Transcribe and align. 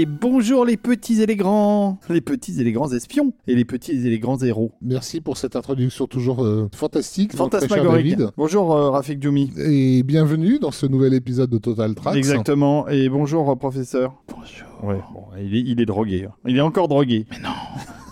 Et 0.00 0.06
bonjour 0.06 0.64
les 0.64 0.76
petits 0.76 1.22
et 1.22 1.26
les 1.26 1.34
grands, 1.34 1.98
les 2.08 2.20
petits 2.20 2.60
et 2.60 2.62
les 2.62 2.70
grands 2.70 2.92
espions, 2.92 3.32
et 3.48 3.56
les 3.56 3.64
petits 3.64 3.90
et 3.90 4.08
les 4.08 4.20
grands 4.20 4.38
héros. 4.38 4.70
Merci 4.80 5.20
pour 5.20 5.36
cette 5.36 5.56
introduction 5.56 6.06
toujours 6.06 6.44
euh, 6.44 6.68
fantastique. 6.72 7.34
Fantasmagorique. 7.34 8.16
David. 8.16 8.30
Bonjour 8.36 8.76
euh, 8.76 8.90
Rafik 8.90 9.20
Djoumi. 9.20 9.50
Et 9.56 10.04
bienvenue 10.04 10.60
dans 10.60 10.70
ce 10.70 10.86
nouvel 10.86 11.14
épisode 11.14 11.50
de 11.50 11.58
Total 11.58 11.96
Tracks. 11.96 12.14
Exactement. 12.14 12.86
Et 12.86 13.08
bonjour 13.08 13.50
euh, 13.50 13.56
professeur. 13.56 14.14
Bonjour. 14.28 14.68
Ouais, 14.84 15.00
bon, 15.12 15.24
il, 15.36 15.56
est, 15.56 15.62
il 15.62 15.80
est 15.80 15.86
drogué. 15.86 16.26
hein. 16.26 16.34
Il 16.46 16.56
est 16.56 16.60
encore 16.60 16.86
drogué. 16.86 17.26
Mais 17.32 17.40
non, 17.40 17.50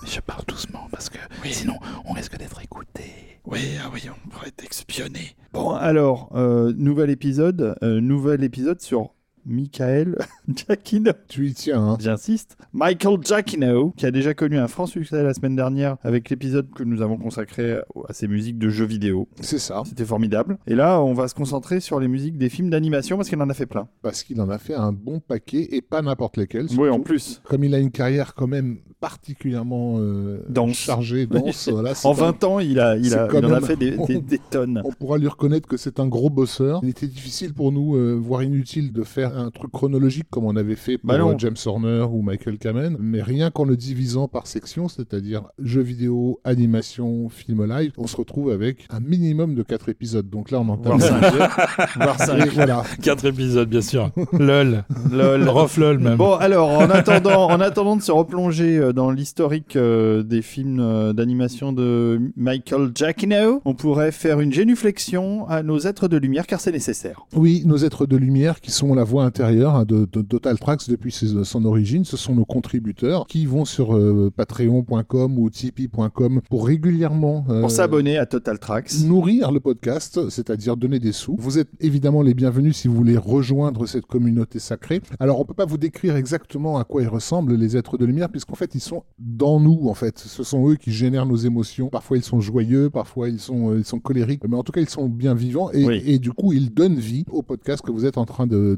je 0.05 0.19
parle 0.19 0.43
doucement 0.49 0.89
parce 0.91 1.09
que 1.09 1.19
sinon 1.45 1.75
on 2.05 2.15
risque 2.15 2.37
d'être 2.37 2.61
écouté. 2.65 3.05
Oui, 3.49 3.61
ah 3.81 3.91
oui, 3.95 4.03
on 4.11 4.29
pourrait 4.31 4.49
être 4.49 4.65
espionné. 4.69 5.37
Bon, 5.53 5.71
alors, 5.71 6.31
euh, 6.35 6.73
nouvel 6.77 7.11
épisode, 7.11 7.77
euh, 7.85 8.01
nouvel 8.01 8.43
épisode 8.43 8.81
sur 8.83 9.13
Michael 9.47 10.19
Giacchino. 10.55 11.13
Tu 11.29 11.47
y 11.49 11.55
tiens, 11.55 11.81
hein. 11.83 11.97
J'insiste. 12.01 12.57
Michael 12.73 13.19
Giacchino, 13.23 13.93
qui 13.97 14.07
a 14.07 14.11
déjà 14.11 14.35
connu 14.35 14.59
un 14.59 14.69
franc 14.69 14.87
succès 14.87 15.23
la 15.23 15.33
semaine 15.35 15.57
dernière 15.57 15.97
avec 16.03 16.29
l'épisode 16.31 16.69
que 16.75 16.83
nous 16.83 17.01
avons 17.03 17.17
consacré 17.17 17.79
à 18.09 18.13
ses 18.13 18.27
musiques 18.29 18.59
de 18.59 18.69
jeux 18.69 18.85
vidéo. 18.87 19.29
C'est 19.41 19.59
ça. 19.59 19.83
C'était 19.87 20.05
formidable. 20.05 20.59
Et 20.67 20.75
là, 20.75 21.01
on 21.01 21.15
va 21.15 21.29
se 21.29 21.35
concentrer 21.35 21.81
sur 21.81 22.01
les 22.01 22.09
musiques 22.09 22.37
des 22.39 22.49
films 22.49 22.71
d'animation 22.71 23.17
parce 23.17 23.29
qu'il 23.29 23.41
en 23.41 23.49
a 23.49 23.55
fait 23.55 23.67
plein. 23.67 23.89
Parce 24.03 24.23
qu'il 24.25 24.41
en 24.41 24.51
a 24.51 24.59
fait 24.59 24.75
un 24.75 24.93
bon 24.93 25.21
paquet 25.21 25.69
et 25.71 25.81
pas 25.81 26.03
n'importe 26.03 26.37
lesquels. 26.37 26.67
Oui, 26.77 26.89
en 26.89 27.01
plus. 27.01 27.41
Comme 27.45 27.65
il 27.65 27.75
a 27.75 27.79
une 27.79 27.91
carrière 27.93 28.35
quand 28.35 28.47
même 28.49 28.79
particulièrement 28.99 29.97
euh, 29.99 30.43
Dense. 30.49 30.77
chargée, 30.77 31.27
dense. 31.31 31.69
voilà, 31.69 31.93
En 32.05 32.11
un- 32.11 32.15
20 32.15 32.45
ans, 32.45 32.59
il, 32.61 32.81
a, 32.81 32.97
il, 32.97 33.15
a, 33.15 33.29
il 33.33 33.45
en 33.47 33.53
a 33.53 33.61
fait 33.61 33.77
des, 33.77 33.97
des- 34.07 34.21
des 34.21 34.39
tonnes. 34.51 34.81
On 34.85 34.93
pourra 34.93 35.19
lui 35.19 35.29
reconnaître 35.29 35.69
que 35.69 35.77
c'est 35.77 36.01
un 36.01 36.07
gros 36.09 36.31
bosseur. 36.31 36.81
Il 36.83 36.89
était 36.89 37.07
difficile 37.07 37.53
pour 37.55 37.73
nous, 37.73 37.95
euh, 37.97 38.15
voire 38.15 38.43
inutile, 38.43 38.93
de 38.93 39.03
faire 39.03 39.36
un 39.37 39.51
truc 39.51 39.71
chronologique 39.71 40.27
comme 40.31 40.45
on 40.45 40.57
avait 40.57 40.77
fait 40.77 40.99
pour 40.99 41.09
Bah 41.09 41.19
euh, 41.21 41.35
James 41.39 41.57
Horner 41.67 42.07
ou 42.11 42.23
Michael 42.23 42.59
Kamen, 42.59 42.97
mais 42.99 43.23
rien 43.23 43.51
qu'en 43.51 43.65
le 43.65 43.77
divisant 43.77 44.29
par 44.29 44.47
section, 44.47 44.89
c'est-à-dire 44.89 45.43
jeux 45.59 45.83
vidéo, 45.83 46.41
animation, 46.45 47.29
film 47.29 47.67
live, 47.67 47.93
on 47.99 48.07
se 48.07 48.17
retrouve 48.17 48.51
avec 48.51 48.87
un 48.91 49.01
minimum 49.01 49.55
de 49.55 49.63
4 49.63 49.91
épisodes. 49.91 50.29
Donc 50.29 50.51
là, 50.51 50.61
on 50.61 50.69
entame 50.69 50.99
Voire 50.99 50.99
le 50.99 51.05
cinq. 51.05 51.23
cinquième. 51.23 51.49
Voire 51.97 52.19
cinq. 52.19 52.47
Et 52.47 52.49
voilà. 52.51 52.83
Quatre 53.03 53.27
épisodes, 53.27 53.69
bien 53.69 53.83
sûr. 53.83 54.11
LOL. 54.33 54.85
Lol. 55.13 55.49
Rof 55.49 55.77
LOL 55.77 55.99
même. 55.99 56.17
Bon, 56.17 56.35
alors, 56.35 56.71
en 56.71 56.89
attendant, 56.89 57.51
en 57.51 57.61
attendant 57.61 57.97
de 57.97 58.03
se 58.03 58.13
replonger 58.13 58.79
euh, 58.79 58.93
dans 58.93 59.11
l'historique 59.11 59.77
euh, 59.77 60.23
des 60.23 60.43
films 60.43 61.13
d'animation 61.13 61.73
de 61.73 62.21
Michael 62.37 62.91
Giacchino, 62.95 63.61
on 63.65 63.75
pourrait 63.75 64.13
faire 64.13 64.41
une 64.41 64.53
génuflexion 64.53 65.47
à 65.49 65.63
nos 65.63 65.79
êtres 65.81 66.09
de 66.09 66.17
lumière 66.17 66.47
car 66.47 66.61
c'est 66.61 66.73
nécessaire. 66.73 67.27
Oui, 67.35 67.63
nos 67.67 67.79
êtres 67.79 68.07
de 68.07 68.17
lumière 68.17 68.61
qui 68.61 68.71
sont 68.71 68.95
la 68.95 69.05
voix 69.05 69.26
intérieure 69.27 69.75
hein, 69.75 69.85
de, 69.85 70.07
de 70.11 70.23
Total 70.23 70.59
Tracks 70.59 70.89
depuis 70.89 71.13
ses- 71.13 71.45
son 71.45 71.65
origine, 71.67 72.05
ce 72.05 72.17
sont 72.17 72.35
nos 72.35 72.45
contributeurs 72.47 73.27
qui 73.27 73.45
vont 73.47 73.65
sur 73.65 73.95
euh, 73.97 74.31
patreon.com 74.35 75.39
ou 75.39 75.51
tipeee.com 75.51 76.41
pour 76.49 76.67
régulièrement 76.67 77.45
euh, 77.51 77.61
Pour 77.61 77.71
s'abonner 77.71 78.19
à 78.19 78.27
Total 78.27 78.59
Tracks. 78.59 78.93
nourrir 79.05 79.53
le 79.53 79.61
podcast, 79.61 80.29
c'est-à-dire 80.31 80.77
donner 80.77 80.99
des 80.99 81.13
sous. 81.13 81.37
Vous 81.39 81.59
êtes 81.59 81.69
évidemment 81.81 82.23
les 82.23 82.35
bienvenus 82.35 82.77
si 82.77 82.89
vous 82.89 82.95
voulez 82.95 83.17
rejoindre 83.17 83.87
cette 83.87 84.07
communauté 84.07 84.59
sacrée. 84.59 85.01
Alors 85.21 85.41
on 85.41 85.45
peut 85.45 85.55
pas 85.55 85.67
vous 85.67 85.79
décrire 85.79 86.17
exactement 86.17 86.79
à 86.79 86.85
quoi 86.85 87.03
ils 87.03 87.09
ressemblent 87.09 87.55
les 87.55 87.77
êtres 87.77 87.99
de 87.99 88.05
lumière 88.05 88.29
puisqu'en 88.31 88.55
fait 88.55 88.75
ils 88.75 88.81
sont 88.81 89.03
dans 89.19 89.61
nous 89.61 89.89
en 89.89 89.95
fait. 89.95 90.19
Ce 90.19 90.43
sont 90.43 90.69
eux 90.71 90.77
qui 90.77 90.93
génèrent 90.93 91.27
nos 91.27 91.37
émotions. 91.37 91.89
Parfois 91.89 92.17
ils 92.17 92.23
sont 92.23 92.41
joyeux, 92.41 92.91
parfois 92.91 93.29
ils 93.29 93.41
sont 93.41 93.71
euh, 93.73 93.79
ils 93.79 93.85
sont 93.85 93.99
colériques, 93.99 94.43
mais 94.49 94.57
en 94.57 94.63
tout 94.63 94.73
cas 94.73 94.81
ils 94.81 94.89
sont 94.89 95.09
bien 95.09 95.35
vivants 95.35 95.71
et, 95.73 95.85
Oui. 95.85 96.03
et 96.07 96.19
du 96.19 96.33
coup 96.33 96.53
ils 96.53 96.73
donnent 96.73 96.97
vie 96.99 97.25
au 97.31 97.43
podcast 97.43 97.83
que 97.85 97.91
vous 97.91 98.07
êtes 98.07 98.19
en 98.19 98.25
train 98.25 98.47
de- 98.47 98.77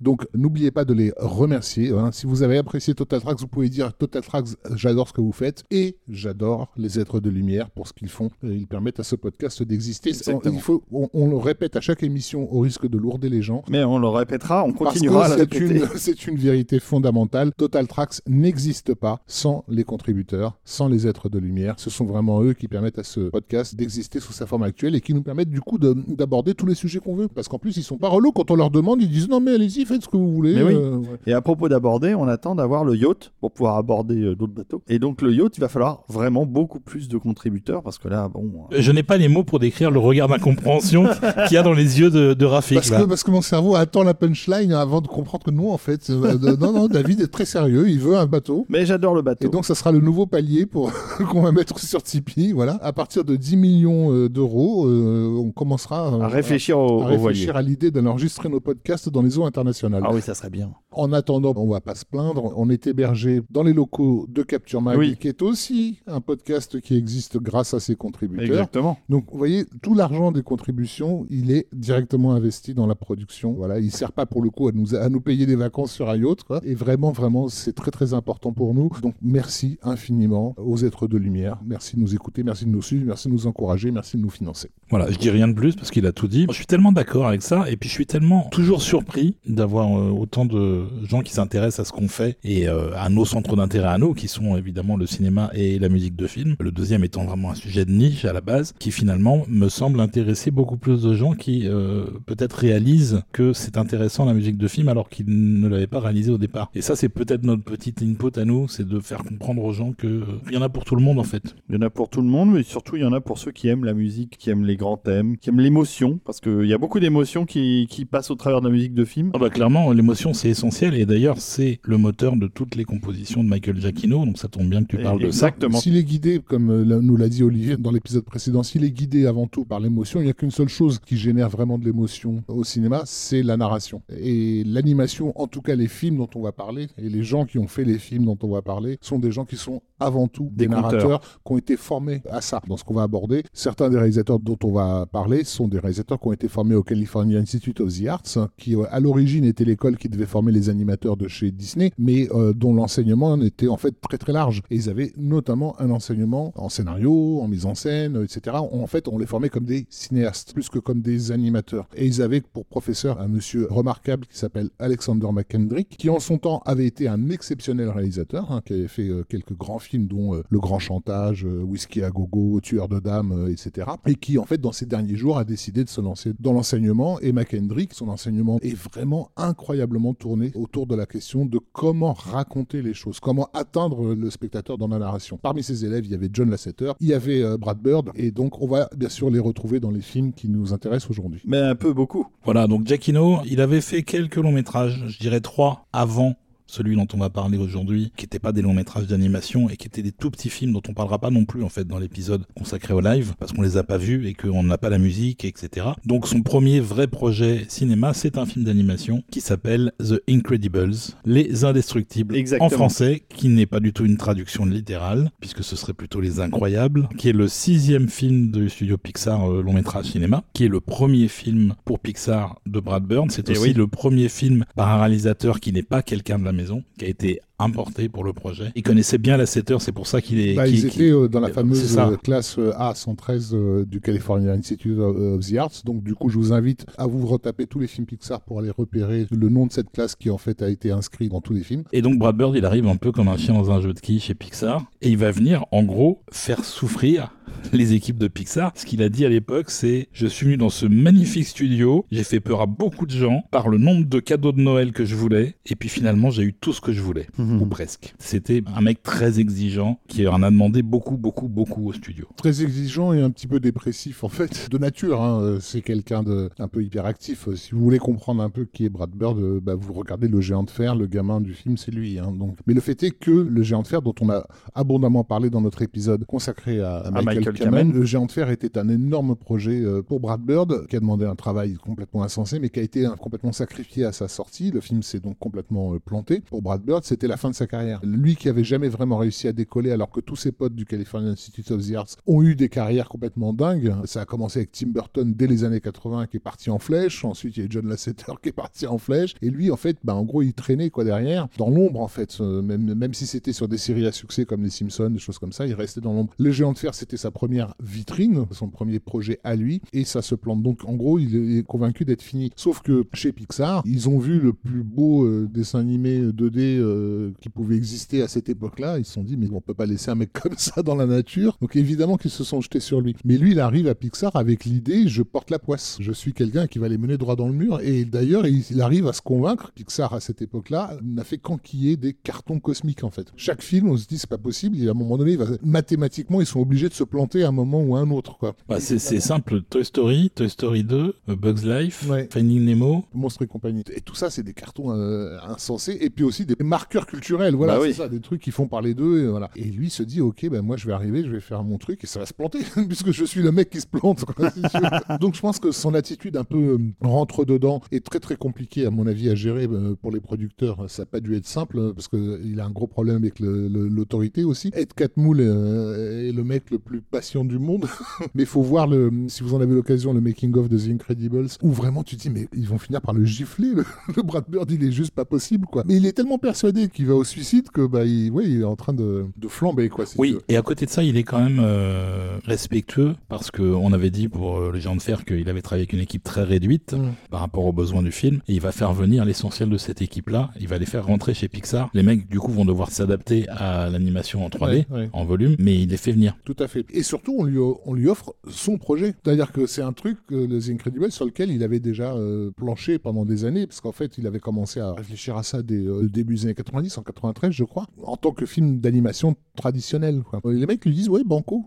Donc 0.00 0.26
n'oubliez 0.34 0.70
pas 0.70 0.84
de 0.84 0.92
les 0.94 1.12
remercier. 1.16 1.90
hein. 1.90 2.10
Si 2.12 2.26
vous 2.26 2.42
avez 2.42 2.58
apprécié 2.58 2.94
Total 2.94 3.20
Tracks, 3.20 3.40
vous 3.40 3.46
pouvez 3.48 3.68
dire 3.68 3.92
Total 3.94 4.22
Tracks, 4.22 4.48
j'adore 4.74 5.08
ce 5.08 5.12
que 5.12 5.20
vous 5.20 5.32
faites 5.32 5.64
et 5.70 5.96
j'adore 6.08 6.68
les 6.76 6.98
êtres 6.98 7.20
de 7.20 7.30
lumière 7.30 7.70
pour 7.70 7.86
ce 7.88 7.92
qu'ils 7.92 8.08
font. 8.08 8.30
Ils 8.42 8.66
permettent 8.66 9.00
à 9.00 9.04
ce 9.04 9.16
podcast 9.16 9.62
d'exister. 9.62 10.10
Exactement. 10.10 10.54
Il 10.54 10.60
faut, 10.60 10.82
on, 10.90 11.08
on 11.12 11.28
le 11.28 11.36
répète 11.36 11.76
à 11.76 11.80
chaque 11.80 12.02
émission 12.02 12.52
au 12.52 12.60
risque 12.60 12.86
de 12.88 12.98
lourder 12.98 13.28
les 13.28 13.42
gens. 13.42 13.62
Mais 13.70 13.84
on 13.84 13.98
le 13.98 14.08
répétera, 14.08 14.64
on 14.64 14.72
continuera 14.72 15.28
c'est 15.96 16.26
une, 16.26 16.36
vérité 16.36 16.80
fondamentale. 16.80 17.52
Total 17.56 17.86
Tracks 17.86 18.20
n'existe 18.26 18.94
pas 18.94 19.20
sans 19.26 19.64
les 19.68 19.84
contributeurs, 19.84 20.58
sans 20.64 20.88
les 20.88 21.06
êtres 21.06 21.28
de 21.28 21.38
lumière. 21.38 21.74
Ce 21.78 21.90
sont 21.90 22.04
vraiment 22.04 22.42
eux 22.42 22.54
qui 22.54 22.68
permettent 22.68 22.98
à 22.98 23.04
ce 23.04 23.28
podcast 23.30 23.74
d'exister 23.74 24.20
sous 24.20 24.32
sa 24.32 24.46
forme 24.46 24.62
actuelle 24.62 24.94
et 24.94 25.00
qui 25.00 25.14
nous 25.14 25.22
permettent 25.22 25.50
du 25.50 25.60
coup 25.60 25.78
de- 25.78 25.94
d'aborder 26.08 26.54
tous 26.54 26.66
les 26.66 26.74
sujets 26.74 27.00
qu'on 27.00 27.14
veut. 27.16 27.28
Parce 27.28 27.48
qu'en 27.48 27.58
plus, 27.58 27.76
ils 27.76 27.82
sont 27.82 27.98
pas 27.98 28.08
relous 28.08 28.32
quand 28.32 28.50
on 28.50 28.56
leur 28.56 28.70
demande, 28.70 29.02
ils 29.02 29.10
disent 29.10 29.28
non 29.28 29.40
mais 29.40 29.57
allez-y, 29.58 29.84
faites 29.84 30.02
ce 30.02 30.08
que 30.08 30.16
vous 30.16 30.32
voulez. 30.32 30.54
Mais 30.54 30.62
oui. 30.62 30.74
Euh, 30.74 30.96
ouais. 30.96 31.06
Et 31.26 31.32
à 31.32 31.40
propos 31.40 31.68
d'aborder, 31.68 32.14
on 32.14 32.28
attend 32.28 32.54
d'avoir 32.54 32.84
le 32.84 32.96
yacht 32.96 33.32
pour 33.40 33.52
pouvoir 33.52 33.76
aborder 33.76 34.22
euh, 34.22 34.34
d'autres 34.34 34.52
bateaux. 34.52 34.82
Et 34.88 34.98
donc 34.98 35.22
le 35.22 35.32
yacht, 35.32 35.56
il 35.56 35.60
va 35.60 35.68
falloir 35.68 36.04
vraiment 36.08 36.46
beaucoup 36.46 36.80
plus 36.80 37.08
de 37.08 37.18
contributeurs 37.18 37.82
parce 37.82 37.98
que 37.98 38.08
là, 38.08 38.28
bon... 38.28 38.50
euh, 38.72 38.76
Je 38.78 38.92
n'ai 38.92 39.02
pas 39.02 39.16
les 39.16 39.28
mots 39.28 39.44
pour 39.44 39.58
décrire 39.58 39.90
le 39.90 39.98
regard 39.98 40.28
d'incompréhension 40.28 41.06
qu'il 41.48 41.54
y 41.54 41.58
a 41.58 41.62
dans 41.62 41.72
les 41.72 42.00
yeux 42.00 42.10
de, 42.10 42.34
de 42.34 42.44
Rafik. 42.44 42.76
Parce 42.76 42.90
là. 42.90 43.00
que, 43.00 43.04
parce 43.04 43.22
que 43.24 43.30
mon 43.30 43.42
cerveau 43.42 43.74
attend 43.76 44.02
la 44.02 44.14
punchline 44.14 44.72
avant 44.72 45.00
de 45.00 45.08
comprendre 45.08 45.44
que 45.44 45.50
non, 45.50 45.72
en 45.72 45.78
fait. 45.78 46.08
non, 46.08 46.72
non, 46.72 46.88
David 46.88 47.20
est 47.20 47.28
très 47.28 47.44
sérieux, 47.44 47.88
il 47.88 47.98
veut 47.98 48.16
un 48.16 48.26
bateau. 48.26 48.66
Mais 48.68 48.86
j'adore 48.86 49.14
le 49.14 49.22
bateau. 49.22 49.46
Et 49.46 49.50
donc, 49.50 49.64
ça 49.64 49.74
sera 49.74 49.92
le 49.92 50.00
nouveau 50.00 50.26
palier 50.26 50.66
pour 50.66 50.92
qu'on 51.30 51.42
va 51.42 51.52
mettre 51.52 51.78
sur 51.78 52.02
Tipeee. 52.02 52.52
Voilà. 52.52 52.78
À 52.82 52.92
partir 52.92 53.24
de 53.24 53.36
10 53.36 53.56
millions 53.56 54.12
euh, 54.12 54.28
d'euros, 54.28 54.86
euh, 54.86 55.36
on 55.38 55.50
commencera 55.50 56.14
euh, 56.14 56.20
à 56.20 56.28
réfléchir 56.28 56.78
au, 56.78 57.02
à 57.02 57.04
au 57.04 57.06
réfléchir 57.06 57.56
à 57.56 57.62
l'idée 57.62 57.90
d'enregistrer 57.90 58.48
nos 58.48 58.60
podcasts 58.60 59.08
dans 59.08 59.22
les 59.22 59.38
eaux 59.38 59.44
internationales. 59.48 60.02
Ah 60.06 60.14
oui, 60.14 60.20
ça 60.22 60.34
serait 60.34 60.50
bien. 60.50 60.72
En 60.92 61.12
attendant, 61.12 61.52
on 61.56 61.68
va 61.68 61.80
pas 61.80 61.94
se 61.94 62.04
plaindre. 62.04 62.52
On 62.56 62.70
est 62.70 62.86
hébergé 62.86 63.42
dans 63.50 63.62
les 63.62 63.72
locaux 63.72 64.26
de 64.28 64.42
Capture 64.42 64.80
Mag, 64.80 64.96
Oui. 64.98 65.16
qui 65.20 65.28
est 65.28 65.42
aussi 65.42 66.00
un 66.06 66.20
podcast 66.20 66.80
qui 66.80 66.96
existe 66.96 67.38
grâce 67.38 67.74
à 67.74 67.80
ses 67.80 67.96
contributeurs. 67.96 68.46
Exactement. 68.46 68.98
Donc, 69.08 69.26
vous 69.32 69.38
voyez, 69.38 69.64
tout 69.82 69.94
l'argent 69.94 70.32
des 70.32 70.42
contributions, 70.42 71.26
il 71.30 71.50
est 71.50 71.66
directement 71.72 72.32
investi 72.32 72.74
dans 72.74 72.86
la 72.86 72.94
production. 72.94 73.52
Voilà, 73.52 73.78
il 73.80 73.90
sert 73.90 74.12
pas 74.12 74.26
pour 74.26 74.42
le 74.42 74.50
coup 74.50 74.68
à 74.68 74.72
nous, 74.72 74.94
à 74.94 75.08
nous 75.08 75.20
payer 75.20 75.46
des 75.46 75.56
vacances 75.56 75.92
sur 75.92 76.08
un 76.10 76.16
yacht. 76.16 76.42
quoi. 76.44 76.60
Et 76.64 76.74
vraiment, 76.74 77.10
vraiment, 77.12 77.48
c'est 77.48 77.72
très, 77.74 77.90
très 77.90 78.14
important 78.14 78.52
pour 78.52 78.74
nous. 78.74 78.90
Donc, 79.02 79.14
merci 79.22 79.78
infiniment 79.82 80.54
aux 80.58 80.78
êtres 80.84 81.06
de 81.06 81.16
lumière. 81.16 81.58
Merci 81.66 81.96
de 81.96 82.00
nous 82.00 82.14
écouter, 82.14 82.42
merci 82.42 82.64
de 82.64 82.70
nous 82.70 82.82
suivre, 82.82 83.04
merci 83.06 83.28
de 83.28 83.32
nous 83.32 83.46
encourager, 83.46 83.90
merci 83.90 84.16
de 84.16 84.22
nous 84.22 84.30
financer. 84.30 84.70
Voilà, 84.90 85.10
je 85.10 85.18
dis 85.18 85.30
rien 85.30 85.48
de 85.48 85.52
plus 85.54 85.74
parce 85.76 85.90
qu'il 85.90 86.06
a 86.06 86.12
tout 86.12 86.28
dit. 86.28 86.46
Je 86.48 86.54
suis 86.54 86.66
tellement 86.66 86.92
d'accord 86.92 87.26
avec 87.26 87.42
ça 87.42 87.70
et 87.70 87.76
puis 87.76 87.88
je 87.88 87.94
suis 87.94 88.06
tellement 88.06 88.48
toujours 88.50 88.82
surpris 88.82 89.36
d'avoir 89.46 89.88
euh, 89.88 90.10
autant 90.10 90.44
de 90.44 90.84
gens 91.04 91.20
qui 91.20 91.32
s'intéressent 91.32 91.80
à 91.80 91.84
ce 91.84 91.92
qu'on 91.92 92.08
fait 92.08 92.36
et 92.44 92.68
euh, 92.68 92.90
à 92.96 93.08
nos 93.08 93.24
centres 93.24 93.56
d'intérêt 93.56 93.88
à 93.88 93.98
nous 93.98 94.14
qui 94.14 94.28
sont 94.28 94.56
évidemment 94.56 94.96
le 94.96 95.06
cinéma 95.06 95.50
et 95.54 95.78
la 95.78 95.88
musique 95.88 96.16
de 96.16 96.26
film. 96.26 96.56
Le 96.60 96.70
deuxième 96.70 97.04
étant 97.04 97.24
vraiment 97.24 97.50
un 97.50 97.54
sujet 97.54 97.84
de 97.84 97.90
niche 97.90 98.24
à 98.24 98.32
la 98.32 98.40
base 98.40 98.74
qui 98.78 98.90
finalement 98.90 99.44
me 99.48 99.68
semble 99.68 100.00
intéresser 100.00 100.50
beaucoup 100.50 100.76
plus 100.76 101.02
de 101.02 101.14
gens 101.14 101.32
qui 101.32 101.66
euh, 101.66 102.06
peut-être 102.26 102.54
réalisent 102.54 103.22
que 103.32 103.52
c'est 103.52 103.76
intéressant 103.76 104.24
la 104.24 104.34
musique 104.34 104.58
de 104.58 104.68
film 104.68 104.88
alors 104.88 105.08
qu'ils 105.08 105.26
ne 105.28 105.68
l'avaient 105.68 105.86
pas 105.86 106.00
réalisé 106.00 106.30
au 106.30 106.38
départ. 106.38 106.70
Et 106.74 106.82
ça 106.82 106.96
c'est 106.96 107.08
peut-être 107.08 107.44
notre 107.44 107.62
petite 107.62 108.02
input 108.02 108.38
à 108.38 108.44
nous, 108.44 108.68
c'est 108.68 108.86
de 108.86 109.00
faire 109.00 109.24
comprendre 109.24 109.62
aux 109.64 109.72
gens 109.72 109.92
que 109.92 110.22
il 110.48 110.54
y 110.54 110.56
en 110.56 110.62
a 110.62 110.68
pour 110.68 110.84
tout 110.84 110.96
le 110.96 111.02
monde 111.02 111.18
en 111.18 111.24
fait. 111.24 111.54
Il 111.68 111.74
y 111.74 111.78
en 111.78 111.82
a 111.82 111.90
pour 111.90 112.08
tout 112.08 112.20
le 112.20 112.28
monde, 112.28 112.52
mais 112.52 112.62
surtout 112.62 112.96
il 112.96 113.02
y 113.02 113.06
en 113.06 113.12
a 113.12 113.20
pour 113.20 113.38
ceux 113.38 113.52
qui 113.52 113.68
aiment 113.68 113.84
la 113.84 113.94
musique, 113.94 114.36
qui 114.38 114.50
aiment 114.50 114.64
les 114.64 114.76
grands 114.76 114.96
thèmes, 114.96 115.36
qui 115.36 115.50
aiment 115.50 115.60
l'émotion, 115.60 116.18
parce 116.24 116.40
qu'il 116.40 116.66
y 116.66 116.72
a 116.72 116.78
beaucoup 116.78 117.00
d'émotions 117.00 117.44
qui, 117.44 117.86
qui 117.88 118.04
passent 118.04 118.30
au 118.30 118.34
travers 118.34 118.60
de 118.60 118.66
la 118.66 118.72
musique 118.72 118.94
de 118.94 119.04
film. 119.04 119.27
Ah 119.34 119.38
bah 119.38 119.50
clairement, 119.50 119.92
l'émotion 119.92 120.32
c'est 120.34 120.48
essentiel 120.48 120.94
et 120.94 121.06
d'ailleurs 121.06 121.38
c'est 121.38 121.80
le 121.82 121.98
moteur 121.98 122.36
de 122.36 122.46
toutes 122.46 122.74
les 122.74 122.84
compositions 122.84 123.42
de 123.42 123.48
Michael 123.48 123.80
Giacchino, 123.80 124.24
donc 124.24 124.38
ça 124.38 124.48
tombe 124.48 124.68
bien 124.68 124.82
que 124.82 124.88
tu 124.88 124.98
parles 124.98 125.20
de 125.20 125.30
ça. 125.30 125.48
Exactement. 125.48 125.78
S'il 125.78 125.96
est 125.96 126.04
guidé, 126.04 126.40
comme 126.44 126.70
euh, 126.70 127.00
nous 127.00 127.16
l'a 127.16 127.28
dit 127.28 127.42
Olivier 127.42 127.76
dans 127.76 127.90
l'épisode 127.90 128.24
précédent, 128.24 128.62
s'il 128.62 128.84
est 128.84 128.90
guidé 128.90 129.26
avant 129.26 129.46
tout 129.46 129.64
par 129.64 129.80
l'émotion, 129.80 130.20
il 130.20 130.24
n'y 130.24 130.30
a 130.30 130.34
qu'une 130.34 130.50
seule 130.50 130.68
chose 130.68 130.98
qui 130.98 131.16
génère 131.16 131.48
vraiment 131.48 131.78
de 131.78 131.84
l'émotion 131.84 132.42
au 132.48 132.64
cinéma, 132.64 133.02
c'est 133.04 133.42
la 133.42 133.56
narration. 133.56 134.02
Et 134.16 134.64
l'animation, 134.64 135.32
en 135.40 135.46
tout 135.46 135.62
cas 135.62 135.74
les 135.74 135.88
films 135.88 136.18
dont 136.18 136.30
on 136.34 136.42
va 136.42 136.52
parler, 136.52 136.88
et 136.98 137.08
les 137.08 137.22
gens 137.22 137.44
qui 137.44 137.58
ont 137.58 137.68
fait 137.68 137.84
les 137.84 137.98
films 137.98 138.24
dont 138.24 138.38
on 138.42 138.48
va 138.48 138.62
parler, 138.62 138.98
sont 139.00 139.18
des 139.18 139.30
gens 139.30 139.44
qui 139.44 139.56
sont 139.56 139.82
avant 140.00 140.28
tout 140.28 140.50
Des 140.52 140.66
des, 140.66 140.68
narrateurs 140.68 141.20
qui 141.20 141.52
ont 141.52 141.58
été 141.58 141.76
formés 141.76 142.22
à 142.30 142.40
ça. 142.40 142.60
Dans 142.68 142.76
ce 142.76 142.84
qu'on 142.84 142.94
va 142.94 143.02
aborder, 143.02 143.42
certains 143.52 143.90
des 143.90 143.96
réalisateurs 143.96 144.38
dont 144.38 144.58
on 144.62 144.72
va 144.72 145.06
parler 145.06 145.44
sont 145.44 145.68
des 145.68 145.78
réalisateurs 145.78 146.20
qui 146.20 146.28
ont 146.28 146.32
été 146.32 146.48
formés 146.48 146.74
au 146.74 146.82
California 146.82 147.38
Institute 147.38 147.80
of 147.80 147.92
the 147.92 148.06
Arts, 148.06 148.48
qui 148.56 148.76
euh, 148.76 148.84
à 148.90 149.00
l'origine 149.00 149.17
était 149.18 149.64
l'école 149.64 149.96
qui 149.96 150.08
devait 150.08 150.26
former 150.26 150.52
les 150.52 150.68
animateurs 150.68 151.16
de 151.16 151.28
chez 151.28 151.50
Disney, 151.50 151.90
mais 151.98 152.28
euh, 152.32 152.52
dont 152.52 152.74
l'enseignement 152.74 153.40
était 153.40 153.68
en 153.68 153.76
fait 153.76 153.94
très 154.00 154.18
très 154.18 154.32
large. 154.32 154.62
Et 154.70 154.76
ils 154.76 154.88
avaient 154.88 155.12
notamment 155.16 155.80
un 155.80 155.90
enseignement 155.90 156.52
en 156.56 156.68
scénario, 156.68 157.40
en 157.40 157.48
mise 157.48 157.66
en 157.66 157.74
scène, 157.74 158.22
etc. 158.22 158.56
En 158.58 158.86
fait, 158.86 159.08
on 159.08 159.18
les 159.18 159.26
formait 159.26 159.48
comme 159.48 159.64
des 159.64 159.86
cinéastes, 159.90 160.52
plus 160.52 160.68
que 160.68 160.78
comme 160.78 161.00
des 161.00 161.32
animateurs. 161.32 161.88
Et 161.96 162.06
ils 162.06 162.22
avaient 162.22 162.40
pour 162.40 162.64
professeur 162.66 163.20
un 163.20 163.28
monsieur 163.28 163.66
remarquable 163.70 164.26
qui 164.26 164.38
s'appelle 164.38 164.70
Alexander 164.78 165.28
McKendrick, 165.32 165.96
qui 165.96 166.10
en 166.10 166.20
son 166.20 166.38
temps 166.38 166.62
avait 166.64 166.86
été 166.86 167.08
un 167.08 167.30
exceptionnel 167.30 167.88
réalisateur, 167.88 168.50
hein, 168.52 168.62
qui 168.64 168.74
avait 168.74 168.88
fait 168.88 169.08
euh, 169.08 169.24
quelques 169.28 169.56
grands 169.56 169.78
films, 169.78 170.06
dont 170.06 170.34
euh, 170.34 170.42
Le 170.48 170.60
Grand 170.60 170.78
Chantage, 170.78 171.44
Whisky 171.44 172.02
à 172.02 172.10
Gogo, 172.10 172.60
Tueur 172.60 172.88
de 172.88 173.00
Dames, 173.00 173.48
etc. 173.50 173.88
Et 174.06 174.14
qui, 174.14 174.38
en 174.38 174.44
fait, 174.44 174.60
dans 174.60 174.72
ces 174.72 174.86
derniers 174.86 175.16
jours, 175.16 175.38
a 175.38 175.44
décidé 175.44 175.84
de 175.84 175.88
se 175.88 176.00
lancer 176.00 176.32
dans 176.38 176.52
l'enseignement. 176.52 177.18
Et 177.20 177.32
McKendrick, 177.32 177.94
son 177.94 178.08
enseignement 178.08 178.58
est 178.62 178.74
vraiment 178.74 179.07
incroyablement 179.36 180.14
tourné 180.14 180.52
autour 180.54 180.86
de 180.86 180.94
la 180.94 181.06
question 181.06 181.46
de 181.46 181.58
comment 181.72 182.12
raconter 182.12 182.82
les 182.82 182.94
choses, 182.94 183.20
comment 183.20 183.48
atteindre 183.54 184.14
le 184.14 184.30
spectateur 184.30 184.78
dans 184.78 184.88
la 184.88 184.98
narration. 184.98 185.38
Parmi 185.40 185.62
ses 185.62 185.84
élèves, 185.84 186.04
il 186.04 186.12
y 186.12 186.14
avait 186.14 186.30
John 186.32 186.50
Lasseter, 186.50 186.92
il 187.00 187.08
y 187.08 187.14
avait 187.14 187.42
euh, 187.42 187.56
Brad 187.56 187.78
Bird, 187.78 188.10
et 188.14 188.30
donc 188.30 188.60
on 188.60 188.66
va 188.66 188.88
bien 188.96 189.08
sûr 189.08 189.30
les 189.30 189.38
retrouver 189.38 189.80
dans 189.80 189.90
les 189.90 190.00
films 190.00 190.32
qui 190.32 190.48
nous 190.48 190.72
intéressent 190.72 191.10
aujourd'hui. 191.10 191.42
Mais 191.44 191.58
un 191.58 191.74
peu 191.74 191.92
beaucoup. 191.92 192.26
Voilà, 192.44 192.66
donc 192.66 192.86
Giacchino, 192.86 193.38
il 193.46 193.60
avait 193.60 193.80
fait 193.80 194.02
quelques 194.02 194.36
longs 194.36 194.52
métrages, 194.52 195.04
je 195.06 195.18
dirais 195.18 195.40
trois 195.40 195.86
avant 195.92 196.34
celui 196.68 196.94
dont 196.94 197.08
on 197.14 197.16
va 197.18 197.30
parler 197.30 197.58
aujourd'hui, 197.58 198.12
qui 198.16 198.24
n'était 198.24 198.38
pas 198.38 198.52
des 198.52 198.62
longs 198.62 198.74
métrages 198.74 199.06
d'animation 199.08 199.68
et 199.68 199.76
qui 199.76 199.88
étaient 199.88 200.02
des 200.02 200.12
tout 200.12 200.30
petits 200.30 200.50
films 200.50 200.72
dont 200.72 200.82
on 200.88 200.92
parlera 200.94 201.18
pas 201.18 201.30
non 201.30 201.44
plus 201.44 201.64
en 201.64 201.68
fait 201.68 201.84
dans 201.86 201.98
l'épisode 201.98 202.44
consacré 202.56 202.94
au 202.94 203.00
live 203.00 203.32
parce 203.40 203.52
qu'on 203.52 203.62
les 203.62 203.76
a 203.76 203.82
pas 203.82 203.98
vus 203.98 204.26
et 204.28 204.34
qu'on 204.34 204.62
n'a 204.62 204.78
pas 204.78 204.90
la 204.90 204.98
musique, 204.98 205.44
etc. 205.44 205.86
Donc 206.04 206.28
son 206.28 206.42
premier 206.42 206.78
vrai 206.80 207.06
projet 207.08 207.64
cinéma, 207.68 208.14
c'est 208.14 208.38
un 208.38 208.46
film 208.46 208.64
d'animation 208.64 209.22
qui 209.30 209.40
s'appelle 209.40 209.92
The 209.98 210.20
Incredibles, 210.28 210.94
Les 211.24 211.64
Indestructibles 211.64 212.36
Exactement. 212.36 212.66
en 212.66 212.70
français, 212.70 213.22
qui 213.28 213.48
n'est 213.48 213.66
pas 213.66 213.80
du 213.80 213.92
tout 213.92 214.04
une 214.04 214.16
traduction 214.18 214.64
littérale 214.66 215.30
puisque 215.40 215.64
ce 215.64 215.74
serait 215.74 215.94
plutôt 215.94 216.20
Les 216.20 216.38
Incroyables, 216.40 217.08
qui 217.16 217.28
est 217.30 217.32
le 217.32 217.48
sixième 217.48 218.08
film 218.08 218.50
du 218.50 218.68
studio 218.68 218.98
Pixar 218.98 219.50
euh, 219.50 219.62
long 219.62 219.72
métrage 219.72 220.06
cinéma, 220.06 220.44
qui 220.52 220.64
est 220.64 220.68
le 220.68 220.80
premier 220.80 221.28
film 221.28 221.74
pour 221.84 221.98
Pixar 221.98 222.60
de 222.66 222.80
Brad 222.80 223.04
Bird. 223.04 223.30
C'est 223.30 223.48
Eh 223.48 223.52
aussi 223.52 223.60
oui. 223.62 223.72
le 223.72 223.86
premier 223.86 224.28
film 224.28 224.64
par 224.76 224.88
un 224.90 224.98
réalisateur 225.00 225.60
qui 225.60 225.72
n'est 225.72 225.82
pas 225.82 226.02
quelqu'un 226.02 226.38
de 226.38 226.44
la 226.44 226.52
maison, 226.58 226.82
qui 226.98 227.04
a 227.06 227.08
été 227.08 227.40
importé 227.58 228.08
pour 228.08 228.22
le 228.24 228.32
projet. 228.32 228.70
Il 228.76 228.82
connaissait 228.82 229.18
bien 229.18 229.36
la 229.36 229.46
7 229.46 229.70
heures, 229.70 229.82
c'est 229.82 229.92
pour 229.92 230.06
ça 230.06 230.20
qu'il 230.20 230.38
est. 230.40 230.54
Bah, 230.54 230.66
ils 230.68 230.86
étaient 230.86 231.10
euh, 231.10 231.28
dans 231.28 231.40
la 231.40 231.48
fameuse 231.48 231.82
ça. 231.84 232.08
euh, 232.08 232.16
classe 232.16 232.56
euh, 232.58 232.72
A113 232.72 233.50
euh, 233.54 233.84
du 233.84 234.00
California 234.00 234.52
Institute 234.52 234.98
of 234.98 235.44
the 235.46 235.56
Arts. 235.56 235.82
Donc, 235.84 236.02
du 236.04 236.14
coup, 236.14 236.28
je 236.28 236.36
vous 236.38 236.52
invite 236.52 236.86
à 236.96 237.06
vous 237.06 237.26
retaper 237.26 237.66
tous 237.66 237.78
les 237.80 237.86
films 237.86 238.06
Pixar 238.06 238.40
pour 238.42 238.60
aller 238.60 238.70
repérer 238.70 239.26
le 239.30 239.48
nom 239.48 239.66
de 239.66 239.72
cette 239.72 239.90
classe 239.90 240.14
qui, 240.14 240.30
en 240.30 240.38
fait, 240.38 240.62
a 240.62 240.68
été 240.68 240.90
inscrit 240.90 241.28
dans 241.28 241.40
tous 241.40 241.52
les 241.52 241.62
films. 241.62 241.84
Et 241.92 242.02
donc 242.02 242.18
Brad 242.18 242.36
Bird, 242.36 242.54
il 242.56 242.64
arrive 242.64 242.86
un 242.86 242.96
peu 242.96 243.12
comme 243.12 243.28
un 243.28 243.36
chien 243.36 243.54
dans 243.54 243.70
un 243.70 243.80
jeu 243.80 243.92
de 243.92 244.00
quilles 244.00 244.20
chez 244.20 244.34
Pixar, 244.34 244.84
et 245.02 245.08
il 245.10 245.16
va 245.18 245.30
venir, 245.30 245.64
en 245.72 245.82
gros, 245.82 246.22
faire 246.30 246.64
souffrir 246.64 247.32
les 247.72 247.92
équipes 247.94 248.18
de 248.18 248.28
Pixar. 248.28 248.72
Ce 248.74 248.86
qu'il 248.86 249.02
a 249.02 249.08
dit 249.08 249.24
à 249.24 249.28
l'époque, 249.28 249.70
c'est 249.70 250.08
je 250.12 250.26
suis 250.26 250.46
venu 250.46 250.56
dans 250.56 250.70
ce 250.70 250.86
magnifique 250.86 251.46
studio, 251.46 252.04
j'ai 252.10 252.24
fait 252.24 252.40
peur 252.40 252.60
à 252.60 252.66
beaucoup 252.66 253.06
de 253.06 253.10
gens 253.12 253.44
par 253.50 253.68
le 253.68 253.78
nombre 253.78 254.06
de 254.06 254.20
cadeaux 254.20 254.52
de 254.52 254.60
Noël 254.60 254.92
que 254.92 255.04
je 255.04 255.14
voulais, 255.14 255.56
et 255.66 255.76
puis 255.76 255.88
finalement 255.88 256.30
j'ai 256.30 256.42
eu 256.42 256.52
tout 256.54 256.72
ce 256.72 256.80
que 256.80 256.92
je 256.92 257.00
voulais, 257.00 257.26
ou 257.38 257.66
presque. 257.66 258.14
C'était 258.18 258.62
un 258.74 258.80
mec 258.80 259.02
très 259.02 259.40
exigeant 259.40 260.00
qui 260.08 260.26
en 260.26 260.42
a 260.42 260.50
demandé 260.50 260.82
beaucoup, 260.82 261.16
beaucoup, 261.16 261.48
beaucoup 261.48 261.86
au 261.88 261.92
studio. 261.92 262.26
Très 262.36 262.62
exigeant 262.62 263.12
et 263.12 263.20
un 263.22 263.30
petit 263.30 263.46
peu 263.46 263.60
dépressif, 263.60 264.24
en 264.24 264.28
fait, 264.28 264.68
de 264.70 264.78
nature. 264.78 265.22
hein. 265.22 265.40
Euh, 265.42 265.58
C'est 265.60 265.82
quelqu'un 265.82 266.22
de 266.22 266.50
un 266.58 266.68
peu 266.68 266.82
hyperactif. 266.82 267.48
Euh, 267.48 267.56
Si 267.56 267.72
vous 267.72 267.80
voulez 267.82 267.98
comprendre 267.98 268.42
un 268.42 268.50
peu 268.50 268.64
qui 268.64 268.84
est 268.84 268.88
Brad 268.88 269.10
Bird, 269.10 269.38
euh, 269.38 269.60
bah, 269.62 269.74
vous 269.74 269.92
regardez 269.92 270.28
le 270.28 270.40
géant 270.40 270.62
de 270.62 270.70
fer, 270.70 270.94
le 270.94 271.06
gamin 271.06 271.40
du 271.40 271.52
film, 271.54 271.76
c'est 271.76 271.90
lui. 271.92 272.18
hein. 272.18 272.32
Donc, 272.32 272.56
mais 272.66 272.74
le 272.74 272.80
fait 272.80 273.02
est 273.02 273.10
que 273.10 273.30
le 273.30 273.62
géant 273.62 273.82
de 273.82 273.86
fer, 273.86 274.02
dont 274.02 274.14
on 274.20 274.30
a 274.30 274.46
abondamment 274.74 275.24
parlé 275.24 275.50
dans 275.50 275.60
notre 275.60 275.82
épisode 275.82 276.24
consacré 276.26 276.80
à, 276.80 276.96
à 276.98 277.10
Michael, 277.10 277.36
Michael 277.38 277.47
Kamen. 277.52 277.92
le 277.92 278.04
géant 278.04 278.26
de 278.26 278.32
fer 278.32 278.50
était 278.50 278.78
un 278.78 278.88
énorme 278.88 279.36
projet 279.36 279.80
euh, 279.82 280.02
pour 280.02 280.20
Brad 280.20 280.40
Bird, 280.40 280.86
qui 280.86 280.96
a 280.96 281.00
demandé 281.00 281.24
un 281.24 281.34
travail 281.34 281.74
complètement 281.74 282.22
insensé, 282.22 282.58
mais 282.58 282.70
qui 282.70 282.80
a 282.80 282.82
été 282.82 283.06
euh, 283.06 283.10
complètement 283.10 283.52
sacrifié 283.52 284.04
à 284.04 284.12
sa 284.12 284.28
sortie. 284.28 284.70
Le 284.70 284.80
film 284.80 285.02
s'est 285.02 285.20
donc 285.20 285.38
complètement 285.38 285.94
euh, 285.94 285.98
planté. 285.98 286.40
Pour 286.40 286.62
Brad 286.62 286.82
Bird, 286.82 287.04
c'était 287.04 287.28
la 287.28 287.36
fin 287.36 287.50
de 287.50 287.54
sa 287.54 287.66
carrière. 287.66 288.00
Lui 288.02 288.36
qui 288.36 288.48
avait 288.48 288.64
jamais 288.64 288.88
vraiment 288.88 289.18
réussi 289.18 289.48
à 289.48 289.52
décoller, 289.52 289.90
alors 289.90 290.10
que 290.10 290.20
tous 290.20 290.36
ses 290.36 290.52
potes 290.52 290.74
du 290.74 290.84
California 290.84 291.30
Institute 291.30 291.70
of 291.70 291.86
the 291.86 291.94
Arts 291.94 292.16
ont 292.26 292.42
eu 292.42 292.54
des 292.54 292.68
carrières 292.68 293.08
complètement 293.08 293.52
dingues. 293.52 293.94
Ça 294.04 294.22
a 294.22 294.24
commencé 294.24 294.60
avec 294.60 294.72
Tim 294.72 294.88
Burton 294.88 295.32
dès 295.34 295.46
les 295.46 295.64
années 295.64 295.80
80, 295.80 296.26
qui 296.26 296.36
est 296.36 296.40
parti 296.40 296.70
en 296.70 296.78
flèche. 296.78 297.24
Ensuite, 297.24 297.56
il 297.56 297.62
y 297.62 297.66
a 297.66 297.68
John 297.70 297.88
Lasseter 297.88 298.32
qui 298.42 298.48
est 298.50 298.52
parti 298.52 298.86
en 298.86 298.98
flèche. 298.98 299.34
Et 299.42 299.50
lui, 299.50 299.70
en 299.70 299.76
fait, 299.76 299.96
bah, 300.04 300.14
en 300.14 300.24
gros, 300.24 300.42
il 300.42 300.52
traînait 300.52 300.90
quoi 300.90 301.04
derrière, 301.04 301.48
dans 301.56 301.70
l'ombre, 301.70 302.00
en 302.00 302.08
fait. 302.08 302.38
Euh, 302.40 302.62
même, 302.62 302.94
même 302.94 303.14
si 303.14 303.26
c'était 303.26 303.52
sur 303.52 303.68
des 303.68 303.78
séries 303.78 304.06
à 304.06 304.12
succès 304.12 304.44
comme 304.44 304.62
les 304.62 304.70
Simpsons, 304.70 305.10
des 305.10 305.18
choses 305.18 305.38
comme 305.38 305.52
ça, 305.52 305.66
il 305.66 305.74
restait 305.74 306.00
dans 306.00 306.12
l'ombre. 306.12 306.32
Le 306.38 306.50
géant 306.50 306.72
de 306.72 306.78
fer, 306.78 306.94
c'était 306.94 307.16
sa 307.16 307.30
première 307.38 307.74
vitrine, 307.80 308.46
son 308.50 308.68
premier 308.68 308.98
projet 308.98 309.38
à 309.44 309.54
lui, 309.54 309.80
et 309.92 310.02
ça 310.02 310.22
se 310.22 310.34
plante. 310.34 310.60
Donc, 310.60 310.80
en 310.88 310.94
gros, 310.96 311.20
il 311.20 311.56
est 311.56 311.62
convaincu 311.62 312.04
d'être 312.04 312.22
fini. 312.22 312.50
Sauf 312.56 312.82
que 312.82 313.04
chez 313.14 313.30
Pixar, 313.30 313.82
ils 313.86 314.08
ont 314.08 314.18
vu 314.18 314.40
le 314.40 314.52
plus 314.52 314.82
beau 314.82 315.24
euh, 315.24 315.46
dessin 315.48 315.78
animé 315.78 316.20
2D 316.20 316.58
euh, 316.58 317.30
qui 317.40 317.48
pouvait 317.48 317.76
exister 317.76 318.22
à 318.22 318.28
cette 318.28 318.48
époque-là. 318.48 318.98
Ils 318.98 319.04
se 319.04 319.12
sont 319.12 319.22
dit, 319.22 319.36
mais 319.36 319.46
on 319.52 319.60
peut 319.60 319.72
pas 319.72 319.86
laisser 319.86 320.10
un 320.10 320.16
mec 320.16 320.32
comme 320.42 320.56
ça 320.56 320.82
dans 320.82 320.96
la 320.96 321.06
nature. 321.06 321.56
Donc, 321.60 321.76
évidemment 321.76 322.16
qu'ils 322.16 322.32
se 322.32 322.42
sont 322.42 322.60
jetés 322.60 322.80
sur 322.80 323.00
lui. 323.00 323.14
Mais 323.24 323.38
lui, 323.38 323.52
il 323.52 323.60
arrive 323.60 323.86
à 323.86 323.94
Pixar 323.94 324.34
avec 324.34 324.64
l'idée, 324.64 325.06
je 325.06 325.22
porte 325.22 325.52
la 325.52 325.60
poisse. 325.60 325.98
Je 326.00 326.10
suis 326.10 326.32
quelqu'un 326.32 326.66
qui 326.66 326.80
va 326.80 326.88
les 326.88 326.98
mener 326.98 327.18
droit 327.18 327.36
dans 327.36 327.46
le 327.46 327.54
mur. 327.54 327.78
Et 327.84 328.04
d'ailleurs, 328.04 328.48
il 328.48 328.80
arrive 328.80 329.06
à 329.06 329.12
se 329.12 329.22
convaincre. 329.22 329.70
Pixar, 329.76 330.12
à 330.12 330.18
cette 330.18 330.42
époque-là, 330.42 330.98
n'a 331.04 331.22
fait 331.22 331.38
qu'enquiller 331.38 331.96
des 331.96 332.14
cartons 332.14 332.58
cosmiques, 332.58 333.04
en 333.04 333.10
fait. 333.10 333.28
Chaque 333.36 333.62
film, 333.62 333.88
on 333.90 333.96
se 333.96 334.08
dit, 334.08 334.18
c'est 334.18 334.28
pas 334.28 334.38
possible. 334.38 334.76
Et 334.82 334.88
à 334.88 334.90
un 334.90 334.94
moment 334.94 335.16
donné, 335.18 335.36
va- 335.36 335.46
mathématiquement, 335.62 336.40
ils 336.40 336.46
sont 336.46 336.60
obligés 336.60 336.88
de 336.88 336.94
se 336.94 337.04
planter 337.04 337.27
à 337.36 337.48
un 337.48 337.52
moment 337.52 337.82
ou 337.82 337.96
à 337.96 338.00
un 338.00 338.10
autre, 338.10 338.36
quoi. 338.38 338.54
Bah, 338.68 338.80
c'est 338.80 338.98
c'est 338.98 339.20
simple, 339.20 339.62
Toy 339.62 339.84
Story, 339.84 340.30
Toy 340.34 340.48
Story 340.50 340.84
2, 340.84 341.14
euh, 341.28 341.36
Bugs 341.36 341.62
Life, 341.64 342.06
Ouais. 342.08 342.28
Finding 342.32 342.64
Nemo. 342.64 343.04
Monstres 343.14 343.42
et 343.42 343.46
compagnie. 343.46 343.84
Et 343.94 344.00
tout 344.00 344.14
ça, 344.14 344.30
c'est 344.30 344.42
des 344.42 344.54
cartons 344.54 344.90
euh, 344.92 345.36
insensés. 345.46 345.98
Et 346.00 346.10
puis 346.10 346.24
aussi 346.24 346.46
des 346.46 346.56
marqueurs 346.64 347.06
culturels. 347.06 347.54
Voilà, 347.54 347.74
Bah 347.74 347.80
c'est 347.82 347.88
oui. 347.88 347.94
ça, 347.94 348.08
des 348.08 348.20
trucs 348.20 348.40
qui 348.40 348.50
font 348.50 348.66
parler 348.66 348.94
d'eux. 348.94 349.24
Et, 349.24 349.26
voilà. 349.28 349.50
et 349.56 349.64
lui 349.64 349.90
se 349.90 350.02
dit, 350.02 350.20
ok, 350.20 350.48
ben 350.50 350.62
moi 350.62 350.76
je 350.76 350.86
vais 350.86 350.92
arriver, 350.92 351.22
je 351.24 351.30
vais 351.30 351.40
faire 351.40 351.62
mon 351.64 351.78
truc 351.78 352.02
et 352.04 352.06
ça 352.06 352.20
va 352.20 352.26
se 352.26 352.34
planter, 352.34 352.58
puisque 352.88 353.10
je 353.12 353.24
suis 353.24 353.42
le 353.42 353.52
mec 353.52 353.70
qui 353.70 353.80
se 353.80 353.86
plante. 353.86 354.24
quoi. 354.24 354.50
Donc 355.20 355.34
je 355.34 355.40
pense 355.40 355.58
que 355.58 355.70
son 355.72 355.94
attitude 355.94 356.36
un 356.36 356.44
peu 356.44 356.58
euh, 356.58 356.78
rentre 357.00 357.44
dedans 357.44 357.80
est 357.92 358.04
très 358.04 358.20
très 358.20 358.36
compliquée 358.36 358.86
à 358.86 358.90
mon 358.90 359.06
avis 359.06 359.28
à 359.30 359.34
gérer 359.34 359.68
pour 360.00 360.10
les 360.10 360.20
producteurs. 360.20 360.88
Ça 360.88 361.02
n'a 361.02 361.06
pas 361.06 361.20
dû 361.20 361.34
être 361.36 361.46
simple 361.46 361.92
parce 361.94 362.08
qu'il 362.08 362.58
a 362.60 362.64
un 362.64 362.70
gros 362.70 362.86
problème 362.86 363.16
avec 363.16 363.40
le- 363.40 363.68
le- 363.68 363.88
l'autorité 363.88 364.44
aussi. 364.44 364.70
Ed 364.74 364.92
Catmull 364.94 365.40
est 365.40 366.32
le 366.32 366.42
mec 366.44 366.70
le 366.70 366.78
plus 366.78 367.00
patient 367.10 367.44
du 367.44 367.58
monde. 367.58 367.86
mais 368.34 368.42
il 368.42 368.46
faut 368.46 368.62
voir, 368.62 368.86
le, 368.86 369.10
si 369.28 369.42
vous 369.42 369.54
en 369.54 369.60
avez 369.60 369.74
l'occasion, 369.74 370.12
le 370.12 370.20
making-of 370.20 370.68
de 370.68 370.78
The 370.78 370.88
Incredibles, 370.90 371.46
où 371.62 371.70
vraiment 371.72 372.02
tu 372.02 372.16
te 372.16 372.22
dis, 372.22 372.30
mais 372.30 372.48
ils 372.54 372.66
vont 372.68 372.78
finir 372.78 373.00
par 373.00 373.14
le 373.14 373.24
gifler. 373.24 373.70
Le, 373.74 373.84
le 374.16 374.22
Brad 374.22 374.44
Bird, 374.48 374.70
il 374.70 374.82
est 374.84 374.92
juste 374.92 375.12
pas 375.12 375.24
possible, 375.24 375.66
quoi. 375.66 375.84
Mais 375.86 375.96
il 375.96 376.06
est 376.06 376.12
tellement 376.12 376.38
persuadé 376.38 376.88
qu'il 376.88 377.06
va 377.06 377.14
au 377.14 377.24
suicide 377.24 377.70
que, 377.70 377.86
bah, 377.86 378.04
il, 378.04 378.30
ouais, 378.30 378.44
il 378.46 378.60
est 378.60 378.64
en 378.64 378.76
train 378.76 378.92
de, 378.92 379.26
de 379.36 379.48
flamber, 379.48 379.88
quoi. 379.88 380.06
si 380.06 380.16
Oui, 380.18 380.36
et 380.48 380.56
à 380.56 380.62
côté 380.62 380.86
de 380.86 380.90
ça, 380.90 381.02
il 381.02 381.16
est 381.16 381.22
quand 381.24 381.40
même 381.42 381.58
euh, 381.60 382.38
respectueux 382.44 383.14
parce 383.28 383.50
que 383.50 383.62
on 383.62 383.92
avait 383.92 384.10
dit 384.10 384.28
pour 384.28 384.58
euh, 384.58 384.72
les 384.72 384.80
gens 384.80 384.96
de 384.96 385.02
fer 385.02 385.24
qu'il 385.24 385.48
avait 385.48 385.62
travaillé 385.62 385.82
avec 385.82 385.92
une 385.92 386.00
équipe 386.00 386.22
très 386.22 386.42
réduite 386.42 386.68
Mm. 386.92 387.12
par 387.30 387.40
rapport 387.40 387.64
aux 387.66 387.72
besoins 387.72 388.02
du 388.02 388.12
film 388.12 388.40
et 388.48 388.54
il 388.54 388.60
va 388.60 388.72
faire 388.72 388.92
venir 388.92 389.24
l'essentiel 389.24 389.68
de 389.68 389.76
cette 389.76 390.00
équipe-là. 390.02 390.50
Il 390.60 390.68
va 390.68 390.78
les 390.78 390.86
faire 390.86 391.04
rentrer 391.06 391.34
chez 391.34 391.48
Pixar. 391.48 391.90
Les 391.94 392.02
mecs, 392.02 392.28
du 392.28 392.38
coup, 392.38 392.52
vont 392.52 392.64
devoir 392.64 392.90
s'adapter 392.90 393.48
à 393.48 393.88
l'animation 393.90 394.44
en 394.44 394.48
3D, 394.48 394.58
Ouais, 394.68 394.86
ouais. 394.90 395.10
en 395.12 395.24
volume, 395.24 395.56
mais 395.58 395.80
il 395.82 395.88
les 395.88 395.96
fait 395.96 396.12
venir. 396.12 396.36
Tout 396.44 396.56
à 396.58 396.68
fait. 396.68 396.84
Et 396.90 396.97
surtout, 397.02 397.36
on 397.38 397.94
lui, 397.94 398.08
offre 398.08 398.34
son 398.48 398.78
projet. 398.78 399.14
C'est-à-dire 399.24 399.52
que 399.52 399.66
c'est 399.66 399.82
un 399.82 399.92
truc, 399.92 400.18
euh, 400.32 400.60
The 400.60 400.70
Incredibles, 400.70 401.12
sur 401.12 401.24
lequel 401.24 401.50
il 401.50 401.62
avait 401.62 401.80
déjà 401.80 402.14
euh, 402.14 402.50
planché 402.50 402.98
pendant 402.98 403.24
des 403.24 403.44
années, 403.44 403.66
parce 403.66 403.80
qu'en 403.80 403.92
fait, 403.92 404.18
il 404.18 404.26
avait 404.26 404.40
commencé 404.40 404.80
à 404.80 404.92
réfléchir 404.92 405.36
à 405.36 405.42
ça 405.42 405.62
dès 405.62 405.74
euh, 405.74 406.02
le 406.02 406.08
début 406.08 406.34
des 406.34 406.44
années 406.44 406.54
90, 406.54 406.98
en 406.98 407.02
93, 407.02 407.52
je 407.52 407.64
crois, 407.64 407.86
en 408.02 408.16
tant 408.16 408.32
que 408.32 408.46
film 408.46 408.80
d'animation 408.80 409.36
traditionnel. 409.56 410.22
Et 410.44 410.52
les 410.52 410.66
mecs 410.66 410.84
lui 410.84 410.94
disent, 410.94 411.08
ouais, 411.08 411.24
banco. 411.24 411.66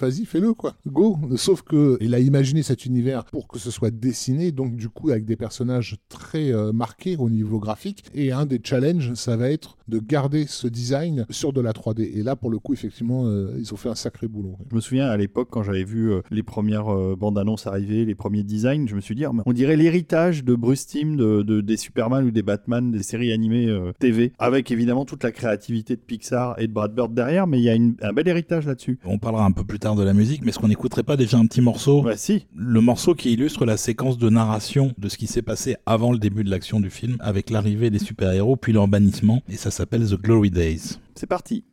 Vas-y, 0.00 0.24
fais-le, 0.24 0.54
quoi. 0.54 0.74
Go. 0.86 1.18
Sauf 1.36 1.62
que 1.62 1.98
il 2.00 2.14
a 2.14 2.18
imaginé 2.18 2.62
cet 2.62 2.86
univers 2.86 3.24
pour 3.26 3.46
que 3.48 3.58
ce 3.58 3.70
soit 3.70 3.90
dessiné, 3.90 4.50
donc 4.52 4.76
du 4.76 4.88
coup 4.88 5.10
avec 5.10 5.24
des 5.24 5.36
personnages 5.36 5.96
très 6.08 6.52
euh, 6.52 6.72
marqués 6.72 7.16
au 7.16 7.28
niveau 7.30 7.58
graphique. 7.58 8.04
Et 8.14 8.32
un 8.32 8.46
des 8.46 8.60
challenges, 8.62 9.14
ça 9.14 9.36
va 9.36 9.50
être 9.50 9.76
de 9.88 9.98
garder 9.98 10.46
ce 10.46 10.66
design 10.66 11.26
sur 11.30 11.52
de 11.52 11.60
la 11.60 11.72
3D. 11.72 12.10
Et 12.18 12.22
là, 12.22 12.36
pour 12.36 12.50
le 12.50 12.58
coup, 12.58 12.72
effectivement, 12.72 13.26
euh, 13.26 13.54
ils 13.58 13.72
ont 13.74 13.76
fait 13.76 13.88
un 13.90 13.94
sacré 13.94 14.28
boulot. 14.28 14.56
Je 14.70 14.74
me 14.76 14.80
souviens 14.80 15.06
à 15.08 15.16
l'époque 15.16 15.48
quand 15.50 15.62
j'avais 15.62 15.84
vu 15.84 16.10
euh, 16.10 16.22
les 16.30 16.42
premières 16.42 16.88
euh, 16.92 17.14
bandes 17.16 17.38
annonces 17.38 17.66
arriver, 17.66 18.04
les 18.04 18.14
premiers 18.14 18.42
designs, 18.42 18.86
je 18.86 18.94
me 18.96 19.00
suis 19.00 19.14
dit, 19.14 19.24
Ah, 19.24 19.32
on 19.44 19.52
dirait 19.52 19.76
l'héritage 19.76 20.44
de 20.44 20.54
Bruce 20.54 20.86
Timm, 20.86 21.16
de, 21.16 21.42
de- 21.42 21.60
des 21.60 21.76
Superman 21.76 22.24
ou 22.24 22.30
des 22.30 22.42
Batman, 22.42 22.90
des 22.90 23.02
séries 23.02 23.32
animées 23.32 23.68
euh, 23.68 23.92
TV, 23.98 24.32
avec 24.38 24.70
évidemment 24.70 25.04
toute 25.04 25.22
la 25.22 25.32
créativité 25.32 25.96
de 25.96 26.00
Pixar 26.00 26.58
et 26.58 26.66
de 26.66 26.72
Brad 26.72 26.94
Bird 26.94 27.12
derrière, 27.14 27.46
mais 27.46 27.58
il 27.58 27.64
y 27.64 27.68
a 27.68 27.74
une- 27.74 27.96
un 28.02 28.12
bel 28.12 28.26
héritage 28.28 28.66
là-dessus. 28.66 28.98
On 29.04 29.18
parlera 29.18 29.44
un 29.44 29.52
peu 29.52 29.64
plus 29.64 29.78
tard 29.82 29.96
de 29.96 30.04
la 30.04 30.12
musique, 30.14 30.42
mais 30.42 30.50
est-ce 30.50 30.60
qu'on 30.60 30.68
n'écouterait 30.68 31.02
pas 31.02 31.16
déjà 31.16 31.38
un 31.38 31.46
petit 31.46 31.60
morceau 31.60 32.02
Ouais, 32.02 32.16
si. 32.16 32.46
Le 32.54 32.80
morceau 32.80 33.16
qui 33.16 33.32
illustre 33.32 33.66
la 33.66 33.76
séquence 33.76 34.16
de 34.16 34.30
narration 34.30 34.92
de 34.96 35.08
ce 35.08 35.18
qui 35.18 35.26
s'est 35.26 35.42
passé 35.42 35.74
avant 35.86 36.12
le 36.12 36.18
début 36.18 36.44
de 36.44 36.50
l'action 36.50 36.78
du 36.78 36.88
film, 36.88 37.16
avec 37.18 37.50
l'arrivée 37.50 37.90
des 37.90 37.98
super-héros 37.98 38.54
puis 38.54 38.72
leur 38.72 38.86
bannissement, 38.86 39.42
et 39.48 39.56
ça 39.56 39.72
s'appelle 39.72 40.08
The 40.08 40.14
Glory 40.14 40.50
Days. 40.50 40.98
C'est 41.16 41.26
parti. 41.26 41.64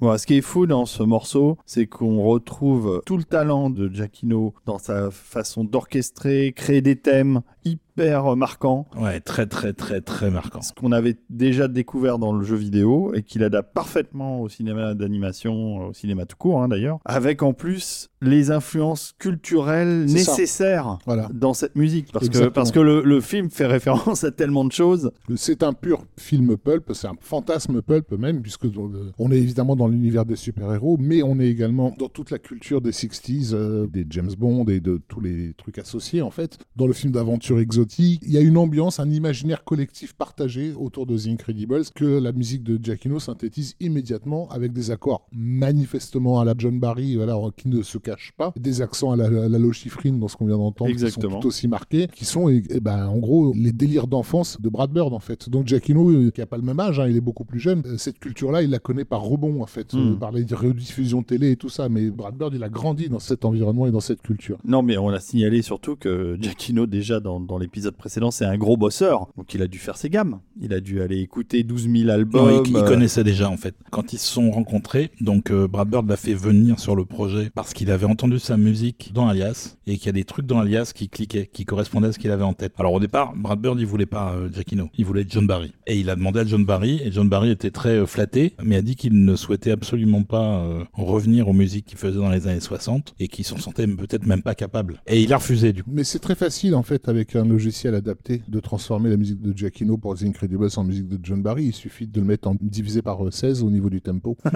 Bon, 0.00 0.16
ce 0.16 0.26
qui 0.26 0.38
est 0.38 0.40
fou 0.40 0.66
dans 0.66 0.86
ce 0.86 1.02
morceau, 1.02 1.58
c'est 1.66 1.86
qu'on 1.86 2.22
retrouve 2.22 3.02
tout 3.04 3.18
le 3.18 3.24
talent 3.24 3.68
de 3.68 3.86
Giacchino 3.86 4.54
dans 4.64 4.78
sa 4.78 5.10
façon 5.10 5.62
d'orchestrer, 5.62 6.54
créer 6.56 6.80
des 6.80 6.96
thèmes 6.96 7.42
hyper 7.66 7.89
marquants. 8.36 8.86
Ouais, 8.98 9.20
très 9.20 9.46
très 9.46 9.72
très 9.72 10.00
très 10.00 10.30
marquant. 10.30 10.62
Ce 10.62 10.72
qu'on 10.72 10.92
avait 10.92 11.16
déjà 11.28 11.68
découvert 11.68 12.18
dans 12.18 12.32
le 12.32 12.44
jeu 12.44 12.56
vidéo 12.56 13.12
et 13.14 13.22
qu'il 13.22 13.42
adapte 13.44 13.74
parfaitement 13.74 14.40
au 14.40 14.48
cinéma 14.48 14.94
d'animation, 14.94 15.88
au 15.88 15.92
cinéma 15.92 16.26
tout 16.26 16.36
court 16.36 16.62
hein, 16.62 16.68
d'ailleurs, 16.68 16.98
avec 17.04 17.42
en 17.42 17.52
plus 17.52 18.08
les 18.22 18.50
influences 18.50 19.14
culturelles 19.18 20.04
C'est 20.08 20.14
nécessaires 20.14 20.98
Voilà. 21.06 21.28
dans 21.32 21.54
cette 21.54 21.76
musique. 21.76 22.12
Parce 22.12 22.28
que, 22.28 22.48
parce 22.48 22.70
que 22.70 22.80
le, 22.80 23.02
le 23.02 23.20
film 23.20 23.50
fait 23.50 23.66
référence 23.66 24.24
à 24.24 24.30
tellement 24.30 24.64
de 24.64 24.72
choses. 24.72 25.10
C'est 25.36 25.62
un 25.62 25.72
pur 25.72 26.04
film 26.18 26.56
pulp, 26.56 26.90
c'est 26.92 27.06
un 27.06 27.14
fantasme 27.20 27.80
pulp 27.82 28.12
même, 28.12 28.42
puisque 28.42 28.66
euh, 28.66 29.12
on 29.18 29.30
est 29.32 29.38
évidemment 29.38 29.76
dans 29.76 29.88
l'univers 29.88 30.24
des 30.24 30.36
super-héros, 30.36 30.96
mais 31.00 31.22
on 31.22 31.38
est 31.40 31.48
également 31.48 31.94
dans 31.98 32.08
toute 32.08 32.30
la 32.30 32.38
culture 32.38 32.80
des 32.80 32.90
60s, 32.90 33.54
euh, 33.54 33.86
des 33.86 34.06
James 34.10 34.30
Bond 34.38 34.66
et 34.66 34.80
de 34.80 35.00
tous 35.08 35.20
les 35.20 35.54
trucs 35.56 35.78
associés 35.78 36.22
en 36.22 36.30
fait. 36.30 36.58
Dans 36.76 36.86
le 36.86 36.92
film 36.92 37.12
d'aventure 37.12 37.58
exotique, 37.58 37.79
il 37.98 38.30
y 38.30 38.36
a 38.36 38.40
une 38.40 38.56
ambiance, 38.56 39.00
un 39.00 39.10
imaginaire 39.10 39.64
collectif 39.64 40.14
partagé 40.14 40.72
autour 40.72 41.06
de 41.06 41.16
The 41.16 41.28
Incredibles 41.28 41.84
que 41.94 42.04
la 42.04 42.32
musique 42.32 42.62
de 42.62 42.78
Giacchino 42.82 43.18
synthétise 43.18 43.76
immédiatement 43.80 44.48
avec 44.50 44.72
des 44.72 44.90
accords 44.90 45.26
manifestement 45.32 46.40
à 46.40 46.44
la 46.44 46.54
John 46.56 46.78
Barry, 46.78 47.16
voilà, 47.16 47.36
qui 47.56 47.68
ne 47.68 47.82
se 47.82 47.98
cachent 47.98 48.32
pas, 48.36 48.52
des 48.58 48.82
accents 48.82 49.12
à 49.12 49.16
la, 49.16 49.26
à 49.26 49.48
la 49.48 49.58
dans 49.58 50.28
ce 50.28 50.36
qu'on 50.36 50.46
vient 50.46 50.56
d'entendre, 50.58 50.90
qui 50.90 51.10
sont 51.10 51.20
tout 51.20 51.46
aussi 51.46 51.68
marqués, 51.68 52.08
qui 52.14 52.24
sont 52.24 52.48
eh, 52.48 52.62
eh 52.70 52.80
ben, 52.80 53.06
en 53.06 53.18
gros 53.18 53.52
les 53.54 53.72
délires 53.72 54.06
d'enfance 54.06 54.60
de 54.60 54.68
Brad 54.68 54.90
Bird 54.90 55.12
en 55.12 55.18
fait. 55.18 55.48
Donc 55.48 55.66
Giacchino, 55.66 56.10
euh, 56.10 56.30
qui 56.30 56.40
a 56.40 56.46
pas 56.46 56.56
le 56.56 56.62
même 56.62 56.80
âge, 56.80 56.98
hein, 56.98 57.06
il 57.08 57.16
est 57.16 57.20
beaucoup 57.20 57.44
plus 57.44 57.60
jeune, 57.60 57.82
euh, 57.86 57.96
cette 57.96 58.18
culture-là, 58.18 58.62
il 58.62 58.70
la 58.70 58.78
connaît 58.78 59.04
par 59.04 59.22
rebond 59.22 59.62
en 59.62 59.66
fait, 59.66 59.94
Mm. 59.94 59.98
euh, 59.98 60.14
par 60.16 60.32
les 60.32 60.44
rediffusions 60.50 61.22
télé 61.22 61.52
et 61.52 61.56
tout 61.56 61.68
ça, 61.68 61.88
mais 61.88 62.10
Brad 62.10 62.34
Bird, 62.36 62.54
il 62.54 62.62
a 62.62 62.68
grandi 62.68 63.08
dans 63.08 63.18
cet 63.18 63.44
environnement 63.44 63.86
et 63.86 63.90
dans 63.90 64.00
cette 64.00 64.22
culture. 64.22 64.58
Non, 64.64 64.82
mais 64.82 64.96
on 64.96 65.08
a 65.10 65.20
signalé 65.20 65.62
surtout 65.62 65.96
que 65.96 66.36
Giacchino, 66.40 66.86
déjà 66.86 67.20
dans, 67.20 67.40
dans 67.40 67.58
l'épisode 67.70 67.94
précédent, 67.94 68.32
c'est 68.32 68.44
un 68.44 68.58
gros 68.58 68.76
bosseur. 68.76 69.28
Donc 69.36 69.54
il 69.54 69.62
a 69.62 69.68
dû 69.68 69.78
faire 69.78 69.96
ses 69.96 70.10
gammes. 70.10 70.40
Il 70.60 70.74
a 70.74 70.80
dû 70.80 71.02
aller 71.02 71.20
écouter 71.20 71.62
12 71.62 71.88
000 71.88 72.10
albums. 72.10 72.48
Non, 72.48 72.62
il, 72.64 72.70
il 72.72 72.76
euh, 72.76 72.82
connaissait 72.82 73.22
déjà 73.22 73.48
en 73.48 73.56
fait. 73.56 73.76
Quand 73.92 74.12
ils 74.12 74.18
se 74.18 74.26
sont 74.26 74.50
rencontrés, 74.50 75.12
donc 75.20 75.52
euh, 75.52 75.68
Brad 75.68 75.88
Bird 75.88 76.08
l'a 76.08 76.16
fait 76.16 76.34
venir 76.34 76.80
sur 76.80 76.96
le 76.96 77.04
projet 77.04 77.50
parce 77.54 77.72
qu'il 77.72 77.92
avait 77.92 78.06
entendu 78.06 78.40
sa 78.40 78.56
musique 78.56 79.12
dans 79.14 79.28
Alias 79.28 79.76
et 79.86 79.98
qu'il 79.98 80.06
y 80.06 80.08
a 80.08 80.12
des 80.12 80.24
trucs 80.24 80.46
dans 80.46 80.58
Alias 80.58 80.90
qui 80.92 81.08
cliquaient, 81.08 81.46
qui 81.46 81.64
correspondaient 81.64 82.08
à 82.08 82.12
ce 82.12 82.18
qu'il 82.18 82.32
avait 82.32 82.42
en 82.42 82.54
tête. 82.54 82.72
Alors 82.78 82.94
au 82.94 83.00
départ, 83.00 83.34
Brad 83.36 83.60
Bird 83.60 83.78
il 83.78 83.86
voulait 83.86 84.06
pas 84.06 84.32
euh, 84.32 84.48
Giacchino, 84.52 84.90
il 84.98 85.04
voulait 85.04 85.24
John 85.28 85.46
Barry. 85.46 85.72
Et 85.86 85.98
il 85.98 86.10
a 86.10 86.16
demandé 86.16 86.40
à 86.40 86.44
John 86.44 86.64
Barry 86.64 87.00
et 87.04 87.12
John 87.12 87.28
Barry 87.28 87.50
était 87.50 87.70
très 87.70 88.00
euh, 88.00 88.06
flatté, 88.06 88.54
mais 88.62 88.76
a 88.76 88.82
dit 88.82 88.96
qu'il 88.96 89.24
ne 89.24 89.36
souhaitait 89.36 89.70
absolument 89.70 90.24
pas 90.24 90.58
euh, 90.58 90.84
revenir 90.92 91.48
aux 91.48 91.52
musiques 91.52 91.86
qu'il 91.86 91.98
faisait 91.98 92.18
dans 92.18 92.30
les 92.30 92.48
années 92.48 92.60
60 92.60 93.14
et 93.20 93.28
qu'il 93.28 93.44
s'en 93.44 93.58
sentait 93.58 93.86
peut-être 93.86 94.26
même 94.26 94.42
pas 94.42 94.56
capable. 94.56 95.00
Et 95.06 95.20
il 95.22 95.32
a 95.32 95.36
refusé 95.36 95.72
du 95.72 95.84
coup. 95.84 95.90
Mais 95.92 96.04
c'est 96.04 96.18
très 96.18 96.34
facile 96.34 96.74
en 96.74 96.82
fait 96.82 97.08
avec 97.08 97.36
un 97.36 97.44
logiciel 97.44 97.59
adapté 97.94 98.42
de 98.48 98.60
transformer 98.60 99.10
la 99.10 99.16
musique 99.16 99.40
de 99.40 99.56
Giacchino 99.56 99.96
pour 99.96 100.16
The 100.16 100.22
Incredibles 100.24 100.68
en 100.76 100.84
musique 100.84 101.08
de 101.08 101.18
John 101.22 101.42
Barry. 101.42 101.64
Il 101.66 101.74
suffit 101.74 102.06
de 102.06 102.20
le 102.20 102.26
mettre 102.26 102.48
en 102.48 102.56
divisé 102.60 103.02
par 103.02 103.24
euh, 103.26 103.30
16 103.30 103.62
au 103.62 103.70
niveau 103.70 103.90
du 103.90 104.00
tempo. 104.00 104.36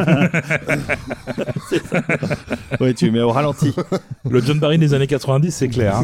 Ouais, 2.80 2.94
tu 2.94 3.10
mets 3.10 3.20
au 3.20 3.30
ralenti. 3.30 3.72
Le 4.28 4.40
John 4.40 4.58
Barry 4.58 4.78
des 4.78 4.94
années 4.94 5.06
90, 5.06 5.50
c'est 5.50 5.68
clair. 5.68 6.00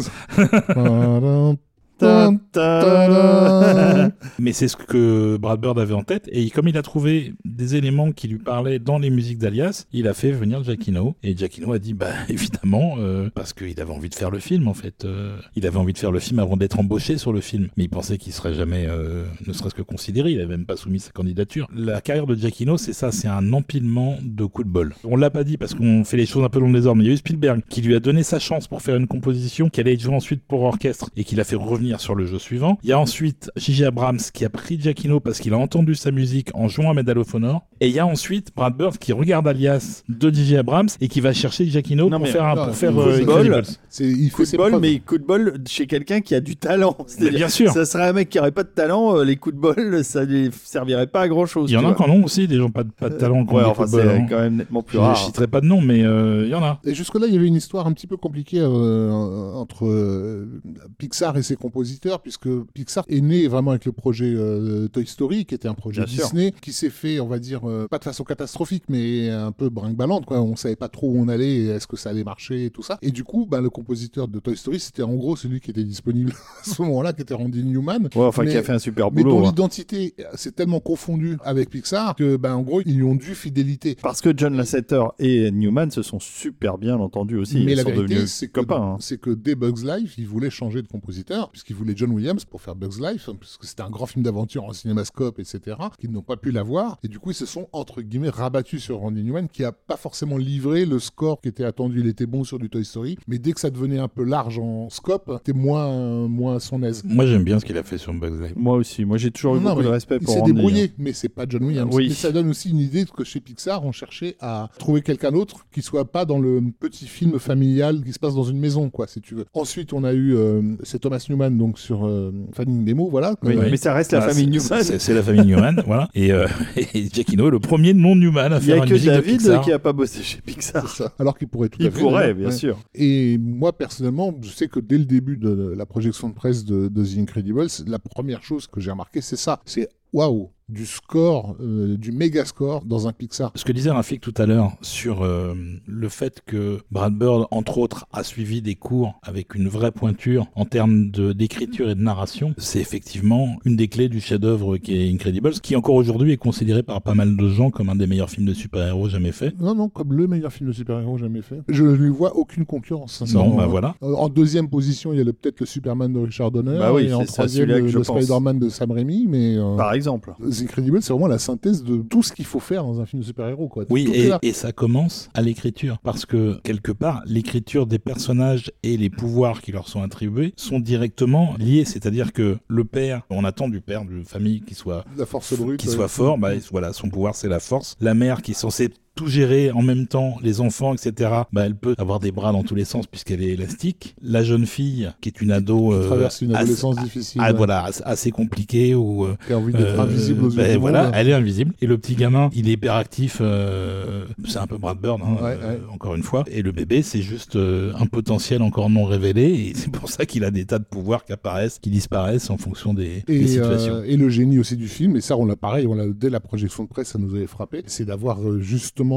hein. 0.77 1.57
Ta- 2.01 2.31
ta- 2.53 4.11
Mais 4.39 4.53
c'est 4.53 4.69
ce 4.69 4.77
que 4.77 5.37
Brad 5.37 5.61
Bird 5.61 5.79
avait 5.79 5.95
en 5.95 6.03
tête. 6.03 6.29
Et 6.33 6.49
comme 6.51 6.69
il 6.69 6.77
a 6.79 6.83
trouvé 6.83 7.35
des 7.45 7.77
éléments 7.77 8.13
qui 8.13 8.29
lui 8.29 8.39
parlaient 8.39 8.79
dans 8.79 8.99
les 8.99 9.11
musiques 9.11 9.39
d'Alias, 9.39 9.85
il 9.93 10.09
a 10.09 10.15
fait 10.15 10.31
venir 10.33 10.63
Giacchino. 10.65 11.15
Et 11.23 11.37
Giacchino 11.37 11.73
a 11.73 11.79
dit, 11.79 11.95
bah 11.95 12.09
évidemment, 12.29 12.95
euh, 12.99 13.29
parce 13.35 13.53
qu'il 13.53 13.79
avait 13.81 13.93
envie 13.93 14.09
de 14.09 14.15
faire 14.15 14.31
le 14.31 14.39
film 14.39 14.69
en 14.69 14.75
fait. 14.75 15.05
Euh, 15.05 15.37
il 15.57 15.67
avait 15.67 15.77
envie 15.79 15.93
de 15.93 15.99
faire 15.99 16.13
le 16.13 16.21
film 16.21 16.39
avant 16.39 16.57
d'être 16.57 16.79
embauché 16.79 17.19
sur 17.19 17.33
le 17.33 17.41
film. 17.41 17.69
Mais 17.77 17.85
il 17.85 17.91
pensait 17.91 18.19
qu'il 18.19 18.33
serait 18.33 18.55
jamais, 18.55 18.87
euh, 18.89 19.25
ne 19.47 19.53
serait-ce 19.53 19.75
que 19.75 19.83
considéré. 19.83 20.31
Il 20.33 20.39
avait 20.41 20.49
même 20.57 20.67
pas 20.67 20.77
soumis 20.77 21.01
sa 21.01 21.11
candidature. 21.13 21.69
La 21.75 22.01
carrière 22.01 22.27
de 22.27 22.35
Giacchino, 22.35 22.77
c'est 22.79 22.93
ça, 22.93 23.13
c'est 23.13 23.29
un 23.29 23.53
empilement 23.53 24.17
de 24.23 24.45
coups 24.45 24.67
de 24.67 24.73
bol. 24.73 24.95
On 25.05 25.17
l'a 25.17 25.31
pas 25.31 25.45
dit 25.45 25.57
parce 25.57 25.75
qu'on 25.75 26.05
fait 26.05 26.17
les 26.17 26.27
choses 26.27 26.45
un 26.45 26.49
peu 26.49 26.61
dans 26.61 26.67
le 26.67 26.73
désordre. 26.73 26.99
Mais 26.99 27.05
il 27.05 27.09
y 27.09 27.11
a 27.11 27.15
eu 27.15 27.19
Spielberg 27.19 27.61
qui 27.69 27.83
lui 27.83 27.95
a 27.95 28.01
donné 28.01 28.23
sa 28.23 28.39
chance 28.39 28.67
pour 28.69 28.83
faire 28.83 28.97
une 28.97 29.07
composition 29.07 29.69
qui 29.69 29.81
allait 29.81 29.95
être 29.95 30.01
jouée 30.01 30.15
ensuite 30.15 30.43
pour 30.47 30.63
orchestre 30.63 31.11
et 31.17 31.25
qui 31.25 31.35
l'a 31.37 31.45
fait 31.45 31.57
revenir 31.57 31.90
sur 31.99 32.15
le 32.15 32.27
jeu 32.27 32.39
suivant. 32.39 32.79
Il 32.83 32.91
y 32.91 32.93
a 32.93 32.99
ensuite 32.99 33.51
J.J. 33.57 33.87
Abrams 33.87 34.19
qui 34.33 34.45
a 34.45 34.51
pris 34.51 34.79
Giacchino 34.81 35.21
parce 35.21 35.39
qu'il 35.41 35.53
a 35.55 35.59
entendu 35.59 35.95
sa 35.95 36.11
musique 36.11 36.51
en 36.55 36.69
jouant 36.69 36.91
à 36.91 36.95
Medal 36.95 37.19
of 37.19 37.35
Honor. 37.35 37.63
Et 37.81 37.89
il 37.89 37.95
y 37.95 37.99
a 37.99 38.07
ensuite 38.07 38.51
Brad 38.55 38.77
Bird 38.77 38.99
qui 38.99 39.13
regarde 39.13 39.49
Alias 39.49 40.03
de 40.09 40.31
J.J. 40.31 40.59
Abrams 40.59 40.89
et 41.01 41.09
qui 41.09 41.21
va 41.21 41.33
chercher 41.33 41.65
Giacchino 41.67 42.05
Non, 42.09 42.19
pour 42.19 42.27
mais- 42.27 42.33
faire, 42.33 42.45
un- 42.45 42.55
non, 42.55 42.65
pour 42.67 42.77
faire 42.77 42.93
coup 42.93 43.01
euh, 43.01 43.19
de 43.21 43.25
bol. 43.25 43.63
Il 44.01 44.31
Coup 44.31 44.37
fait 44.39 44.43
de 44.43 44.49
ses 44.49 44.57
bol, 44.57 44.79
mais 44.81 44.99
coup 45.01 45.19
de 45.19 45.25
bol 45.25 45.55
chez 45.67 45.87
quelqu'un 45.87 46.21
qui 46.21 46.35
a 46.35 46.41
du 46.41 46.57
talent. 46.57 46.97
C'est-à-dire, 47.07 47.39
bien 47.39 47.49
sûr. 47.49 47.73
Ça 47.73 47.85
serait 47.87 48.07
un 48.09 48.13
mec 48.13 48.29
qui 48.29 48.39
aurait 48.39 48.53
pas 48.53 48.63
de 48.65 48.69
talent, 48.69 49.17
euh, 49.17 49.25
les 49.25 49.37
coups 49.37 49.55
de 49.57 49.61
bol, 49.61 50.05
ça 50.05 50.27
ne 50.27 50.51
servirait 50.65 51.07
pas 51.07 51.23
à 51.23 51.29
grand 51.29 51.47
chose. 51.47 51.71
Il 51.71 51.75
y 51.75 51.77
en 51.77 51.89
a 51.89 51.95
qui 51.95 52.03
en 52.03 52.11
ont 52.11 52.23
aussi, 52.25 52.47
des 52.47 52.57
gens 52.59 52.71
pas 52.71 52.85
de, 52.85 52.91
pas 52.91 53.09
de 53.09 53.17
talent. 53.17 53.45
qui 53.47 53.53
ont 53.53 53.57
Ouais, 53.57 53.63
des 53.63 53.69
enfin, 53.69 53.83
coups 53.85 53.95
de 53.97 54.01
c'est 54.01 54.07
bol, 54.07 54.17
hein. 54.17 54.27
quand 54.29 54.39
même 54.41 54.57
nettement 54.57 54.83
plus 54.83 54.97
Je 54.97 55.01
rare. 55.01 55.15
je 55.17 55.25
citerai 55.25 55.47
pas 55.47 55.61
de 55.61 55.67
nom, 55.67 55.81
mais 55.81 56.03
euh, 56.05 56.45
il 56.45 56.51
y 56.51 56.55
en 56.55 56.63
a. 56.63 56.81
Et 56.85 56.95
jusque-là, 56.95 57.27
il 57.27 57.35
y 57.35 57.39
avait 57.39 57.47
une 57.47 57.55
histoire 57.57 57.87
un 57.87 57.93
petit 57.93 58.07
peu 58.07 58.17
compliquée 58.17 58.61
euh, 58.61 59.11
entre 59.55 59.87
euh, 59.87 60.61
Pixar 60.99 61.37
et 61.37 61.43
ses 61.43 61.57
compositeurs, 61.57 61.80
puisque 62.23 62.49
Pixar 62.75 63.05
est 63.09 63.21
né 63.21 63.47
vraiment 63.49 63.71
avec 63.73 63.85
le 63.85 63.93
projet 63.93 64.33
euh, 64.35 64.89
Toy 64.89 65.07
Story, 65.07 65.45
qui 65.45 65.55
était 65.55 65.69
un 65.69 65.75
projet 65.75 66.05
Bien 66.05 66.15
sûr. 66.15 66.25
Disney, 66.27 66.53
qui 66.61 66.73
s'est 66.73 66.91
fait, 66.91 67.21
on 67.21 67.27
va 67.27 67.39
dire, 67.39 67.69
euh, 67.69 67.87
pas 67.89 67.99
de 67.99 68.05
façon 68.05 68.25
catastrophique, 68.25 68.85
mais 68.89 69.29
un 69.31 69.53
peu 69.53 69.69
brinque-ballante, 69.69 70.27
quoi. 70.27 70.41
On 70.41 70.57
savait 70.57 70.77
pas 70.77 70.89
trop 70.89 71.09
où 71.11 71.19
on 71.19 71.29
allait, 71.29 71.65
est-ce 71.67 71.87
que 71.87 71.97
ça 71.97 72.11
allait 72.11 72.25
marcher, 72.25 72.67
et 72.67 72.71
tout 72.71 72.83
ça. 72.83 72.99
Et 73.03 73.11
du 73.11 73.25
coup, 73.25 73.47
ben, 73.47 73.61
le 73.61 73.71
compositeur 73.71 74.29
de 74.29 74.39
Toy 74.39 74.57
Story, 74.57 74.81
c'était 74.81 75.03
en 75.03 75.15
gros 75.15 75.37
celui 75.37 75.61
qui 75.61 75.71
était 75.71 75.85
disponible 75.85 76.33
à 76.61 76.65
ce 76.65 76.81
moment-là, 76.83 77.13
qui 77.13 77.23
était 77.23 77.35
Randy 77.35 77.63
Newman. 77.65 78.09
Ouais, 78.15 78.25
enfin, 78.25 78.45
Mais- 78.45 78.51
qui 78.53 78.57
a 78.57 78.63
fait 78.63 78.73
un 78.73 78.79
super 78.79 79.11
Mais 79.11 79.23
boulot. 79.23 79.37
dont 79.37 79.47
hein. 79.47 79.51
l'identité 79.51 80.15
s'est 80.35 80.53
tellement 80.53 80.81
confondue 80.81 81.37
avec 81.45 81.71
Pixar 81.71 82.15
que, 82.17 82.37
ben, 82.37 82.55
en 82.55 82.63
gros, 82.63 82.81
ils 82.85 82.97
lui 82.97 83.05
ont 83.05 83.15
dû 83.15 83.35
fidélité. 83.35 83.97
Parce 84.01 84.21
que 84.21 84.33
John 84.37 84.57
Lasseter 84.57 85.03
et 85.19 85.51
Newman 85.51 85.91
se 85.91 86.03
sont 86.03 86.21
super 86.21 86.79
bien 86.79 86.97
entendus 86.97 87.37
aussi. 87.37 87.65
Mais 87.65 87.73
Ils 87.73 87.77
la 87.77 87.83
sont 87.83 87.91
vérité, 87.91 88.27
c'est 88.27 88.49
que, 88.49 88.61
hein. 88.73 88.97
c'est 89.01 89.21
que 89.21 89.31
dès 89.31 89.55
Bugs 89.55 89.85
Life, 89.85 90.15
il 90.19 90.27
voulait 90.27 90.51
changer 90.51 90.83
de 90.83 90.89
compositeur, 90.89 91.51
puisqu'il 91.71 91.77
voulait 91.77 91.95
John 91.97 92.11
Williams 92.11 92.45
pour 92.45 92.61
faire 92.61 92.75
Bugs 92.75 93.01
Life, 93.01 93.29
hein, 93.29 93.37
puisque 93.39 93.65
c'était 93.65 93.83
un 93.83 93.91
grand 93.91 94.07
film 94.07 94.25
d'aventure 94.25 94.65
en 94.65 94.73
cinémascope, 94.73 95.39
etc., 95.39 95.77
qu'ils 95.99 96.11
n'ont 96.11 96.23
pas 96.23 96.37
pu 96.37 96.51
l'avoir. 96.51 96.99
Et 97.05 97.09
du 97.09 97.19
coup, 97.19 97.31
ils 97.31 97.35
se 97.35 97.47
sont, 97.47 97.69
entre 97.73 98.03
guillemets, 98.03 98.29
rabattus 98.29 98.83
sur 98.83 98.99
Randy 98.99 99.23
Newman, 99.23 99.49
qui 99.49 99.65
a 99.65 99.73
pas 99.73 99.97
forcément 99.97 100.37
livré 100.37 100.85
le 100.85 100.99
score 100.99 101.41
qui 101.41 101.49
était 101.49 101.65
attendu. 101.65 102.01
Il 102.01 102.09
était 102.09 102.27
bon 102.27 102.45
sur 102.45 102.59
du 102.59 102.69
Toy 102.69 102.85
Story, 102.85 103.19
mais 103.29 103.39
dès 103.39 103.53
que 103.53 103.61
ça 103.61 103.71
devenait 103.71 103.99
un 103.99 104.09
peu 104.09 104.25
large 104.25 104.59
en 104.59 104.89
scope, 104.91 105.31
c'était 105.39 105.57
moins, 105.57 106.29
moins 106.29 106.57
à 106.57 106.61
son 106.61 106.83
aise. 106.83 107.03
Moi, 107.05 107.27
j'aime 107.27 107.45
bien 107.45 107.61
ce 107.61 107.65
qu'il 107.65 107.77
a 107.79 107.83
fait 107.83 107.99
sur 107.99 108.13
Bugs 108.15 108.41
Life. 108.43 108.53
Moi 108.57 108.77
aussi. 108.77 109.05
Moi, 109.05 109.19
j'ai 109.19 109.31
toujours 109.31 109.57
eu 109.57 109.61
Non, 109.61 109.71
beaucoup 109.71 109.83
de 109.83 109.89
respect 109.89 110.19
Il 110.21 110.25
pour 110.25 110.35
s'est 110.35 110.41
Randy. 110.41 110.53
débrouillé, 110.53 110.93
mais 110.99 111.13
c'est 111.13 111.29
pas 111.29 111.45
John 111.49 111.65
Williams. 111.65 111.95
Oui. 111.95 112.09
Mais 112.09 112.15
ça 112.15 112.33
donne 112.33 112.51
aussi 112.51 112.71
une 112.71 112.81
idée 112.81 113.05
que 113.05 113.25
chez 113.25 113.41
Pixar, 113.41 113.85
on 113.85 113.93
cherchait 113.93 114.37
à 114.41 114.71
trouver 114.79 115.03
quelqu'un 115.03 115.31
d'autre 115.31 115.67
qui 115.73 115.83
soit 115.83 116.11
pas 116.11 116.25
dans 116.25 116.39
le 116.39 116.63
petit 116.81 117.07
film 117.07 117.39
familial 117.39 118.03
qui 118.03 118.13
se 118.13 118.19
passe 118.19 118.35
dans 118.35 118.45
une 118.45 118.59
maison, 118.59 118.91
quoi, 118.91 119.07
si 119.07 119.21
tu 119.21 119.35
veux. 119.35 119.45
Ensuite, 119.55 119.93
on 119.93 120.05
a 120.05 120.13
eu, 120.13 120.35
euh, 120.37 120.63
c'est 120.83 120.99
Thomas 121.01 121.25
Newman, 121.29 121.50
donc 121.57 121.79
sur 121.79 122.07
euh, 122.07 122.33
Finding 122.53 122.85
Nemo, 122.85 123.09
voilà. 123.11 123.35
Oui, 123.43 123.55
Euh, 123.57 123.69
mais 123.71 123.77
ça 123.77 123.93
reste 123.95 124.13
la 124.13 124.19
Ah, 124.25 124.29
famille 124.29 124.47
Newman. 124.49 124.83
C'est 124.83 125.15
la 125.15 125.23
famille 125.23 125.47
Newman, 125.47 125.83
voilà. 125.87 126.09
Et, 126.15 126.33
euh, 126.33 126.47
et 126.95 127.09
Giacchino 127.09 127.49
est 127.49 127.51
le 127.51 127.61
premier 127.61 127.95
non 127.95 128.17
Newman 128.17 128.53
à 128.53 128.59
Il 128.59 128.61
n'y 128.61 128.67
faire 128.67 128.75
a 128.75 128.85
une 128.85 128.89
que 128.89 128.93
musique 128.95 129.09
de 129.11 129.15
David 129.15 129.39
Pixar. 129.39 129.61
qui 129.65 129.73
a 129.73 129.79
pas 129.79 129.93
bossé 129.93 130.23
chez 130.23 130.41
Pixar. 130.41 130.89
ça. 130.89 131.13
Alors 131.19 131.37
qu'il 131.39 131.49
pourrait 131.49 131.69
tout 131.69 131.81
à 131.83 131.85
Il 131.85 131.91
fait. 131.91 132.01
pourrait, 132.01 132.21
d'ailleurs, 132.23 132.37
bien 132.37 132.47
ouais. 132.49 132.53
sûr. 132.53 132.79
Et 132.95 133.39
moi, 133.39 133.73
personnellement, 133.77 134.35
je 134.43 134.49
sais 134.51 134.69
que 134.69 134.81
dès 134.81 134.99
le 134.99 135.05
début 135.05 135.37
de 135.37 135.75
la 135.77 135.87
projection 135.87 136.29
de 136.29 136.35
presse 136.35 136.65
de, 136.65 136.89
de 136.89 137.05
The 137.05 137.19
Incredibles, 137.19 137.67
la 137.87 137.99
première 137.99 138.43
chose 138.43 138.67
que 138.67 138.81
j'ai 138.81 138.91
remarqué, 138.91 139.21
c'est 139.21 139.37
ça. 139.37 139.61
C'est 139.65 139.89
waouh, 140.13 140.51
du 140.71 140.87
score, 140.87 141.57
euh, 141.61 141.97
du 141.97 142.13
méga 142.13 142.45
score 142.45 142.85
dans 142.85 143.09
un 143.09 143.13
Pixar. 143.13 143.53
Ce 143.55 143.65
que 143.65 143.73
disait 143.73 143.91
Rafik 143.91 144.21
tout 144.21 144.35
à 144.37 144.47
l'heure 144.47 144.73
sur 144.81 145.23
euh, 145.23 145.55
le 145.87 146.09
fait 146.09 146.41
que 146.47 146.79
Brad 146.91 147.15
Bird, 147.15 147.47
entre 147.51 147.79
autres, 147.79 148.07
a 148.13 148.23
suivi 148.25 148.63
des 148.63 148.75
cours 148.75 149.19
avec 149.23 149.55
une 149.55 149.69
vraie 149.69 149.93
pointure 149.93 150.47
en 150.55 150.65
termes 150.65 151.11
d'écriture 151.11 151.91
et 151.91 151.95
de 151.95 152.01
narration, 152.01 152.55
c'est 152.59 152.81
effectivement 152.81 153.57
une 153.65 153.77
des 153.77 153.89
clés 153.89 154.09
du 154.09 154.21
chef-d'œuvre 154.21 154.77
qui 154.77 154.97
est 154.97 155.11
Incredibles, 155.13 155.53
qui 155.61 155.75
encore 155.77 155.95
aujourd'hui 155.97 156.33
est 156.33 156.37
considéré 156.37 156.83
par 156.83 157.03
pas 157.03 157.15
mal 157.15 157.37
de 157.37 157.49
gens 157.49 157.71
comme 157.71 157.89
un 157.89 157.97
des 157.97 158.07
meilleurs 158.07 158.31
films 158.31 158.47
de 158.47 158.55
super-héros 158.55 159.09
jamais 159.09 159.33
fait. 159.33 159.53
Non, 159.61 159.75
non, 159.75 159.89
comme 159.89 160.13
le 160.13 160.27
meilleur 160.27 160.53
film 160.53 160.69
de 160.69 160.75
super-héros 160.75 161.19
jamais 161.19 161.43
fait. 161.43 161.61
Je 161.69 161.85
ne 161.85 161.93
lui 161.93 162.09
vois 162.11 162.37
aucune 162.37 162.65
concurrence. 162.65 163.23
Non, 163.35 163.57
bah 163.57 163.67
voilà. 163.67 163.97
Euh, 164.03 164.15
En 164.15 164.29
deuxième 164.29 164.69
position, 164.69 165.13
il 165.13 165.19
y 165.19 165.23
a 165.23 165.25
peut-être 165.25 165.61
le 165.61 165.67
Superman 165.67 166.13
de 166.13 166.19
Richard 166.21 166.51
Donner. 166.51 166.79
Bah 166.79 166.93
oui, 166.93 167.07
et 167.07 167.13
en 167.13 167.21
ça, 167.21 167.27
troisième, 167.27 167.69
le, 167.69 167.81
le. 167.81 168.05
Spider-Man 168.05 168.59
de 168.59 168.69
Sam 168.69 168.91
Raimi. 168.91 169.27
Mais 169.29 169.57
euh, 169.57 169.77
Par 169.77 169.93
exemple. 169.93 170.33
Incredibles, 170.63 171.03
c'est 171.03 171.13
vraiment 171.13 171.27
la 171.27 171.39
synthèse 171.39 171.83
de 171.83 171.99
tout 171.99 172.23
ce 172.23 172.33
qu'il 172.33 172.45
faut 172.45 172.61
faire 172.61 172.85
dans 172.85 173.01
un 173.01 173.07
film 173.07 173.23
de 173.23 173.27
super-héros. 173.27 173.69
quoi. 173.69 173.85
Oui, 173.91 174.11
et, 174.43 174.53
ça 174.53 174.73
commence 174.73 175.31
à 175.35 175.43
l'écriture. 175.43 175.99
Parce 176.03 176.27
que, 176.27 176.61
quelque 176.63 176.93
part, 176.93 177.23
l'écriture 177.27 177.87
des 177.87 177.99
personnages 177.99 178.73
et 178.83 178.97
les 178.97 179.11
pouvoirs 179.11 179.63
qui 179.63 179.73
leur 179.73 179.89
sont 179.89 180.03
attribués 180.03 180.53
sont 180.57 180.81
directement 180.81 181.55
liés. 181.59 181.85
C'est-à-dire 181.85 182.33
que 182.33 182.59
le 182.69 182.85
père, 182.85 183.23
on 183.31 183.45
attend 183.45 183.69
du 183.69 183.81
père 183.81 184.05
de 184.05 184.23
famille 184.25 184.61
qui 184.61 184.75
soit 184.75 185.05
La 185.17 185.27
force 185.27 185.57
brute. 185.57 185.81
qui 185.81 185.89
soit 185.89 186.09
fort, 186.09 186.39
bah 186.39 186.51
voilà, 186.71 186.93
son 186.93 187.09
pouvoir 187.09 187.35
c'est 187.35 187.49
la 187.49 187.61
force. 187.61 187.97
La 188.01 188.15
mère 188.15 188.43
qui 188.43 188.53
est 188.53 188.55
censée 188.55 188.91
tout 189.15 189.27
gérer 189.27 189.71
en 189.71 189.83
même 189.83 190.07
temps, 190.07 190.37
les 190.43 190.61
enfants, 190.61 190.95
etc. 190.95 191.31
Bah, 191.53 191.67
elle 191.67 191.75
peut 191.75 191.95
avoir 191.99 192.21
des 192.21 192.33
bras 192.33 192.53
dans 192.53 192.63
tous 192.63 192.75
les 192.75 192.85
sens 192.85 193.07
puisqu'elle 193.07 193.43
est 193.43 193.49
élastique. 193.51 194.15
La 194.23 194.43
jeune 194.43 194.67
fille, 194.67 195.11
qui 195.21 195.29
est 195.29 195.41
une 195.43 195.51
ado, 195.53 195.91
Qui 196.01 196.07
traverse 196.07 196.41
une 196.41 196.53
assez- 196.55 196.63
adolescence 196.63 196.97
difficile. 197.03 197.41
ah, 197.45 197.51
ouais. 197.51 197.57
voilà, 197.57 197.91
assez- 198.05 198.31
compliquée 198.31 198.95
ou 198.95 199.25
euh, 199.27 199.37
Qui 199.47 199.53
a 199.53 199.59
envie 199.59 199.73
d'être 199.73 199.99
euh, 199.99 200.03
invisible 200.03 200.45
aux 200.45 200.51
yeux 200.51 200.57
ben 200.57 200.73
du 200.73 200.79
voilà, 200.79 201.05
monde. 201.05 201.13
elle 201.17 201.29
est 201.29 201.33
invisible. 201.35 201.75
Et 201.83 201.87
le 201.87 201.99
petit 201.99 202.15
gamin, 202.15 202.49
il 202.55 202.69
est 202.69 202.73
hyperactif. 202.73 203.39
euh, 203.41 204.25
c'est 204.47 204.59
un 204.59 204.67
peu 204.67 204.79
Brad 204.79 204.99
Bird, 204.99 205.21
hein, 205.23 205.37
Ouais, 205.43 205.59
euh, 205.61 205.75
ouais. 205.75 205.81
encore 205.93 206.15
une 206.15 206.23
fois. 206.23 206.45
Et 206.51 206.63
le 206.63 206.73
bébé, 206.73 207.03
c'est 207.03 207.23
juste 207.23 207.57
euh, 207.57 207.93
un 207.99 208.07
potentiel 208.07 208.63
encore 208.63 208.89
non 208.91 209.05
révélé. 209.05 209.43
Et 209.43 209.73
c'est 209.75 209.91
pour 209.91 210.09
ça 210.09 210.25
qu'il 210.27 210.45
a 210.45 210.51
des 210.51 210.65
tas 210.65 210.79
de 210.79 210.85
pouvoirs 210.85 211.25
qui 211.25 211.33
apparaissent, 211.33 211.79
qui 211.79 211.91
disparaissent 211.91 212.49
en 212.51 212.57
fonction 212.59 212.95
des, 212.95 213.23
des 213.27 213.47
situations. 213.47 213.95
euh, 213.97 214.05
et 214.05 214.17
le 214.17 214.29
génie 214.29 214.59
aussi 214.59 214.77
du 214.77 214.89
film, 214.89 215.17
et 215.17 215.21
ça 215.21 215.37
on 215.37 215.45
l'a 215.45 215.57
pareil, 215.57 215.87
on 215.87 215.95
l'a 215.95 216.07
dès 216.09 216.31
la 216.31 216.41
projection 216.41 216.85
de 216.85 216.89
presse, 216.89 217.09
ça 217.09 217.19
nous 217.19 217.35
avait 217.35 217.47
frappé, 217.47 217.83
c'est 217.87 218.05
d'avoir 218.05 218.41
euh, 218.49 218.61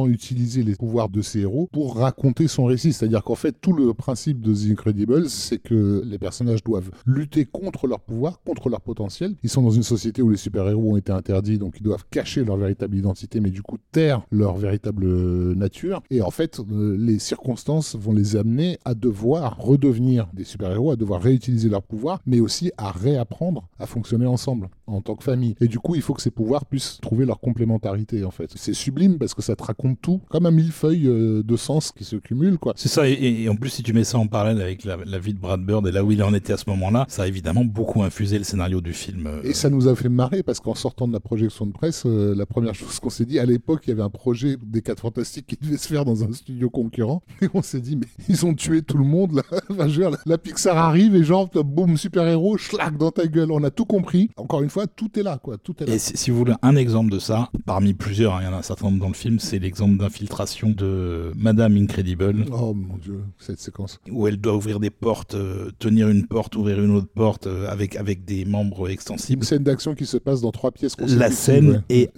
utilisé 0.08 0.63
les 0.63 0.76
pouvoirs 0.76 1.10
de 1.10 1.22
ces 1.22 1.41
héros 1.41 1.69
pour 1.72 1.98
raconter 1.98 2.48
son 2.48 2.65
récit. 2.65 2.93
C'est-à-dire 2.93 3.24
qu'en 3.24 3.36
fait, 3.36 3.56
tout 3.60 3.74
le 3.74 3.93
principe 3.93 4.41
de 4.41 4.54
The 4.54 4.72
Incredibles, 4.72 5.30
c'est 5.30 5.60
que 5.60 6.04
les 6.06 6.17
personnages 6.17 6.63
doivent 6.63 6.91
lutter 7.06 7.46
contre 7.46 7.88
leur 7.88 8.00
pouvoir, 8.00 8.41
contre 8.43 8.69
leur 8.69 8.82
potentiel. 8.82 9.36
Ils 9.43 9.50
sont 9.50 9.62
dans 9.62 9.72
une 9.72 9.84
société 9.84 10.22
où 10.22 10.30
les 10.30 10.38
super-héros 10.38 10.93
ont 10.93 10.98
été 10.98 11.12
interdits, 11.12 11.58
donc 11.58 11.76
ils 11.80 11.84
doivent 11.84 12.06
cacher 12.10 12.43
leur 12.43 12.58
véritable 12.58 12.96
identité, 12.96 13.39
mais 13.39 13.52
du 13.52 13.62
coup 13.62 13.78
taire 13.91 14.26
leur 14.32 14.56
véritable 14.56 15.54
nature. 15.54 16.02
Et 16.10 16.22
en 16.22 16.32
fait, 16.32 16.60
euh, 16.60 16.96
les 17.00 17.19
circonstances 17.19 17.96
vont 17.96 18.13
les 18.13 18.36
amener 18.36 18.78
à 18.86 18.93
devoir 18.93 19.58
redevenir 19.58 20.28
des 20.34 20.43
super-héros, 20.43 20.91
à 20.91 20.96
devoir 20.96 21.22
réutiliser 21.22 21.69
leur 21.69 21.84
pouvoir, 21.84 22.19
mais 22.26 22.39
aussi 22.39 22.72
à 22.78 22.91
réapprendre 22.91 23.67
à 23.80 23.86
fonctionner 23.86 24.26
ensemble 24.26 24.69
en 24.88 25.02
tant 25.02 25.15
que 25.15 25.24
famille. 25.24 25.56
Et 25.62 25.67
du 25.67 25.80
coup, 25.80 25.96
il 25.96 26.02
faut 26.02 26.13
que 26.13 26.22
ces 26.22 26.32
pouvoirs 26.32 26.65
puissent 26.65 27.00
trouver 27.02 27.26
leur 27.26 27.39
complémentarité 27.39 28.24
en 28.26 28.32
fait. 28.32 28.52
C'est 28.56 28.74
sublime 28.74 29.17
parce 29.17 29.34
que 29.34 29.41
ça 29.41 29.56
te 29.56 29.63
raconte 29.74 30.00
tout, 30.02 30.22
comme 30.30 30.46
un 30.46 30.52
millefeuille 30.52 31.08
euh, 31.08 31.44
de 31.44 31.56
sens 31.58 31.92
qui 31.92 32.04
se 32.04 32.16
cumule 32.16 32.58
quoi. 32.58 32.74
C'est 32.76 32.90
ça, 32.90 33.08
et, 33.10 33.14
et 33.14 33.50
en 33.50 33.56
plus, 33.56 33.70
si 33.70 33.84
tu 33.84 33.92
mets 33.94 34.04
ça 34.04 34.18
en 34.18 34.28
parallèle 34.28 34.62
avec 34.62 34.84
la, 34.84 34.98
la 35.06 35.20
vie 35.20 35.34
de 35.34 35.40
Brad 35.40 35.62
Bird 35.66 35.86
et 35.88 35.92
là 35.92 36.04
où 36.04 36.12
il 36.12 36.22
en 36.24 36.34
était 36.34 36.54
à 36.54 36.58
ce 36.58 36.70
moment-là, 36.70 37.06
ça 37.10 37.24
a 37.24 37.28
évidemment 37.28 37.66
beaucoup 37.66 38.04
infusé 38.04 38.38
le 38.38 38.44
scénario 38.44 38.82
du 38.82 38.94
film. 38.94 39.28
euh, 39.28 39.42
Et 39.44 39.54
ça 39.54 39.70
nous 39.70 39.88
a 39.88 39.96
fait 39.96 40.10
marrer 40.10 40.44
parce 40.44 40.60
qu'en 40.60 40.76
sortant 40.76 41.08
de 41.08 41.14
la 41.14 41.20
projection 41.20 41.66
de 41.66 41.72
presse, 41.72 42.04
euh, 42.06 42.34
la 42.36 42.46
première 42.46 42.76
chose 42.76 43.00
qu'on 43.00 43.10
s'est 43.10 43.26
dit, 43.26 43.40
à 43.40 43.46
l'époque, 43.46 43.82
il 43.86 43.90
y 43.90 43.94
avait 43.94 44.02
un 44.04 44.10
projet 44.10 44.58
des 44.64 44.82
4 44.82 45.00
Fantastiques 45.02 45.48
qui 45.48 45.58
devait 45.62 45.78
se 45.78 45.88
faire 45.88 46.06
dans 46.06 46.24
un 46.24 46.32
studio 46.34 46.70
concurrent. 46.70 47.22
Et 47.42 47.48
on 47.54 47.62
s'est 47.62 47.82
dit, 47.82 47.96
mais 47.96 48.08
ils 48.30 48.46
ont 48.46 48.54
tué 48.54 48.82
tout 48.82 48.98
le 48.98 49.06
monde 49.06 49.34
là. 49.36 49.44
Enfin, 49.70 49.88
je 49.88 49.94
veux 49.96 50.02
dire, 50.02 50.12
la, 50.12 50.18
la 50.26 50.38
Pixar 50.38 50.78
arrive 50.78 51.16
et 51.16 51.24
genre, 51.24 51.50
boum, 51.66 51.98
super-héros, 51.98 52.58
schlag 52.58 52.98
dans 52.98 53.12
ta 53.12 53.26
gueule. 53.28 53.52
On 53.52 53.64
a 53.64 53.72
tout 53.72 53.86
compris. 53.86 54.30
Encore 54.38 54.62
une 54.62 54.70
fois, 54.70 54.88
tout 54.88 55.10
est 55.20 55.24
là 55.24 55.40
quoi. 55.42 55.58
Tout 55.58 55.76
est 55.82 55.86
là. 55.88 55.94
Et 55.96 56.00
si, 56.00 56.16
si 56.18 56.32
vous 56.32 56.38
voulez 56.38 56.54
un 56.62 56.76
exemple 56.76 57.12
de 57.12 57.20
ça, 57.20 57.50
parmi 57.66 57.94
plusieurs, 57.94 58.36
hein, 58.36 58.40
il 58.42 58.46
y 58.46 58.48
en 58.48 58.54
a 58.54 58.58
un 58.58 58.62
certain 58.62 58.86
nombre 58.88 59.00
dans 59.00 59.08
le 59.08 59.14
film, 59.14 59.40
c'est 59.40 59.60
l'exemple 59.63 59.97
d'infiltration 59.97 60.69
de 60.69 61.32
Madame 61.36 61.76
Incredible, 61.78 62.45
Oh 62.52 62.73
mon 62.73 62.97
dieu, 62.97 63.21
cette 63.39 63.60
séquence. 63.60 63.99
où 64.12 64.28
elle 64.28 64.38
doit 64.38 64.56
ouvrir 64.56 64.80
des 64.80 64.89
portes, 64.91 65.34
euh, 65.34 65.71
tenir 65.80 66.10
une 66.10 66.28
porte, 66.28 66.56
ouvrir 66.56 66.80
une 66.84 66.91
autre 66.91 67.08
porte 67.13 67.47
euh, 67.47 67.67
avec, 67.69 67.95
avec 67.95 68.26
des 68.26 68.45
membres 68.45 68.88
Une 68.88 68.93
extensibles. 68.93 69.43
scène 69.45 69.63
d'action 69.63 69.95
qui 69.95 70.06
se 70.06 70.17
passe 70.17 70.41
dans 70.41 70.52
trois 70.52 70.71
pièces 70.71 70.95
La 70.99 71.32
scène 71.32 71.69
ouais. 71.69 71.82
est 71.89 72.12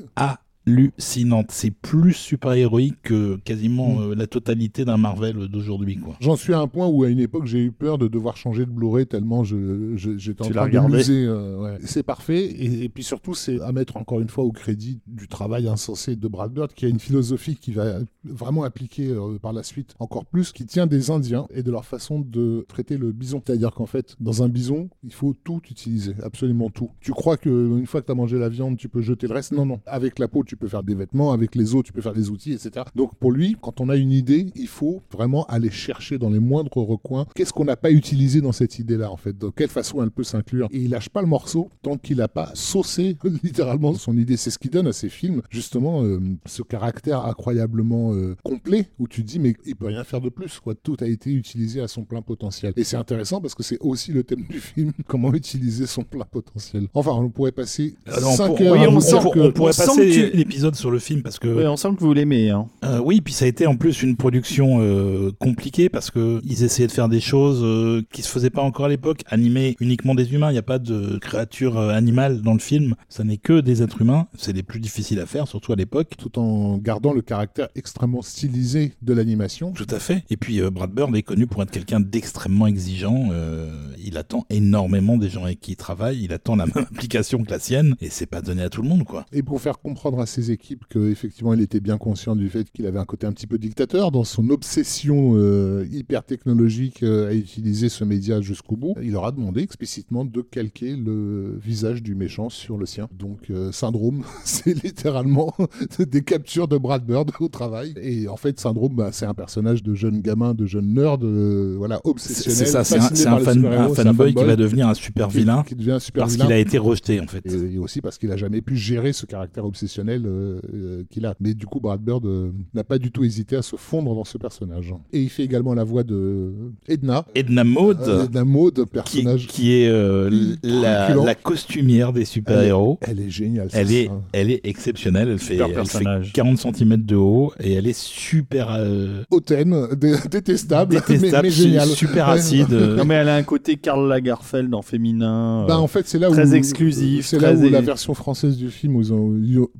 hallucinante. 0.67 1.51
C'est 1.51 1.71
plus 1.71 2.13
super-héroïque 2.13 3.01
que 3.03 3.37
quasiment 3.37 3.95
Mm. 3.95 4.01
euh, 4.11 4.15
la 4.15 4.27
totalité 4.27 4.85
d'un 4.85 4.97
Marvel 4.97 5.47
d'aujourd'hui. 5.47 5.97
quoi. 5.97 6.15
J'en 6.19 6.35
suis 6.35 6.53
à 6.53 6.59
un 6.59 6.67
point 6.67 6.87
où 6.87 7.03
à 7.03 7.09
une 7.09 7.19
époque 7.19 7.45
j'ai 7.45 7.63
eu 7.63 7.71
peur 7.71 7.97
de 7.97 8.07
devoir 8.07 8.37
changer 8.37 8.65
de 8.65 8.71
Blu-ray 8.71 9.05
tellement 9.05 9.43
je, 9.43 9.93
je- 9.95 10.17
j'étais 10.17 10.41
en 10.43 10.47
Tu 10.47 10.53
train 10.53 10.67
de 10.67 10.95
l'user. 10.95 11.25
euh, 11.25 11.57
ouais. 11.61 11.77
C'est 11.83 12.03
parfait 12.03 12.43
et, 12.45 12.83
et 12.85 12.89
puis 12.89 13.03
surtout 13.03 13.33
c'est 13.33 13.59
à 13.61 13.71
mettre 13.71 13.97
encore 13.97 14.19
une 14.19 14.29
fois 14.29 14.43
au 14.43 14.51
crédit 14.51 14.99
du 15.07 15.27
travail 15.27 15.67
insensé 15.67 16.15
de 16.15 16.27
Brad 16.27 16.51
Bird 16.51 16.73
qui 16.73 16.85
a 16.85 16.89
une 16.89 16.99
philosophie 16.99 17.55
qui 17.55 17.71
va 17.71 17.99
vraiment 18.23 18.63
appliquer 18.63 19.07
euh, 19.09 19.37
par 19.39 19.53
la 19.53 19.63
suite 19.63 19.93
encore 19.99 20.25
plus, 20.25 20.51
qui 20.51 20.65
tient 20.65 20.87
des 20.87 21.11
Indiens 21.11 21.47
et 21.53 21.63
de 21.63 21.71
leur 21.71 21.85
façon 21.85 22.19
de 22.19 22.65
traiter 22.67 22.97
le 22.97 23.11
bison. 23.11 23.41
C'est-à-dire 23.45 23.71
qu'en 23.71 23.85
fait 23.85 24.15
dans 24.19 24.43
un 24.43 24.49
bison 24.49 24.89
il 25.03 25.13
faut 25.13 25.35
tout 25.43 25.61
utiliser, 25.69 26.13
absolument 26.23 26.69
tout. 26.69 26.89
Tu 27.01 27.11
crois 27.11 27.37
que 27.37 27.49
une 27.49 27.85
fois 27.85 28.01
que 28.01 28.07
tu 28.07 28.11
as 28.11 28.15
mangé 28.15 28.37
la 28.39 28.49
viande 28.49 28.77
tu 28.77 28.89
peux 28.89 29.01
jeter 29.01 29.27
le 29.27 29.33
reste? 29.33 29.51
Non 29.51 29.65
non. 29.65 29.79
Avec 29.85 30.19
la 30.19 30.27
peau 30.27 30.43
tu 30.43 30.54
peux 30.55 30.67
faire 30.67 30.83
des 30.83 30.95
vêtements, 30.95 31.31
avec 31.31 31.55
les 31.55 31.75
os 31.75 31.83
tu 31.83 31.93
peux 31.93 32.01
faire 32.01 32.13
des 32.13 32.29
outils, 32.29 32.53
etc. 32.53 32.85
Donc 32.95 33.15
pour 33.15 33.31
lui 33.31 33.55
quand 33.61 33.81
on 33.81 33.89
a 33.89 33.95
une 33.95 34.11
idée 34.11 34.51
il 34.55 34.67
faut 34.67 35.01
vraiment 35.11 35.45
aller 35.45 35.71
chercher 35.71 36.17
dans 36.17 36.29
les 36.29 36.39
moindres 36.39 36.71
recoins 36.77 37.25
qu'est-ce 37.35 37.53
qu'on 37.53 37.65
n'a 37.65 37.75
pas 37.75 37.91
utilisé 37.91 38.41
dans 38.41 38.51
cette 38.51 38.79
idée-là, 38.79 39.11
en 39.11 39.17
fait, 39.17 39.37
de 39.37 39.49
quelle 39.49 39.69
façon 39.69 40.01
elle 40.03 40.11
peut 40.11 40.23
s'inclure. 40.23 40.67
Et 40.71 40.79
il 40.79 40.89
lâche 40.91 41.09
pas 41.09 41.21
le 41.21 41.27
morceau 41.27 41.69
tant 41.81 41.97
qu'il 41.97 42.17
n'a 42.17 42.27
pas 42.27 42.51
saucé 42.53 43.17
littéralement 43.43 43.93
son 43.93 44.17
idée. 44.17 44.37
C'est 44.37 44.49
ce 44.49 44.57
qui 44.59 44.69
donne 44.69 44.87
à 44.87 44.93
ces 44.93 45.09
films, 45.09 45.41
justement, 45.49 46.03
euh, 46.03 46.19
ce 46.45 46.61
caractère 46.63 47.25
incroyablement 47.25 48.13
euh, 48.13 48.35
complet 48.43 48.89
où 48.99 49.07
tu 49.07 49.23
te 49.23 49.27
dis, 49.27 49.39
mais 49.39 49.55
il 49.65 49.75
peut 49.75 49.87
rien 49.87 50.03
faire 50.03 50.21
de 50.21 50.29
plus, 50.29 50.59
quoi. 50.59 50.75
Tout 50.75 50.97
a 51.01 51.07
été 51.07 51.31
utilisé 51.31 51.81
à 51.81 51.87
son 51.87 52.03
plein 52.03 52.21
potentiel. 52.21 52.73
Et 52.75 52.83
c'est 52.83 52.97
intéressant 52.97 53.41
parce 53.41 53.55
que 53.55 53.63
c'est 53.63 53.77
aussi 53.81 54.11
le 54.11 54.23
thème 54.23 54.43
du 54.49 54.59
film, 54.59 54.91
comment 55.07 55.33
utiliser 55.33 55.85
son 55.85 56.03
plein 56.03 56.25
potentiel. 56.25 56.87
Enfin, 56.93 57.11
on 57.11 57.29
pourrait 57.29 57.51
passer 57.51 57.95
Alors, 58.07 58.31
on 58.31 58.35
5 58.35 58.47
pour- 58.47 58.61
heures 58.61 58.89
on 59.35 59.51
pourrait 59.51 59.71
passer 59.73 60.44
l'épisode 60.45 60.75
sur 60.75 60.91
le 60.91 60.99
film 60.99 61.21
parce 61.23 61.39
que 61.39 61.47
Ouais, 61.47 61.67
on 61.67 61.77
sent 61.77 61.89
que 61.95 62.01
vous 62.01 62.13
l'aimez. 62.13 62.49
Hein. 62.49 62.67
Euh, 62.83 62.99
oui, 63.03 63.21
puis 63.21 63.33
ça 63.33 63.45
a 63.45 63.47
été 63.47 63.67
en 63.67 63.75
plus 63.75 64.03
une 64.03 64.15
production 64.15 64.77
euh, 64.79 65.31
compliquée 65.39 65.89
parce 65.89 66.11
que 66.11 66.41
ils 66.43 66.63
essayaient 66.63 66.87
de 66.87 66.91
faire 66.91 67.09
des 67.09 67.19
choses 67.19 67.61
euh, 67.63 68.03
qui 68.11 68.21
se 68.21 68.29
faisaient 68.29 68.49
pas 68.49 68.61
encore 68.61 68.85
à 68.85 68.89
l'époque, 68.89 69.21
animer 69.27 69.75
uniquement 69.79 70.15
des 70.15 70.33
humains. 70.33 70.49
Il 70.49 70.53
n'y 70.53 70.59
a 70.59 70.63
pas 70.63 70.79
de 70.79 71.17
créatures 71.17 71.77
euh, 71.77 71.89
animales 71.89 72.41
dans 72.41 72.53
le 72.53 72.59
film. 72.59 72.95
Ça 73.09 73.23
n'est 73.23 73.37
que 73.37 73.59
des 73.61 73.81
êtres 73.81 74.01
humains. 74.01 74.27
C'est 74.37 74.53
les 74.53 74.63
plus 74.63 74.79
difficiles 74.79 75.19
à 75.19 75.25
faire, 75.25 75.47
surtout 75.47 75.73
à 75.73 75.75
l'époque. 75.75 76.13
tout 76.17 76.37
en 76.39 76.77
gardant 76.77 77.13
le 77.13 77.21
caractère 77.21 77.69
extrêmement 77.75 78.21
stylisé 78.21 78.93
de 79.01 79.13
l'animation. 79.13 79.71
Tout 79.71 79.87
à 79.89 79.99
fait. 79.99 80.23
Et 80.29 80.37
puis 80.37 80.61
euh, 80.61 80.69
Brad 80.69 80.91
Bird 80.91 81.15
est 81.15 81.23
connu 81.23 81.47
pour 81.47 81.63
être 81.63 81.71
quelqu'un 81.71 81.99
d'extrêmement 81.99 82.67
exigeant. 82.67 83.29
Euh, 83.31 83.71
il 84.03 84.17
attend 84.17 84.45
énormément 84.49 85.17
des 85.17 85.29
gens 85.29 85.43
avec 85.43 85.59
qui 85.59 85.71
il 85.71 85.75
travaille. 85.75 86.23
Il 86.23 86.33
attend 86.33 86.55
la 86.55 86.65
même 86.65 86.85
application 86.91 87.43
que 87.43 87.51
la 87.51 87.59
sienne, 87.59 87.95
et 88.01 88.09
c'est 88.09 88.25
pas 88.25 88.41
donné 88.41 88.63
à 88.63 88.69
tout 88.69 88.81
le 88.81 88.89
monde, 88.89 89.03
quoi. 89.03 89.25
Et 89.31 89.43
pour 89.43 89.61
faire 89.61 89.79
comprendre 89.79 90.19
à 90.19 90.25
ses 90.35 90.51
équipes 90.51 90.83
qu'effectivement 90.89 91.53
il 91.53 91.61
était 91.61 91.79
bien 91.79 91.97
conscient 91.97 92.35
du 92.35 92.49
fait 92.49 92.69
qu'il 92.71 92.85
avait 92.85 92.99
un 92.99 93.05
côté 93.05 93.25
un 93.25 93.31
petit 93.31 93.47
peu 93.47 93.57
dictateur 93.57 94.11
dans 94.11 94.23
son 94.25 94.49
obsession 94.49 95.33
euh, 95.35 95.85
hyper 95.91 96.23
technologique 96.23 97.03
euh, 97.03 97.29
à 97.29 97.33
utiliser 97.33 97.87
ce 97.89 98.03
média 98.03 98.41
jusqu'au 98.41 98.75
bout, 98.75 98.95
il 99.01 99.11
leur 99.11 99.25
a 99.25 99.31
demandé 99.31 99.61
explicitement 99.61 100.25
de 100.25 100.41
calquer 100.41 100.95
le 100.97 101.57
visage 101.63 102.03
du 102.03 102.15
méchant 102.15 102.49
sur 102.49 102.77
le 102.77 102.85
sien. 102.85 103.07
Donc 103.17 103.49
euh, 103.49 103.71
Syndrome, 103.71 104.23
c'est 104.43 104.73
littéralement 104.83 105.53
des 105.99 106.21
captures 106.23 106.67
de 106.67 106.77
Brad 106.77 107.05
Bird 107.05 107.31
au 107.39 107.47
travail. 107.47 107.93
Et 108.01 108.27
en 108.27 108.37
fait 108.37 108.59
Syndrome, 108.59 108.95
bah, 108.95 109.09
c'est 109.13 109.25
un 109.25 109.33
personnage 109.33 109.83
de 109.83 109.93
jeune 109.95 110.21
gamin, 110.21 110.53
de 110.53 110.65
jeune 110.65 110.93
nerd, 110.93 111.23
voilà, 111.23 112.01
obsessionnel. 112.03 112.57
c'est 112.57 112.65
ça, 112.65 112.83
c'est 112.83 112.97
un, 113.27 113.39
fan- 113.39 113.93
fanboy 113.95 114.33
qui 114.33 114.43
va 114.43 114.55
devenir 114.55 114.87
un 114.89 114.93
super 114.93 115.29
qui- 115.29 115.37
vilain 115.37 115.63
qui 115.63 115.75
devient 115.75 115.91
un 115.91 115.99
super 115.99 116.23
parce 116.23 116.35
qu'il 116.35 116.51
a 116.51 116.57
été 116.57 116.77
rejeté, 116.77 117.21
en 117.21 117.27
fait. 117.27 117.45
Et, 117.45 117.75
et 117.75 117.77
aussi 117.77 118.01
parce 118.01 118.17
qu'il 118.17 118.31
a 118.31 118.37
jamais 118.37 118.61
pu 118.61 118.75
gérer 118.75 119.13
ce 119.13 119.25
caractère 119.25 119.65
obsessionnel 119.65 120.24
euh, 120.25 120.59
euh, 120.73 121.03
qu'il 121.09 121.25
a. 121.25 121.35
Mais 121.39 121.53
du 121.53 121.65
coup, 121.65 121.79
Brad 121.79 122.01
Bird 122.01 122.25
euh, 122.25 122.51
n'a 122.73 122.83
pas 122.83 122.97
du 122.97 123.11
tout 123.11 123.23
hésité 123.23 123.55
à 123.55 123.61
se 123.61 123.75
fondre 123.75 124.13
dans 124.15 124.23
ce 124.25 124.37
personnage. 124.37 124.93
Et 125.13 125.21
il 125.21 125.29
fait 125.29 125.43
également 125.43 125.73
la 125.73 125.83
voix 125.83 126.03
de 126.03 126.51
Edna. 126.87 127.25
Edna 127.35 127.63
Mode. 127.63 128.01
Euh, 128.07 128.25
Edna 128.25 128.43
Maud, 128.45 128.73
qui, 128.75 128.85
personnage. 128.85 129.47
qui 129.47 129.73
est 129.73 129.87
euh, 129.89 130.29
la, 130.63 131.35
costumière 131.35 132.13
des 132.13 132.25
super-héros. 132.25 132.99
Elle 133.01 133.19
est 133.19 133.29
géniale. 133.29 133.69
Elle 133.73 133.91
est, 133.91 134.07
ça. 134.07 134.21
elle 134.33 134.51
est 134.51 134.61
exceptionnelle. 134.63 135.29
Elle 135.29 135.39
fait, 135.39 135.53
Super 135.53 135.65
elle 135.67 135.71
fait 135.71 135.75
personnage. 135.75 136.33
40 136.33 136.57
cm 136.75 136.97
de 136.97 137.15
haut 137.15 137.51
et 137.59 137.73
elle 137.73 137.87
est 137.87 137.97
super 137.97 138.75
euh, 138.77 139.23
hautaine, 139.31 139.87
dé- 139.95 140.15
détestable, 140.29 140.95
détestable, 140.95 141.47
mais, 141.47 141.51
su- 141.51 141.61
géniale. 141.63 141.87
super 141.89 142.29
acide. 142.29 142.71
Non, 142.71 143.05
mais 143.05 143.15
elle 143.15 143.29
a 143.29 143.35
un 143.35 143.43
côté 143.43 143.77
Karl 143.77 144.07
Lagerfeld 144.07 144.73
en 144.73 144.81
féminin. 144.81 145.63
euh, 145.63 145.67
Bah, 145.67 145.79
en 145.79 145.87
fait, 145.87 146.07
c'est 146.07 146.19
là 146.19 146.29
très 146.29 146.51
où 146.51 146.55
exclusif, 146.55 147.25
C'est 147.25 147.39
là 147.39 147.53
où 147.53 147.69
la 147.69 147.81
version 147.81 148.13
française 148.13 148.57
du 148.57 148.69
film, 148.69 149.01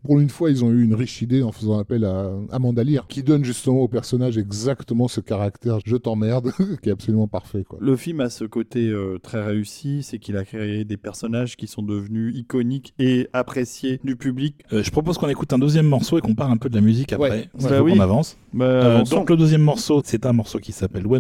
pour 0.04 0.20
une 0.20 0.25
fois, 0.30 0.50
ils 0.52 0.64
ont 0.64 0.72
eu 0.72 0.84
une 0.84 0.94
riche 0.96 1.22
idée 1.22 1.44
en 1.44 1.52
faisant 1.52 1.78
appel 1.80 2.04
à 2.06 2.32
Amanda 2.52 2.84
Lear, 2.84 3.08
qui 3.08 3.24
donne 3.24 3.44
justement 3.44 3.82
au 3.82 3.88
personnage 3.88 4.38
exactement 4.38 5.08
ce 5.08 5.22
caractère 5.22 5.80
"je 5.86 5.96
t'emmerde", 5.96 6.52
qui 6.84 6.90
est 6.90 6.92
absolument 6.92 7.28
parfait, 7.28 7.64
quoi. 7.64 7.78
Le 7.82 7.96
film 7.96 8.22
a 8.22 8.30
ce 8.30 8.46
côté 8.46 8.88
euh, 8.88 9.18
très 9.22 9.44
réussi, 9.44 10.04
c'est 10.04 10.20
qu'il 10.20 10.38
a 10.38 10.46
créé 10.46 10.86
des 10.86 10.98
personnages 10.98 11.56
qui 11.58 11.68
sont 11.68 11.82
devenus 11.84 12.36
iconiques 12.36 12.94
et 13.00 13.28
appréciés 13.34 14.00
du 14.04 14.16
public. 14.16 14.56
euh, 14.74 14.84
je 14.84 14.92
propose 14.92 15.18
qu'on 15.18 15.30
écoute 15.30 15.52
un 15.54 15.60
deuxième 15.60 15.88
morceau 15.88 16.18
et 16.18 16.22
qu'on 16.22 16.36
parle 16.36 16.52
un 16.52 16.58
peu 16.58 16.70
de 16.70 16.76
la 16.76 16.82
musique 16.82 17.14
après. 17.14 17.30
Ouais, 17.30 17.50
Il 17.60 17.68
bah 17.68 17.82
oui. 17.82 17.94
qu'on 17.94 18.00
avance. 18.00 18.38
Bah, 18.54 18.66
Euh, 18.66 19.04
donc 19.04 19.30
le 19.30 19.38
deuxième 19.38 19.62
morceau, 19.62 20.02
c'est 20.06 20.26
un 20.26 20.34
morceau 20.34 20.60
qui 20.60 20.72
s'appelle 20.72 21.04
100 21.04 21.20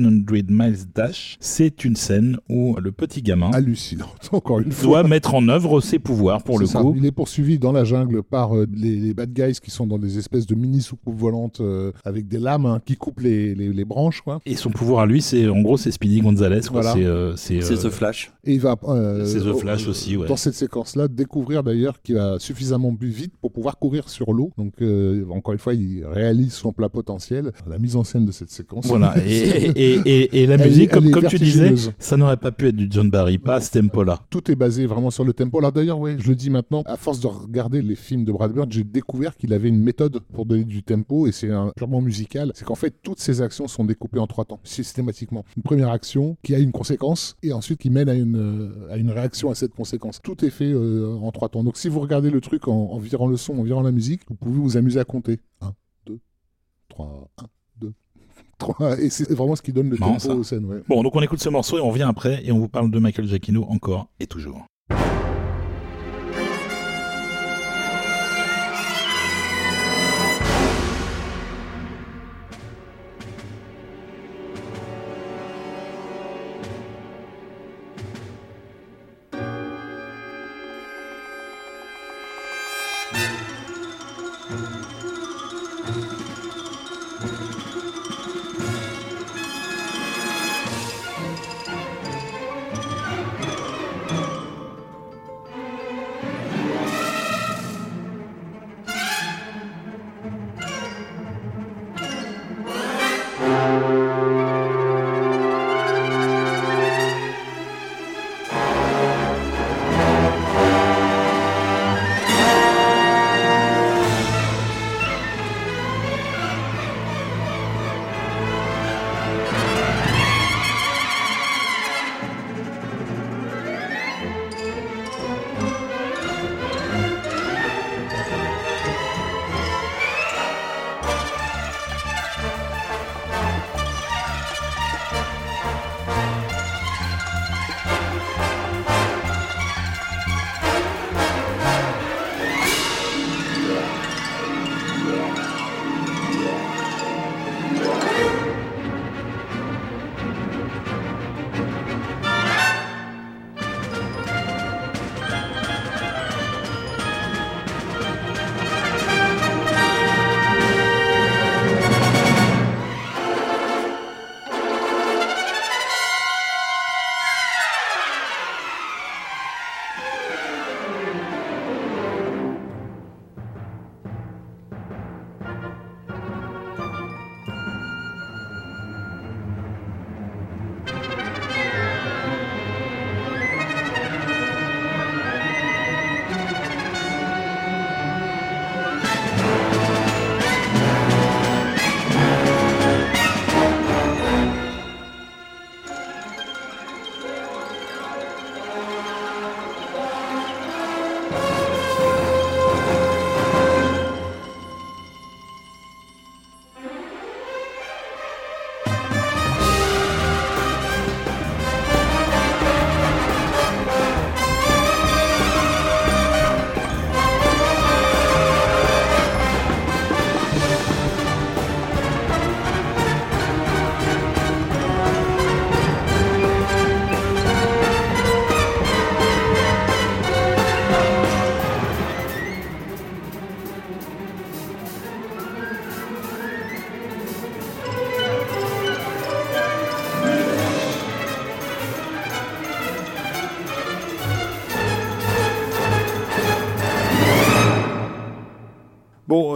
Miles 0.49 0.77
Dash. 0.93 1.37
C'est 1.39 1.83
une 1.83 1.95
scène 1.95 2.37
où 2.49 2.75
le 2.81 2.91
petit 2.91 3.21
gamin 3.21 3.51
Hallucinant, 3.51 4.09
encore 4.31 4.59
une 4.59 4.71
fois. 4.71 5.01
doit 5.01 5.03
mettre 5.03 5.35
en 5.35 5.47
œuvre 5.49 5.81
ses 5.81 5.99
pouvoirs 5.99 6.43
pour 6.43 6.59
le 6.59 6.65
ça. 6.65 6.79
coup. 6.81 6.93
Il 6.97 7.05
est 7.05 7.11
poursuivi 7.11 7.59
dans 7.59 7.71
la 7.71 7.83
jungle 7.83 8.23
par 8.23 8.55
euh, 8.55 8.65
les 8.73 8.94
les, 8.99 9.13
bad 9.13 9.33
guys 9.33 9.59
qui 9.61 9.71
sont 9.71 9.87
dans 9.87 9.97
des 9.97 10.17
espèces 10.17 10.45
de 10.45 10.55
mini 10.55 10.81
soucoupes 10.81 11.17
volantes 11.17 11.61
euh, 11.61 11.91
avec 12.03 12.27
des 12.27 12.39
lames 12.39 12.65
hein, 12.65 12.81
qui 12.85 12.95
coupent 12.95 13.21
les, 13.21 13.55
les, 13.55 13.85
branches. 13.85 14.21
Quoi. 14.21 14.39
Et 14.45 14.55
son 14.55 14.71
pouvoir 14.71 15.01
à 15.01 15.05
lui, 15.05 15.21
c'est 15.21 15.47
en 15.47 15.61
gros, 15.61 15.77
c'est 15.77 15.91
Speedy 15.91 16.21
Gonzalez. 16.21 16.61
Voilà. 16.71 16.95
C'est 17.35 17.59
The 17.59 17.89
Flash. 17.89 18.31
Et 18.43 18.53
il 18.53 18.59
va. 18.59 18.75
c'est 19.25 19.39
The 19.39 19.53
Flash 19.53 19.87
aussi, 19.87 20.17
ouais. 20.17 20.27
Dans 20.27 20.37
cette 20.37 20.55
séquence-là, 20.55 21.07
découvrir 21.07 21.63
d'ailleurs 21.63 22.01
qu'il 22.01 22.15
va 22.15 22.39
suffisamment 22.39 22.95
plus 22.95 23.09
vite 23.09 23.33
pour 23.41 23.51
pouvoir 23.51 23.77
courir 23.77 24.09
sur 24.09 24.33
l'eau. 24.33 24.51
Donc, 24.57 24.73
encore 25.31 25.53
une 25.53 25.59
fois, 25.59 25.73
il 25.73 26.05
réalise 26.05 26.53
son 26.53 26.71
plat 26.71 26.89
potentiel. 26.89 27.51
La 27.67 27.79
mise 27.79 27.95
en 27.95 28.03
scène 28.03 28.25
de 28.25 28.31
cette 28.31 28.51
séquence. 28.51 28.85
Voilà. 28.87 29.15
et, 29.25 29.71
et, 29.75 30.43
et, 30.43 30.47
la 30.47 30.57
musique, 30.57 30.91
comme, 30.91 31.09
comme 31.11 31.27
tu 31.27 31.39
disais, 31.39 31.73
ça 31.99 32.17
n'aurait 32.17 32.37
pas 32.37 32.51
pu 32.51 32.67
être 32.67 32.75
du 32.75 32.87
John 32.89 33.09
Barry, 33.09 33.37
pas 33.37 33.55
à 33.55 33.61
ce 33.61 33.71
tempo-là. 33.71 34.19
Tout 34.29 34.51
est 34.51 34.55
basé 34.55 34.85
vraiment 34.85 35.11
sur 35.11 35.23
le 35.23 35.33
tempo. 35.33 35.57
Alors 35.59 35.71
d'ailleurs, 35.71 35.99
oui, 35.99 36.15
je 36.19 36.29
le 36.29 36.35
dis 36.35 36.49
maintenant, 36.49 36.83
à 36.85 36.97
force 36.97 37.19
de 37.19 37.27
regarder 37.27 37.81
les 37.81 37.95
films 37.95 38.25
de 38.25 38.31
Brad 38.31 38.51
Bird, 38.51 38.71
j'ai 38.71 38.83
découvert 38.91 39.35
qu'il 39.35 39.53
avait 39.53 39.69
une 39.69 39.81
méthode 39.81 40.19
pour 40.33 40.45
donner 40.45 40.63
du 40.63 40.83
tempo 40.83 41.27
et 41.27 41.31
c'est 41.31 41.49
purement 41.75 42.01
musical. 42.01 42.51
C'est 42.55 42.65
qu'en 42.65 42.75
fait, 42.75 42.93
toutes 43.01 43.19
ces 43.19 43.41
actions 43.41 43.67
sont 43.67 43.85
découpées 43.85 44.19
en 44.19 44.27
trois 44.27 44.45
temps, 44.45 44.59
systématiquement. 44.63 45.45
Une 45.57 45.63
première 45.63 45.89
action 45.89 46.37
qui 46.43 46.55
a 46.55 46.59
une 46.59 46.71
conséquence 46.71 47.35
et 47.43 47.53
ensuite 47.53 47.79
qui 47.79 47.89
mène 47.89 48.09
à 48.09 48.13
une, 48.13 48.37
euh, 48.37 48.91
à 48.91 48.97
une 48.97 49.11
réaction 49.11 49.49
à 49.49 49.55
cette 49.55 49.73
conséquence. 49.73 50.19
Tout 50.21 50.43
est 50.45 50.49
fait 50.49 50.71
euh, 50.71 51.15
en 51.15 51.31
trois 51.31 51.49
temps. 51.49 51.63
Donc 51.63 51.77
si 51.77 51.89
vous 51.89 51.99
regardez 51.99 52.29
le 52.29 52.41
truc 52.41 52.67
en, 52.67 52.73
en 52.91 52.97
virant 52.97 53.27
le 53.27 53.37
son, 53.37 53.57
en 53.57 53.63
virant 53.63 53.81
la 53.81 53.91
musique, 53.91 54.21
vous 54.27 54.35
pouvez 54.35 54.57
vous 54.57 54.77
amuser 54.77 54.99
à 54.99 55.05
compter. 55.05 55.39
1, 55.61 55.73
2, 56.07 56.19
3, 56.89 57.29
1, 57.37 57.45
et 58.99 59.09
c'est 59.09 59.31
vraiment 59.31 59.55
ce 59.55 59.61
qui 59.61 59.73
donne 59.73 59.89
le 59.89 59.97
tempo 59.97 60.31
aux 60.31 60.43
scènes. 60.43 60.83
Bon, 60.87 61.03
donc 61.03 61.15
on 61.15 61.21
écoute 61.21 61.39
ce 61.39 61.49
morceau 61.49 61.77
et 61.77 61.81
on 61.81 61.89
revient 61.89 62.03
après 62.03 62.45
et 62.45 62.51
on 62.51 62.59
vous 62.59 62.69
parle 62.69 62.89
de 62.89 62.99
Michael 62.99 63.27
Giacchino 63.27 63.63
encore 63.65 64.09
et 64.19 64.27
toujours. 64.27 64.65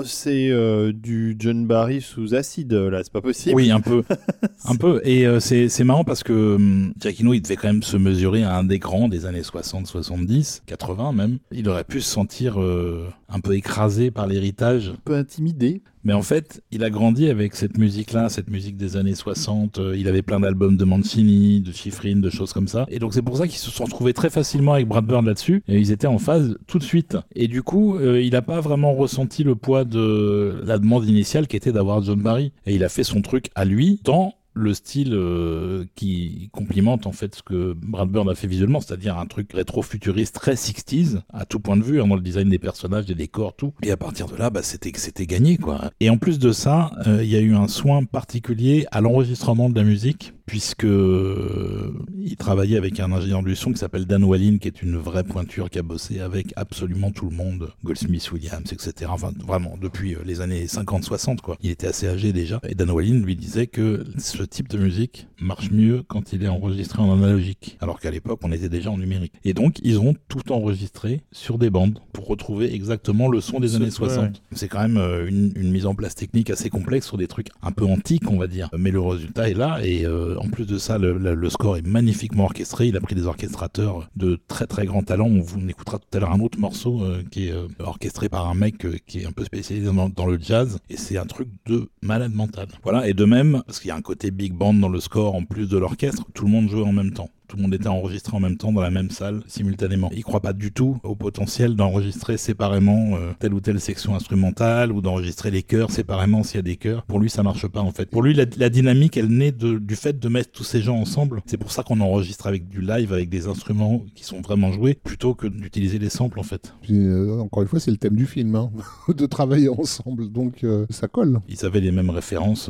C'est 0.10 0.50
euh, 0.50 0.92
du 0.92 1.36
John 1.40 1.66
Barry 1.66 2.02
sous 2.02 2.36
acide, 2.36 2.74
là, 2.74 3.02
c'est 3.04 3.12
pas 3.12 3.22
possible. 3.22 3.56
Oui, 3.56 3.72
un 3.72 3.80
peu. 3.80 4.04
un 4.66 4.76
peu. 4.76 5.02
Et 5.04 5.26
euh, 5.26 5.40
c'est 5.40 5.84
marrant 5.84 6.04
parce 6.04 6.24
que 6.24 6.56
hum, 6.56 6.94
Giacchino, 7.00 7.34
il 7.34 7.42
devait 7.42 7.56
quand 7.56 7.68
même 7.68 7.84
se 7.84 7.98
mesurer 7.98 8.44
à 8.44 8.58
un 8.58 8.64
des 8.64 8.80
grands 8.80 9.08
des 9.08 9.26
années 9.26 9.44
60, 9.44 9.88
70, 9.88 10.64
80 10.66 11.14
même. 11.14 11.40
Il 11.52 11.70
aurait 11.70 11.84
pu 11.84 12.02
se 12.02 12.10
sentir 12.10 12.62
euh, 12.62 13.08
un 13.30 13.40
peu 13.40 13.56
écrasé 13.56 14.12
par 14.12 14.28
l'héritage. 14.28 14.90
Un 14.90 15.02
peu 15.04 15.16
intimidé. 15.16 15.82
Mais 16.04 16.14
en 16.14 16.22
fait, 16.22 16.62
il 16.72 16.84
a 16.84 16.90
grandi 16.90 17.30
avec 17.30 17.56
cette 17.56 17.78
musique-là, 17.78 18.30
cette 18.30 18.50
musique 18.50 18.78
des 18.78 18.98
années 18.98 19.16
60. 19.16 19.80
il 19.96 20.08
avait 20.08 20.22
plein 20.22 20.40
d'albums 20.40 20.78
de 20.78 20.86
Mancini, 20.86 21.62
de 21.62 21.72
Schifrin, 21.72 22.18
de 22.18 22.30
choses 22.30 22.54
comme 22.54 22.68
ça. 22.68 22.86
Et 22.90 23.00
donc 23.00 23.14
c'est 23.14 23.22
pour 23.22 23.38
ça 23.38 23.48
qu'ils 23.48 23.58
se 23.58 23.70
sont 23.70 23.84
retrouvés 23.84 24.14
très 24.14 24.30
facilement 24.30 24.74
avec 24.74 24.88
Brad 24.88 25.10
là-dessus. 25.10 25.64
Et 25.68 25.78
ils 25.78 25.92
étaient 25.92 26.08
en 26.08 26.20
phase 26.20 26.58
tout 26.68 26.80
de 26.80 26.84
suite. 26.84 27.18
Et 27.36 27.48
du 27.48 27.64
coup, 27.64 28.00
il 28.00 28.32
n'a 28.32 28.42
pas 28.42 28.62
vraiment 28.62 28.94
ressenti 28.94 29.44
le 29.44 29.56
poids 29.56 29.84
de 29.84 30.62
la 30.66 30.78
demande 30.78 31.06
initiale 31.06 31.48
qui 31.48 31.58
était 31.58 31.72
d'avoir 31.72 32.02
John 32.02 32.22
Barry. 32.22 32.52
Et 32.66 32.76
il 32.76 32.84
a 32.84 32.90
fait 32.90 33.04
son 33.04 33.22
truc 33.22 33.50
à 33.56 33.66
lui 33.66 34.00
dans 34.04 34.34
le 34.60 34.74
style 34.74 35.14
euh, 35.14 35.86
qui 35.96 36.50
complimente 36.52 37.08
en 37.08 37.12
fait 37.12 37.36
ce 37.36 37.44
que 37.44 37.74
Brad 37.74 38.10
Bird 38.10 38.30
a 38.30 38.36
fait 38.36 38.48
visuellement, 38.48 38.82
c'est-à-dire 38.82 39.18
un 39.18 39.26
truc 39.26 39.54
rétro-futuriste 39.54 40.36
très 40.36 40.54
60s 40.54 41.22
à 41.34 41.46
tout 41.46 41.60
point 41.60 41.78
de 41.78 41.84
vue, 41.84 42.02
hein, 42.02 42.08
dans 42.08 42.16
le 42.16 42.22
design 42.22 42.50
des 42.50 42.60
personnages, 42.60 43.06
des 43.06 43.16
décors, 43.16 43.56
tout. 43.56 43.74
Et 43.82 43.92
à 43.92 43.98
partir 43.98 44.28
de 44.28 44.36
là, 44.36 44.50
bah, 44.50 44.62
c'était 44.64 44.92
c'était 44.96 45.26
gagné 45.26 45.58
quoi. 45.58 45.92
Et 46.00 46.10
en 46.10 46.18
plus 46.18 46.40
de 46.40 46.52
ça, 46.52 46.92
euh, 47.08 47.24
il 47.24 47.30
y 47.30 47.36
a 47.36 47.42
eu 47.42 47.56
un 47.56 47.68
soin 47.68 48.04
particulier 48.04 48.86
à 48.92 49.02
l'enregistrement 49.02 49.70
de 49.70 49.76
la 49.76 49.84
musique 49.84 50.34
puisque 50.50 50.86
euh, 50.86 51.94
il 52.18 52.36
travaillait 52.36 52.78
avec 52.78 53.00
un 53.00 53.12
ingénieur 53.12 53.44
du 53.44 53.56
son 53.56 53.72
qui 53.72 53.78
s'appelle 53.78 54.08
Dan 54.08 54.24
Wallin, 54.24 54.58
qui 54.58 54.68
est 54.68 54.82
une 54.82 54.98
vraie 54.98 55.24
pointure, 55.24 55.70
qui 55.70 55.78
a 55.78 55.84
bossé 55.84 56.22
avec 56.22 56.54
absolument 56.56 57.12
tout 57.12 57.30
le 57.30 57.36
monde, 57.36 57.70
Goldsmith, 57.84 58.32
Williams, 58.32 58.74
etc. 58.74 59.12
Enfin, 59.14 59.32
vraiment, 59.46 59.78
depuis 59.80 60.16
les 60.26 60.42
années 60.42 60.66
50-60, 60.66 61.42
quoi. 61.42 61.56
Il 61.62 61.70
était 61.70 61.86
assez 61.86 62.08
âgé 62.08 62.34
déjà. 62.34 62.60
Et 62.68 62.74
Dan 62.74 62.90
Wallin 62.90 63.20
lui 63.20 63.36
disait 63.36 63.68
que 63.68 64.04
ce 64.18 64.42
type 64.50 64.68
de 64.70 64.78
musique 64.78 65.28
marche 65.40 65.72
mieux 65.72 66.04
quand 66.08 66.34
il 66.34 66.44
est 66.44 66.48
enregistré 66.48 67.02
en 67.02 67.14
analogique, 67.14 67.78
alors 67.82 68.00
qu'à 68.00 68.12
l'époque, 68.12 68.40
on 68.44 68.52
était 68.52 68.70
déjà 68.70 68.92
en 68.92 68.98
numérique. 68.98 69.34
Et 69.44 69.54
donc, 69.54 69.80
ils 69.84 70.00
ont 70.00 70.16
tout 70.28 70.52
enregistré 70.52 71.22
sur 71.32 71.58
des 71.58 71.70
bandes 71.70 72.00
pour 72.14 72.28
retrouver 72.28 72.74
exactement 72.74 73.30
le 73.30 73.42
son 73.42 73.60
des 73.60 73.76
années 73.76 73.92
60. 73.92 74.42
C'est 74.52 74.68
quand 74.68 74.82
même 74.82 74.98
euh, 74.98 75.28
une, 75.28 75.54
une, 75.56 75.72
mise 75.72 75.86
en 75.86 75.96
place 75.96 76.16
technique 76.16 76.50
assez 76.50 76.70
complexe 76.70 77.08
sur 77.08 77.18
des 77.18 77.28
trucs 77.28 77.50
un 77.62 77.72
peu 77.72 77.86
antiques, 77.86 78.30
on 78.30 78.38
va 78.38 78.48
dire. 78.48 78.70
Mais 78.78 78.92
le 78.92 79.00
résultat 79.00 79.50
est 79.50 79.54
là 79.54 79.80
et 79.84 80.06
en 80.08 80.50
plus 80.50 80.66
de 80.66 80.78
ça, 80.78 80.98
le, 80.98 81.50
score 81.50 81.78
est 81.78 81.86
magnifiquement 81.86 82.46
orchestré. 82.46 82.88
Il 82.88 82.98
a 82.98 83.02
pris 83.02 83.16
des 83.16 83.26
orchestrateurs 83.26 84.10
de 84.16 84.40
très 84.48 84.68
très 84.68 84.86
grand 84.86 85.04
talent. 85.04 85.28
On 85.28 85.42
vous 85.42 85.60
écoutera 85.68 86.00
tout 86.00 86.18
à 86.18 86.20
l'heure 86.20 86.32
un 86.32 86.40
autre 86.40 86.60
morceau 86.60 87.04
euh, 87.04 87.24
qui 87.32 87.48
est 87.48 87.52
euh, 87.52 87.68
orchestré 87.80 88.30
par 88.30 88.48
un 88.48 88.54
mec 88.54 88.86
euh, 88.86 88.98
qui 89.08 89.22
est 89.22 89.26
un 89.26 89.32
peu 89.32 89.44
spécialisé 89.44 89.90
dans, 89.92 90.26
le 90.26 90.40
jazz. 90.40 90.80
Et 90.90 90.98
c'est 90.98 91.18
un 91.18 91.26
truc 91.26 91.50
de 91.66 91.90
malade 92.02 92.34
mental. 92.34 92.68
Voilà. 92.84 93.08
Et 93.08 93.14
de 93.14 93.26
même, 93.26 93.64
parce 93.66 93.80
qu'il 93.80 93.90
y 93.90 93.92
a 93.92 93.96
un 93.96 94.02
côté 94.02 94.29
big 94.32 94.54
band 94.54 94.76
dans 94.76 94.90
le 94.90 95.00
score 95.00 95.36
en 95.36 95.46
plus 95.46 95.68
de 95.70 95.78
l'orchestre, 95.78 96.26
tout 96.34 96.46
le 96.46 96.52
monde 96.52 96.70
joue 96.70 96.84
en 96.84 96.94
même 96.94 97.12
temps 97.12 97.30
tout 97.50 97.58
le 97.58 97.64
monde 97.64 97.74
était 97.74 97.88
enregistré 97.88 98.38
en 98.38 98.40
même 98.40 98.58
temps 98.58 98.72
dans 98.72 98.82
la 98.82 98.92
même 98.92 99.10
salle 99.10 99.42
simultanément. 99.48 100.12
Il 100.14 100.24
croit 100.24 100.40
pas 100.40 100.54
du 100.54 100.72
tout 100.72 101.00
au 101.04 101.16
potentiel 101.16 101.76
d'enregistrer 101.76 102.38
séparément 102.38 103.16
euh, 103.16 103.32
telle 103.40 103.56
ou 103.56 103.60
telle 103.60 103.80
section 103.82 104.14
instrumentale 104.16 104.92
ou 104.92 105.02
d'enregistrer 105.02 105.50
les 105.50 105.64
chœurs 105.64 105.90
séparément 105.90 106.44
s'il 106.44 106.58
y 106.58 106.60
a 106.60 106.62
des 106.62 106.78
chœurs. 106.78 107.04
Pour 107.06 107.20
lui, 107.20 107.30
ça 107.30 107.42
marche 107.42 107.68
pas 107.68 107.82
en 107.82 107.92
fait. 107.92 108.06
Pour 108.12 108.22
lui, 108.22 108.36
la, 108.36 108.70
dynamique, 108.70 109.18
elle 109.18 109.30
naît 109.30 109.52
du 109.52 109.96
fait 109.96 110.20
de 110.20 110.30
mettre 110.30 110.52
tous 110.52 110.64
ces 110.64 110.82
gens 110.82 110.98
ensemble. 110.98 111.42
C'est 111.48 111.58
pour 111.58 111.72
ça 111.72 111.82
qu'on 111.82 112.00
enregistre 112.02 112.46
avec 112.46 112.70
du 112.70 112.82
live, 112.82 113.12
avec 113.12 113.30
des 113.30 113.48
instruments 113.48 114.04
qui 114.14 114.24
sont 114.24 114.42
vraiment 114.42 114.72
joués, 114.72 114.94
plutôt 114.94 115.34
que 115.34 115.48
d'utiliser 115.48 115.98
les 115.98 116.10
samples 116.10 116.40
en 116.40 116.44
fait. 116.44 116.76
Puis, 116.82 116.98
euh, 116.98 117.40
encore 117.40 117.64
une 117.64 117.68
fois, 117.68 117.80
c'est 117.80 117.92
le 117.92 117.98
thème 117.98 118.16
du 118.16 118.28
film, 118.28 118.56
hein, 118.56 118.70
de 119.08 119.26
travailler 119.26 119.70
ensemble, 119.70 120.32
donc 120.32 120.64
euh, 120.64 120.86
ça 120.92 121.08
colle. 121.08 121.40
Ils 121.50 121.66
avaient 121.66 121.82
les 121.82 121.92
mêmes 121.92 122.12
références 122.12 122.70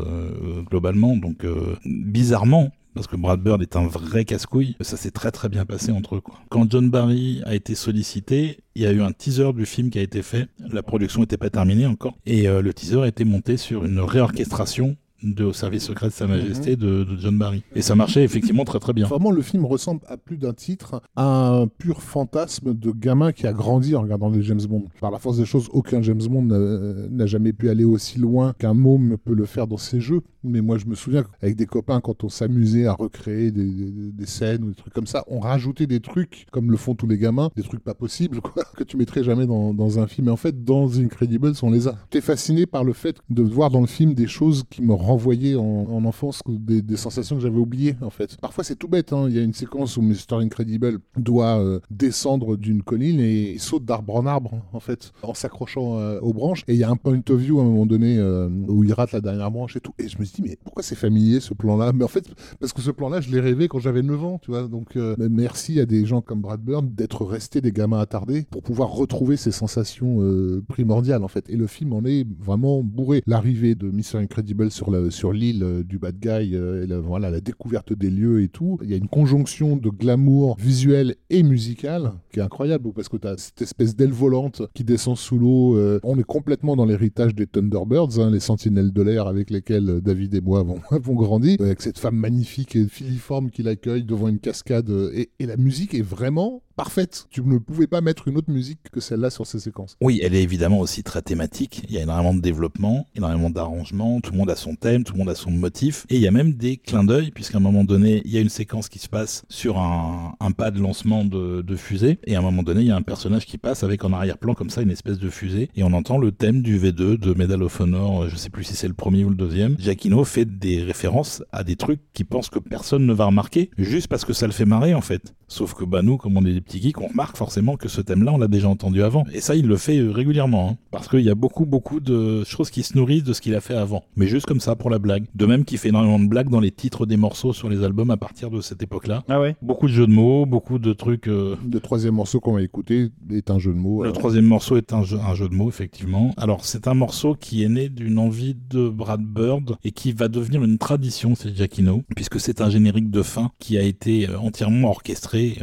globalement, 0.70 1.18
donc 1.18 1.46
bizarrement, 1.86 2.72
parce 2.94 3.08
que 3.08 3.16
Brad 3.16 3.42
Bird 3.42 3.62
est 3.62 3.76
un 3.76 3.88
vrai 3.88 4.26
casse-couille. 4.26 4.76
Ça 4.82 4.98
s'est 4.98 5.12
très 5.12 5.32
très 5.32 5.50
bien 5.50 5.66
passé 5.66 5.92
entre 5.92 6.16
eux. 6.16 6.22
Quoi. 6.22 6.36
Quand 6.50 6.70
John 6.70 6.90
Barry 6.90 7.42
a 7.46 7.56
été 7.56 7.76
sollicité, 7.76 8.60
il 8.76 8.84
y 8.84 8.86
a 8.86 8.92
eu 8.92 9.02
un 9.02 9.12
teaser 9.12 9.54
du 9.54 9.66
film 9.66 9.90
qui 9.90 10.00
a 10.00 10.02
été 10.02 10.22
fait. 10.22 10.48
La 10.60 10.84
production 10.84 11.22
n'était 11.22 11.38
pas 11.38 11.50
terminée 11.50 11.86
encore. 11.86 12.18
Et 12.26 12.48
euh, 12.48 12.62
le 12.62 12.74
teaser 12.74 13.02
a 13.02 13.08
été 13.08 13.24
monté 13.24 13.58
sur 13.58 13.86
une 13.86 14.00
réorchestration 14.00 14.98
de 15.24 15.44
Au 15.44 15.54
service 15.54 15.84
secret 15.84 16.08
de 16.08 16.14
Sa 16.14 16.28
Majesté 16.28 16.76
de, 16.76 17.06
John 17.20 17.38
Barry. 17.38 17.64
Et 17.76 17.82
ça 17.82 17.96
marchait 17.96 18.24
effectivement 18.24 18.66
très 18.66 18.80
très 18.80 18.94
bien. 18.94 19.08
Vraiment, 19.08 19.32
le 19.32 19.42
film 19.42 19.66
ressemble 19.66 20.02
à 20.08 20.18
plus 20.18 20.38
d'un 20.38 20.54
titre 20.54 21.02
à 21.16 21.50
un 21.50 21.68
pur 21.68 22.02
fantasme 22.02 22.74
de 22.74 22.92
gamin 22.92 23.32
qui 23.32 23.48
a 23.48 23.54
grandi 23.54 23.96
en 23.96 24.02
regardant 24.02 24.30
les 24.30 24.42
James 24.42 24.62
Bond. 24.68 24.86
Par 25.02 25.12
la 25.12 25.20
force 25.20 25.38
des 25.38 25.46
choses, 25.46 25.70
aucun 25.72 26.02
James 26.02 26.22
Bond 26.30 26.44
n'a 26.44 27.26
jamais 27.26 27.54
pu 27.54 27.70
aller 27.70 27.84
aussi 27.84 28.20
loin 28.20 28.54
qu'un 28.58 28.74
môme 28.74 29.18
peut 29.18 29.34
le 29.34 29.46
faire 29.46 29.68
dans 29.68 29.78
ses 29.78 30.00
jeux. 30.00 30.22
Mais 30.44 30.62
moi, 30.62 30.78
je 30.78 30.86
me 30.86 30.96
souviens 30.96 31.26
avec 31.42 31.56
des 31.56 31.66
copains, 31.66 32.00
quand 32.00 32.24
on 32.24 32.30
s'amusait 32.30 32.86
à 32.86 32.94
recréer 32.94 33.52
des, 33.52 34.26
scènes 34.26 34.64
ou 34.64 34.70
des 34.70 34.76
trucs 34.76 34.94
comme 34.94 35.08
ça, 35.08 35.24
on 35.28 35.40
rajoutait 35.40 35.88
des 35.88 36.00
trucs, 36.00 36.46
comme 36.52 36.72
le 36.72 36.78
font 36.78 36.96
tous 36.96 37.08
les 37.08 37.18
gamins, 37.18 37.50
des 37.56 37.64
trucs 37.64 37.84
pas 37.84 37.94
possibles, 37.94 38.40
quoi, 38.40 38.64
que 38.78 38.84
tu 38.84 38.96
mettrais 38.96 39.24
jamais 39.24 39.48
dans, 39.48 40.00
un 40.00 40.08
film. 40.08 40.28
Et 40.28 40.32
en 40.32 40.38
fait, 40.38 40.64
dans 40.64 41.00
Incredibles, 41.00 41.54
on 41.62 41.72
les 41.72 41.88
a. 41.88 41.96
T'es 42.10 42.22
fasciné 42.22 42.66
par 42.66 42.84
le 42.84 42.94
fait 42.94 43.18
de 43.30 43.42
voir 43.42 43.70
dans 43.70 43.82
le 43.82 43.88
film 43.88 44.14
des 44.14 44.28
choses 44.28 44.64
qui 44.70 44.82
me 44.82 44.94
renvoyer 45.10 45.56
en, 45.56 46.06
enfance 46.06 46.42
des, 46.48 46.98
sensations 46.98 47.36
que 47.36 47.42
j'avais 47.42 47.58
oubliées 47.58 47.96
en 48.02 48.10
fait. 48.10 48.38
Parfois 48.38 48.64
c'est 48.64 48.76
tout 48.76 48.88
bête, 48.88 49.12
hein. 49.12 49.26
il 49.28 49.36
y 49.36 49.40
a 49.40 49.42
une 49.42 49.54
séquence 49.54 49.98
où 49.98 50.02
Mr. 50.02 50.34
Incredible 50.34 51.00
doit 51.18 51.60
euh, 51.60 51.80
descendre 51.90 52.58
d'une 52.58 52.84
colline 52.84 53.20
et 53.20 53.54
il 53.54 53.60
saute 53.60 53.86
d'arbre 53.86 54.16
en 54.16 54.26
arbre 54.26 54.62
en 54.72 54.80
fait, 54.80 55.12
en 55.24 55.34
s'accrochant 55.34 55.98
euh, 55.98 56.20
aux 56.22 56.34
branches. 56.34 56.64
Et 56.68 56.74
il 56.74 56.80
y 56.80 56.84
a 56.84 56.90
un 56.90 56.96
point 56.96 57.22
of 57.28 57.40
view 57.40 57.60
à 57.60 57.64
un 57.64 57.66
moment 57.66 57.86
donné 57.86 58.18
euh, 58.18 58.50
où 58.68 58.84
il 58.84 58.94
rate 58.94 59.12
la 59.12 59.22
dernière 59.22 59.50
branche 59.50 59.76
et 59.76 59.80
tout. 59.80 59.94
Et 59.98 60.08
je 60.08 60.20
me 60.20 60.26
suis 60.26 60.42
dit 60.42 60.50
mais 60.50 60.58
pourquoi 60.64 60.84
c'est 60.84 60.96
familier 60.96 61.40
ce 61.40 61.54
plan-là? 61.54 61.92
Mais 61.94 62.04
en 62.04 62.10
fait 62.10 62.26
parce 62.60 62.74
que 62.74 62.82
ce 62.82 62.92
plan-là 62.92 63.20
je 63.22 63.32
l'ai 63.32 63.40
rêvé 63.40 63.68
quand 63.68 63.80
j'avais 63.80 64.04
9 64.04 64.24
ans, 64.24 64.40
tu 64.42 64.52
vois. 64.52 64.68
Donc 64.68 64.96
merci 65.18 65.80
à 65.80 65.86
des 65.86 66.06
gens 66.06 66.22
comme 66.22 66.42
Brad 66.42 66.62
Bird 66.62 66.94
d'être 66.94 67.26
restés 67.26 67.62
des 67.62 67.72
gamins 67.72 68.00
attardés 68.00 68.46
pour 68.52 68.62
pouvoir 68.62 68.90
retrouver 68.90 69.38
ces 69.38 69.52
sensations 69.52 70.20
primordiales 70.68 71.24
en 71.24 71.28
fait. 71.28 71.50
Et 71.50 71.56
le 71.56 71.68
film 71.68 71.94
en 71.94 72.06
est 72.06 72.28
vraiment 72.40 72.84
bourré. 72.84 73.24
L'arrivée 73.26 73.76
de 73.76 73.90
Mr. 73.90 74.18
Incredible 74.18 74.70
sur 74.72 74.92
la 74.92 74.99
sur 75.10 75.34
l'île 75.34 75.64
euh, 75.64 75.84
du 75.84 75.98
bad 75.98 76.20
guy, 76.20 76.56
euh, 76.56 76.86
la, 76.88 77.00
voilà, 77.00 77.30
la 77.30 77.42
découverte 77.42 77.94
des 77.94 78.10
lieux 78.10 78.42
et 78.42 78.50
tout. 78.50 78.78
Il 78.84 78.90
y 78.90 78.94
a 78.94 78.98
une 78.98 79.08
conjonction 79.08 79.76
de 79.76 79.90
glamour 79.90 80.58
visuel 80.60 81.16
et 81.30 81.44
musical 81.44 82.14
qui 82.32 82.40
est 82.40 82.44
incroyable 82.44 82.92
parce 82.94 83.10
que 83.10 83.18
tu 83.18 83.28
as 83.28 83.38
cette 83.38 83.62
espèce 83.62 83.96
d'aile 83.96 84.12
volante 84.12 84.64
qui 84.74 84.84
descend 84.84 85.18
sous 85.18 85.38
l'eau. 85.38 85.78
Euh, 85.78 86.00
on 86.04 86.18
est 86.18 86.24
complètement 86.24 86.76
dans 86.76 86.86
l'héritage 86.86 87.36
des 87.36 87.48
Thunderbirds, 87.48 88.20
hein, 88.20 88.30
les 88.32 88.40
sentinelles 88.40 88.92
de 88.92 89.02
l'air 89.02 89.28
avec 89.28 89.50
lesquelles 89.50 90.02
David 90.02 90.36
et 90.36 90.42
moi 90.42 90.60
avons, 90.60 90.80
avons 90.92 91.16
grandi, 91.16 91.58
avec 91.60 91.82
cette 91.82 92.00
femme 92.00 92.16
magnifique 92.16 92.76
et 92.76 92.86
filiforme 92.88 93.50
qui 93.50 93.64
l'accueille 93.64 94.04
devant 94.04 94.28
une 94.28 94.40
cascade. 94.40 94.90
Et, 95.14 95.30
et 95.40 95.46
la 95.46 95.58
musique 95.58 95.94
est 95.94 96.02
vraiment 96.02 96.64
parfaite. 96.80 97.28
Tu 97.30 97.42
ne 97.42 97.58
pouvais 97.58 97.88
pas 97.88 98.00
mettre 98.00 98.30
une 98.30 98.38
autre 98.38 98.50
musique 98.50 98.80
que 98.90 99.02
celle-là 99.02 99.30
sur 99.30 99.46
ces 99.46 99.60
séquences. 99.60 99.98
Oui, 100.00 100.22
elle 100.24 100.34
est 100.34 100.42
évidemment 100.42 100.80
aussi 100.80 101.04
très 101.04 101.22
thématique. 101.22 101.84
Il 101.90 101.94
y 101.94 101.98
a 101.98 102.04
énormément 102.04 102.34
de 102.34 102.40
développement, 102.40 103.06
énormément 103.16 103.50
d'arrangements. 103.50 104.22
Tout 104.22 104.32
le 104.32 104.38
monde 104.38 104.50
a 104.50 104.56
son 104.56 104.76
thème, 104.76 104.89
tout 105.04 105.14
le 105.14 105.20
monde 105.20 105.30
a 105.30 105.36
son 105.36 105.52
motif. 105.52 106.06
Et 106.10 106.16
il 106.16 106.22
y 106.22 106.28
a 106.28 106.32
même 106.32 106.54
des 106.54 106.78
clins 106.78 107.04
d'œil, 107.04 107.32
puisqu'à 107.32 107.58
un 107.58 107.62
moment 107.62 107.84
donné, 107.84 108.22
il 108.26 108.32
y 108.32 108.38
a 108.38 108.42
une 108.42 108.50
séquence 108.50 108.90
qui 108.90 109.00
se 109.00 109.08
passe 109.08 109.44
sur 109.50 109.78
un, 109.78 110.36
pas 110.58 110.72
de 110.72 110.80
lancement 110.80 111.24
de, 111.26 111.76
fusée. 111.76 112.20
Et 112.26 112.36
à 112.36 112.40
un 112.40 112.42
moment 112.42 112.64
donné, 112.64 112.82
il 112.82 112.88
y 112.88 112.92
a 112.92 112.96
un 112.96 113.02
personnage 113.02 113.46
qui 113.46 113.58
passe 113.58 113.84
avec 113.84 114.04
en 114.04 114.12
arrière-plan 114.12 114.54
comme 114.54 114.70
ça 114.70 114.82
une 114.82 114.92
espèce 114.92 115.20
de 115.20 115.30
fusée. 115.30 115.70
Et 115.76 115.84
on 115.84 115.94
entend 115.94 116.18
le 116.18 116.32
thème 116.32 116.62
du 116.62 116.80
V2 116.80 117.18
de 117.18 117.34
Medal 117.34 117.64
of 117.64 117.80
Honor. 117.80 118.28
Je 118.28 118.36
sais 118.36 118.50
plus 118.50 118.64
si 118.64 118.76
c'est 118.76 118.88
le 118.88 118.94
premier 118.94 119.24
ou 119.24 119.30
le 119.30 119.36
deuxième. 119.36 119.78
Giacchino 119.80 120.24
fait 120.24 120.46
des 120.46 120.82
références 120.82 121.44
à 121.52 121.64
des 121.64 121.76
trucs 121.76 122.02
qui 122.14 122.24
pensent 122.24 122.50
que 122.50 122.60
personne 122.60 123.06
ne 123.06 123.14
va 123.14 123.26
remarquer, 123.26 123.70
juste 123.78 124.08
parce 124.08 124.26
que 124.26 124.34
ça 124.34 124.48
le 124.48 124.54
fait 124.54 124.66
marrer 124.66 124.94
en 124.94 125.02
fait. 125.02 125.34
Sauf 125.48 125.74
que 125.74 125.84
bah 125.84 126.02
nous, 126.04 126.18
comme 126.18 126.38
on 126.38 126.46
est 126.46 126.54
des 126.54 126.62
petits 126.62 126.82
geeks, 126.82 127.02
on 127.02 127.08
remarque 127.08 127.36
forcément 127.36 127.76
que 127.76 127.88
ce 127.88 128.02
thème-là, 128.02 128.32
on 128.34 128.38
l'a 128.38 128.48
déjà 128.48 128.70
entendu 128.70 129.02
avant. 129.02 129.26
Et 129.34 129.42
ça, 129.42 129.56
il 129.56 129.68
le 129.68 129.78
fait 129.78 129.98
euh, 129.98 130.12
régulièrement. 130.12 130.70
Hein. 130.70 130.78
parce 130.92 131.08
qu'il 131.08 131.22
y 131.22 131.30
a 131.30 131.36
beaucoup, 131.36 131.66
beaucoup 131.66 132.00
de 132.00 132.44
choses 132.44 132.70
qui 132.70 132.84
se 132.84 132.98
nourrissent 132.98 133.24
de 133.24 133.34
ce 133.34 133.42
qu'il 133.42 133.56
a 133.56 133.62
fait 133.62 133.76
avant. 133.76 134.04
Mais 134.16 134.28
juste 134.28 134.46
comme 134.46 134.60
ça, 134.60 134.76
pour 134.80 134.90
la 134.90 134.98
blague. 134.98 135.26
De 135.36 135.46
même 135.46 135.66
qu'il 135.66 135.78
fait 135.78 135.90
énormément 135.90 136.20
de 136.20 136.28
blagues 136.28 136.50
dans 136.50 136.60
les 136.60 136.72
titres 136.72 137.06
des 137.06 137.18
morceaux 137.18 137.54
sur 137.54 137.70
les 137.70 137.84
albums 137.84 138.10
à 138.10 138.18
partir 138.18 138.50
de 138.50 138.62
cette 138.62 138.82
époque-là. 138.82 139.24
Ah 139.30 139.40
ouais 139.40 139.56
Beaucoup 139.62 139.88
de 139.88 139.94
jeux 139.94 140.08
de 140.08 140.12
mots, 140.12 140.48
beaucoup 140.48 140.80
de 140.80 140.94
trucs... 140.94 141.28
Euh, 141.28 141.56
le 141.72 141.80
troisième 141.80 142.16
morceau 142.16 142.40
qu'on 142.40 142.54
va 142.54 142.64
écouter 142.64 143.10
est 143.32 143.52
un 143.52 143.60
jeu 143.60 143.74
de 143.74 143.78
mots. 143.78 144.04
Le 144.04 144.12
troisième 144.12 144.46
morceau 144.46 144.78
est 144.78 144.94
un 144.94 145.04
jeu, 145.04 145.20
un 145.20 145.36
jeu 145.36 145.48
de 145.48 145.54
mots, 145.54 145.70
effectivement. 145.70 146.34
Alors, 146.38 146.66
c'est 146.66 146.88
un 146.88 146.96
morceau 146.96 147.36
qui 147.36 147.64
est 147.64 147.70
né 147.70 147.90
d'une 147.90 148.18
envie 148.18 148.56
de 148.70 148.90
Brad 148.90 149.22
Bird 149.22 149.76
et 149.84 149.92
qui 149.92 150.14
va 150.14 150.28
devenir 150.28 150.64
une 150.64 150.80
tradition, 150.80 151.36
c'est 151.36 151.56
Giacchino, 151.56 152.04
puisque 152.16 152.40
c'est 152.40 152.62
un 152.62 152.70
générique 152.70 153.12
de 153.12 153.22
fin 153.22 153.52
qui 153.60 153.78
a 153.78 153.84
été 153.84 154.28
euh, 154.28 154.40
entièrement 154.40 154.90
orchestré 154.90 155.60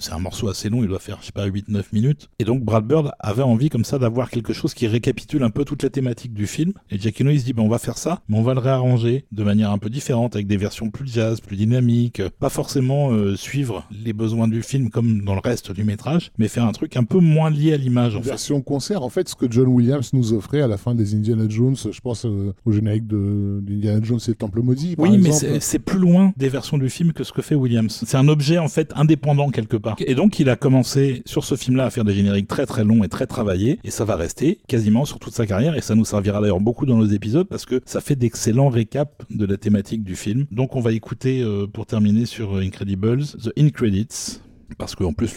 c'est 0.00 0.12
un 0.12 0.18
morceau 0.18 0.48
assez 0.48 0.68
long, 0.68 0.82
il 0.82 0.88
doit 0.88 0.98
faire, 0.98 1.18
je 1.20 1.26
sais 1.26 1.32
pas, 1.32 1.46
8-9 1.46 1.84
minutes. 1.92 2.30
Et 2.38 2.44
donc 2.44 2.62
Brad 2.62 2.86
Bird 2.86 3.12
avait 3.18 3.42
envie 3.42 3.68
comme 3.68 3.84
ça 3.84 3.98
d'avoir 3.98 4.30
quelque 4.30 4.52
chose 4.52 4.74
qui 4.74 4.86
récapitule 4.86 5.42
un 5.42 5.50
peu 5.50 5.64
toute 5.64 5.82
la 5.82 5.90
thématique 5.90 6.34
du 6.34 6.46
film. 6.46 6.72
Et 6.90 6.98
Giacchino, 6.98 7.30
il 7.30 7.40
se 7.40 7.44
dit, 7.44 7.52
ben, 7.52 7.62
on 7.62 7.68
va 7.68 7.78
faire 7.78 7.98
ça, 7.98 8.22
mais 8.28 8.38
on 8.38 8.42
va 8.42 8.53
le 8.54 8.60
réarranger 8.60 9.24
de 9.32 9.44
manière 9.44 9.70
un 9.70 9.78
peu 9.78 9.90
différente, 9.90 10.34
avec 10.34 10.46
des 10.46 10.56
versions 10.56 10.90
plus 10.90 11.10
jazz, 11.12 11.40
plus 11.40 11.56
dynamiques, 11.56 12.22
pas 12.40 12.48
forcément 12.48 13.10
euh, 13.10 13.36
suivre 13.36 13.86
les 13.90 14.12
besoins 14.12 14.48
du 14.48 14.62
film 14.62 14.90
comme 14.90 15.22
dans 15.24 15.34
le 15.34 15.40
reste 15.40 15.72
du 15.72 15.84
métrage, 15.84 16.30
mais 16.38 16.48
faire 16.48 16.64
un 16.64 16.72
truc 16.72 16.96
un 16.96 17.04
peu 17.04 17.18
moins 17.18 17.50
lié 17.50 17.74
à 17.74 17.76
l'image. 17.76 18.16
En 18.16 18.20
version 18.20 18.60
concert, 18.62 19.02
en 19.02 19.08
fait, 19.08 19.28
ce 19.28 19.34
que 19.34 19.46
John 19.50 19.68
Williams 19.68 20.12
nous 20.12 20.32
offrait 20.32 20.60
à 20.60 20.68
la 20.68 20.76
fin 20.76 20.94
des 20.94 21.14
Indiana 21.14 21.44
Jones, 21.48 21.76
je 21.76 22.00
pense 22.00 22.24
euh, 22.26 22.54
au 22.64 22.72
générique 22.72 23.06
d'Indiana 23.06 24.00
Jones 24.02 24.20
et 24.26 24.30
le 24.30 24.36
Temple 24.36 24.60
Maudit. 24.62 24.94
oui, 24.98 25.18
mais 25.18 25.32
c'est 25.60 25.78
plus 25.78 25.98
loin 25.98 26.32
des 26.36 26.48
versions 26.48 26.78
du 26.78 26.88
film 26.88 27.12
que 27.12 27.24
ce 27.24 27.32
que 27.32 27.42
fait 27.42 27.54
Williams. 27.54 28.02
C'est 28.06 28.16
un 28.16 28.28
objet 28.28 28.58
en 28.58 28.68
fait 28.68 28.92
indépendant 28.96 29.50
quelque 29.50 29.76
part. 29.76 29.96
Et 29.98 30.14
donc 30.14 30.38
il 30.38 30.48
a 30.48 30.56
commencé 30.56 31.22
sur 31.26 31.44
ce 31.44 31.56
film-là 31.56 31.86
à 31.86 31.90
faire 31.90 32.04
des 32.04 32.14
génériques 32.14 32.48
très 32.48 32.66
très 32.66 32.84
longs 32.84 33.04
et 33.04 33.08
très 33.08 33.26
travaillés, 33.26 33.78
et 33.84 33.90
ça 33.90 34.04
va 34.04 34.16
rester 34.16 34.58
quasiment 34.68 35.04
sur 35.04 35.18
toute 35.18 35.34
sa 35.34 35.46
carrière, 35.46 35.76
et 35.76 35.80
ça 35.80 35.94
nous 35.94 36.04
servira 36.04 36.40
d'ailleurs 36.40 36.60
beaucoup 36.60 36.86
dans 36.86 36.96
nos 36.96 37.06
épisodes 37.06 37.46
parce 37.46 37.66
que 37.66 37.80
ça 37.84 38.00
fait 38.00 38.16
d'excellents 38.16 38.43
récaps 38.68 39.24
de 39.30 39.46
la 39.46 39.56
thématique 39.56 40.04
du 40.04 40.16
film. 40.16 40.46
Donc 40.50 40.76
on 40.76 40.80
va 40.80 40.92
écouter 40.92 41.42
euh, 41.42 41.66
pour 41.66 41.86
terminer 41.86 42.26
sur 42.26 42.56
Incredibles 42.56 43.24
The 43.24 43.52
Incredits 43.58 44.40
parce 44.78 44.94
qu'en 44.94 45.12
plus 45.12 45.28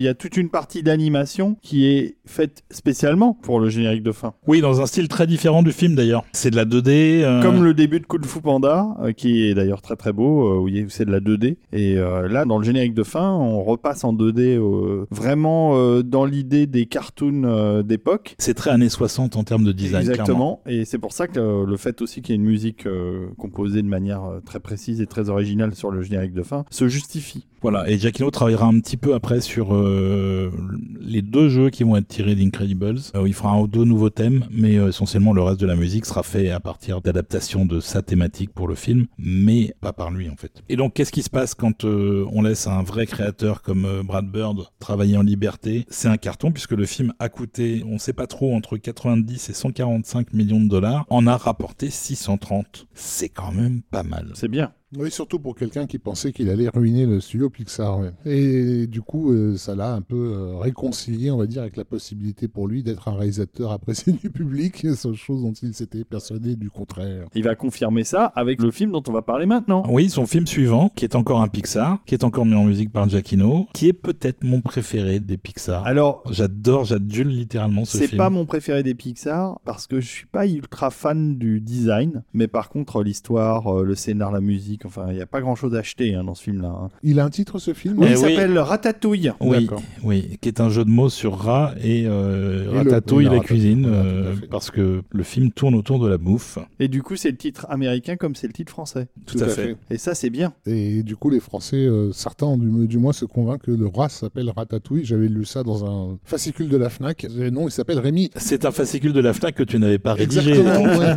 Il 0.00 0.06
y 0.06 0.08
a 0.08 0.14
toute 0.14 0.36
une 0.36 0.48
partie 0.48 0.84
d'animation 0.84 1.56
qui 1.60 1.86
est 1.86 2.17
faite 2.28 2.62
spécialement 2.70 3.34
pour 3.42 3.60
le 3.60 3.68
générique 3.68 4.02
de 4.02 4.12
fin. 4.12 4.34
Oui, 4.46 4.60
dans 4.60 4.80
un 4.80 4.86
style 4.86 5.08
très 5.08 5.26
différent 5.26 5.62
du 5.62 5.72
film 5.72 5.94
d'ailleurs. 5.94 6.24
C'est 6.32 6.50
de 6.50 6.56
la 6.56 6.64
2D. 6.64 7.22
euh, 7.22 7.42
Comme 7.42 7.64
le 7.64 7.74
début 7.74 8.00
de 8.00 8.06
Kung 8.06 8.24
Fu 8.24 8.40
Panda, 8.40 8.86
euh, 9.02 9.12
qui 9.12 9.44
est 9.44 9.54
d'ailleurs 9.54 9.82
très 9.82 9.96
très 9.96 10.12
beau, 10.12 10.46
euh, 10.46 10.60
où 10.84 10.88
c'est 10.88 11.04
de 11.04 11.10
la 11.10 11.20
2D. 11.20 11.56
Et 11.72 11.96
euh, 11.96 12.28
là, 12.28 12.44
dans 12.44 12.58
le 12.58 12.64
générique 12.64 12.94
de 12.94 13.02
fin, 13.02 13.30
on 13.32 13.62
repasse 13.62 14.04
en 14.04 14.12
2D, 14.14 14.58
euh, 14.58 15.06
vraiment 15.10 15.98
dans 16.02 16.24
l'idée 16.24 16.66
des 16.66 16.86
cartoons 16.86 17.82
d'époque. 17.82 18.34
C'est 18.38 18.54
très 18.54 18.70
années 18.70 18.88
60 18.88 19.36
en 19.36 19.44
termes 19.44 19.64
de 19.64 19.72
design. 19.72 20.04
clairement. 20.04 20.12
Exactement. 20.12 20.60
Et 20.66 20.84
c'est 20.84 20.98
pour 20.98 21.12
ça 21.12 21.26
que 21.28 21.64
le 21.64 21.76
fait 21.76 22.00
aussi 22.02 22.22
qu'il 22.22 22.34
y 22.34 22.38
ait 22.38 22.40
une 22.40 22.46
musique 22.46 22.86
composée 23.38 23.82
de 23.82 23.88
manière 23.88 24.22
très 24.44 24.60
précise 24.60 25.00
et 25.00 25.06
très 25.06 25.30
originale 25.30 25.74
sur 25.74 25.90
le 25.90 26.02
générique 26.02 26.34
de 26.34 26.42
fin 26.42 26.64
se 26.70 26.88
justifie. 26.88 27.46
Voilà, 27.60 27.90
et 27.90 27.98
Giacchino 27.98 28.30
travaillera 28.30 28.66
un 28.66 28.78
petit 28.78 28.96
peu 28.96 29.14
après 29.14 29.40
sur 29.40 29.74
les 31.00 31.22
deux 31.22 31.48
jeux 31.48 31.70
qui 31.70 31.82
vont 31.84 31.96
être 31.96 32.06
Euh, 33.14 33.26
il 33.26 33.34
fera 33.34 33.52
un 33.52 33.60
ou 33.60 33.66
deux 33.66 33.84
nouveaux 33.84 34.10
thèmes, 34.10 34.44
mais 34.50 34.76
euh, 34.76 34.88
essentiellement 34.88 35.32
le 35.32 35.42
reste 35.42 35.60
de 35.60 35.66
la 35.66 35.76
musique 35.76 36.06
sera 36.06 36.22
fait 36.22 36.50
à 36.50 36.60
partir 36.60 37.00
d'adaptations 37.00 37.64
de 37.64 37.80
sa 37.80 38.02
thématique 38.02 38.52
pour 38.52 38.68
le 38.68 38.74
film, 38.74 39.06
mais 39.18 39.74
pas 39.80 39.92
par 39.92 40.10
lui 40.10 40.28
en 40.28 40.36
fait. 40.36 40.62
Et 40.68 40.76
donc 40.76 40.94
qu'est-ce 40.94 41.12
qui 41.12 41.22
se 41.22 41.30
passe 41.30 41.54
quand 41.54 41.84
euh, 41.84 42.26
on 42.32 42.42
laisse 42.42 42.66
un 42.66 42.82
vrai 42.82 43.06
créateur 43.06 43.62
comme 43.62 44.02
Brad 44.04 44.30
Bird 44.30 44.68
travailler 44.78 45.16
en 45.16 45.22
liberté? 45.22 45.86
C'est 45.88 46.08
un 46.08 46.16
carton 46.16 46.50
puisque 46.50 46.72
le 46.72 46.86
film 46.86 47.12
a 47.18 47.28
coûté, 47.28 47.84
on 47.86 47.98
sait 47.98 48.12
pas 48.12 48.26
trop, 48.26 48.54
entre 48.54 48.76
90 48.76 49.48
et 49.48 49.52
145 49.52 50.32
millions 50.32 50.60
de 50.60 50.68
dollars, 50.68 51.06
en 51.10 51.26
a 51.26 51.36
rapporté 51.36 51.90
630. 51.90 52.86
C'est 52.94 53.28
quand 53.28 53.52
même 53.52 53.82
pas 53.82 54.02
mal. 54.02 54.30
C'est 54.34 54.48
bien. 54.48 54.72
Oui, 54.96 55.10
surtout 55.10 55.38
pour 55.38 55.54
quelqu'un 55.54 55.86
qui 55.86 55.98
pensait 55.98 56.32
qu'il 56.32 56.48
allait 56.48 56.70
ruiner 56.70 57.04
le 57.04 57.20
studio 57.20 57.50
Pixar. 57.50 57.98
ouais. 58.00 58.12
Et 58.24 58.86
du 58.86 59.02
coup, 59.02 59.32
euh, 59.32 59.56
ça 59.58 59.74
l'a 59.74 59.92
un 59.92 60.00
peu 60.00 60.32
euh, 60.34 60.56
réconcilié, 60.56 61.30
on 61.30 61.36
va 61.36 61.46
dire, 61.46 61.60
avec 61.60 61.76
la 61.76 61.84
possibilité 61.84 62.48
pour 62.48 62.66
lui 62.68 62.82
d'être 62.82 63.06
un 63.08 63.12
réalisateur 63.16 63.70
apprécié 63.72 64.14
du 64.14 64.30
public, 64.30 64.86
seule 64.96 65.14
chose 65.14 65.42
dont 65.42 65.52
il 65.52 65.74
s'était 65.74 66.04
persuadé 66.04 66.56
du 66.56 66.70
contraire. 66.70 67.26
Il 67.34 67.44
va 67.44 67.54
confirmer 67.54 68.02
ça 68.04 68.24
avec 68.34 68.62
le 68.62 68.70
film 68.70 68.92
dont 68.92 69.02
on 69.08 69.12
va 69.12 69.20
parler 69.20 69.44
maintenant. 69.44 69.82
Oui, 69.90 70.08
son 70.08 70.26
film 70.26 70.46
suivant, 70.46 70.90
qui 70.96 71.04
est 71.04 71.14
encore 71.16 71.42
un 71.42 71.48
Pixar, 71.48 71.98
qui 72.06 72.14
est 72.14 72.24
encore 72.24 72.46
mis 72.46 72.54
en 72.54 72.64
musique 72.64 72.90
par 72.90 73.06
Giacchino, 73.08 73.66
qui 73.74 73.88
est 73.88 73.92
peut-être 73.92 74.42
mon 74.42 74.62
préféré 74.62 75.20
des 75.20 75.36
Pixar. 75.36 75.84
Alors, 75.86 76.22
J'adore, 76.30 76.84
j'adule 76.84 77.28
littéralement 77.28 77.84
ce 77.84 77.98
c'est 77.98 78.06
film. 78.06 78.18
pas 78.18 78.30
mon 78.30 78.46
préféré 78.46 78.82
des 78.82 78.94
Pixar 78.94 79.60
parce 79.66 79.86
que 79.86 80.00
je 80.00 80.08
suis 80.08 80.26
pas 80.26 80.46
ultra 80.46 80.90
fan 80.90 81.36
du 81.36 81.60
design, 81.60 82.22
mais 82.32 82.48
par 82.48 82.70
contre 82.70 83.02
l'histoire, 83.02 83.66
euh, 83.80 83.84
le 83.84 83.94
scénar, 83.94 84.32
la 84.32 84.40
musique, 84.40 84.77
enfin 84.84 85.06
il 85.10 85.16
y 85.16 85.20
a 85.20 85.26
pas 85.26 85.40
grand 85.40 85.54
chose 85.54 85.74
à 85.74 85.78
acheter 85.78 86.14
hein, 86.14 86.24
dans 86.24 86.34
ce 86.34 86.42
film-là. 86.44 86.68
hein. 86.68 86.88
Il 87.02 87.20
a 87.20 87.24
un 87.24 87.30
titre, 87.30 87.58
ce 87.58 87.74
film 87.74 87.98
Oui, 87.98 88.06
Eh 88.08 88.12
il 88.12 88.16
oui. 88.16 88.20
s'appelle 88.34 88.58
Ratatouille. 88.58 89.32
Oui, 89.40 90.38
qui 90.40 90.48
est 90.48 90.60
un 90.60 90.68
jeu 90.70 90.84
de 90.84 90.90
mots 90.90 91.08
sur 91.08 91.38
rat 91.38 91.74
et, 91.82 92.04
euh, 92.06 92.64
Et 92.72 92.76
ratatouille 92.78 93.28
oui, 93.28 93.34
la 93.34 93.40
cuisine, 93.40 93.86
euh, 93.88 94.34
parce 94.50 94.70
que 94.70 95.02
le 95.10 95.22
film 95.22 95.50
tourne 95.52 95.74
autour 95.74 95.98
de 95.98 96.08
la 96.08 96.18
bouffe. 96.18 96.58
Et 96.80 96.88
du 96.88 97.02
coup, 97.02 97.16
c'est 97.16 97.30
le 97.30 97.36
titre 97.36 97.66
américain 97.68 98.16
comme 98.16 98.34
c'est 98.34 98.46
le 98.46 98.52
titre 98.52 98.70
français. 98.70 99.08
Tout, 99.26 99.38
à, 99.40 99.48
fait. 99.48 99.76
Et 99.90 99.98
ça, 99.98 100.14
c'est 100.14 100.30
bien. 100.30 100.52
Et 100.66 101.02
du 101.02 101.16
coup, 101.16 101.30
les 101.30 101.40
Français, 101.40 101.76
euh, 101.76 102.12
certains 102.12 102.46
ont 102.46 102.56
du, 102.58 102.86
du 102.86 102.98
moins 102.98 103.12
se 103.12 103.24
convainc 103.24 103.62
que 103.62 103.70
le 103.70 103.86
roi 103.86 104.08
s'appelle 104.08 104.50
Ratatouille. 104.54 105.04
J'avais 105.04 105.28
lu 105.28 105.44
ça 105.44 105.62
dans 105.62 105.84
un 105.84 106.18
fascicule 106.24 106.68
de 106.68 106.76
la 106.76 106.88
Fnac. 106.90 107.24
Et 107.24 107.50
non, 107.50 107.68
il 107.68 107.70
s'appelle 107.70 107.98
Rémi. 107.98 108.30
C'est 108.36 108.64
un 108.64 108.70
fascicule 108.70 109.12
de 109.12 109.20
la 109.20 109.32
FNAC 109.32 109.54
que 109.54 109.62
tu 109.62 109.78
n'avais 109.78 109.98
pas 109.98 110.14
rédigé. 110.14 110.50
Exactement. 110.50 110.98
ouais. 110.98 111.14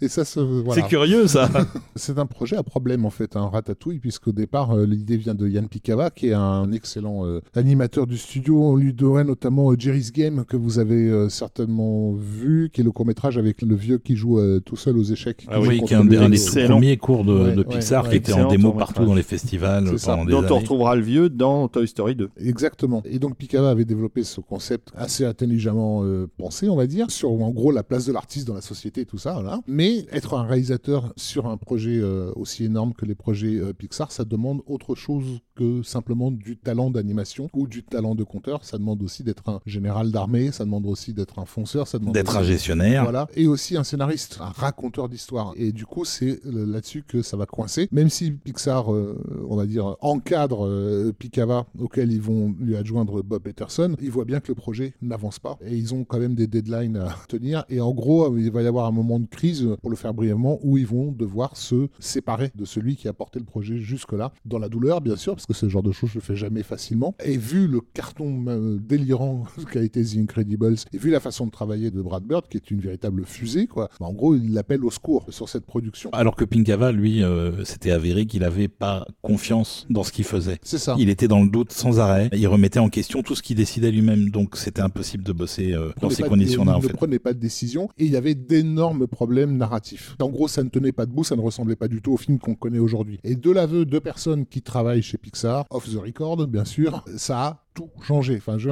Et 0.00 0.08
ça, 0.08 0.24
se, 0.24 0.40
voilà. 0.40 0.82
C'est 0.82 0.88
curieux 0.88 1.26
ça. 1.26 1.48
C'est 2.02 2.18
un 2.18 2.26
projet 2.26 2.56
à 2.56 2.64
problème 2.64 3.04
en 3.04 3.10
fait, 3.10 3.36
un 3.36 3.46
ratatouille, 3.46 4.00
puisqu'au 4.00 4.32
départ 4.32 4.72
euh, 4.72 4.86
l'idée 4.86 5.16
vient 5.16 5.36
de 5.36 5.46
Yann 5.48 5.68
Picava, 5.68 6.10
qui 6.10 6.26
est 6.30 6.32
un 6.32 6.72
excellent 6.72 7.24
euh, 7.24 7.40
animateur 7.54 8.08
du 8.08 8.18
studio. 8.18 8.60
On 8.60 8.74
lui 8.74 8.92
doit 8.92 9.22
notamment 9.22 9.70
euh, 9.70 9.76
Jerry's 9.78 10.10
Game, 10.10 10.44
que 10.44 10.56
vous 10.56 10.80
avez 10.80 11.08
euh, 11.08 11.28
certainement 11.28 12.12
vu, 12.12 12.70
qui 12.72 12.80
est 12.80 12.84
le 12.84 12.90
court 12.90 13.06
métrage 13.06 13.38
avec 13.38 13.62
le 13.62 13.76
vieux 13.76 13.98
qui 13.98 14.16
joue 14.16 14.40
euh, 14.40 14.58
tout 14.58 14.74
seul 14.74 14.98
aux 14.98 15.04
échecs. 15.04 15.46
Ah 15.48 15.60
oui, 15.60 15.80
qui 15.86 15.94
est 15.94 15.96
un, 15.96 16.04
des- 16.04 16.16
un 16.16 16.28
des 16.28 16.36
héros. 16.42 16.50
tout 16.50 16.58
Excellent. 16.58 16.74
premiers 16.74 16.96
cours 16.96 17.24
de, 17.24 17.32
Ouais, 17.32 17.52
de 17.54 17.58
ouais, 17.58 17.64
Pixar 17.76 18.02
ouais, 18.02 18.10
qui 18.10 18.16
était 18.16 18.32
en 18.32 18.48
démo 18.48 18.72
partout 18.72 19.04
dans 19.04 19.14
les 19.14 19.22
festivals 19.22 19.96
ça. 19.96 20.12
pendant 20.16 20.24
des 20.24 20.32
Dont 20.32 20.38
on 20.38 20.44
années. 20.46 20.58
retrouvera 20.58 20.96
le 20.96 21.02
vieux 21.02 21.28
dans 21.30 21.68
Toy 21.68 21.86
Story 21.86 22.16
2. 22.16 22.30
Exactement. 22.44 23.02
Et 23.04 23.20
donc 23.20 23.36
Picava 23.36 23.70
avait 23.70 23.84
développé 23.84 24.24
ce 24.24 24.40
concept 24.40 24.88
assez 24.96 25.24
intelligemment 25.24 26.02
euh, 26.02 26.26
pensé, 26.36 26.68
on 26.68 26.74
va 26.74 26.88
dire, 26.88 27.12
sur 27.12 27.30
en 27.30 27.50
gros 27.52 27.70
la 27.70 27.84
place 27.84 28.06
de 28.06 28.12
l'artiste 28.12 28.48
dans 28.48 28.54
la 28.54 28.60
société 28.60 29.02
et 29.02 29.06
tout 29.06 29.18
ça. 29.18 29.34
Voilà. 29.34 29.60
Mais 29.68 30.04
être 30.10 30.34
un 30.34 30.42
réalisateur 30.42 31.12
sur 31.16 31.46
un 31.46 31.56
projet 31.56 31.91
euh, 31.98 32.32
aussi 32.36 32.64
énorme 32.64 32.94
que 32.94 33.04
les 33.04 33.14
projets 33.14 33.56
euh, 33.56 33.72
Pixar, 33.72 34.12
ça 34.12 34.24
demande 34.24 34.62
autre 34.66 34.94
chose 34.94 35.40
que 35.54 35.82
simplement 35.82 36.30
du 36.30 36.56
talent 36.56 36.90
d'animation 36.90 37.48
ou 37.52 37.66
du 37.66 37.82
talent 37.82 38.14
de 38.14 38.24
conteur. 38.24 38.64
Ça 38.64 38.78
demande 38.78 39.02
aussi 39.02 39.22
d'être 39.22 39.48
un 39.48 39.60
général 39.66 40.10
d'armée, 40.10 40.52
ça 40.52 40.64
demande 40.64 40.86
aussi 40.86 41.12
d'être 41.12 41.38
un 41.38 41.44
fonceur, 41.44 41.86
ça 41.86 41.98
demande 41.98 42.14
D'être 42.14 42.36
un 42.36 42.42
gestionnaire. 42.42 43.04
Voilà, 43.04 43.28
et 43.34 43.46
aussi 43.46 43.76
un 43.76 43.84
scénariste, 43.84 44.38
un 44.40 44.50
raconteur 44.50 45.08
d'histoire. 45.08 45.52
Et 45.56 45.72
du 45.72 45.86
coup, 45.86 46.04
c'est 46.04 46.40
là-dessus 46.44 47.04
que 47.06 47.22
ça 47.22 47.36
va 47.36 47.46
coincer. 47.46 47.88
Même 47.92 48.08
si 48.08 48.30
Pixar, 48.30 48.92
euh, 48.92 49.18
on 49.48 49.56
va 49.56 49.66
dire, 49.66 49.96
encadre 50.00 50.66
euh, 50.66 51.12
Picava, 51.12 51.66
auquel 51.78 52.12
ils 52.12 52.20
vont 52.20 52.54
lui 52.58 52.76
adjoindre 52.76 53.22
Bob 53.22 53.42
Peterson, 53.42 53.96
ils 54.00 54.10
voient 54.10 54.24
bien 54.24 54.40
que 54.40 54.48
le 54.48 54.54
projet 54.54 54.94
n'avance 55.02 55.38
pas. 55.38 55.58
Et 55.64 55.76
ils 55.76 55.94
ont 55.94 56.04
quand 56.04 56.18
même 56.18 56.34
des 56.34 56.46
deadlines 56.46 56.96
à 56.96 57.16
tenir. 57.28 57.64
Et 57.68 57.80
en 57.80 57.92
gros, 57.92 58.36
il 58.36 58.50
va 58.50 58.62
y 58.62 58.66
avoir 58.66 58.86
un 58.86 58.92
moment 58.92 59.18
de 59.18 59.26
crise, 59.26 59.68
pour 59.80 59.90
le 59.90 59.96
faire 59.96 60.14
brièvement, 60.14 60.58
où 60.62 60.78
ils 60.78 60.86
vont 60.86 61.12
devoir 61.12 61.56
se 61.56 61.88
séparer 61.98 62.50
de 62.54 62.64
celui 62.64 62.96
qui 62.96 63.08
a 63.08 63.12
porté 63.12 63.38
le 63.38 63.44
projet 63.44 63.78
jusque-là. 63.78 64.32
Dans 64.44 64.58
la 64.58 64.68
douleur, 64.68 65.00
bien 65.00 65.16
sûr, 65.16 65.40
parce 65.46 65.58
que 65.58 65.66
ce 65.66 65.70
genre 65.70 65.82
de 65.82 65.92
choses, 65.92 66.10
je 66.10 66.14
le 66.16 66.20
fais 66.20 66.36
jamais 66.36 66.62
facilement. 66.62 67.14
Et 67.24 67.36
vu 67.36 67.66
le 67.66 67.80
carton 67.80 68.44
euh, 68.46 68.78
délirant 68.78 69.44
qu'a 69.72 69.82
été 69.82 70.04
The 70.04 70.18
Incredibles, 70.18 70.76
et 70.92 70.98
vu 70.98 71.10
la 71.10 71.20
façon 71.20 71.46
de 71.46 71.50
travailler 71.50 71.90
de 71.90 72.00
Brad 72.00 72.22
Bird, 72.22 72.46
qui 72.48 72.56
est 72.56 72.70
une 72.70 72.80
véritable 72.80 73.24
fusée, 73.24 73.66
quoi, 73.66 73.88
bah, 73.98 74.06
en 74.06 74.12
gros, 74.12 74.34
il 74.34 74.52
l'appelle 74.52 74.84
au 74.84 74.90
secours 74.90 75.26
sur 75.30 75.48
cette 75.48 75.66
production. 75.66 76.10
Alors 76.12 76.36
que 76.36 76.44
Pinkava, 76.44 76.92
lui, 76.92 77.24
euh, 77.24 77.64
c'était 77.64 77.90
avéré 77.90 78.26
qu'il 78.26 78.44
avait 78.44 78.68
pas 78.68 79.06
confiance 79.20 79.86
dans 79.90 80.04
ce 80.04 80.12
qu'il 80.12 80.24
faisait. 80.24 80.58
C'est 80.62 80.78
ça. 80.78 80.94
Il 80.98 81.08
était 81.08 81.28
dans 81.28 81.42
le 81.42 81.50
doute 81.50 81.72
sans 81.72 81.98
arrêt. 81.98 82.30
Il 82.32 82.46
remettait 82.46 82.78
en 82.78 82.88
question 82.88 83.22
tout 83.22 83.34
ce 83.34 83.42
qu'il 83.42 83.56
décidait 83.56 83.90
lui-même. 83.90 84.30
Donc 84.30 84.56
c'était 84.56 84.82
impossible 84.82 85.24
de 85.24 85.32
bosser 85.32 85.72
euh, 85.72 85.90
dans 86.00 86.10
ces 86.10 86.22
conditions-là, 86.22 86.78
il 86.80 86.88
ne 86.88 86.92
prenait 86.92 87.18
pas 87.18 87.32
de 87.32 87.38
décision 87.38 87.88
et 87.98 88.04
il 88.04 88.12
y 88.12 88.16
avait 88.16 88.34
d'énormes 88.34 89.06
problèmes 89.06 89.56
narratifs. 89.56 90.16
En 90.20 90.28
gros, 90.28 90.48
ça 90.48 90.62
ne 90.62 90.68
tenait 90.68 90.92
pas 90.92 91.06
debout, 91.06 91.24
ça 91.24 91.36
ne 91.36 91.40
ressemblait 91.40 91.76
pas 91.76 91.88
du 91.88 92.00
tout 92.00 92.12
au 92.12 92.16
film 92.16 92.38
qu'on 92.38 92.54
connaît 92.54 92.78
aujourd'hui. 92.78 93.18
Et 93.24 93.34
de 93.34 93.50
l'aveu 93.50 93.84
de 93.84 93.98
personnes 93.98 94.46
qui 94.46 94.62
travaillent 94.62 95.02
chez 95.02 95.18
Pixar, 95.18 95.31
off 95.70 95.88
the 95.88 95.96
record, 95.96 96.46
bien 96.46 96.64
sûr, 96.64 97.04
ça 97.16 97.61
tout 97.74 97.88
changé. 98.06 98.36
Enfin, 98.36 98.58
je 98.58 98.70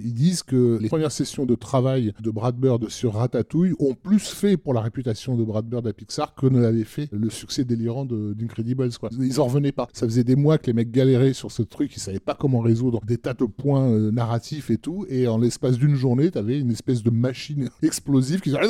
ils 0.00 0.14
disent 0.14 0.42
que 0.42 0.78
les 0.80 0.88
premières 0.88 1.12
sessions 1.12 1.46
de 1.46 1.54
travail 1.54 2.12
de 2.20 2.30
Brad 2.30 2.56
Bird 2.56 2.88
sur 2.88 3.14
Ratatouille 3.14 3.74
ont 3.78 3.94
plus 3.94 4.18
fait 4.28 4.56
pour 4.56 4.74
la 4.74 4.80
réputation 4.80 5.36
de 5.36 5.44
Brad 5.44 5.64
Bird 5.66 5.86
à 5.86 5.92
Pixar 5.92 6.34
que 6.34 6.46
ne 6.46 6.60
l'avait 6.60 6.84
fait 6.84 7.08
le 7.12 7.30
succès 7.30 7.64
délirant 7.64 8.04
d'Incredibles. 8.04 8.88
quoi. 8.98 9.10
Ils 9.18 9.40
en 9.40 9.44
revenaient 9.46 9.72
pas. 9.72 9.88
Ça 9.92 10.06
faisait 10.06 10.24
des 10.24 10.36
mois 10.36 10.58
que 10.58 10.66
les 10.66 10.72
mecs 10.72 10.90
galéraient 10.90 11.32
sur 11.32 11.50
ce 11.50 11.62
truc, 11.62 11.94
ils 11.96 12.00
savaient 12.00 12.18
pas 12.20 12.34
comment 12.38 12.60
résoudre 12.60 13.00
des 13.06 13.18
tas 13.18 13.34
de 13.34 13.44
points 13.44 13.88
euh, 13.88 14.10
narratifs 14.10 14.70
et 14.70 14.78
tout. 14.78 15.06
Et 15.08 15.26
en 15.28 15.38
l'espace 15.38 15.78
d'une 15.78 15.94
journée, 15.94 16.30
t'avais 16.30 16.58
une 16.58 16.70
espèce 16.70 17.02
de 17.02 17.10
machine 17.10 17.68
explosive 17.82 18.40
qui 18.40 18.50
disait 18.50 18.60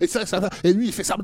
et 0.00 0.06
ça, 0.06 0.26
ça 0.26 0.40
va, 0.40 0.50
et 0.64 0.72
lui 0.72 0.86
il 0.88 0.92
fait 0.92 1.04
ça, 1.04 1.16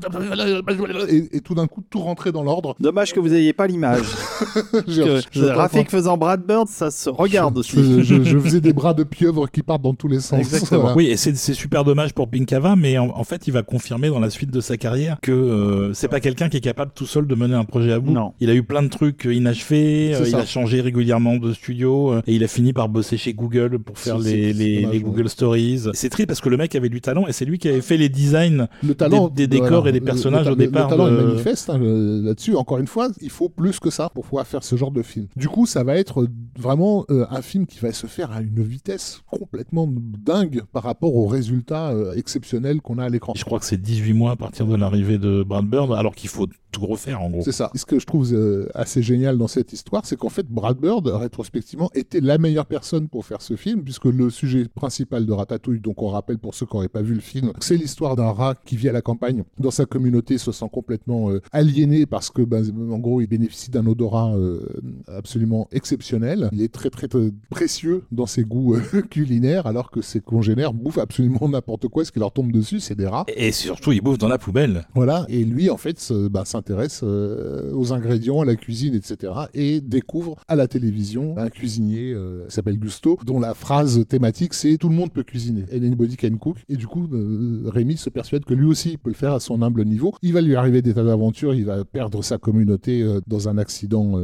et, 1.09 1.37
et 1.37 1.41
tout 1.41 1.55
d'un 1.55 1.67
coup 1.67 1.83
tout 1.89 1.99
rentrait 1.99 2.31
dans 2.31 2.43
l'ordre. 2.43 2.75
Dommage 2.79 3.13
que 3.13 3.19
vous 3.19 3.29
n'ayez 3.29 3.53
pas 3.53 3.67
l'image. 3.67 4.05
J'ai- 4.87 5.03
Que 5.03 5.17
je- 5.31 5.39
je- 5.39 5.45
Rafik 5.45 5.89
faisant 5.89 6.17
Brad 6.17 6.45
Bird, 6.45 6.67
ça 6.67 6.91
se 6.91 7.09
regarde 7.09 7.55
je, 7.55 7.59
aussi. 7.59 7.95
je- 7.95 8.01
je 8.05 8.39
faisais 8.39 8.61
des 8.61 8.73
bras 8.73 8.93
de 8.93 9.03
pieuvre 9.03 9.47
qui 9.49 9.61
partent 9.63 9.81
dans 9.81 9.93
tous 9.93 10.07
les 10.07 10.19
sens. 10.19 10.39
Exactement. 10.39 10.81
Voilà. 10.81 10.95
Oui, 10.97 11.07
et 11.07 11.17
c'est 11.17 11.35
c'est 11.35 11.53
super 11.53 11.83
dommage 11.83 12.13
pour 12.13 12.29
Pinkava, 12.29 12.75
mais 12.75 12.97
en, 12.97 13.09
en 13.09 13.23
fait, 13.23 13.47
il 13.47 13.51
va 13.51 13.63
confirmer 13.63 14.09
dans 14.09 14.19
la 14.19 14.29
suite 14.29 14.51
de 14.51 14.61
sa 14.61 14.77
carrière 14.77 15.17
que 15.21 15.31
euh, 15.31 15.93
c'est 15.93 16.07
pas 16.07 16.19
quelqu'un 16.19 16.49
qui 16.49 16.57
est 16.57 16.61
capable 16.61 16.91
tout 16.93 17.05
seul 17.05 17.27
de 17.27 17.35
mener 17.35 17.55
un 17.55 17.65
projet 17.65 17.91
à 17.91 17.99
bout. 17.99 18.11
Non. 18.11 18.33
Il 18.39 18.49
a 18.49 18.53
eu 18.53 18.63
plein 18.63 18.83
de 18.83 18.87
trucs 18.89 19.25
euh, 19.25 19.33
inachevés, 19.33 20.13
euh, 20.15 20.25
il 20.27 20.35
a 20.35 20.45
changé 20.45 20.81
régulièrement 20.81 21.37
de 21.37 21.53
studio, 21.53 22.13
euh, 22.13 22.21
et 22.27 22.35
il 22.35 22.43
a 22.43 22.47
fini 22.47 22.73
par 22.73 22.89
bosser 22.89 23.17
chez 23.17 23.33
Google 23.33 23.79
pour 23.79 23.97
faire 23.97 24.17
les, 24.19 24.53
les, 24.53 24.75
dommage, 24.81 24.91
les 24.93 24.97
ouais. 24.99 25.03
Google 25.03 25.29
Stories. 25.29 25.83
C'est 25.93 26.09
triste 26.09 26.27
parce 26.27 26.41
que 26.41 26.49
le 26.49 26.57
mec 26.57 26.75
avait 26.75 26.89
du 26.89 27.01
talent 27.01 27.27
et 27.27 27.33
c'est 27.33 27.45
lui 27.45 27.57
qui 27.57 27.67
avait 27.69 27.81
fait 27.81 27.97
les 27.97 28.09
designs. 28.09 28.67
le 28.83 28.93
talent 28.95 29.27
des- 29.29 29.47
des 29.47 29.59
décors 29.59 29.87
et 29.87 29.91
des 29.91 30.01
personnages 30.01 30.45
le, 30.47 30.51
au 30.53 30.55
départ 30.55 30.89
Le 30.89 30.97
talent 30.97 31.07
de- 31.11 31.17
est 31.19 31.23
manifeste 31.23 31.69
hein, 31.69 31.79
là-dessus. 31.79 32.55
Encore 32.55 32.77
une 32.79 32.87
fois, 32.87 33.09
il 33.21 33.29
faut 33.29 33.49
plus 33.49 33.79
que 33.79 33.89
ça 33.89 34.09
pour 34.09 34.23
pouvoir 34.25 34.45
faire 34.47 34.63
ce 34.63 34.75
genre 34.75 34.91
de 34.91 35.01
film. 35.01 35.27
Du 35.35 35.47
coup, 35.47 35.65
ça 35.65 35.83
va 35.83 35.95
être 35.97 36.27
vraiment 36.57 37.05
euh, 37.09 37.25
un 37.29 37.41
film 37.41 37.65
qui 37.65 37.79
va 37.79 37.89
se 37.95 38.07
faire 38.07 38.31
à 38.31 38.41
une 38.41 38.61
vitesse 38.61 39.21
complètement 39.29 39.87
dingue 39.89 40.63
par 40.71 40.83
rapport 40.83 41.15
aux 41.15 41.27
résultats 41.27 41.89
euh, 41.89 42.13
exceptionnels 42.13 42.81
qu'on 42.81 42.97
a 42.97 43.05
à 43.05 43.09
l'écran. 43.09 43.33
Je 43.35 43.43
crois 43.43 43.59
que 43.59 43.65
c'est 43.65 43.81
18 43.81 44.13
mois 44.13 44.31
à 44.31 44.35
partir 44.35 44.67
de 44.67 44.75
l'arrivée 44.75 45.17
de 45.17 45.43
Brad 45.43 45.65
Bird, 45.65 45.91
alors 45.93 46.15
qu'il 46.15 46.29
faut 46.29 46.47
tout 46.75 46.85
refaire 46.85 47.21
en 47.21 47.29
gros. 47.29 47.41
C'est 47.41 47.51
ça. 47.53 47.71
Ce 47.73 47.85
que 47.85 47.99
je 47.99 48.05
trouve 48.05 48.33
euh, 48.33 48.67
assez 48.75 49.01
génial 49.01 49.37
dans 49.37 49.47
cette 49.47 49.71
histoire, 49.71 50.05
c'est 50.05 50.17
qu'en 50.17 50.29
fait, 50.29 50.45
Brad 50.47 50.77
Bird, 50.77 51.07
rétrospectivement, 51.07 51.89
était 51.93 52.19
la 52.19 52.37
meilleure 52.37 52.65
personne 52.65 53.07
pour 53.07 53.25
faire 53.25 53.41
ce 53.41 53.55
film, 53.55 53.83
puisque 53.83 54.05
le 54.05 54.29
sujet 54.29 54.65
principal 54.67 55.25
de 55.25 55.31
Ratatouille, 55.31 55.79
donc 55.79 56.01
on 56.01 56.09
rappelle 56.09 56.37
pour 56.37 56.53
ceux 56.53 56.65
qui 56.65 56.75
n'auraient 56.75 56.89
pas 56.89 57.01
vu 57.01 57.13
le 57.13 57.21
film, 57.21 57.53
c'est 57.59 57.77
l'histoire 57.77 58.15
d'un 58.15 58.31
rat 58.31 58.55
qui 58.65 58.75
vit 58.75 58.89
à 58.89 58.91
la 58.91 59.01
campagne 59.01 59.43
dans 59.57 59.71
sa 59.71 59.85
communauté, 59.85 60.37
se 60.37 60.51
sent 60.51 60.69
complètement 60.71 61.31
euh, 61.31 61.41
aliéné 61.53 62.05
parce 62.05 62.29
que, 62.29 62.41
ben, 62.41 62.63
en 62.91 62.99
gros, 62.99 63.21
il 63.21 63.27
bénéficie 63.27 63.71
d'un 63.71 63.85
odorat 63.87 64.35
euh, 64.35 64.67
absolument 65.07 65.67
exceptionnel. 65.71 66.49
Il 66.51 66.61
est 66.61 66.73
très, 66.73 66.89
très, 66.89 67.07
très 67.07 67.31
précieux 67.49 67.84
dans 68.11 68.25
ses 68.25 68.43
goûts 68.43 68.77
culinaires, 69.09 69.67
alors 69.67 69.91
que 69.91 70.01
ses 70.01 70.21
congénères 70.21 70.73
bouffent 70.73 70.97
absolument 70.97 71.47
n'importe 71.49 71.87
quoi. 71.87 72.05
Ce 72.05 72.11
qui 72.11 72.19
leur 72.19 72.31
tombe 72.31 72.51
dessus, 72.51 72.79
c'est 72.79 72.95
des 72.95 73.07
rats. 73.07 73.25
Et 73.35 73.51
surtout, 73.51 73.91
ils 73.91 74.01
bouffent 74.01 74.17
dans 74.17 74.27
la 74.27 74.37
poubelle. 74.37 74.85
Voilà. 74.93 75.25
Et 75.29 75.43
lui, 75.43 75.69
en 75.69 75.77
fait, 75.77 76.11
ben, 76.11 76.45
s'intéresse 76.45 77.01
euh, 77.03 77.71
aux 77.73 77.93
ingrédients, 77.93 78.41
à 78.41 78.45
la 78.45 78.55
cuisine, 78.55 78.95
etc. 78.95 79.33
Et 79.53 79.81
découvre 79.81 80.35
à 80.47 80.55
la 80.55 80.67
télévision 80.67 81.35
un 81.37 81.49
cuisinier 81.49 82.13
euh, 82.13 82.45
s'appelle 82.49 82.77
Gusto, 82.77 83.17
dont 83.25 83.39
la 83.39 83.53
phrase 83.53 84.05
thématique 84.07 84.53
c'est 84.53 84.77
tout 84.77 84.89
le 84.89 84.95
monde 84.95 85.11
peut 85.11 85.23
cuisiner. 85.23 85.65
Anybody 85.73 86.17
can 86.17 86.37
cook. 86.37 86.57
Et 86.69 86.75
du 86.75 86.87
coup, 86.87 87.07
euh, 87.13 87.63
Rémi 87.67 87.97
se 87.97 88.09
persuade 88.09 88.45
que 88.45 88.53
lui 88.53 88.65
aussi 88.65 88.97
peut 88.97 89.09
le 89.09 89.15
faire 89.15 89.33
à 89.33 89.39
son 89.39 89.61
humble 89.61 89.85
niveau. 89.85 90.13
Il 90.21 90.33
va 90.33 90.41
lui 90.41 90.55
arriver 90.55 90.81
des 90.81 90.93
tas 90.93 91.03
d'aventures, 91.03 91.53
il 91.53 91.65
va 91.65 91.83
perdre 91.85 92.23
sa 92.23 92.37
communauté 92.37 93.01
euh, 93.01 93.21
dans 93.27 93.49
un 93.49 93.57
accident 93.57 94.15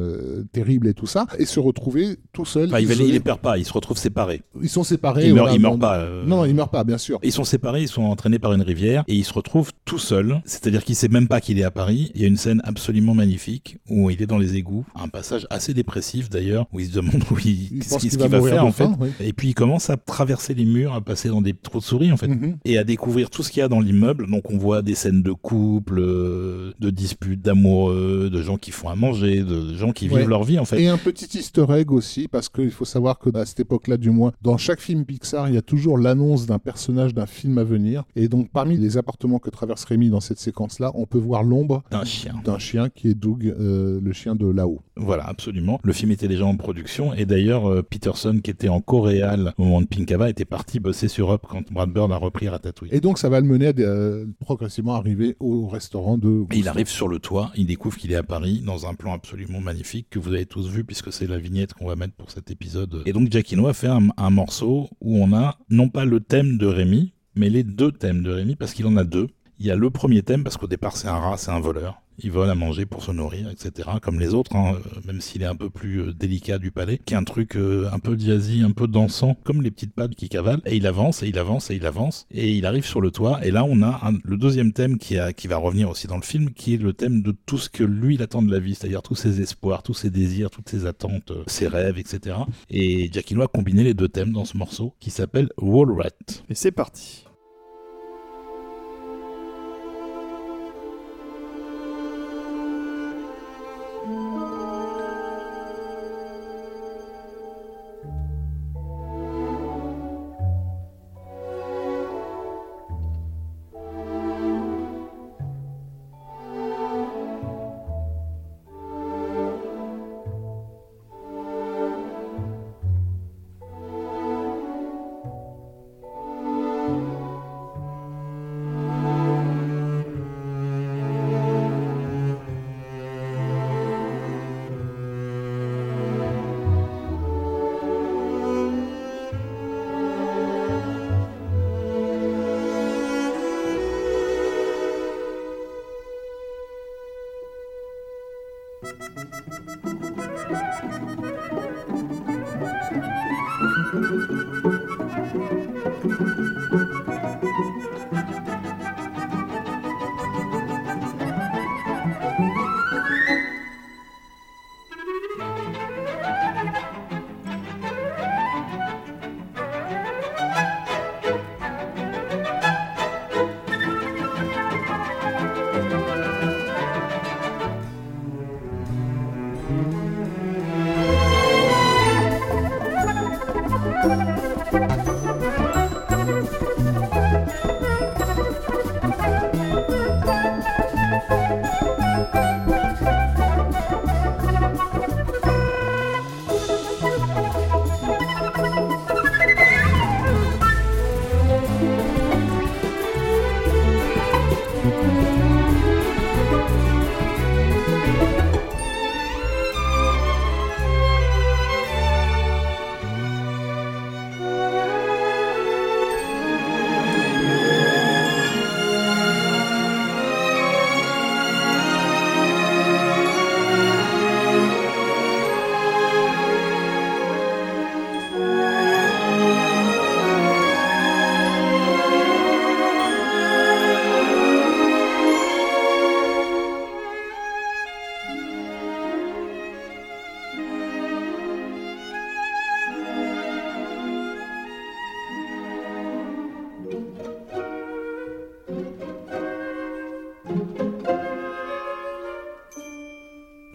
terrible 0.52 0.88
et 0.88 0.94
tout 0.94 1.06
ça, 1.06 1.28
et 1.38 1.46
se 1.46 1.60
retrouver 1.60 2.18
tout 2.34 2.46
seul. 2.46 2.68
Enfin, 2.68 2.80
il, 2.80 2.88
ne 2.88 3.12
les 3.12 3.20
perd 3.20 3.40
pas, 3.40 3.51
ils 3.58 3.66
se 3.66 3.74
retrouvent 3.74 3.98
séparés. 3.98 4.42
Ils 4.62 4.70
sont 4.70 4.84
séparés. 4.84 5.28
Ils 5.28 5.34
meurent, 5.34 5.60
meurent 5.60 5.80
pas. 5.80 6.06
Non, 6.26 6.46
ils 6.46 6.54
meurent 6.54 6.70
pas, 6.70 6.84
bien 6.84 6.98
sûr. 6.98 7.20
Ils 7.24 7.32
sont 7.32 7.44
séparés, 7.44 7.84
ils 7.84 7.88
sont 7.88 8.04
entraînés 8.04 8.40
par 8.40 8.54
une 8.54 8.62
rivière 8.62 9.04
et 9.08 9.16
ils 9.16 9.26
se 9.26 9.34
retrouvent 9.34 9.72
tout 9.86 10.00
seuls. 10.00 10.42
C'est-à-dire 10.46 10.84
qu'il 10.84 10.96
sait 10.96 11.08
même 11.08 11.28
pas 11.28 11.42
qu'il 11.42 11.60
est 11.60 11.64
à 11.64 11.72
Paris. 11.72 12.12
Il 12.16 12.22
y 12.22 12.26
a 12.26 12.28
une 12.28 12.38
scène 12.38 12.62
absolument 12.64 13.14
magnifique 13.14 13.78
où 13.90 14.10
il 14.10 14.22
est 14.22 14.28
dans 14.28 14.38
les 14.38 14.56
égouts, 14.56 14.86
un 14.96 15.08
passage 15.08 15.48
assez 15.50 15.74
dépressif 15.74 16.30
d'ailleurs, 16.30 16.66
où 16.72 16.80
il 16.80 16.88
se 16.88 16.94
demande 16.94 17.24
où 17.32 17.38
il, 17.44 17.84
ce 17.84 17.98
qu'il 17.98 18.18
va, 18.18 18.42
faire 18.42 18.66
en 18.66 18.72
fait. 18.72 18.90
Et 19.20 19.34
puis 19.34 19.50
il 19.50 19.54
commence 19.54 19.90
à 19.90 19.98
traverser 19.98 20.54
les 20.54 20.66
murs, 20.66 20.94
à 20.94 21.02
passer 21.02 21.30
dans 21.30 21.42
des 21.42 21.54
trous 21.54 21.80
de 21.80 21.84
souris 21.84 22.12
en 22.12 22.18
fait, 22.18 22.28
mhm. 22.28 22.58
et 22.66 22.78
à 22.78 22.84
découvrir 22.84 23.30
tout 23.30 23.44
ce 23.44 23.52
qu'il 23.52 23.60
y 23.60 23.64
a 23.64 23.68
dans 23.68 23.80
l'immeuble. 23.80 24.30
Donc 24.30 24.50
on 24.52 24.58
voit 24.58 24.82
des 24.82 24.96
scènes 24.96 25.24
de 25.24 25.32
couple, 25.32 26.00
euh, 26.00 26.74
de 26.80 26.90
disputes, 26.90 27.42
d'amoureux, 27.42 28.30
de 28.32 28.42
gens 28.42 28.58
qui 28.58 28.72
font 28.72 28.90
à 28.90 28.96
manger, 28.96 29.42
de 29.44 29.76
gens 29.76 29.92
qui 29.92 30.08
vivent 30.08 30.30
leur 30.30 30.44
vie 30.44 30.60
en 30.60 30.66
fait. 30.66 30.82
Et 30.82 30.88
un 30.88 30.98
petit 30.98 31.38
easter 31.38 31.66
egg 31.70 31.92
aussi, 31.92 32.28
parce 32.28 32.50
qu'il 32.50 32.72
faut 32.72 32.86
savoir 32.86 33.20
que 33.20 33.30
à 33.42 33.46
cette 33.46 33.60
époque-là 33.60 33.98
du 33.98 34.10
moins, 34.10 34.32
dans 34.42 34.58
chaque 34.58 34.80
film 34.80 35.06
Pixar, 35.06 35.50
il 35.50 35.56
y 35.56 35.58
a 35.58 35.62
toujours 35.62 35.98
l'annonce 35.98 36.46
d'un 36.46 36.60
personnage 36.60 37.14
d'un 37.14 37.26
film 37.26 37.58
à 37.58 37.64
venir. 37.64 38.04
Et 38.16 38.28
donc 38.28 38.50
parmi 38.52 38.78
les 38.78 38.98
appartements 38.98 39.40
que 39.40 39.50
traverse 39.50 39.84
Rémi 39.84 40.10
dans 40.10 40.20
cette 40.20 40.40
séquence-là, 40.40 40.92
on 40.96 41.06
peut 41.06 41.18
voir 41.18 41.44
l'ombre 41.44 41.84
d'un 41.92 42.06
chien. 42.06 42.36
D'un 42.44 42.60
chien 42.60 42.90
qui 42.90 43.10
est 43.10 43.14
Doug, 43.14 43.46
euh, 43.46 44.00
le 44.02 44.14
chien 44.14 44.36
de 44.36 44.48
là-haut. 44.48 44.82
Voilà, 44.96 45.28
absolument. 45.28 45.80
Le 45.84 45.94
film 45.94 46.12
était 46.12 46.28
déjà 46.28 46.46
en 46.46 46.56
production 46.56 47.14
et 47.14 47.26
d'ailleurs 47.26 47.70
euh, 47.70 47.82
Peterson, 47.82 48.40
qui 48.44 48.52
était 48.52 48.70
en 48.70 48.82
Coréal 48.82 49.54
au 49.58 49.64
moment 49.64 49.82
de 49.82 49.88
Pinkava, 49.88 50.30
était 50.30 50.46
parti 50.46 50.80
bosser 50.80 51.08
sur 51.08 51.32
Up 51.32 51.44
quand 51.48 51.72
Brad 51.72 51.92
Bird 51.92 52.12
a 52.12 52.18
repris 52.18 52.48
Ratatouille. 52.50 52.90
Et 52.92 53.00
donc 53.00 53.18
ça 53.18 53.30
va 53.30 53.40
le 53.40 53.48
mener 53.48 53.68
à 53.68 53.74
euh, 53.80 54.26
progressivement 54.40 54.96
arriver 54.96 55.36
au 55.40 55.68
restaurant 55.68 56.18
de. 56.18 56.46
il 56.54 56.68
arrive 56.68 56.88
sur 56.88 57.08
le 57.08 57.20
toit, 57.20 57.52
il 57.56 57.66
découvre 57.66 57.98
qu'il 57.98 58.12
est 58.12 58.16
à 58.16 58.24
Paris 58.24 58.62
dans 58.66 58.86
un 58.86 58.94
plan 58.94 59.14
absolument 59.14 59.60
magnifique 59.60 60.08
que 60.10 60.20
vous 60.20 60.34
avez 60.34 60.46
tous 60.46 60.70
vu 60.70 60.84
puisque 60.84 61.12
c'est 61.12 61.28
la 61.28 61.38
vignette 61.38 61.74
qu'on 61.74 61.88
va 61.88 61.96
mettre 61.96 62.14
pour 62.14 62.32
cet 62.32 62.52
épisode. 62.52 63.04
Et 63.06 63.14
donc 63.14 63.30
Giacchino 63.32 63.68
a 63.68 63.74
fait 63.74 63.88
un 63.88 64.30
morceau 64.30 64.90
où 65.00 65.24
on 65.24 65.34
a 65.34 65.58
non 65.70 65.88
pas 65.88 66.04
le 66.04 66.20
thème 66.20 66.58
de 66.58 66.66
Rémi, 66.68 67.14
mais 67.34 67.50
les 67.50 67.64
deux 67.64 67.94
thèmes 67.94 68.24
de 68.24 68.32
Rémi 68.32 68.58
parce 68.58 68.74
qu'il 68.74 68.86
en 68.88 68.98
a 68.98 69.06
deux. 69.06 69.30
Il 69.58 69.66
y 69.66 69.72
a 69.72 69.76
le 69.78 69.90
premier 69.90 70.22
thème, 70.22 70.44
parce 70.44 70.58
qu'au 70.58 70.68
départ 70.68 70.98
c'est 70.98 71.08
un 71.08 71.18
rat, 71.18 71.38
c'est 71.38 71.52
un 71.52 71.62
voleur. 71.62 72.01
Il 72.20 72.32
vole 72.32 72.50
à 72.50 72.56
manger 72.56 72.86
pour 72.86 73.04
se 73.04 73.12
nourrir, 73.12 73.50
etc. 73.50 73.90
Comme 74.02 74.20
les 74.20 74.34
autres, 74.34 74.56
hein, 74.56 74.78
même 75.06 75.22
s'il 75.22 75.42
est 75.42 75.46
un 75.48 75.56
peu 75.56 75.70
plus 75.70 76.02
euh, 76.02 76.14
délicat 76.14 76.60
du 76.60 76.72
palais, 76.72 77.00
qui 77.04 77.14
est 77.14 77.18
un 77.18 77.24
truc 77.24 77.56
euh, 77.56 77.90
un 77.92 78.00
peu 78.00 78.18
jazzy, 78.18 78.62
un 78.62 78.72
peu 78.72 78.88
dansant, 78.88 79.36
comme 79.44 79.62
les 79.62 79.72
petites 79.72 79.94
pattes 79.94 80.16
qui 80.16 80.30
cavalent. 80.30 80.62
Et 80.66 80.76
il 80.76 80.88
avance, 80.88 81.24
et 81.24 81.28
il 81.28 81.38
avance, 81.38 81.72
et 81.72 81.76
il 81.76 81.86
avance, 81.86 82.28
et 82.32 82.52
il 82.52 82.66
arrive 82.66 82.86
sur 82.86 83.02
le 83.02 83.12
toit. 83.12 83.40
Et 83.46 83.52
là, 83.52 83.64
on 83.64 83.82
a 83.82 84.12
le 84.24 84.38
deuxième 84.38 84.74
thème 84.74 84.98
qui, 84.98 85.16
va 85.16 85.58
revenir 85.58 85.90
aussi 85.90 86.08
dans 86.08 86.18
le 86.18 86.22
film, 86.22 86.52
qui 86.52 86.76
est 86.76 86.78
le 86.78 86.94
thème 86.94 87.22
de 87.22 87.36
tout 87.46 87.58
ce 87.58 87.70
que 87.70 87.84
lui, 87.84 88.16
il 88.16 88.22
attend 88.22 88.42
de 88.42 88.52
la 88.52 88.60
vie, 88.60 88.76
c'est-à-dire 88.76 89.02
tous 89.02 89.16
ses 89.16 89.42
espoirs, 89.42 89.84
tous 89.84 89.94
ses 89.94 90.10
désirs, 90.10 90.50
toutes 90.50 90.70
ses 90.70 90.86
attentes, 90.86 91.32
euh, 91.32 91.44
ses 91.48 91.68
rêves, 91.68 91.98
etc. 91.98 92.38
Et 92.70 93.12
Giacchino 93.12 93.42
a 93.42 93.48
combiné 93.48 93.84
les 93.84 93.94
deux 93.94 94.10
thèmes 94.10 94.32
dans 94.32 94.46
ce 94.46 94.58
morceau, 94.58 94.94
qui 95.00 95.10
s'appelle 95.10 95.50
Wall 95.58 95.92
Rat. 95.92 96.44
Et 96.50 96.56
c'est 96.56 96.72
parti. 96.72 97.26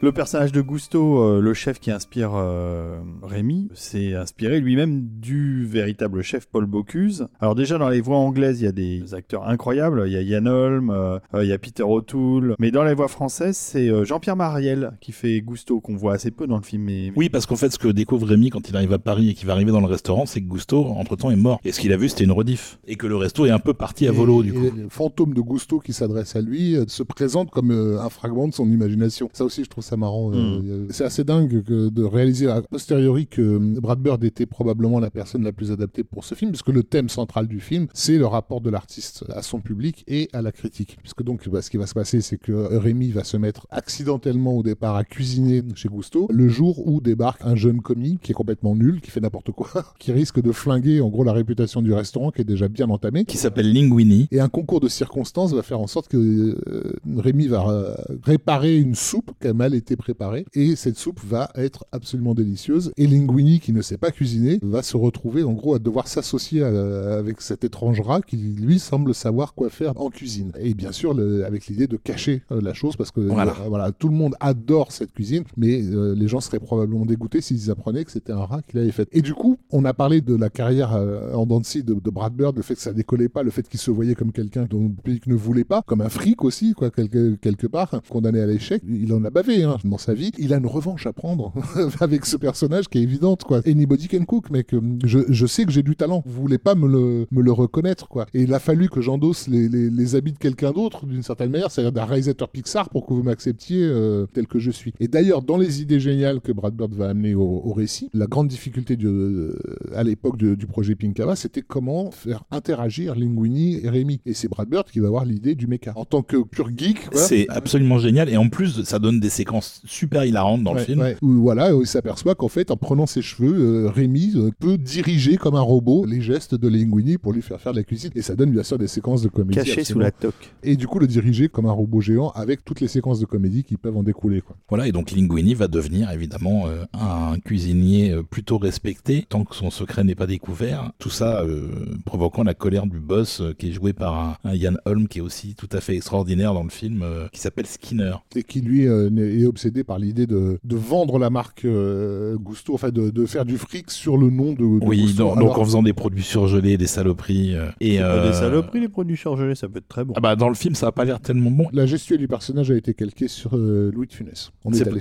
Le 0.06 0.12
personnage 0.12 0.52
de 0.52 0.60
Gusto, 0.60 1.20
euh, 1.20 1.40
le 1.40 1.52
chef 1.52 1.80
qui 1.80 1.90
inspire 1.90 2.30
euh, 2.36 3.00
Rémi, 3.24 3.68
s'est 3.74 4.14
inspiré 4.14 4.60
lui-même 4.60 5.04
du 5.04 5.55
véritable 5.66 6.22
chef 6.22 6.46
Paul 6.46 6.66
Bocuse. 6.66 7.26
Alors 7.40 7.54
déjà 7.54 7.78
dans 7.78 7.88
les 7.88 8.00
voix 8.00 8.16
anglaises, 8.18 8.60
il 8.60 8.64
y 8.64 8.68
a 8.68 8.72
des 8.72 9.14
acteurs 9.14 9.46
incroyables. 9.48 10.04
Il 10.06 10.12
y 10.12 10.16
a 10.16 10.22
Yann 10.22 10.48
Holm, 10.48 10.90
euh, 10.90 11.18
euh, 11.34 11.44
il 11.44 11.48
y 11.48 11.52
a 11.52 11.58
Peter 11.58 11.82
O'Toole. 11.82 12.54
Mais 12.58 12.70
dans 12.70 12.84
les 12.84 12.94
voix 12.94 13.08
françaises, 13.08 13.56
c'est 13.56 13.88
euh, 13.88 14.04
Jean-Pierre 14.04 14.36
Mariel 14.36 14.92
qui 15.00 15.12
fait 15.12 15.40
Gusto, 15.40 15.80
qu'on 15.80 15.96
voit 15.96 16.14
assez 16.14 16.30
peu 16.30 16.46
dans 16.46 16.56
le 16.56 16.62
film. 16.62 16.84
Mais... 16.84 17.12
Oui, 17.16 17.28
parce 17.28 17.46
qu'en 17.46 17.56
fait, 17.56 17.70
ce 17.72 17.78
que 17.78 17.88
découvre 17.88 18.26
Rémi 18.26 18.50
quand 18.50 18.68
il 18.68 18.76
arrive 18.76 18.92
à 18.92 18.98
Paris 18.98 19.30
et 19.30 19.34
qu'il 19.34 19.46
va 19.46 19.52
arriver 19.52 19.72
dans 19.72 19.80
le 19.80 19.86
restaurant, 19.86 20.26
c'est 20.26 20.40
que 20.40 20.46
Gusto, 20.46 20.84
entre-temps, 20.84 21.30
est 21.30 21.36
mort. 21.36 21.60
Et 21.64 21.72
ce 21.72 21.80
qu'il 21.80 21.92
a 21.92 21.96
vu, 21.96 22.08
c'était 22.08 22.24
une 22.24 22.32
rediff. 22.32 22.78
Et 22.86 22.96
que 22.96 23.06
le 23.06 23.16
resto 23.16 23.46
est 23.46 23.50
un 23.50 23.58
peu 23.58 23.74
parti 23.74 24.06
à 24.08 24.12
volo, 24.12 24.42
du 24.42 24.50
Et- 24.50 24.52
coup. 24.52 24.76
le 24.76 24.88
fantôme 24.88 25.34
de 25.34 25.40
Gusto 25.40 25.78
qui 25.80 25.92
s'adresse 25.92 26.36
à 26.36 26.40
lui 26.40 26.76
euh, 26.76 26.84
se 26.88 27.02
présente 27.02 27.50
comme 27.50 27.70
euh, 27.70 28.00
un 28.00 28.08
fragment 28.10 28.48
de 28.48 28.54
son 28.54 28.68
imagination. 28.70 29.28
Ça 29.32 29.44
aussi, 29.44 29.64
je 29.64 29.70
trouve 29.70 29.84
ça 29.84 29.96
marrant. 29.96 30.32
euh, 30.32 30.36
Mm. 30.36 30.86
C'est 30.90 31.04
assez 31.04 31.24
dingue 31.24 31.62
que 31.64 31.88
de 31.88 32.04
réaliser 32.04 32.48
a 32.48 32.62
posteriori 32.62 33.26
que 33.26 33.58
Brad 33.80 33.98
Bird 33.98 34.22
était 34.24 34.46
probablement 34.46 35.00
la 35.00 35.10
personne 35.10 35.42
la 35.42 35.52
plus 35.56 35.72
adaptée 35.72 36.04
pour 36.04 36.24
ce 36.24 36.34
film, 36.34 36.52
puisque 36.52 36.68
le 36.68 36.82
thème 36.82 37.08
central 37.08 37.48
du 37.48 37.60
film, 37.60 37.88
c'est 37.92 38.18
le 38.18 38.26
rapport 38.26 38.60
de 38.60 38.70
l'artiste 38.70 39.24
à 39.30 39.42
son 39.42 39.60
public 39.60 40.04
et 40.06 40.28
à 40.32 40.42
la 40.42 40.52
critique. 40.52 40.98
Puisque 41.02 41.22
donc, 41.22 41.48
bah, 41.48 41.62
ce 41.62 41.70
qui 41.70 41.76
va 41.76 41.86
se 41.86 41.94
passer, 41.94 42.20
c'est 42.20 42.38
que 42.38 42.52
Rémi 42.52 43.10
va 43.10 43.24
se 43.24 43.36
mettre 43.36 43.66
accidentellement 43.70 44.56
au 44.56 44.62
départ 44.62 44.96
à 44.96 45.04
cuisiner 45.04 45.62
chez 45.74 45.88
Gusto 45.88 46.28
le 46.30 46.48
jour 46.48 46.86
où 46.86 47.00
débarque 47.00 47.40
un 47.44 47.56
jeune 47.56 47.80
commis 47.80 48.18
qui 48.22 48.32
est 48.32 48.34
complètement 48.34 48.76
nul, 48.76 49.00
qui 49.00 49.10
fait 49.10 49.20
n'importe 49.20 49.52
quoi, 49.52 49.68
qui 49.98 50.12
risque 50.12 50.40
de 50.40 50.52
flinguer 50.52 51.00
en 51.00 51.08
gros 51.08 51.24
la 51.24 51.32
réputation 51.32 51.82
du 51.82 51.92
restaurant 51.92 52.30
qui 52.30 52.42
est 52.42 52.44
déjà 52.44 52.68
bien 52.68 52.88
entamée. 52.90 53.24
Qui 53.24 53.38
s'appelle 53.38 53.72
Linguini. 53.72 54.28
Et 54.30 54.40
un 54.40 54.48
concours 54.48 54.80
de 54.80 54.88
circonstances 54.88 55.52
va 55.52 55.62
faire 55.62 55.80
en 55.80 55.86
sorte 55.86 56.08
que 56.08 56.16
euh, 56.16 56.92
Rémi 57.16 57.46
va 57.48 57.66
euh, 57.68 57.94
réparer 58.22 58.76
une 58.76 58.94
soupe 58.94 59.32
qui 59.40 59.48
a 59.48 59.54
mal 59.54 59.74
été 59.74 59.96
préparée. 59.96 60.44
Et 60.54 60.76
cette 60.76 60.96
soupe 60.96 61.20
va 61.24 61.50
être 61.54 61.84
absolument 61.92 62.34
délicieuse. 62.34 62.92
Et 62.96 63.06
Linguini, 63.06 63.60
qui 63.60 63.72
ne 63.72 63.82
sait 63.82 63.98
pas 63.98 64.10
cuisiner, 64.10 64.58
va 64.62 64.82
se 64.82 64.96
retrouver 64.96 65.42
en 65.46 65.52
gros 65.52 65.74
à 65.74 65.78
devoir 65.78 66.08
s'associer 66.08 66.62
à- 66.62 67.14
avec 67.18 67.40
cet 67.40 67.64
étrange 67.64 68.00
rat 68.00 68.20
qui 68.22 68.36
lui 68.36 68.78
semble 68.78 69.14
savoir 69.14 69.54
quoi 69.54 69.70
faire 69.70 69.92
en 70.00 70.10
cuisine. 70.10 70.52
Et 70.60 70.74
bien 70.74 70.92
sûr, 70.92 71.14
le- 71.14 71.44
avec 71.44 71.66
l'idée 71.66 71.86
de 71.86 71.96
cacher 71.96 72.42
euh, 72.52 72.60
la 72.60 72.74
chose 72.74 72.96
parce 72.96 73.10
que 73.10 73.20
Voilà. 73.20 73.52
euh, 73.52 73.68
voilà, 73.68 73.92
tout 73.92 74.08
le 74.08 74.14
monde 74.14 74.34
adore 74.40 74.92
cette 74.92 75.12
cuisine, 75.12 75.44
mais 75.56 75.82
euh, 75.82 76.14
les 76.14 76.28
gens 76.28 76.40
seraient 76.40 76.58
probablement 76.60 77.06
dégoûtés 77.06 77.40
s'ils 77.40 77.70
apprenaient 77.70 78.04
que 78.04 78.10
c'était 78.12 78.32
un 78.32 78.44
rat 78.44 78.62
qui 78.62 78.76
l'avait 78.76 78.90
fait. 78.92 79.08
Et 79.12 79.22
du 79.22 79.34
coup, 79.34 79.56
on 79.70 79.84
a 79.84 79.94
parlé 79.94 80.20
de 80.20 80.34
la 80.34 80.50
carrière 80.50 80.94
euh, 80.94 81.32
en 81.34 81.46
dents 81.46 81.60
de 81.60 82.10
Brad 82.10 82.34
Bird, 82.34 82.56
le 82.56 82.62
fait 82.62 82.74
que 82.74 82.80
ça 82.80 82.92
décollait 82.92 83.28
pas, 83.28 83.42
le 83.42 83.50
fait 83.50 83.66
qu'il 83.68 83.80
se 83.80 83.90
voyait 83.90 84.14
comme 84.14 84.32
quelqu'un 84.32 84.66
dont 84.68 84.82
le 84.82 84.88
public 85.02 85.26
ne 85.26 85.34
voulait 85.34 85.64
pas, 85.64 85.82
comme 85.86 86.00
un 86.00 86.08
fric 86.08 86.44
aussi, 86.44 86.74
quoi, 86.74 86.90
quelque, 86.90 87.34
quelque 87.36 87.66
part, 87.66 88.00
condamné 88.08 88.40
à 88.40 88.46
l'échec. 88.46 88.82
Il 88.88 89.12
en 89.12 89.24
a 89.24 89.30
bavé 89.30 89.62
hein, 89.62 89.76
dans 89.84 89.98
sa 89.98 90.14
vie. 90.14 90.32
Il 90.38 90.52
a 90.52 90.58
une 90.58 90.66
revanche 90.66 91.06
à 91.06 91.12
prendre 91.12 91.52
avec 92.00 92.26
ce 92.26 92.36
personnage 92.36 92.88
qui 92.88 92.98
est 92.98 93.02
évidente, 93.02 93.44
quoi. 93.44 93.60
Anybody 93.66 94.08
can 94.08 94.24
cook, 94.24 94.50
mec. 94.50 94.74
Je, 95.04 95.18
je 95.36 95.46
sais 95.46 95.64
que 95.64 95.70
j'ai 95.72 95.82
du 95.82 95.94
talent. 95.96 96.22
Vous 96.26 96.40
voulez 96.42 96.58
pas 96.58 96.74
me 96.74 96.88
le, 96.88 97.26
me 97.30 97.42
le 97.42 97.52
reconnaître, 97.52 98.08
quoi. 98.08 98.26
Et 98.34 98.42
il 98.42 98.54
a 98.54 98.58
fallu 98.58 98.88
que 98.88 99.00
j'endosse 99.00 99.46
les, 99.48 99.68
les, 99.68 99.90
les 99.90 100.14
habits 100.16 100.32
de 100.32 100.38
quelqu'un 100.38 100.72
d'autre, 100.72 101.06
d'une 101.06 101.22
certaine 101.22 101.50
manière, 101.50 101.70
c'est-à-dire 101.70 101.92
d'un 101.92 102.04
réalisateur 102.04 102.48
Pixar, 102.48 102.88
pour 102.90 103.06
que 103.06 103.12
vous 103.14 103.22
m'acceptiez 103.22 103.82
euh, 103.82 104.26
tel 104.32 104.46
que 104.46 104.58
je 104.58 104.70
suis. 104.70 104.92
Et 105.00 105.08
d'ailleurs, 105.08 105.42
dans 105.42 105.56
les 105.56 105.82
idées 105.82 106.00
géniales 106.00 106.40
que 106.40 106.52
Brad 106.52 106.74
Bird 106.74 106.92
va 106.94 107.08
amener 107.10 107.34
au, 107.34 107.42
au 107.64 107.72
récit, 107.72 108.10
la 108.14 108.26
grande 108.26 108.48
difficulté 108.48 108.96
du, 108.96 109.06
euh, 109.06 109.54
à 109.94 110.02
l'époque 110.02 110.38
du 110.38 110.66
projet 110.66 110.94
Pinkava, 110.94 111.36
c'était 111.36 111.62
comment 111.62 112.10
faire 112.10 112.44
interagir 112.50 113.14
Linguini 113.14 113.80
et 113.84 113.88
Rémi. 113.88 114.20
Et 114.26 114.34
c'est 114.34 114.48
Brad 114.48 114.68
Bird 114.68 114.86
qui 114.90 115.00
va 115.00 115.08
avoir 115.08 115.24
l'idée 115.24 115.54
du 115.54 115.66
mecha. 115.66 115.92
En 115.96 116.04
tant 116.04 116.22
que 116.22 116.42
pur 116.42 116.70
geek, 116.76 116.98
C'est 117.12 117.46
absolument 117.48 117.98
génial. 117.98 118.28
Et 118.28 118.36
en 118.36 118.48
plus, 118.48 118.82
ça 118.84 118.98
donne 118.98 119.20
des 119.20 119.30
séquences 119.30 119.82
super 119.84 120.24
hilarantes 120.24 120.62
dans 120.64 120.74
le 120.74 120.80
film. 120.80 121.00
ouais. 121.00 121.16
Où, 121.22 121.32
voilà, 121.42 121.76
où 121.76 121.82
il 121.82 121.86
s'aperçoit 121.86 122.34
qu'en 122.34 122.48
fait, 122.48 122.70
en 122.70 122.76
prenant 122.76 123.06
ses 123.06 123.22
cheveux, 123.22 123.54
euh, 123.86 123.88
Rémi 123.88 124.32
euh, 124.36 124.50
peut 124.58 124.78
diriger 124.78 125.25
comme 125.34 125.56
un 125.56 125.60
robot 125.60 126.04
les 126.06 126.20
gestes 126.20 126.54
de 126.54 126.68
Linguini 126.68 127.18
pour 127.18 127.32
lui 127.32 127.42
faire 127.42 127.60
faire 127.60 127.72
de 127.72 127.78
la 127.78 127.82
cuisine. 127.82 128.10
Et 128.14 128.22
ça 128.22 128.36
donne 128.36 128.52
bien 128.52 128.62
sûr 128.62 128.78
des 128.78 128.86
séquences 128.86 129.22
de 129.22 129.28
comédie. 129.28 129.56
Caché 129.58 129.82
sous 129.82 129.98
la 129.98 130.12
toque. 130.12 130.52
Et 130.62 130.76
du 130.76 130.86
coup, 130.86 131.00
le 131.00 131.08
diriger 131.08 131.48
comme 131.48 131.66
un 131.66 131.72
robot 131.72 132.00
géant 132.00 132.30
avec 132.30 132.64
toutes 132.64 132.80
les 132.80 132.88
séquences 132.88 133.18
de 133.18 133.26
comédie 133.26 133.64
qui 133.64 133.76
peuvent 133.76 133.96
en 133.96 134.04
découler. 134.04 134.40
Quoi. 134.42 134.56
Voilà, 134.68 134.86
et 134.86 134.92
donc 134.92 135.10
Linguini 135.10 135.54
va 135.54 135.66
devenir 135.66 136.10
évidemment 136.12 136.68
euh, 136.68 136.84
un 136.92 137.38
cuisinier 137.40 138.12
euh, 138.12 138.22
plutôt 138.22 138.58
respecté 138.58 139.26
tant 139.28 139.44
que 139.44 139.56
son 139.56 139.70
secret 139.70 140.04
n'est 140.04 140.14
pas 140.14 140.26
découvert. 140.28 140.92
Tout 140.98 141.10
ça 141.10 141.42
euh, 141.42 141.96
provoquant 142.04 142.44
la 142.44 142.54
colère 142.54 142.86
du 142.86 143.00
boss 143.00 143.40
euh, 143.40 143.52
qui 143.58 143.70
est 143.70 143.72
joué 143.72 143.92
par 143.92 144.14
un, 144.14 144.36
un 144.44 144.54
Ian 144.54 144.74
Holm 144.84 145.08
qui 145.08 145.18
est 145.18 145.22
aussi 145.22 145.54
tout 145.54 145.68
à 145.72 145.80
fait 145.80 145.96
extraordinaire 145.96 146.54
dans 146.54 146.62
le 146.62 146.70
film, 146.70 147.02
euh, 147.02 147.26
qui 147.32 147.40
s'appelle 147.40 147.66
Skinner. 147.66 148.16
Et 148.34 148.42
qui, 148.42 148.60
lui, 148.60 148.86
euh, 148.86 149.10
est 149.16 149.46
obsédé 149.46 149.82
par 149.84 149.98
l'idée 149.98 150.26
de, 150.26 150.58
de 150.62 150.76
vendre 150.76 151.18
la 151.18 151.30
marque 151.30 151.64
euh, 151.64 152.36
Gusto, 152.36 152.74
enfin 152.74 152.90
de, 152.90 153.10
de 153.10 153.26
faire 153.26 153.44
du 153.44 153.56
fric 153.56 153.90
sur 153.90 154.18
le 154.18 154.30
nom 154.30 154.52
de, 154.52 154.58
de 154.58 154.84
Oui, 154.84 155.02
Gusto. 155.02 155.15
Donc, 155.16 155.36
Alors, 155.36 155.48
donc 155.48 155.58
en 155.58 155.64
faisant 155.64 155.82
des 155.82 155.92
produits 155.92 156.22
surgelés, 156.22 156.76
des 156.76 156.86
saloperies. 156.86 157.54
euh, 157.54 157.68
et 157.80 157.98
pas 157.98 158.04
euh, 158.04 158.28
des 158.28 158.32
saloperies, 158.34 158.80
les 158.80 158.88
produits 158.88 159.16
surgelés, 159.16 159.54
ça 159.54 159.68
peut 159.68 159.78
être 159.78 159.88
très 159.88 160.04
bon. 160.04 160.14
Ah 160.16 160.20
bah 160.20 160.36
dans 160.36 160.48
le 160.48 160.54
film, 160.54 160.74
ça 160.74 160.88
a 160.88 160.92
pas 160.92 161.04
l'air 161.04 161.20
tellement 161.20 161.50
bon. 161.50 161.66
La 161.72 161.86
gestuelle 161.86 162.18
du 162.18 162.28
personnage 162.28 162.70
a 162.70 162.76
été 162.76 162.94
calquée 162.94 163.28
sur 163.28 163.56
euh, 163.56 163.90
Louis 163.94 164.06
de 164.06 164.12
Funès. 164.12 164.50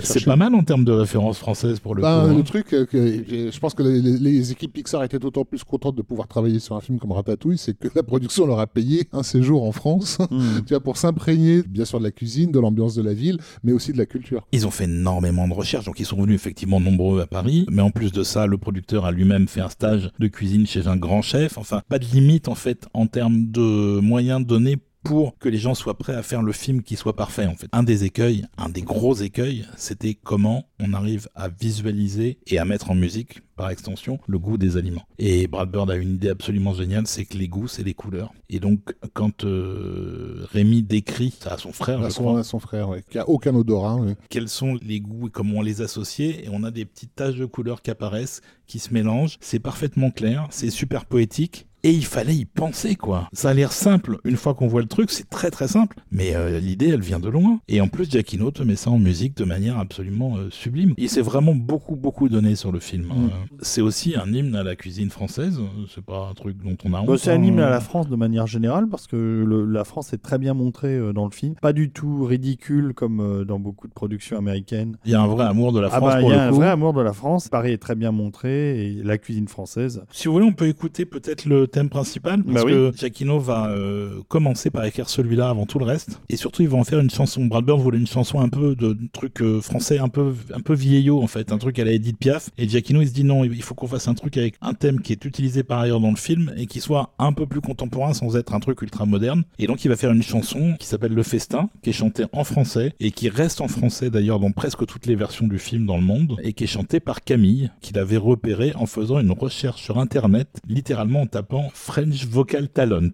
C'est 0.02 0.24
pas 0.24 0.36
mal 0.36 0.54
en 0.54 0.62
termes 0.62 0.84
de 0.84 0.92
références 0.92 1.38
françaises 1.38 1.80
pour 1.80 1.94
le 1.94 2.02
Ben, 2.02 2.22
coup. 2.24 2.30
hein. 2.30 2.34
le 2.36 2.42
truc, 2.42 2.72
euh, 2.72 2.86
que 2.86 3.50
je 3.50 3.58
pense 3.58 3.74
que 3.74 3.82
les, 3.82 4.00
les- 4.00 4.18
les 4.18 4.52
équipes 4.52 4.72
Pixar 4.72 5.02
étaient 5.04 5.18
d'autant 5.18 5.44
plus 5.44 5.62
contentes 5.64 5.96
de 5.96 6.02
pouvoir 6.02 6.28
travailler 6.28 6.58
sur 6.58 6.76
un 6.76 6.80
film 6.80 6.98
comme 6.98 7.12
Ratatouille, 7.12 7.58
c'est 7.58 7.78
que 7.78 7.88
la 7.94 8.02
production 8.02 8.46
leur 8.46 8.58
a 8.60 8.66
payé 8.66 9.08
un 9.12 9.22
séjour 9.22 9.64
en 9.64 9.72
France, 9.72 10.18
Hmm. 10.30 10.60
tu 10.66 10.74
vois, 10.74 10.80
pour 10.80 10.96
s'imprégner 10.96 11.62
bien 11.62 11.84
sûr 11.84 11.98
de 11.98 12.04
la 12.04 12.10
cuisine, 12.10 12.50
de 12.50 12.58
l'ambiance 12.58 12.94
de 12.94 13.02
la 13.02 13.14
ville, 13.14 13.38
mais 13.62 13.72
aussi 13.72 13.92
de 13.92 13.98
la 13.98 14.06
culture. 14.06 14.46
Ils 14.52 14.66
ont 14.66 14.70
fait 14.70 14.84
énormément 14.84 15.46
de 15.48 15.54
recherches, 15.54 15.84
donc 15.84 16.00
ils 16.00 16.04
sont 16.06 16.20
venus 16.20 16.34
effectivement 16.34 16.80
nombreux 16.80 17.20
à 17.20 17.26
Paris. 17.26 17.66
Mais 17.70 17.82
en 17.82 17.90
plus 17.90 18.12
de 18.12 18.22
ça, 18.22 18.46
le 18.46 18.58
producteur 18.58 19.04
a 19.04 19.12
lui-même 19.12 19.46
fait 19.48 19.60
un 19.60 19.68
stage 19.68 20.05
de 20.18 20.26
cuisine 20.26 20.66
chez 20.66 20.86
un 20.86 20.96
grand 20.96 21.22
chef. 21.22 21.58
Enfin, 21.58 21.82
pas 21.88 21.98
de 21.98 22.04
limite 22.04 22.48
en 22.48 22.54
fait 22.54 22.86
en 22.94 23.06
termes 23.06 23.50
de 23.50 24.00
moyens 24.00 24.44
donnés 24.44 24.76
pour 25.06 25.38
que 25.38 25.48
les 25.48 25.58
gens 25.58 25.74
soient 25.74 25.96
prêts 25.98 26.14
à 26.14 26.22
faire 26.22 26.42
le 26.42 26.52
film 26.52 26.82
qui 26.82 26.96
soit 26.96 27.16
parfait 27.16 27.46
en 27.46 27.54
fait. 27.54 27.68
Un 27.72 27.82
des 27.82 28.04
écueils, 28.04 28.44
un 28.58 28.68
des 28.68 28.82
gros 28.82 29.14
écueils, 29.14 29.66
c'était 29.76 30.14
comment 30.14 30.68
on 30.80 30.92
arrive 30.92 31.28
à 31.34 31.48
visualiser 31.48 32.38
et 32.46 32.58
à 32.58 32.64
mettre 32.64 32.90
en 32.90 32.94
musique 32.94 33.40
par 33.56 33.70
extension 33.70 34.18
le 34.26 34.38
goût 34.38 34.58
des 34.58 34.76
aliments. 34.76 35.04
Et 35.18 35.46
Brad 35.46 35.70
Bird 35.70 35.90
a 35.90 35.96
une 35.96 36.14
idée 36.16 36.28
absolument 36.28 36.74
géniale, 36.74 37.06
c'est 37.06 37.24
que 37.24 37.38
les 37.38 37.48
goûts 37.48 37.68
c'est 37.68 37.82
les 37.82 37.94
couleurs. 37.94 38.32
Et 38.50 38.60
donc 38.60 38.94
quand 39.14 39.44
euh, 39.44 40.46
Rémi 40.52 40.82
décrit 40.82 41.34
ça 41.40 41.54
à 41.54 41.58
son 41.58 41.72
frère, 41.72 42.00
À 42.02 42.08
je 42.08 42.14
son, 42.14 42.22
crois, 42.24 42.40
à 42.40 42.44
son 42.44 42.58
frère, 42.58 42.88
ouais, 42.88 43.02
qui 43.08 43.18
a 43.18 43.28
aucun 43.28 43.54
odorat. 43.54 43.96
ouais. 43.96 44.16
quels 44.28 44.48
sont 44.48 44.76
les 44.82 45.00
goûts 45.00 45.28
et 45.28 45.30
comment 45.30 45.58
on 45.58 45.62
les 45.62 45.80
associe 45.82 46.36
et 46.42 46.48
on 46.50 46.62
a 46.64 46.70
des 46.70 46.84
petites 46.84 47.14
taches 47.14 47.36
de 47.36 47.46
couleurs 47.46 47.80
qui 47.82 47.90
apparaissent, 47.90 48.40
qui 48.66 48.78
se 48.78 48.92
mélangent. 48.92 49.38
C'est 49.40 49.58
parfaitement 49.60 50.10
clair, 50.10 50.46
c'est 50.50 50.70
super 50.70 51.06
poétique. 51.06 51.66
Et 51.86 51.92
il 51.92 52.04
fallait 52.04 52.34
y 52.34 52.44
penser, 52.44 52.96
quoi. 52.96 53.28
Ça 53.32 53.50
a 53.50 53.54
l'air 53.54 53.70
simple. 53.70 54.18
Une 54.24 54.36
fois 54.36 54.54
qu'on 54.54 54.66
voit 54.66 54.80
le 54.80 54.88
truc, 54.88 55.08
c'est 55.12 55.30
très 55.30 55.52
très 55.52 55.68
simple. 55.68 55.96
Mais 56.10 56.34
euh, 56.34 56.58
l'idée, 56.58 56.88
elle 56.88 57.00
vient 57.00 57.20
de 57.20 57.28
loin. 57.28 57.60
Et 57.68 57.80
en 57.80 57.86
plus, 57.86 58.10
Giacchino 58.10 58.50
te 58.50 58.64
met 58.64 58.74
ça 58.74 58.90
en 58.90 58.98
musique 58.98 59.36
de 59.36 59.44
manière 59.44 59.78
absolument 59.78 60.36
euh, 60.36 60.48
sublime. 60.50 60.94
Il 60.98 61.08
s'est 61.08 61.20
vraiment 61.20 61.54
beaucoup 61.54 61.94
beaucoup 61.94 62.28
donné 62.28 62.56
sur 62.56 62.72
le 62.72 62.80
film. 62.80 63.04
Mm. 63.04 63.10
Euh, 63.26 63.28
c'est 63.62 63.82
aussi 63.82 64.16
un 64.16 64.26
hymne 64.32 64.56
à 64.56 64.64
la 64.64 64.74
cuisine 64.74 65.10
française. 65.10 65.60
C'est 65.94 66.04
pas 66.04 66.26
un 66.28 66.34
truc 66.34 66.56
dont 66.60 66.76
on 66.84 66.92
a 66.92 67.02
honte. 67.02 67.06
Bah, 67.06 67.14
c'est 67.18 67.30
hein. 67.30 67.40
un 67.40 67.44
hymne 67.44 67.60
à 67.60 67.70
la 67.70 67.78
France 67.80 68.08
de 68.08 68.16
manière 68.16 68.48
générale 68.48 68.88
parce 68.88 69.06
que 69.06 69.44
le- 69.46 69.64
la 69.64 69.84
France 69.84 70.12
est 70.12 70.18
très 70.20 70.38
bien 70.38 70.54
montrée 70.54 70.96
euh, 70.96 71.12
dans 71.12 71.24
le 71.26 71.30
film. 71.30 71.54
Pas 71.62 71.72
du 71.72 71.90
tout 71.90 72.24
ridicule 72.24 72.94
comme 72.94 73.44
dans 73.46 73.60
beaucoup 73.60 73.86
de 73.86 73.92
productions 73.92 74.36
américaines. 74.38 74.96
Il 75.04 75.12
y 75.12 75.14
a 75.14 75.22
un 75.22 75.28
vrai 75.28 75.44
amour 75.46 75.72
de 75.72 75.78
la 75.78 75.86
Ah 75.92 75.98
France 75.98 76.14
bah, 76.14 76.20
il 76.22 76.28
y 76.30 76.32
a 76.32 76.46
un 76.46 76.50
coup. 76.50 76.56
vrai 76.56 76.68
amour 76.68 76.94
de 76.94 77.00
la 77.02 77.12
France. 77.12 77.46
Paris 77.48 77.70
est 77.70 77.78
très 77.78 77.94
bien 77.94 78.10
montré 78.10 78.86
et 78.86 79.02
la 79.04 79.18
cuisine 79.18 79.46
française. 79.46 80.02
Si 80.10 80.26
vous 80.26 80.34
voulez, 80.34 80.46
on 80.46 80.52
peut 80.52 80.66
écouter 80.66 81.04
peut-être 81.04 81.44
le 81.44 81.68
thème 81.76 81.88
principal, 81.90 82.42
parce 82.42 82.54
Bah 82.54 82.62
oui. 82.64 82.72
que 82.72 82.92
Giacchino 82.96 83.38
va 83.38 83.68
euh, 83.68 84.20
commencer 84.28 84.70
par 84.70 84.84
écrire 84.86 85.10
celui-là 85.10 85.50
avant 85.50 85.66
tout 85.66 85.78
le 85.78 85.84
reste, 85.84 86.20
et 86.30 86.36
surtout 86.36 86.62
il 86.62 86.68
va 86.68 86.78
en 86.78 86.84
faire 86.84 87.00
une 87.00 87.10
chanson. 87.10 87.44
Brad 87.44 87.66
Bird 87.66 87.78
voulait 87.80 87.98
une 87.98 88.06
chanson 88.06 88.40
un 88.40 88.48
peu 88.48 88.74
de 88.74 88.94
de 88.94 89.08
truc 89.12 89.42
euh, 89.42 89.60
français, 89.60 89.98
un 89.98 90.08
peu 90.08 90.32
un 90.54 90.60
peu 90.60 90.72
vieillot 90.72 91.22
en 91.22 91.26
fait, 91.26 91.52
un 91.52 91.58
truc 91.58 91.78
à 91.78 91.84
la 91.84 91.90
Edith 91.92 92.16
Piaf. 92.18 92.48
Et 92.56 92.66
Giacchino 92.66 93.02
il 93.02 93.08
se 93.08 93.12
dit 93.12 93.24
non, 93.24 93.44
il 93.44 93.62
faut 93.62 93.74
qu'on 93.74 93.88
fasse 93.88 94.08
un 94.08 94.14
truc 94.14 94.38
avec 94.38 94.54
un 94.62 94.72
thème 94.72 95.00
qui 95.02 95.12
est 95.12 95.22
utilisé 95.26 95.64
par 95.64 95.80
ailleurs 95.80 96.00
dans 96.00 96.10
le 96.10 96.16
film 96.16 96.54
et 96.56 96.66
qui 96.66 96.80
soit 96.80 97.12
un 97.18 97.32
peu 97.34 97.46
plus 97.46 97.60
contemporain 97.60 98.14
sans 98.14 98.36
être 98.36 98.54
un 98.54 98.60
truc 98.60 98.80
ultra 98.80 99.04
moderne. 99.04 99.44
Et 99.58 99.66
donc 99.66 99.84
il 99.84 99.88
va 99.88 99.96
faire 99.96 100.12
une 100.12 100.22
chanson 100.22 100.74
qui 100.78 100.86
s'appelle 100.86 101.12
Le 101.12 101.22
Festin, 101.22 101.68
qui 101.82 101.90
est 101.90 101.92
chantée 101.92 102.24
en 102.32 102.44
français 102.44 102.94
et 103.00 103.10
qui 103.10 103.28
reste 103.28 103.60
en 103.60 103.68
français 103.68 104.08
d'ailleurs 104.08 104.40
dans 104.40 104.50
presque 104.52 104.86
toutes 104.86 105.04
les 105.06 105.14
versions 105.14 105.46
du 105.46 105.58
film 105.58 105.84
dans 105.84 105.98
le 105.98 106.04
monde 106.04 106.36
et 106.42 106.54
qui 106.54 106.64
est 106.64 106.68
chantée 106.68 107.00
par 107.00 107.20
Camille, 107.22 107.70
qu'il 107.82 107.98
avait 107.98 108.16
repéré 108.16 108.72
en 108.76 108.86
faisant 108.86 109.18
une 109.20 109.32
recherche 109.32 109.82
sur 109.82 109.98
internet, 109.98 110.48
littéralement 110.68 111.22
en 111.22 111.26
tapant 111.26 111.65
French 111.74 112.26
Vocal 112.26 112.68
Talent. 112.68 113.10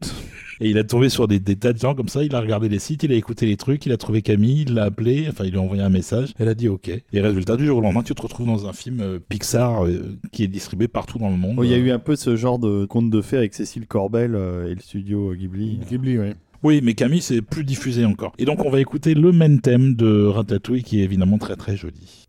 Et 0.60 0.70
il 0.70 0.78
a 0.78 0.84
tombé 0.84 1.08
sur 1.08 1.26
des, 1.26 1.40
des 1.40 1.56
tas 1.56 1.72
de 1.72 1.78
gens 1.78 1.94
comme 1.94 2.08
ça, 2.08 2.22
il 2.22 2.34
a 2.34 2.40
regardé 2.40 2.68
les 2.68 2.78
sites, 2.78 3.02
il 3.02 3.12
a 3.12 3.16
écouté 3.16 3.46
les 3.46 3.56
trucs, 3.56 3.84
il 3.86 3.92
a 3.92 3.96
trouvé 3.96 4.22
Camille, 4.22 4.62
il 4.62 4.74
l'a 4.74 4.84
appelé, 4.84 5.26
enfin 5.28 5.44
il 5.44 5.50
lui 5.50 5.58
a 5.58 5.60
envoyé 5.62 5.82
un 5.82 5.88
message, 5.88 6.34
elle 6.38 6.48
a 6.48 6.54
dit 6.54 6.68
ok. 6.68 6.88
Et 7.12 7.20
résultat, 7.20 7.56
du 7.56 7.66
jour 7.66 7.78
au 7.78 7.80
lendemain, 7.80 8.02
tu 8.02 8.14
te 8.14 8.22
retrouves 8.22 8.46
dans 8.46 8.68
un 8.68 8.72
film 8.72 9.00
euh, 9.00 9.18
Pixar 9.18 9.86
euh, 9.86 10.16
qui 10.30 10.44
est 10.44 10.48
distribué 10.48 10.86
partout 10.86 11.18
dans 11.18 11.30
le 11.30 11.36
monde. 11.36 11.56
Oh, 11.58 11.64
Il 11.64 11.70
y 11.70 11.74
a 11.74 11.78
eu 11.78 11.90
un 11.90 11.98
peu 11.98 12.14
ce 12.14 12.36
genre 12.36 12.58
de 12.58 12.84
conte 12.84 13.10
de 13.10 13.20
fée 13.20 13.38
avec 13.38 13.54
Cécile 13.54 13.86
Corbel 13.86 14.34
euh, 14.34 14.70
et 14.70 14.74
le 14.74 14.80
studio 14.80 15.34
Ghibli. 15.34 15.80
Ghibli, 15.88 16.18
ouais. 16.18 16.34
Oui, 16.62 16.80
mais 16.80 16.94
Camille, 16.94 17.22
c'est 17.22 17.42
plus 17.42 17.64
diffusé 17.64 18.04
encore. 18.04 18.32
Et 18.38 18.44
donc, 18.44 18.64
on 18.64 18.70
va 18.70 18.80
écouter 18.80 19.14
le 19.14 19.32
main 19.32 19.56
thème 19.56 19.96
de 19.96 20.26
Ratatouille 20.26 20.84
qui 20.84 21.00
est 21.00 21.04
évidemment 21.04 21.38
très 21.38 21.56
très 21.56 21.76
joli. 21.76 22.28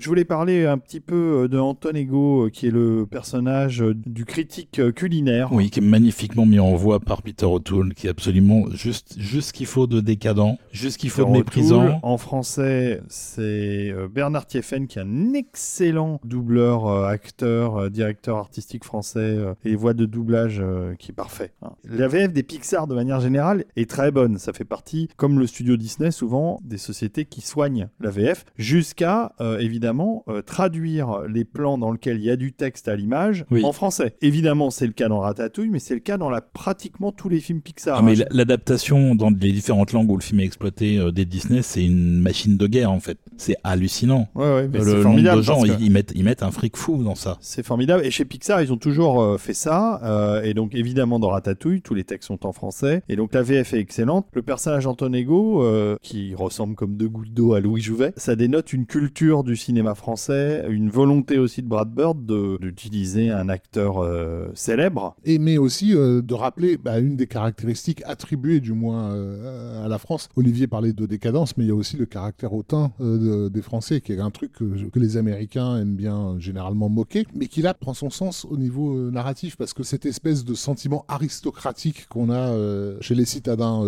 Je 0.00 0.08
voulais 0.08 0.24
parler 0.24 0.64
un 0.64 0.78
petit 0.78 0.98
peu 0.98 1.42
euh, 1.42 1.48
de 1.48 1.58
Anton 1.58 1.94
Ego, 1.94 2.46
euh, 2.46 2.48
qui 2.48 2.66
est 2.66 2.70
le 2.70 3.04
personnage 3.04 3.82
euh, 3.82 3.94
du 3.94 4.24
critique 4.24 4.80
culinaire. 4.94 5.52
Oui, 5.52 5.68
qui 5.68 5.80
est 5.80 5.82
magnifiquement 5.82 6.46
mis 6.46 6.58
en 6.58 6.74
voix 6.74 7.00
par 7.00 7.20
Peter 7.20 7.44
O'Toole, 7.44 7.92
qui 7.92 8.06
est 8.06 8.10
absolument 8.10 8.64
juste, 8.70 9.16
juste 9.18 9.48
ce 9.48 9.52
qu'il 9.52 9.66
faut 9.66 9.86
de 9.86 10.00
décadent, 10.00 10.56
juste 10.72 10.94
ce 10.94 10.98
qu'il 10.98 11.10
faut 11.10 11.26
de 11.26 11.30
méprisant. 11.30 12.00
En 12.02 12.16
français, 12.16 13.02
c'est 13.08 13.94
Bernard 14.10 14.46
Thieffen, 14.46 14.86
qui 14.86 14.98
est 14.98 15.02
un 15.02 15.34
excellent 15.34 16.18
doubleur, 16.24 17.04
acteur, 17.04 17.90
directeur 17.90 18.38
artistique 18.38 18.84
français, 18.84 19.36
et 19.66 19.74
voix 19.74 19.92
de 19.92 20.06
doublage 20.06 20.62
qui 20.98 21.10
est 21.10 21.14
parfait. 21.14 21.52
Hein. 21.60 21.72
La 21.84 22.08
VF 22.08 22.32
des 22.32 22.42
Pixar, 22.42 22.86
de 22.86 22.94
manière 22.94 23.20
générale, 23.20 23.66
est 23.76 23.90
très 23.90 24.10
bonne. 24.10 24.38
Ça 24.38 24.54
fait 24.54 24.64
partie, 24.64 25.08
comme 25.18 25.38
le 25.38 25.46
studio 25.46 25.76
Disney, 25.76 26.10
souvent 26.10 26.58
des 26.64 26.78
sociétés 26.78 27.26
qui 27.26 27.42
soignent 27.42 27.88
la 28.00 28.08
VF, 28.08 28.46
jusqu'à, 28.56 29.34
évidemment, 29.58 29.89
euh, 30.28 30.42
traduire 30.42 31.22
les 31.28 31.44
plans 31.44 31.78
dans 31.78 31.92
lesquels 31.92 32.18
il 32.18 32.24
y 32.24 32.30
a 32.30 32.36
du 32.36 32.52
texte 32.52 32.88
à 32.88 32.96
l'image 32.96 33.44
en 33.62 33.72
français. 33.72 34.14
Évidemment, 34.20 34.70
c'est 34.70 34.86
le 34.86 34.92
cas 34.92 35.08
dans 35.08 35.20
Ratatouille, 35.20 35.68
mais 35.68 35.78
c'est 35.78 35.94
le 35.94 36.00
cas 36.00 36.18
dans 36.18 36.30
la, 36.30 36.40
pratiquement 36.40 37.12
tous 37.12 37.28
les 37.28 37.40
films 37.40 37.60
Pixar. 37.60 37.98
Ah, 37.98 38.02
mais 38.02 38.20
hein. 38.20 38.26
l'adaptation 38.30 39.14
dans 39.14 39.30
les 39.30 39.52
différentes 39.52 39.92
langues 39.92 40.10
où 40.10 40.16
le 40.16 40.22
film 40.22 40.40
est 40.40 40.44
exploité 40.44 40.98
euh, 40.98 41.10
des 41.10 41.24
Disney, 41.24 41.62
c'est 41.62 41.84
une 41.84 42.20
machine 42.20 42.56
de 42.56 42.66
guerre 42.66 42.90
en 42.90 43.00
fait. 43.00 43.18
C'est 43.36 43.56
hallucinant. 43.64 44.28
Ouais, 44.34 44.68
mais 44.68 44.80
le 44.80 45.02
nombre 45.02 45.36
de 45.36 45.42
gens, 45.42 45.64
ils, 45.64 45.90
mettent, 45.90 46.12
ils 46.14 46.24
mettent 46.24 46.42
un 46.42 46.50
fric 46.50 46.76
fou 46.76 47.02
dans 47.02 47.14
ça. 47.14 47.38
C'est 47.40 47.64
formidable. 47.64 48.04
Et 48.04 48.10
chez 48.10 48.24
Pixar, 48.24 48.60
ils 48.62 48.72
ont 48.72 48.76
toujours 48.76 49.22
euh, 49.22 49.38
fait 49.38 49.54
ça. 49.54 50.40
et 50.44 50.54
donc, 50.54 50.74
évidemment, 50.74 51.18
dans 51.18 51.28
Ratatouille, 51.28 51.82
tous 51.82 51.94
les 51.94 52.04
textes 52.04 52.28
sont 52.28 52.46
en 52.46 52.52
français. 52.52 53.02
Et 53.08 53.16
donc, 53.16 53.34
la 53.34 53.42
VF 53.42 53.74
est 53.74 53.78
excellente. 53.78 54.26
Le 54.32 54.42
personnage 54.42 54.86
Antonego, 54.86 55.64
qui 56.02 56.34
ressemble 56.34 56.74
comme 56.74 56.96
deux 56.96 57.08
gouttes 57.08 57.32
d'eau 57.32 57.54
à 57.54 57.60
Louis 57.60 57.80
Jouvet, 57.80 58.12
ça 58.16 58.36
dénote 58.36 58.72
une 58.72 58.86
culture 58.86 59.44
du 59.44 59.56
cinéma 59.56 59.79
français, 59.94 60.64
une 60.68 60.90
volonté 60.90 61.38
aussi 61.38 61.62
de 61.62 61.68
Brad 61.68 61.90
Bird 61.90 62.18
d'utiliser 62.60 63.30
un 63.30 63.48
acteur 63.48 63.98
euh, 63.98 64.48
célèbre. 64.54 65.16
Et 65.24 65.38
mais 65.38 65.58
aussi 65.58 65.94
euh, 65.94 66.22
de 66.22 66.34
rappeler 66.34 66.76
bah, 66.76 66.98
une 66.98 67.16
des 67.16 67.26
caractéristiques 67.26 68.02
attribuées 68.06 68.60
du 68.60 68.72
moins 68.72 69.12
euh, 69.12 69.84
à 69.84 69.88
la 69.88 69.98
France. 69.98 70.28
Olivier 70.36 70.66
parlait 70.66 70.92
de 70.92 71.06
décadence, 71.06 71.56
mais 71.56 71.64
il 71.64 71.68
y 71.68 71.70
a 71.70 71.74
aussi 71.74 71.96
le 71.96 72.06
caractère 72.06 72.52
hautain 72.52 72.92
des 73.00 73.62
Français, 73.62 74.00
qui 74.00 74.12
est 74.12 74.20
un 74.20 74.30
truc 74.30 74.52
que, 74.52 74.98
les 75.00 75.16
Américains 75.16 75.78
aiment 75.78 75.96
bien 75.96 76.36
généralement 76.38 76.88
moquer, 76.88 77.26
mais 77.34 77.46
qui 77.46 77.62
là 77.62 77.72
prend 77.72 77.94
son 77.94 78.10
sens 78.10 78.44
au 78.44 78.56
niveau 78.56 79.10
narratif, 79.10 79.56
parce 79.56 79.72
que 79.72 79.82
cette 79.82 80.04
espèce 80.04 80.44
de 80.44 80.54
sentiment 80.54 81.04
aristocratique 81.08 82.06
qu'on 82.08 82.30
a 82.30 82.52
chez 83.00 83.14
les 83.14 83.24
citadins 83.24 83.82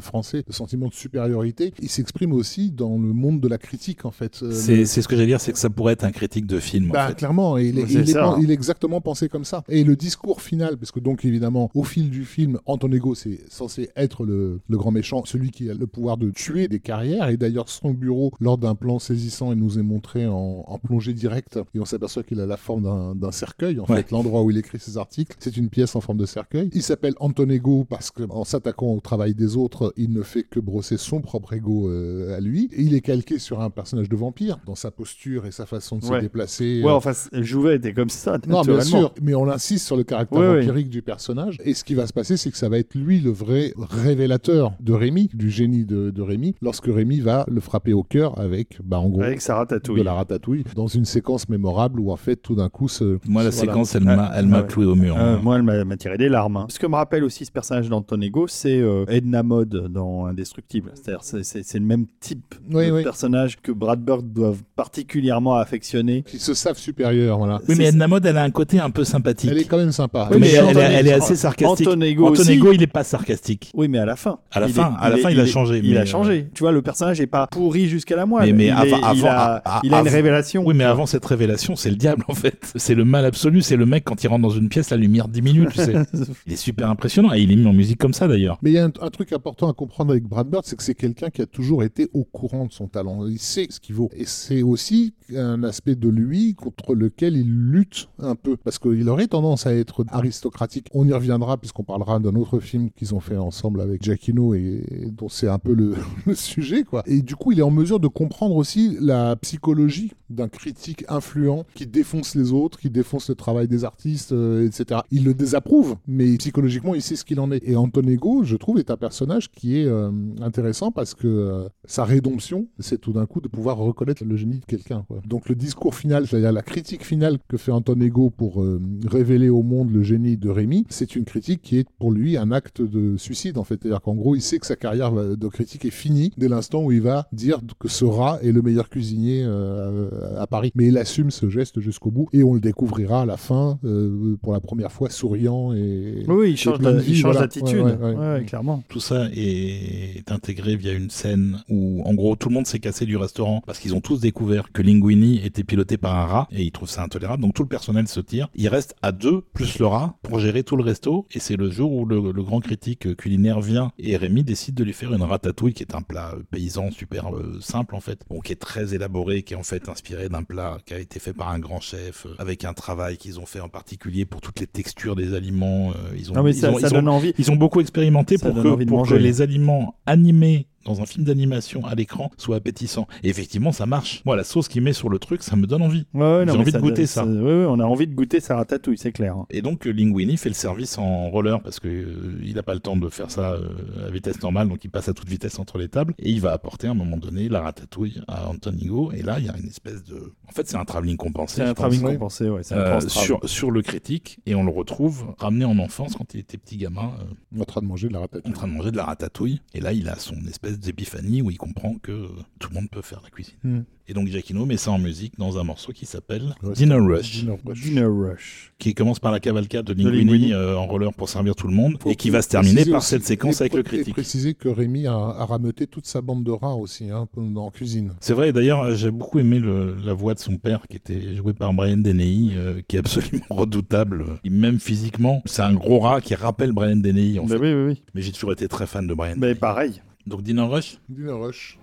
français, 0.00 0.42
le 0.46 0.52
sentiment 0.52 0.88
de 0.88 0.94
supériorité, 0.94 1.72
il 1.80 1.88
s'exprime 1.88 2.32
aussi 2.32 2.72
dans 2.72 2.98
le 2.98 3.12
monde 3.12 3.40
de 3.40 3.48
la 3.48 3.58
critique 3.58 4.04
en 4.04 4.10
fait. 4.10 4.44
C'est 4.50 4.84
ce 4.84 5.06
que 5.06 5.14
j'allais 5.14 5.26
dire 5.26 5.35
c'est 5.38 5.52
que 5.52 5.58
ça 5.58 5.70
pourrait 5.70 5.94
être 5.94 6.04
un 6.04 6.12
critique 6.12 6.46
de 6.46 6.58
film. 6.58 6.90
Bah, 6.92 7.12
clairement, 7.12 7.56
il 7.58 7.78
est, 7.78 7.90
il, 7.90 8.50
est, 8.50 8.54
exactement 8.54 9.00
pensé 9.00 9.28
comme 9.28 9.44
ça. 9.44 9.62
Et 9.68 9.84
le 9.84 9.96
discours 9.96 10.40
final, 10.40 10.76
parce 10.76 10.92
que 10.92 11.00
donc 11.00 11.24
évidemment, 11.24 11.70
au 11.74 11.84
fil 11.84 12.10
du 12.10 12.24
film, 12.24 12.58
Antonego, 12.66 13.14
c'est 13.14 13.40
censé 13.48 13.90
être 13.96 14.24
le, 14.24 14.60
grand 14.70 14.90
méchant, 14.90 15.24
celui 15.24 15.50
qui 15.50 15.70
a 15.70 15.74
le 15.74 15.86
pouvoir 15.86 16.16
de 16.16 16.30
tuer 16.30 16.68
des 16.68 16.80
carrières. 16.80 17.28
Et 17.28 17.36
d'ailleurs, 17.36 17.68
son 17.68 17.90
bureau, 17.90 18.32
lors 18.40 18.58
d'un 18.58 18.74
plan 18.74 18.98
saisissant, 18.98 19.52
il 19.52 19.58
nous 19.58 19.78
est 19.78 19.82
montré 19.82 20.26
en, 20.26 20.78
plongée 20.84 21.14
directe. 21.14 21.58
Et 21.74 21.80
on 21.80 21.84
s'aperçoit 21.84 22.22
qu'il 22.22 22.40
a 22.40 22.46
la 22.46 22.56
forme 22.56 23.16
d'un 23.18 23.32
cercueil. 23.32 23.80
En 23.80 23.86
fait, 23.86 24.10
l'endroit 24.10 24.42
où 24.42 24.50
il 24.50 24.58
écrit 24.58 24.78
ses 24.78 24.98
articles, 24.98 25.36
c'est 25.38 25.56
une 25.56 25.68
pièce 25.68 25.96
en 25.96 26.00
forme 26.00 26.18
de 26.18 26.26
cercueil. 26.26 26.70
Il 26.72 26.82
s'appelle 26.82 27.14
Antonego 27.18 27.84
parce 27.84 28.10
qu'en 28.10 28.44
s'attaquant 28.44 28.94
au 28.94 29.00
travail 29.00 29.34
des 29.34 29.56
autres, 29.56 29.92
il 29.96 30.12
ne 30.12 30.22
fait 30.22 30.44
que 30.44 30.60
brosser 30.60 30.96
son 30.96 31.20
propre 31.20 31.54
ego 31.54 31.88
euh, 31.88 32.36
à 32.36 32.40
lui. 32.40 32.68
Et 32.72 32.82
il 32.82 32.94
est 32.94 33.00
calqué 33.00 33.38
sur 33.38 33.60
un 33.60 33.70
personnage 33.70 34.08
de 34.08 34.16
vampire 34.16 34.58
dans 34.66 34.74
sa 34.74 34.90
posture 34.90 35.25
et 35.34 35.50
sa 35.50 35.66
façon 35.66 35.98
de 35.98 36.04
se 36.04 36.20
déplacer. 36.20 36.82
Ouais, 36.82 36.90
euh. 36.90 36.94
enfin, 36.94 37.12
Jouvet 37.32 37.76
était 37.76 37.92
comme 37.92 38.08
ça. 38.08 38.38
Non, 38.48 38.62
bien 38.62 38.80
sûr, 38.80 39.12
mais 39.22 39.34
on 39.34 39.48
insiste 39.48 39.86
sur 39.86 39.96
le 39.96 40.04
caractère 40.04 40.58
empirique 40.58 40.88
du 40.88 41.02
personnage. 41.02 41.58
Et 41.64 41.74
ce 41.74 41.84
qui 41.84 41.94
va 41.94 42.06
se 42.06 42.12
passer, 42.12 42.36
c'est 42.36 42.50
que 42.50 42.56
ça 42.56 42.68
va 42.68 42.78
être 42.78 42.94
lui 42.94 43.20
le 43.20 43.30
vrai 43.30 43.72
révélateur 43.76 44.72
de 44.80 44.92
Rémi, 44.92 45.28
du 45.34 45.50
génie 45.50 45.84
de, 45.84 46.10
de 46.10 46.22
Rémi, 46.22 46.54
lorsque 46.62 46.86
Rémi 46.86 47.20
va 47.20 47.44
le 47.48 47.60
frapper 47.60 47.92
au 47.92 48.02
cœur 48.02 48.38
avec, 48.38 48.78
bah, 48.82 48.98
en 48.98 49.08
gros, 49.08 49.22
avec 49.22 49.40
sa 49.40 49.56
ratatouille. 49.56 49.98
de 49.98 50.04
la 50.04 50.14
ratatouille, 50.14 50.64
dans 50.74 50.86
une 50.86 51.04
séquence 51.04 51.48
mémorable 51.48 52.00
où 52.00 52.10
en 52.10 52.16
fait, 52.16 52.36
tout 52.36 52.54
d'un 52.54 52.68
coup, 52.68 52.88
ce... 52.88 53.18
moi, 53.26 53.42
la 53.42 53.52
séquence, 53.52 53.94
elle 53.94 54.04
m'a, 54.04 54.30
elle 54.34 54.46
m'a 54.46 54.62
cloué 54.62 54.86
au 54.86 54.94
mur. 54.94 55.16
Euh, 55.18 55.38
moi, 55.40 55.56
elle 55.56 55.84
m'a 55.84 55.96
tiré 55.96 56.18
des 56.18 56.28
larmes. 56.28 56.56
Hein. 56.56 56.66
Ce 56.68 56.78
que 56.78 56.86
me 56.86 56.94
rappelle 56.94 57.24
aussi 57.24 57.44
ce 57.44 57.52
personnage 57.52 57.88
d'Antonego, 57.88 58.46
c'est 58.46 58.78
euh, 58.80 59.04
Edna 59.08 59.42
Mode 59.42 59.88
dans 59.90 60.26
Indestructible. 60.26 60.92
C'est-à-dire, 60.94 61.22
c'est, 61.22 61.74
le 61.74 61.86
même 61.86 62.06
type 62.20 62.54
de 62.68 63.02
personnage 63.02 63.60
que 63.60 63.72
Brad 63.72 64.00
Bird 64.00 64.32
doit 64.32 64.54
particulièrement 64.74 65.15
particulièrement 65.16 65.56
affectionnés. 65.56 66.22
Qui 66.26 66.38
se 66.38 66.54
savent 66.54 66.78
supérieurs, 66.78 67.38
voilà. 67.38 67.60
Oui, 67.68 67.74
mais 67.78 67.86
Edna 67.86 68.06
Mode, 68.08 68.26
elle 68.26 68.36
a 68.36 68.42
un 68.42 68.50
côté 68.50 68.78
un 68.80 68.90
peu 68.90 69.04
sympathique. 69.04 69.50
Elle 69.50 69.58
est 69.58 69.64
quand 69.64 69.78
même 69.78 69.92
sympa. 69.92 70.28
Oui, 70.30 70.38
mais 70.40 70.48
Elle 70.50 70.54
est 70.54 70.70
elle, 70.70 70.76
elle- 70.78 70.92
elle 70.92 71.06
est 71.08 71.14
Anton- 71.14 71.24
assez 71.24 71.36
sarcastique. 71.36 71.86
Antonego. 71.88 72.26
Antonego, 72.28 72.72
il 72.72 72.82
est 72.82 72.86
pas 72.86 73.04
sarcastique. 73.04 73.70
Oui, 73.74 73.88
mais 73.88 73.98
à 73.98 74.04
la 74.04 74.16
fin. 74.16 74.38
À 74.52 74.60
la 74.60 74.68
Il 74.68 74.74
fin- 74.74 74.90
est- 74.92 75.04
à 75.04 75.08
la 75.10 75.16
fin, 75.16 75.30
il 75.30 75.40
a 75.40 75.46
changé, 75.46 75.80
Il 75.82 75.96
a 75.96 76.02
euh, 76.02 76.06
changé. 76.06 76.48
Tu 76.54 76.62
vois, 76.62 76.72
le 76.72 76.82
personnage 76.82 77.20
est 77.20 77.26
pas 77.26 77.46
pourri 77.46 77.88
jusqu'à 77.88 78.16
la 78.16 78.26
moelle. 78.26 78.46
Mais- 78.46 78.52
mais 78.52 78.66
il, 78.66 78.70
avant- 78.70 78.84
est- 79.12 79.16
il 79.18 79.26
a, 79.26 79.62
a- 79.64 79.80
il 79.84 79.94
a 79.94 80.00
une 80.00 80.08
révélation. 80.08 80.62
Oui, 80.66 80.74
mais 80.74 80.84
avant 80.84 81.06
cette 81.06 81.24
révélation, 81.24 81.76
c'est 81.76 81.90
le 81.90 81.96
diable 81.96 82.24
en 82.28 82.34
fait. 82.34 82.72
C'est 82.76 82.94
le 82.94 83.04
mal 83.04 83.24
absolu. 83.24 83.62
C'est 83.62 83.76
le 83.76 83.86
mec 83.86 84.04
quand 84.04 84.22
il 84.22 84.28
rentre 84.28 84.42
dans 84.42 84.50
une 84.50 84.68
pièce, 84.68 84.90
la 84.90 84.96
lumière 84.96 85.28
diminue, 85.28 85.66
tu 85.70 85.78
sais. 85.80 85.94
Il 86.46 86.52
est 86.52 86.56
super 86.56 86.90
impressionnant 86.90 87.32
et 87.34 87.40
il 87.40 87.50
est 87.52 87.56
mis 87.56 87.66
en 87.66 87.72
musique 87.72 87.98
comme 87.98 88.12
ça 88.12 88.28
d'ailleurs. 88.28 88.58
Mais 88.62 88.70
il 88.70 88.74
y 88.74 88.78
a 88.78 88.84
un, 88.84 88.92
un 89.00 89.10
truc 89.10 89.32
important 89.32 89.68
à 89.70 89.72
comprendre 89.72 90.10
avec 90.10 90.24
Brad 90.24 90.48
Bird, 90.48 90.64
c'est 90.66 90.76
que 90.76 90.82
c'est 90.82 90.94
quelqu'un 90.94 91.30
qui 91.30 91.42
a 91.42 91.46
toujours 91.46 91.82
été 91.82 92.08
au 92.12 92.24
courant 92.24 92.66
de 92.66 92.72
son 92.72 92.86
talent. 92.88 93.26
Il 93.26 93.38
sait 93.38 93.66
ce 93.70 93.80
qu'il 93.80 93.94
vaut. 93.94 94.10
Et 94.16 94.24
c'est 94.26 94.62
aussi 94.62 95.05
un 95.34 95.62
aspect 95.62 95.94
de 95.94 96.08
lui 96.08 96.54
contre 96.54 96.94
lequel 96.94 97.36
il 97.36 97.70
lutte 97.70 98.08
un 98.18 98.34
peu. 98.34 98.56
Parce 98.56 98.78
qu'il 98.78 99.08
aurait 99.08 99.26
tendance 99.26 99.66
à 99.66 99.74
être 99.74 100.04
aristocratique. 100.08 100.88
On 100.94 101.06
y 101.06 101.12
reviendra 101.12 101.56
puisqu'on 101.56 101.84
parlera 101.84 102.18
d'un 102.18 102.34
autre 102.34 102.60
film 102.60 102.90
qu'ils 102.90 103.14
ont 103.14 103.20
fait 103.20 103.36
ensemble 103.36 103.80
avec 103.80 104.02
Giacchino 104.02 104.54
et, 104.54 105.10
dont 105.12 105.28
c'est 105.28 105.48
un 105.48 105.58
peu 105.58 105.74
le, 105.74 105.94
le 106.26 106.34
sujet, 106.34 106.84
quoi. 106.84 107.02
Et 107.06 107.22
du 107.22 107.36
coup, 107.36 107.52
il 107.52 107.58
est 107.58 107.62
en 107.62 107.70
mesure 107.70 108.00
de 108.00 108.08
comprendre 108.08 108.56
aussi 108.56 108.96
la 109.00 109.36
psychologie 109.36 110.12
d'un 110.30 110.48
critique 110.48 111.04
influent 111.08 111.64
qui 111.74 111.86
défonce 111.86 112.34
les 112.34 112.52
autres, 112.52 112.78
qui 112.78 112.90
défonce 112.90 113.28
le 113.28 113.34
travail 113.34 113.68
des 113.68 113.84
artistes, 113.84 114.32
euh, 114.32 114.66
etc. 114.66 115.00
Il 115.10 115.24
le 115.24 115.34
désapprouve, 115.34 115.96
mais 116.06 116.36
psychologiquement, 116.36 116.94
il 116.94 117.02
sait 117.02 117.16
ce 117.16 117.24
qu'il 117.24 117.40
en 117.40 117.50
est. 117.52 117.62
Et 117.68 117.76
Antonego, 117.76 118.44
je 118.44 118.56
trouve, 118.56 118.78
est 118.78 118.90
un 118.90 118.96
personnage 118.96 119.50
qui 119.50 119.78
est 119.78 119.86
euh, 119.86 120.10
intéressant 120.40 120.90
parce 120.90 121.14
que 121.14 121.26
euh, 121.26 121.68
sa 121.84 122.04
rédemption, 122.04 122.68
c'est 122.78 123.00
tout 123.00 123.12
d'un 123.12 123.26
coup 123.26 123.40
de 123.40 123.48
pouvoir 123.48 123.76
reconnaître 123.76 124.24
le 124.24 124.36
génie 124.36 124.58
de 124.58 124.64
quelqu'un. 124.64 124.95
Quoi. 125.08 125.20
Donc 125.26 125.48
le 125.48 125.54
discours 125.54 125.94
final, 125.94 126.26
c'est-à-dire 126.26 126.52
la 126.52 126.62
critique 126.62 127.04
finale 127.04 127.38
que 127.48 127.56
fait 127.56 127.72
Antonego 127.72 128.30
pour 128.30 128.62
euh, 128.62 128.80
révéler 129.06 129.48
au 129.48 129.62
monde 129.62 129.90
le 129.92 130.02
génie 130.02 130.36
de 130.36 130.48
Rémi, 130.48 130.84
c'est 130.88 131.16
une 131.16 131.24
critique 131.24 131.62
qui 131.62 131.78
est 131.78 131.86
pour 131.98 132.12
lui 132.12 132.36
un 132.36 132.52
acte 132.52 132.82
de 132.82 133.16
suicide 133.16 133.58
en 133.58 133.64
fait. 133.64 133.78
C'est-à-dire 133.82 134.00
qu'en 134.00 134.14
gros, 134.14 134.34
il 134.36 134.40
sait 134.42 134.58
que 134.58 134.66
sa 134.66 134.76
carrière 134.76 135.10
va- 135.12 135.36
de 135.36 135.48
critique 135.48 135.84
est 135.84 135.90
finie 135.90 136.32
dès 136.36 136.48
l'instant 136.48 136.82
où 136.84 136.92
il 136.92 137.00
va 137.02 137.26
dire 137.32 137.60
que 137.78 137.88
ce 137.88 138.04
rat 138.04 138.38
est 138.42 138.52
le 138.52 138.62
meilleur 138.62 138.88
cuisinier 138.88 139.42
euh, 139.44 140.08
à 140.38 140.46
Paris. 140.46 140.72
Mais 140.74 140.86
il 140.88 140.98
assume 140.98 141.30
ce 141.30 141.48
geste 141.48 141.80
jusqu'au 141.80 142.10
bout 142.10 142.28
et 142.32 142.42
on 142.42 142.54
le 142.54 142.60
découvrira 142.60 143.22
à 143.22 143.26
la 143.26 143.36
fin 143.36 143.78
euh, 143.84 144.36
pour 144.42 144.52
la 144.52 144.60
première 144.60 144.92
fois 144.92 145.10
souriant 145.10 145.72
et 145.72 146.24
Oui, 146.28 146.50
il 146.52 146.56
change 146.56 146.78
voilà. 146.80 147.40
d'attitude. 147.40 147.80
Ouais, 147.80 147.92
ouais, 147.92 147.96
ouais. 147.96 148.14
Ouais, 148.16 148.32
ouais, 148.38 148.44
clairement. 148.44 148.82
Tout 148.88 149.00
ça 149.00 149.26
est 149.34 150.30
intégré 150.30 150.76
via 150.76 150.92
une 150.92 151.10
scène 151.10 151.58
où, 151.68 152.02
en 152.04 152.14
gros, 152.14 152.36
tout 152.36 152.48
le 152.48 152.54
monde 152.54 152.66
s'est 152.66 152.78
cassé 152.78 153.06
du 153.06 153.16
restaurant 153.16 153.62
parce 153.66 153.78
qu'ils 153.78 153.94
ont 153.94 154.00
tous 154.00 154.20
découvert 154.20 154.72
que 154.76 154.82
Linguini 154.82 155.40
était 155.44 155.64
piloté 155.64 155.96
par 155.96 156.14
un 156.16 156.26
rat 156.26 156.48
et 156.52 156.62
ils 156.62 156.70
trouvent 156.70 156.88
ça 156.90 157.02
intolérable. 157.02 157.42
Donc 157.42 157.54
tout 157.54 157.62
le 157.62 157.68
personnel 157.68 158.06
se 158.08 158.20
tire. 158.20 158.48
Il 158.54 158.68
reste 158.68 158.94
à 159.00 159.10
deux 159.10 159.40
plus 159.54 159.78
le 159.78 159.86
rat 159.86 160.18
pour 160.22 160.38
gérer 160.38 160.64
tout 160.64 160.76
le 160.76 160.82
resto. 160.82 161.26
Et 161.32 161.40
c'est 161.40 161.56
le 161.56 161.70
jour 161.70 161.92
où 161.92 162.04
le, 162.04 162.30
le 162.30 162.42
grand 162.42 162.60
critique 162.60 163.16
culinaire 163.16 163.60
vient 163.60 163.90
et 163.98 164.16
Rémi 164.18 164.44
décide 164.44 164.74
de 164.74 164.84
lui 164.84 164.92
faire 164.92 165.14
une 165.14 165.22
ratatouille 165.22 165.72
qui 165.72 165.82
est 165.82 165.94
un 165.94 166.02
plat 166.02 166.32
euh, 166.34 166.42
paysan 166.50 166.90
super 166.90 167.34
euh, 167.34 167.58
simple 167.60 167.94
en 167.94 168.00
fait, 168.00 168.20
bon, 168.28 168.40
qui 168.40 168.52
est 168.52 168.56
très 168.56 168.94
élaboré, 168.94 169.42
qui 169.44 169.54
est 169.54 169.56
en 169.56 169.62
fait 169.62 169.88
inspiré 169.88 170.28
d'un 170.28 170.42
plat 170.42 170.76
qui 170.84 170.92
a 170.92 170.98
été 170.98 171.20
fait 171.20 171.32
par 171.32 171.48
un 171.48 171.58
grand 171.58 171.80
chef 171.80 172.26
euh, 172.26 172.34
avec 172.38 172.64
un 172.64 172.74
travail 172.74 173.16
qu'ils 173.16 173.40
ont 173.40 173.46
fait 173.46 173.60
en 173.60 173.70
particulier 173.70 174.26
pour 174.26 174.42
toutes 174.42 174.60
les 174.60 174.66
textures 174.66 175.16
des 175.16 175.32
aliments. 175.32 175.92
euh, 175.92 176.14
ils 176.18 176.30
ont, 176.30 176.34
Non, 176.34 176.42
mais 176.42 176.50
ils 176.50 176.60
ça, 176.60 176.70
ont- 176.70 176.78
ça 176.78 176.88
ils 176.88 176.92
ont- 176.92 176.96
donne 176.96 177.08
envie. 177.08 177.32
ils 177.38 177.50
ont 177.50 177.56
beaucoup 177.56 177.80
expérimenté 177.80 178.36
Ça 178.36 178.50
pour, 178.50 178.62
manger. 178.62 179.14
que 179.14 179.18
les 179.18 179.40
aliments 179.40 179.94
animés 180.04 180.66
dans 180.86 181.00
un 181.02 181.06
film 181.06 181.24
d'animation 181.24 181.84
à 181.84 181.94
l'écran 181.94 182.30
soient 182.36 182.56
appétissants. 182.56 183.06
Et 183.22 183.28
effectivement, 183.28 183.72
ça 183.72 183.86
marche. 183.86 184.22
Moi, 184.24 184.36
la 184.36 184.44
sauce 184.44 184.68
qu'il 184.68 184.82
met 184.82 184.92
sur 184.92 185.08
le 185.08 185.18
truc, 185.18 185.42
ça 185.42 185.56
me 185.56 185.66
donne 185.66 185.82
envie. 185.82 186.06
Ouais, 186.14 186.20
ouais, 186.20 186.44
J'ai 186.46 186.52
envie 186.52 186.72
de 186.72 186.78
goûter 186.78 187.06
ça. 187.06 187.24
Ouais, 187.24 187.42
ouais, 187.42 187.66
on 187.68 187.78
a 187.80 187.84
envie 187.84 188.06
de 188.06 188.14
goûter 188.14 188.40
sa 188.40 188.56
ratatouille, 188.56 188.98
c'est 188.98 189.12
clair. 189.12 189.36
Et 189.50 189.62
donc, 189.62 189.86
euh, 189.86 189.90
Linguini 189.90 190.36
fait 190.36 190.48
le 190.48 190.54
service 190.54 190.98
en 190.98 191.28
roller 191.28 191.60
parce 191.62 191.80
que 191.80 191.88
euh, 191.88 192.40
il 192.42 192.54
n'a 192.54 192.62
pas 192.62 192.74
le 192.74 192.80
temps 192.80 192.96
de 192.96 193.08
faire 193.08 193.30
ça 193.30 193.52
euh, 193.52 194.06
à 194.06 194.10
vitesse 194.10 194.40
normale, 194.42 194.68
donc 194.68 194.84
il 194.84 194.90
passe 194.90 195.08
à 195.08 195.12
toute 195.12 195.28
vitesse 195.28 195.58
entre 195.58 195.78
les 195.78 195.88
tables. 195.88 196.14
Et 196.18 196.30
il 196.30 196.40
va 196.40 196.52
apporter 196.52 196.86
à 196.86 196.92
un 196.92 196.94
moment 196.94 197.16
donné 197.16 197.48
la 197.48 197.60
ratatouille 197.60 198.20
à 198.28 198.48
Antonigo. 198.48 199.12
Et 199.12 199.22
là, 199.22 199.38
il 199.38 199.46
y 199.46 199.48
a 199.48 199.56
une 199.56 199.68
espèce 199.68 200.04
de. 200.04 200.32
En 200.48 200.52
fait, 200.52 200.68
c'est 200.68 200.76
un 200.76 200.84
travelling 200.84 201.16
compensé. 201.16 201.56
C'est 201.56 201.62
un 201.62 201.74
travelling 201.74 202.04
ouais. 202.04 202.12
compensé, 202.14 202.48
ouais. 202.48 202.62
Euh, 202.72 203.00
sur, 203.00 203.40
sur 203.48 203.70
le 203.70 203.82
critique 203.82 204.38
et 204.46 204.54
on 204.54 204.64
le 204.64 204.70
retrouve 204.70 205.34
ramené 205.38 205.64
en 205.64 205.78
enfance 205.78 206.14
quand 206.16 206.34
il 206.34 206.40
était 206.40 206.58
petit 206.58 206.76
gamin 206.76 207.12
euh, 207.20 207.60
en 207.60 207.64
train 207.64 207.80
de 207.80 207.86
manger 207.86 208.08
de 208.08 208.12
la 208.12 208.20
en 208.20 208.22
ratatouille. 208.22 208.52
train 208.52 208.68
de 208.68 208.72
manger 208.72 208.90
de 208.90 208.96
la 208.96 209.04
ratatouille. 209.04 209.60
Et 209.74 209.80
là, 209.80 209.92
il 209.92 210.08
a 210.08 210.16
son 210.16 210.36
espèce 210.46 210.75
d'épiphanie 210.78 211.42
où 211.42 211.50
il 211.50 211.58
comprend 211.58 211.96
que 212.02 212.28
tout 212.58 212.68
le 212.70 212.74
monde 212.74 212.88
peut 212.90 213.02
faire 213.02 213.20
la 213.22 213.30
cuisine. 213.30 213.54
Hmm. 213.64 213.80
Et 214.08 214.14
donc, 214.14 214.28
Giacchino 214.28 214.64
met 214.66 214.76
ça 214.76 214.92
en 214.92 215.00
musique 215.00 215.32
dans 215.36 215.58
un 215.58 215.64
morceau 215.64 215.90
qui 215.92 216.06
s'appelle 216.06 216.54
Ouais, 216.62 216.74
Dinner 216.74 216.94
Rush, 217.00 217.40
Dinner 217.40 217.56
Rush. 217.66 217.80
Dinner 217.80 218.04
Rush. 218.04 218.72
qui 218.78 218.94
commence 218.94 219.18
par 219.18 219.32
la 219.32 219.40
cavalcade 219.40 219.84
de 219.84 219.94
Linguini. 219.94 220.18
Linguini 220.24 220.52
euh, 220.52 220.76
en 220.78 220.86
roller 220.86 221.12
pour 221.12 221.28
servir 221.28 221.56
tout 221.56 221.66
le 221.66 221.74
monde, 221.74 221.96
Faut 222.00 222.10
et 222.10 222.14
qui 222.14 222.30
va 222.30 222.40
se 222.40 222.48
terminer 222.48 222.84
par 222.84 222.98
aussi- 222.98 223.08
cette 223.10 223.24
séquence 223.24 223.60
avec 223.60 223.74
le 223.74 223.82
pré- 223.82 223.96
Et 223.96 223.98
critique. 223.98 224.14
préciser 224.14 224.54
que 224.54 224.68
Rémi 224.68 225.08
a, 225.08 225.12
a 225.14 225.44
rameuté 225.44 225.88
toute 225.88 226.06
sa 226.06 226.20
bande 226.20 226.44
de 226.44 226.52
rats 226.52 226.76
aussi, 226.76 227.10
hein, 227.10 227.26
en 227.56 227.70
cuisine. 227.72 228.12
C'est 228.20 228.32
vrai, 228.34 228.52
d'ailleurs, 228.52 228.82
euh, 228.84 228.94
j'ai 228.94 229.10
beaucoup 229.10 229.40
aimé 229.40 229.58
le- 229.58 229.96
la 230.04 230.12
voix 230.14 230.34
de 230.34 230.38
son 230.38 230.56
père, 230.56 230.82
qui 230.88 230.96
était 230.96 231.34
joué 231.34 231.52
par 231.52 231.72
Brian 231.74 231.96
Deney, 231.96 232.50
euh, 232.54 232.80
qui 232.86 232.94
est 232.94 233.00
absolument 233.00 233.44
redoutable, 233.50 234.24
Et 234.44 234.50
même 234.50 234.78
physiquement. 234.78 235.42
C'est 235.46 235.62
un 235.62 235.74
gros 235.74 235.98
rat 235.98 236.20
qui 236.20 236.36
rappelle 236.36 236.70
Brian 236.70 236.94
Deney, 236.96 237.40
en 237.40 237.44
Bah 237.46 237.56
fait. 237.56 237.60
oui, 237.60 237.72
oui, 237.74 237.84
oui. 237.94 238.02
Mais 238.14 238.22
j'ai 238.22 238.30
toujours 238.30 238.52
été 238.52 238.68
très 238.68 238.86
fan 238.86 239.04
de 239.08 239.14
Brian 239.14 239.34
Mais 239.36 239.48
Deney. 239.48 239.54
pareil. 239.56 240.00
Donc, 240.26 240.42
Dinner 240.42 240.62
Rush 240.68 240.98
Dinner 241.08 241.32
Rush. 241.32 241.78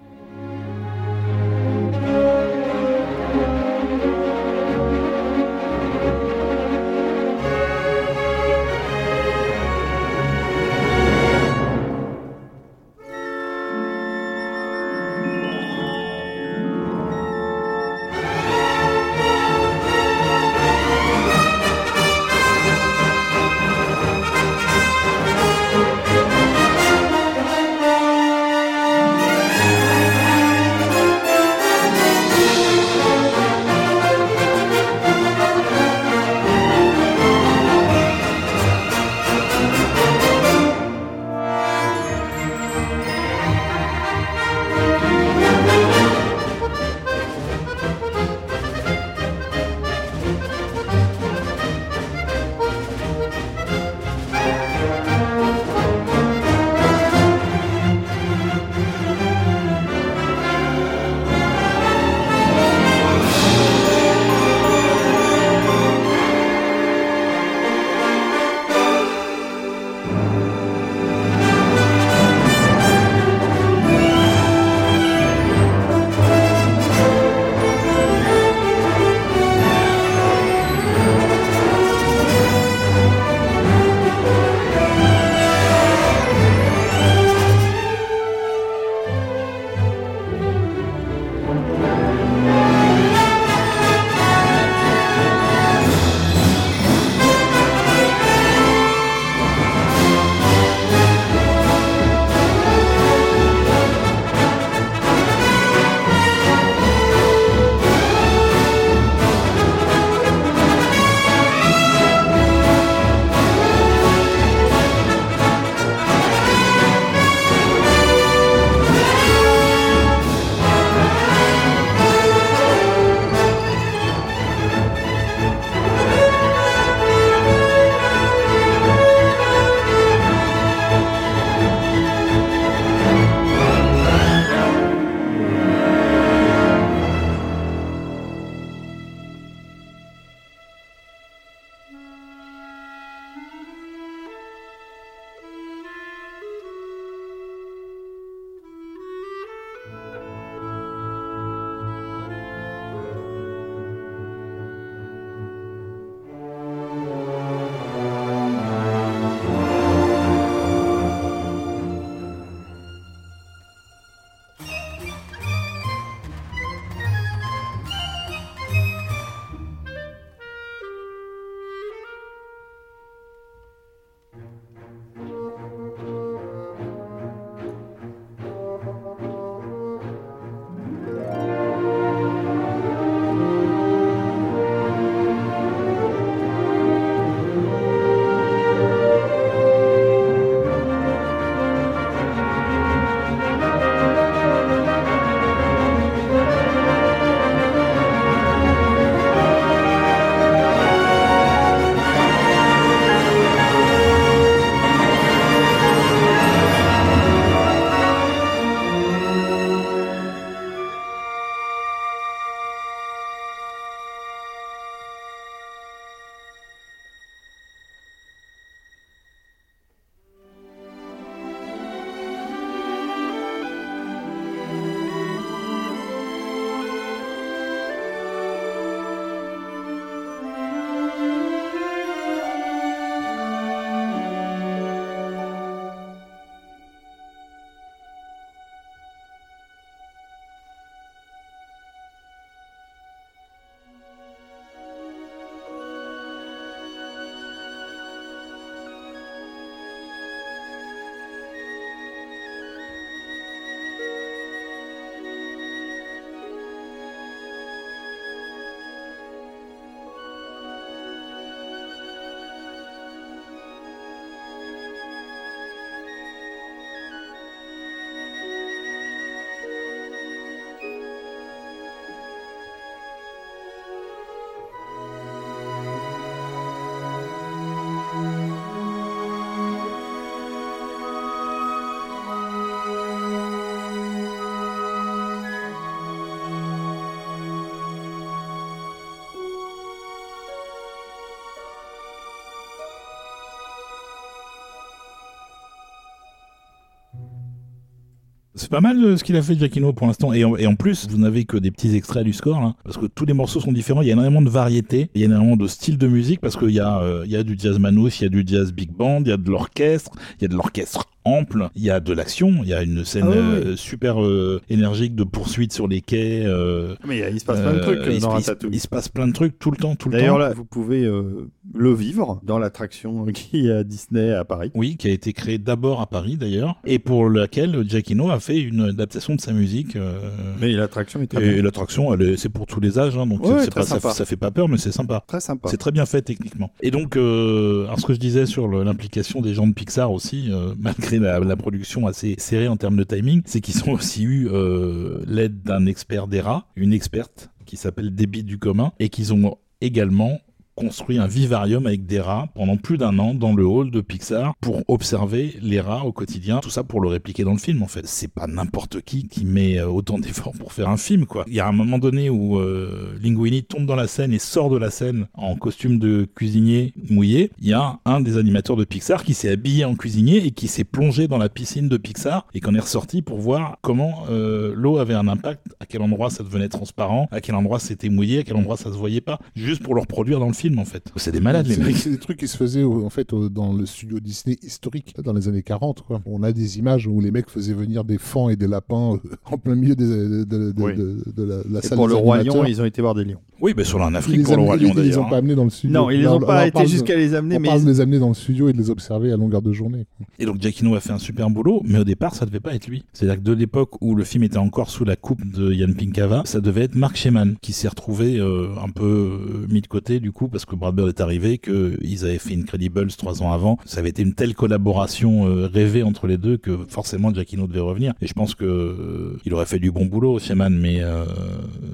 C'est 298.55 298.69
pas 298.69 298.81
mal 298.81 299.03
euh, 299.03 299.17
ce 299.17 299.23
qu'il 299.23 299.35
a 299.35 299.41
fait 299.41 299.55
Giacchino 299.55 299.93
pour 299.93 300.05
l'instant. 300.05 300.31
Et, 300.33 300.43
en- 300.45 300.75
plus, 300.75 301.07
vous 301.09 301.17
n'avez 301.17 301.45
que 301.45 301.57
des 301.57 301.71
petits 301.71 301.95
extraits 301.95 302.23
du 302.23 302.33
score, 302.33 302.59
là, 302.61 302.75
parce 302.83 302.97
que 302.97 303.05
tous 303.07 303.25
les 303.25 303.33
morceaux 303.33 303.59
sont 303.59 303.71
différents. 303.71 304.01
Il 304.01 304.07
y 304.07 304.11
a 304.11 304.13
énormément 304.13 304.41
de 304.41 304.49
variétés, 304.49 305.09
il 305.15 305.21
y 305.21 305.23
a 305.23 305.27
énormément 305.27 305.55
de 305.55 305.67
styles 305.67 305.97
de 305.97 306.07
musique, 306.07 306.39
parce 306.39 306.55
qu'il 306.57 306.69
y, 306.71 306.79
a, 306.79 306.99
euh, 306.99 307.23
il 307.25 307.31
y 307.31 307.35
a 307.35 307.43
du 307.43 307.55
jazz 307.57 307.79
manouche, 307.79 308.19
il 308.19 308.23
y 308.23 308.27
a 308.27 308.29
du 308.29 308.43
jazz 308.45 308.71
big 308.71 308.91
band, 308.91 309.21
il 309.21 309.29
y 309.29 309.31
a 309.31 309.37
de 309.37 309.49
l'orchestre, 309.49 310.11
il 310.39 310.43
y 310.43 310.45
a 310.45 310.47
de 310.49 310.55
l'orchestre 310.55 311.05
ample, 311.25 311.69
il 311.75 311.83
y 311.83 311.89
a 311.89 311.99
de 311.99 312.13
l'action, 312.13 312.51
il 312.63 312.69
y 312.69 312.73
a 312.73 312.81
une 312.83 313.05
scène 313.05 313.23
Ah 313.27 313.31
oui, 313.31 313.37
euh, 313.37 313.75
super 313.75 314.21
euh, 314.23 314.61
énergique 314.69 315.15
de 315.15 315.23
poursuite 315.23 315.73
sur 315.73 315.87
les 315.87 316.01
quais. 316.01 316.43
euh, 316.45 316.95
Mais 317.07 317.23
il 317.31 317.39
se 317.39 317.45
passe 317.45 317.59
plein 317.61 317.73
de 317.73 317.79
trucs 317.79 317.99
euh, 317.99 318.11
il, 318.13 318.19
dans 318.21 318.31
se- 318.35 318.39
il 318.39 318.43
se- 318.43 318.49
Ratatouille. 318.51 318.69
il 318.75 318.79
se 318.79 318.87
passe 318.87 319.09
plein 319.09 319.27
de 319.27 319.33
trucs 319.33 319.57
tout 319.59 319.71
le 319.71 319.77
temps, 319.77 319.95
tout 319.95 320.09
le 320.09 320.13
temps. 320.13 320.17
D'ailleurs, 320.19 320.37
là, 320.39 320.53
vous 320.53 320.65
pouvez 320.65 321.03
euh, 321.03 321.49
le 321.73 321.93
vivre 321.93 322.39
dans 322.43 322.59
l'attraction 322.59 323.25
qui 323.33 323.67
est 323.67 323.71
à 323.71 323.83
Disney 323.83 324.31
à 324.33 324.43
Paris. 324.45 324.71
Oui, 324.75 324.97
qui 324.97 325.07
a 325.07 325.11
été 325.11 325.33
créé 325.33 325.57
d'abord 325.57 326.01
à 326.01 326.07
Paris 326.07 326.37
d'ailleurs, 326.37 326.75
et 326.85 326.99
pour 326.99 327.29
laquelle 327.29 327.83
Giacchino 327.87 328.29
a 328.29 328.39
fait 328.39 328.59
une 328.59 328.81
adaptation 328.81 329.35
de 329.35 329.41
sa 329.41 329.53
musique. 329.53 329.95
euh, 329.95 330.19
Mais 330.59 330.71
l'attraction 330.73 331.21
est 331.21 331.27
très, 331.27 331.43
et 331.45 331.53
bien. 331.55 331.63
l'attraction, 331.63 332.13
elle 332.13 332.21
est- 332.21 332.37
c'est 332.37 332.49
pour 332.49 332.65
tous 332.65 332.79
les 332.79 332.99
âges, 332.99 333.17
hein, 333.17 333.25
donc 333.27 333.43
Ouais, 333.45 333.67
pas, 333.73 333.83
ça, 333.83 333.99
ça 333.99 334.25
fait 334.25 334.35
pas 334.37 334.51
peur, 334.51 334.67
mais 334.67 334.77
c'est 334.77 334.91
sympa. 334.91 335.23
très 335.27 335.39
sympa. 335.39 335.69
C'est 335.69 335.77
très 335.77 335.91
bien 335.91 336.05
fait 336.05 336.21
techniquement. 336.21 336.71
Et 336.81 336.91
donc, 336.91 337.15
euh, 337.17 337.85
alors 337.85 337.99
ce 337.99 338.05
que 338.05 338.13
je 338.13 338.19
disais 338.19 338.45
sur 338.45 338.67
l'implication 338.67 339.41
des 339.41 339.53
gens 339.53 339.67
de 339.67 339.73
Pixar 339.73 340.11
aussi, 340.11 340.49
euh, 340.51 340.73
malgré 340.79 341.12
la, 341.19 341.55
production 341.55 342.07
assez 342.07 342.35
serrée 342.37 342.67
en 342.67 342.77
termes 342.77 342.97
de 342.97 343.03
timing, 343.03 343.41
c'est 343.45 343.61
qu'ils 343.61 343.83
ont 343.89 343.93
aussi 343.93 344.23
eu 344.23 344.47
euh, 344.49 345.23
l'aide 345.27 345.61
d'un 345.63 345.85
expert 345.85 346.27
des 346.27 346.41
rats, 346.41 346.67
une 346.75 346.93
experte 346.93 347.49
qui 347.65 347.77
s'appelle 347.77 348.13
Déby 348.13 348.43
du 348.43 348.57
commun, 348.57 348.91
et 348.99 349.09
qu'ils 349.09 349.33
ont 349.33 349.57
également 349.81 350.39
construit 350.75 351.17
un 351.17 351.27
vivarium 351.27 351.85
avec 351.85 352.05
des 352.05 352.19
rats 352.19 352.47
pendant 352.55 352.77
plus 352.77 352.97
d'un 352.97 353.17
an 353.19 353.33
dans 353.33 353.53
le 353.53 353.65
hall 353.65 353.91
de 353.91 354.01
Pixar 354.01 354.53
pour 354.61 354.81
observer 354.87 355.55
les 355.61 355.79
rats 355.79 356.05
au 356.05 356.11
quotidien, 356.11 356.59
tout 356.59 356.69
ça 356.69 356.83
pour 356.83 357.01
le 357.01 357.09
répliquer 357.09 357.43
dans 357.43 357.51
le 357.51 357.57
film 357.57 357.83
en 357.83 357.87
fait. 357.87 358.07
C'est 358.07 358.27
pas 358.27 358.47
n'importe 358.47 359.01
qui 359.01 359.27
qui 359.27 359.45
met 359.45 359.77
euh, 359.77 359.87
autant 359.87 360.19
d'efforts 360.19 360.53
pour 360.53 360.73
faire 360.73 360.89
un 360.89 360.97
film 360.97 361.25
quoi. 361.25 361.45
Il 361.47 361.53
y 361.53 361.59
a 361.59 361.67
un 361.67 361.71
moment 361.71 361.99
donné 361.99 362.29
où 362.29 362.59
euh, 362.59 363.17
Linguini 363.21 363.63
tombe 363.63 363.85
dans 363.85 363.95
la 363.95 364.07
scène 364.07 364.33
et 364.33 364.39
sort 364.39 364.69
de 364.69 364.77
la 364.77 364.89
scène 364.89 365.27
en 365.33 365.55
costume 365.55 365.99
de 365.99 366.27
cuisinier 366.35 366.93
mouillé. 367.09 367.51
Il 367.59 367.67
y 367.67 367.73
a 367.73 367.99
un 368.05 368.21
des 368.21 368.37
animateurs 368.37 368.75
de 368.75 368.85
Pixar 368.85 369.23
qui 369.23 369.33
s'est 369.33 369.49
habillé 369.49 369.85
en 369.85 369.95
cuisinier 369.95 370.37
et 370.45 370.51
qui 370.51 370.67
s'est 370.67 370.83
plongé 370.83 371.27
dans 371.27 371.37
la 371.37 371.49
piscine 371.49 371.89
de 371.89 371.97
Pixar 371.97 372.47
et 372.53 372.59
qu'on 372.59 372.75
est 372.75 372.79
ressorti 372.79 373.21
pour 373.21 373.39
voir 373.39 373.77
comment 373.81 374.25
euh, 374.29 374.73
l'eau 374.75 374.97
avait 374.97 375.13
un 375.13 375.27
impact, 375.27 375.67
à 375.79 375.85
quel 375.85 376.01
endroit 376.01 376.29
ça 376.29 376.43
devenait 376.43 376.69
transparent, 376.69 377.27
à 377.31 377.41
quel 377.41 377.55
endroit 377.55 377.79
c'était 377.79 378.09
mouillé, 378.09 378.39
à 378.39 378.43
quel 378.43 378.55
endroit 378.55 378.77
ça 378.77 378.85
se 378.85 378.97
voyait 378.97 379.21
pas, 379.21 379.39
juste 379.55 379.83
pour 379.83 379.95
le 379.95 380.01
reproduire 380.01 380.39
dans 380.39 380.47
le 380.47 380.53
film 380.53 380.62
en 380.79 380.85
fait. 380.85 381.11
C'est 381.17 381.31
des 381.31 381.39
malades 381.39 381.67
les 381.67 381.75
C'est- 381.75 381.83
mecs. 381.83 381.95
C'est 381.97 382.09
des 382.09 382.17
trucs 382.17 382.37
qui 382.39 382.47
se 382.47 382.57
faisaient 382.57 382.83
en 382.83 383.09
fait 383.09 383.29
dans 383.33 383.73
le 383.73 383.85
studio 383.85 384.19
Disney 384.19 384.57
historique 384.63 385.13
dans 385.23 385.33
les 385.33 385.47
années 385.47 385.63
40. 385.63 386.01
Quoi. 386.01 386.21
On 386.25 386.43
a 386.43 386.51
des 386.51 386.79
images 386.79 387.07
où 387.07 387.19
les 387.21 387.31
mecs 387.31 387.49
faisaient 387.49 387.73
venir 387.73 388.03
des 388.03 388.17
fans 388.17 388.49
et 388.49 388.55
des 388.55 388.67
lapins 388.67 389.13
euh, 389.15 389.17
en 389.45 389.57
plein 389.57 389.75
milieu 389.75 389.95
des- 389.95 390.05
de, 390.05 390.43
de- 390.43 390.71
de- 390.71 390.81
Oui. 390.81 390.95
de- 390.95 391.23
de 391.35 391.43
la, 391.43 391.57
la 391.69 391.79
Et 391.79 391.81
salle 391.81 391.97
pour 391.97 392.07
des 392.07 392.13
le 392.13 392.19
Roi. 392.19 392.43
Lion, 392.43 392.65
ils 392.65 392.81
ont 392.81 392.85
été 392.85 393.01
voir 393.01 393.15
des 393.15 393.23
lions. 393.25 393.39
Oui, 393.63 393.73
mais 393.77 393.85
sur 393.85 394.01
en 394.01 394.09
Ils 394.11 394.15
Afrique 394.17 394.37
les, 394.39 394.43
pour 394.43 394.57
le 394.57 394.61
roi 394.63 394.75
ils- 394.75 394.83
lion 394.83 394.89
ils 394.89 394.95
les 394.95 395.01
ont 395.17 395.21
d'ailleurs. 395.21 395.29
pas 395.29 395.35
hein. 395.35 395.39
amenés 395.39 395.55
dans 395.55 395.63
le 395.63 395.69
studio. 395.69 395.93
Non, 395.97 396.09
ils 396.09 396.17
les 396.17 396.23
Là, 396.23 396.33
ont 396.33 396.35
on- 396.35 396.39
pas 396.45 396.67
été 396.67 396.85
jusqu'à 396.85 397.15
les 397.15 397.33
amener, 397.33 397.55
On 397.55 397.59
mais 397.61 397.67
parle 397.69 397.79
ils- 397.79 397.85
de 397.85 397.89
les 397.91 398.01
amener 398.01 398.19
dans 398.19 398.27
le 398.27 398.33
studio 398.33 398.67
et 398.67 398.73
de 398.73 398.77
les 398.77 398.89
observer 398.89 399.31
à 399.31 399.37
longueur 399.37 399.61
de 399.61 399.71
journée. 399.71 400.05
Et 400.37 400.45
donc 400.45 400.61
Giacchino 400.61 400.93
a 400.95 400.99
fait 400.99 401.11
un 401.13 401.17
super 401.17 401.49
boulot, 401.49 401.81
mais 401.85 401.97
au 401.97 402.03
départ 402.03 402.35
ça 402.35 402.45
devait 402.45 402.59
pas 402.59 402.75
être 402.75 402.87
lui. 402.87 403.05
C'est-à-dire 403.13 403.37
que 403.37 403.43
de 403.47 403.53
l'époque 403.53 403.91
où 404.01 404.15
le 404.15 404.25
film 404.25 404.43
était 404.43 404.57
encore 404.57 404.89
sous 404.89 405.05
la 405.05 405.15
coupe 405.15 405.49
de 405.49 405.71
Yann 405.71 405.95
Pinkava, 405.95 406.41
ça 406.43 406.59
devait 406.59 406.81
être 406.83 406.95
Mark 406.95 407.15
Sheman 407.15 407.55
qui 407.61 407.71
s'est 407.71 407.87
retrouvé 407.87 408.37
euh, 408.37 408.67
un 408.83 408.89
peu 408.89 409.05
euh, 409.05 409.65
mis 409.69 409.79
de 409.79 409.87
côté 409.87 410.19
du 410.19 410.33
coup 410.33 410.49
parce 410.49 410.65
que 410.65 410.75
Brad 410.75 410.93
Bird 410.93 411.07
est 411.07 411.21
arrivé, 411.21 411.57
qu'ils 411.57 412.25
avaient 412.25 412.39
fait 412.39 412.55
Incredibles 412.55 413.07
trois 413.17 413.41
ans 413.43 413.53
avant. 413.53 413.77
Ça 413.85 413.99
avait 414.01 414.09
été 414.09 414.23
une 414.23 414.33
telle 414.33 414.55
collaboration 414.55 415.47
euh, 415.47 415.67
rêvée 415.67 416.03
entre 416.03 416.27
les 416.27 416.37
deux 416.37 416.57
que 416.57 416.79
forcément 416.89 417.33
Giacchino 417.33 417.67
devait 417.67 417.79
revenir. 417.79 418.13
Et 418.21 418.27
je 418.27 418.33
pense 418.33 418.55
que 418.55 418.65
euh, 418.65 419.39
il 419.45 419.53
aurait 419.53 419.65
fait 419.65 419.79
du 419.79 419.89
bon 419.91 420.05
boulot 420.05 420.37
Sheman, 420.39 420.77
mais 420.77 420.97
euh, 421.01 421.23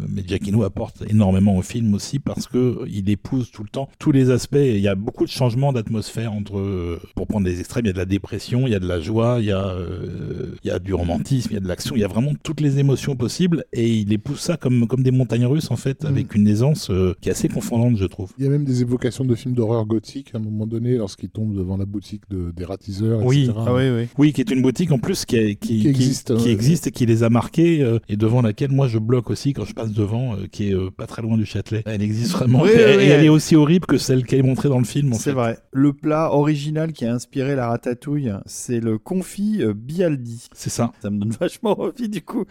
mais 0.08 0.24
Giacchino 0.28 0.64
apporte 0.64 1.04
énormément 1.08 1.59
au 1.60 1.62
film 1.62 1.94
aussi 1.94 2.20
parce 2.20 2.48
que 2.48 2.80
il 2.88 3.10
épouse 3.10 3.52
tout 3.52 3.64
le 3.64 3.70
temps 3.70 3.88
tous 4.00 4.12
les 4.12 4.30
aspects. 4.32 4.56
Et 4.56 4.76
Il 4.78 4.82
y 4.82 4.88
a 4.88 4.96
beaucoup 4.96 5.26
de 5.26 5.30
changements 5.30 5.72
d'atmosphère 5.74 6.34
entre, 6.34 6.58
euh, 6.58 7.00
pour 7.16 7.28
prendre 7.28 7.46
des 7.46 7.60
extrêmes, 7.60 7.86
il 7.86 7.88
y 7.88 7.92
a 7.92 7.94
de 7.94 7.98
la 7.98 8.06
dépression, 8.06 8.66
il 8.68 8.72
y 8.72 8.76
a 8.76 8.80
de 8.80 8.88
la 8.88 9.00
joie, 9.00 9.38
il 9.40 9.46
y 9.46 9.52
a, 9.52 9.66
euh, 9.68 10.56
il 10.64 10.68
y 10.68 10.72
a 10.72 10.80
du 10.80 10.94
romantisme, 10.94 11.50
il 11.52 11.54
y 11.56 11.58
a 11.58 11.60
de 11.62 11.68
l'action, 11.68 11.96
il 11.96 12.00
y 12.02 12.04
a 12.04 12.08
vraiment 12.08 12.34
toutes 12.44 12.62
les 12.62 12.80
émotions 12.80 13.16
possibles 13.16 13.64
et 13.74 13.88
il 13.90 14.12
épouse 14.14 14.40
ça 14.40 14.58
comme, 14.58 14.88
comme 14.88 15.04
des 15.04 15.12
montagnes 15.12 15.46
russes 15.46 15.72
en 15.72 15.76
fait, 15.76 16.06
avec 16.06 16.36
une 16.36 16.48
aisance 16.48 16.90
euh, 16.90 17.14
qui 17.22 17.30
est 17.30 17.32
assez 17.32 17.48
confondante, 17.50 17.98
je 17.98 18.06
trouve. 18.06 18.32
Il 18.38 18.44
y 18.44 18.48
a 18.48 18.50
même 18.52 18.66
des 18.66 18.82
évocations 18.82 19.26
de 19.26 19.36
films 19.36 19.54
d'horreur 19.56 19.86
gothique 19.86 20.32
à 20.34 20.38
un 20.38 20.42
moment 20.42 20.68
donné 20.68 20.98
lorsqu'il 20.98 21.30
tombe 21.30 21.56
devant 21.56 21.78
la 21.78 21.86
boutique 21.86 22.24
de, 22.30 22.52
des 22.52 22.66
ratiseurs, 22.66 23.24
Oui. 23.26 23.44
etc. 23.46 23.54
Ah 23.68 23.74
oui, 23.74 23.90
oui. 23.90 24.08
Oui, 24.18 24.34
qui 24.34 24.42
est 24.42 24.52
une 24.52 24.62
boutique 24.62 24.92
en 24.92 25.00
plus 25.00 25.26
qui, 25.26 25.38
a- 25.38 25.54
qui, 25.56 25.80
Qui 25.82 25.88
existe, 25.88 26.36
qui, 26.38 26.50
existe 26.50 26.88
et 26.88 26.92
qui 26.92 27.06
les 27.06 27.24
a 27.24 27.30
marqués 27.30 27.82
euh, 27.84 28.00
et 28.10 28.18
devant 28.18 28.42
laquelle 28.42 28.72
moi 28.72 28.88
je 28.88 28.98
bloque 29.00 29.30
aussi 29.30 29.54
quand 29.54 29.66
je 29.66 29.74
passe 29.74 29.92
devant, 29.92 30.34
euh, 30.36 30.48
qui 30.52 30.70
est 30.70 30.74
euh, 30.74 30.90
pas 30.96 31.08
très 31.08 31.22
loin 31.22 31.38
du 31.38 31.46
Châtelet. 31.50 31.84
Elle 31.86 32.02
existe 32.02 32.32
vraiment 32.34 32.62
Oui, 32.62 32.70
et, 32.70 32.76
oui, 32.76 32.82
et 32.82 32.98
oui, 32.98 33.04
elle 33.06 33.26
est 33.26 33.30
aussi 33.30 33.56
horrible 33.56 33.86
que 33.88 33.98
celle 33.98 34.24
qui 34.26 34.36
est 34.36 34.42
montrée 34.44 34.70
dans 34.70 34.78
le 34.80 34.86
film. 34.86 35.14
C'est 35.14 35.32
vrai. 35.32 35.58
Le 35.72 35.94
plat 35.94 36.32
original 36.34 36.94
qui 36.94 37.06
a 37.06 37.14
inspiré 37.14 37.56
la 37.56 37.68
ratatouille, 37.70 38.32
c'est 38.46 38.80
le 38.80 38.98
confit 38.98 39.58
euh, 39.62 39.74
Bialdi. 39.76 40.48
C'est 40.54 40.70
ça. 40.70 40.92
Ça 41.02 41.10
me 41.10 41.18
donne 41.20 41.32
vachement 41.40 41.80
envie 41.80 42.08
du 42.10 42.22
coup. 42.22 42.46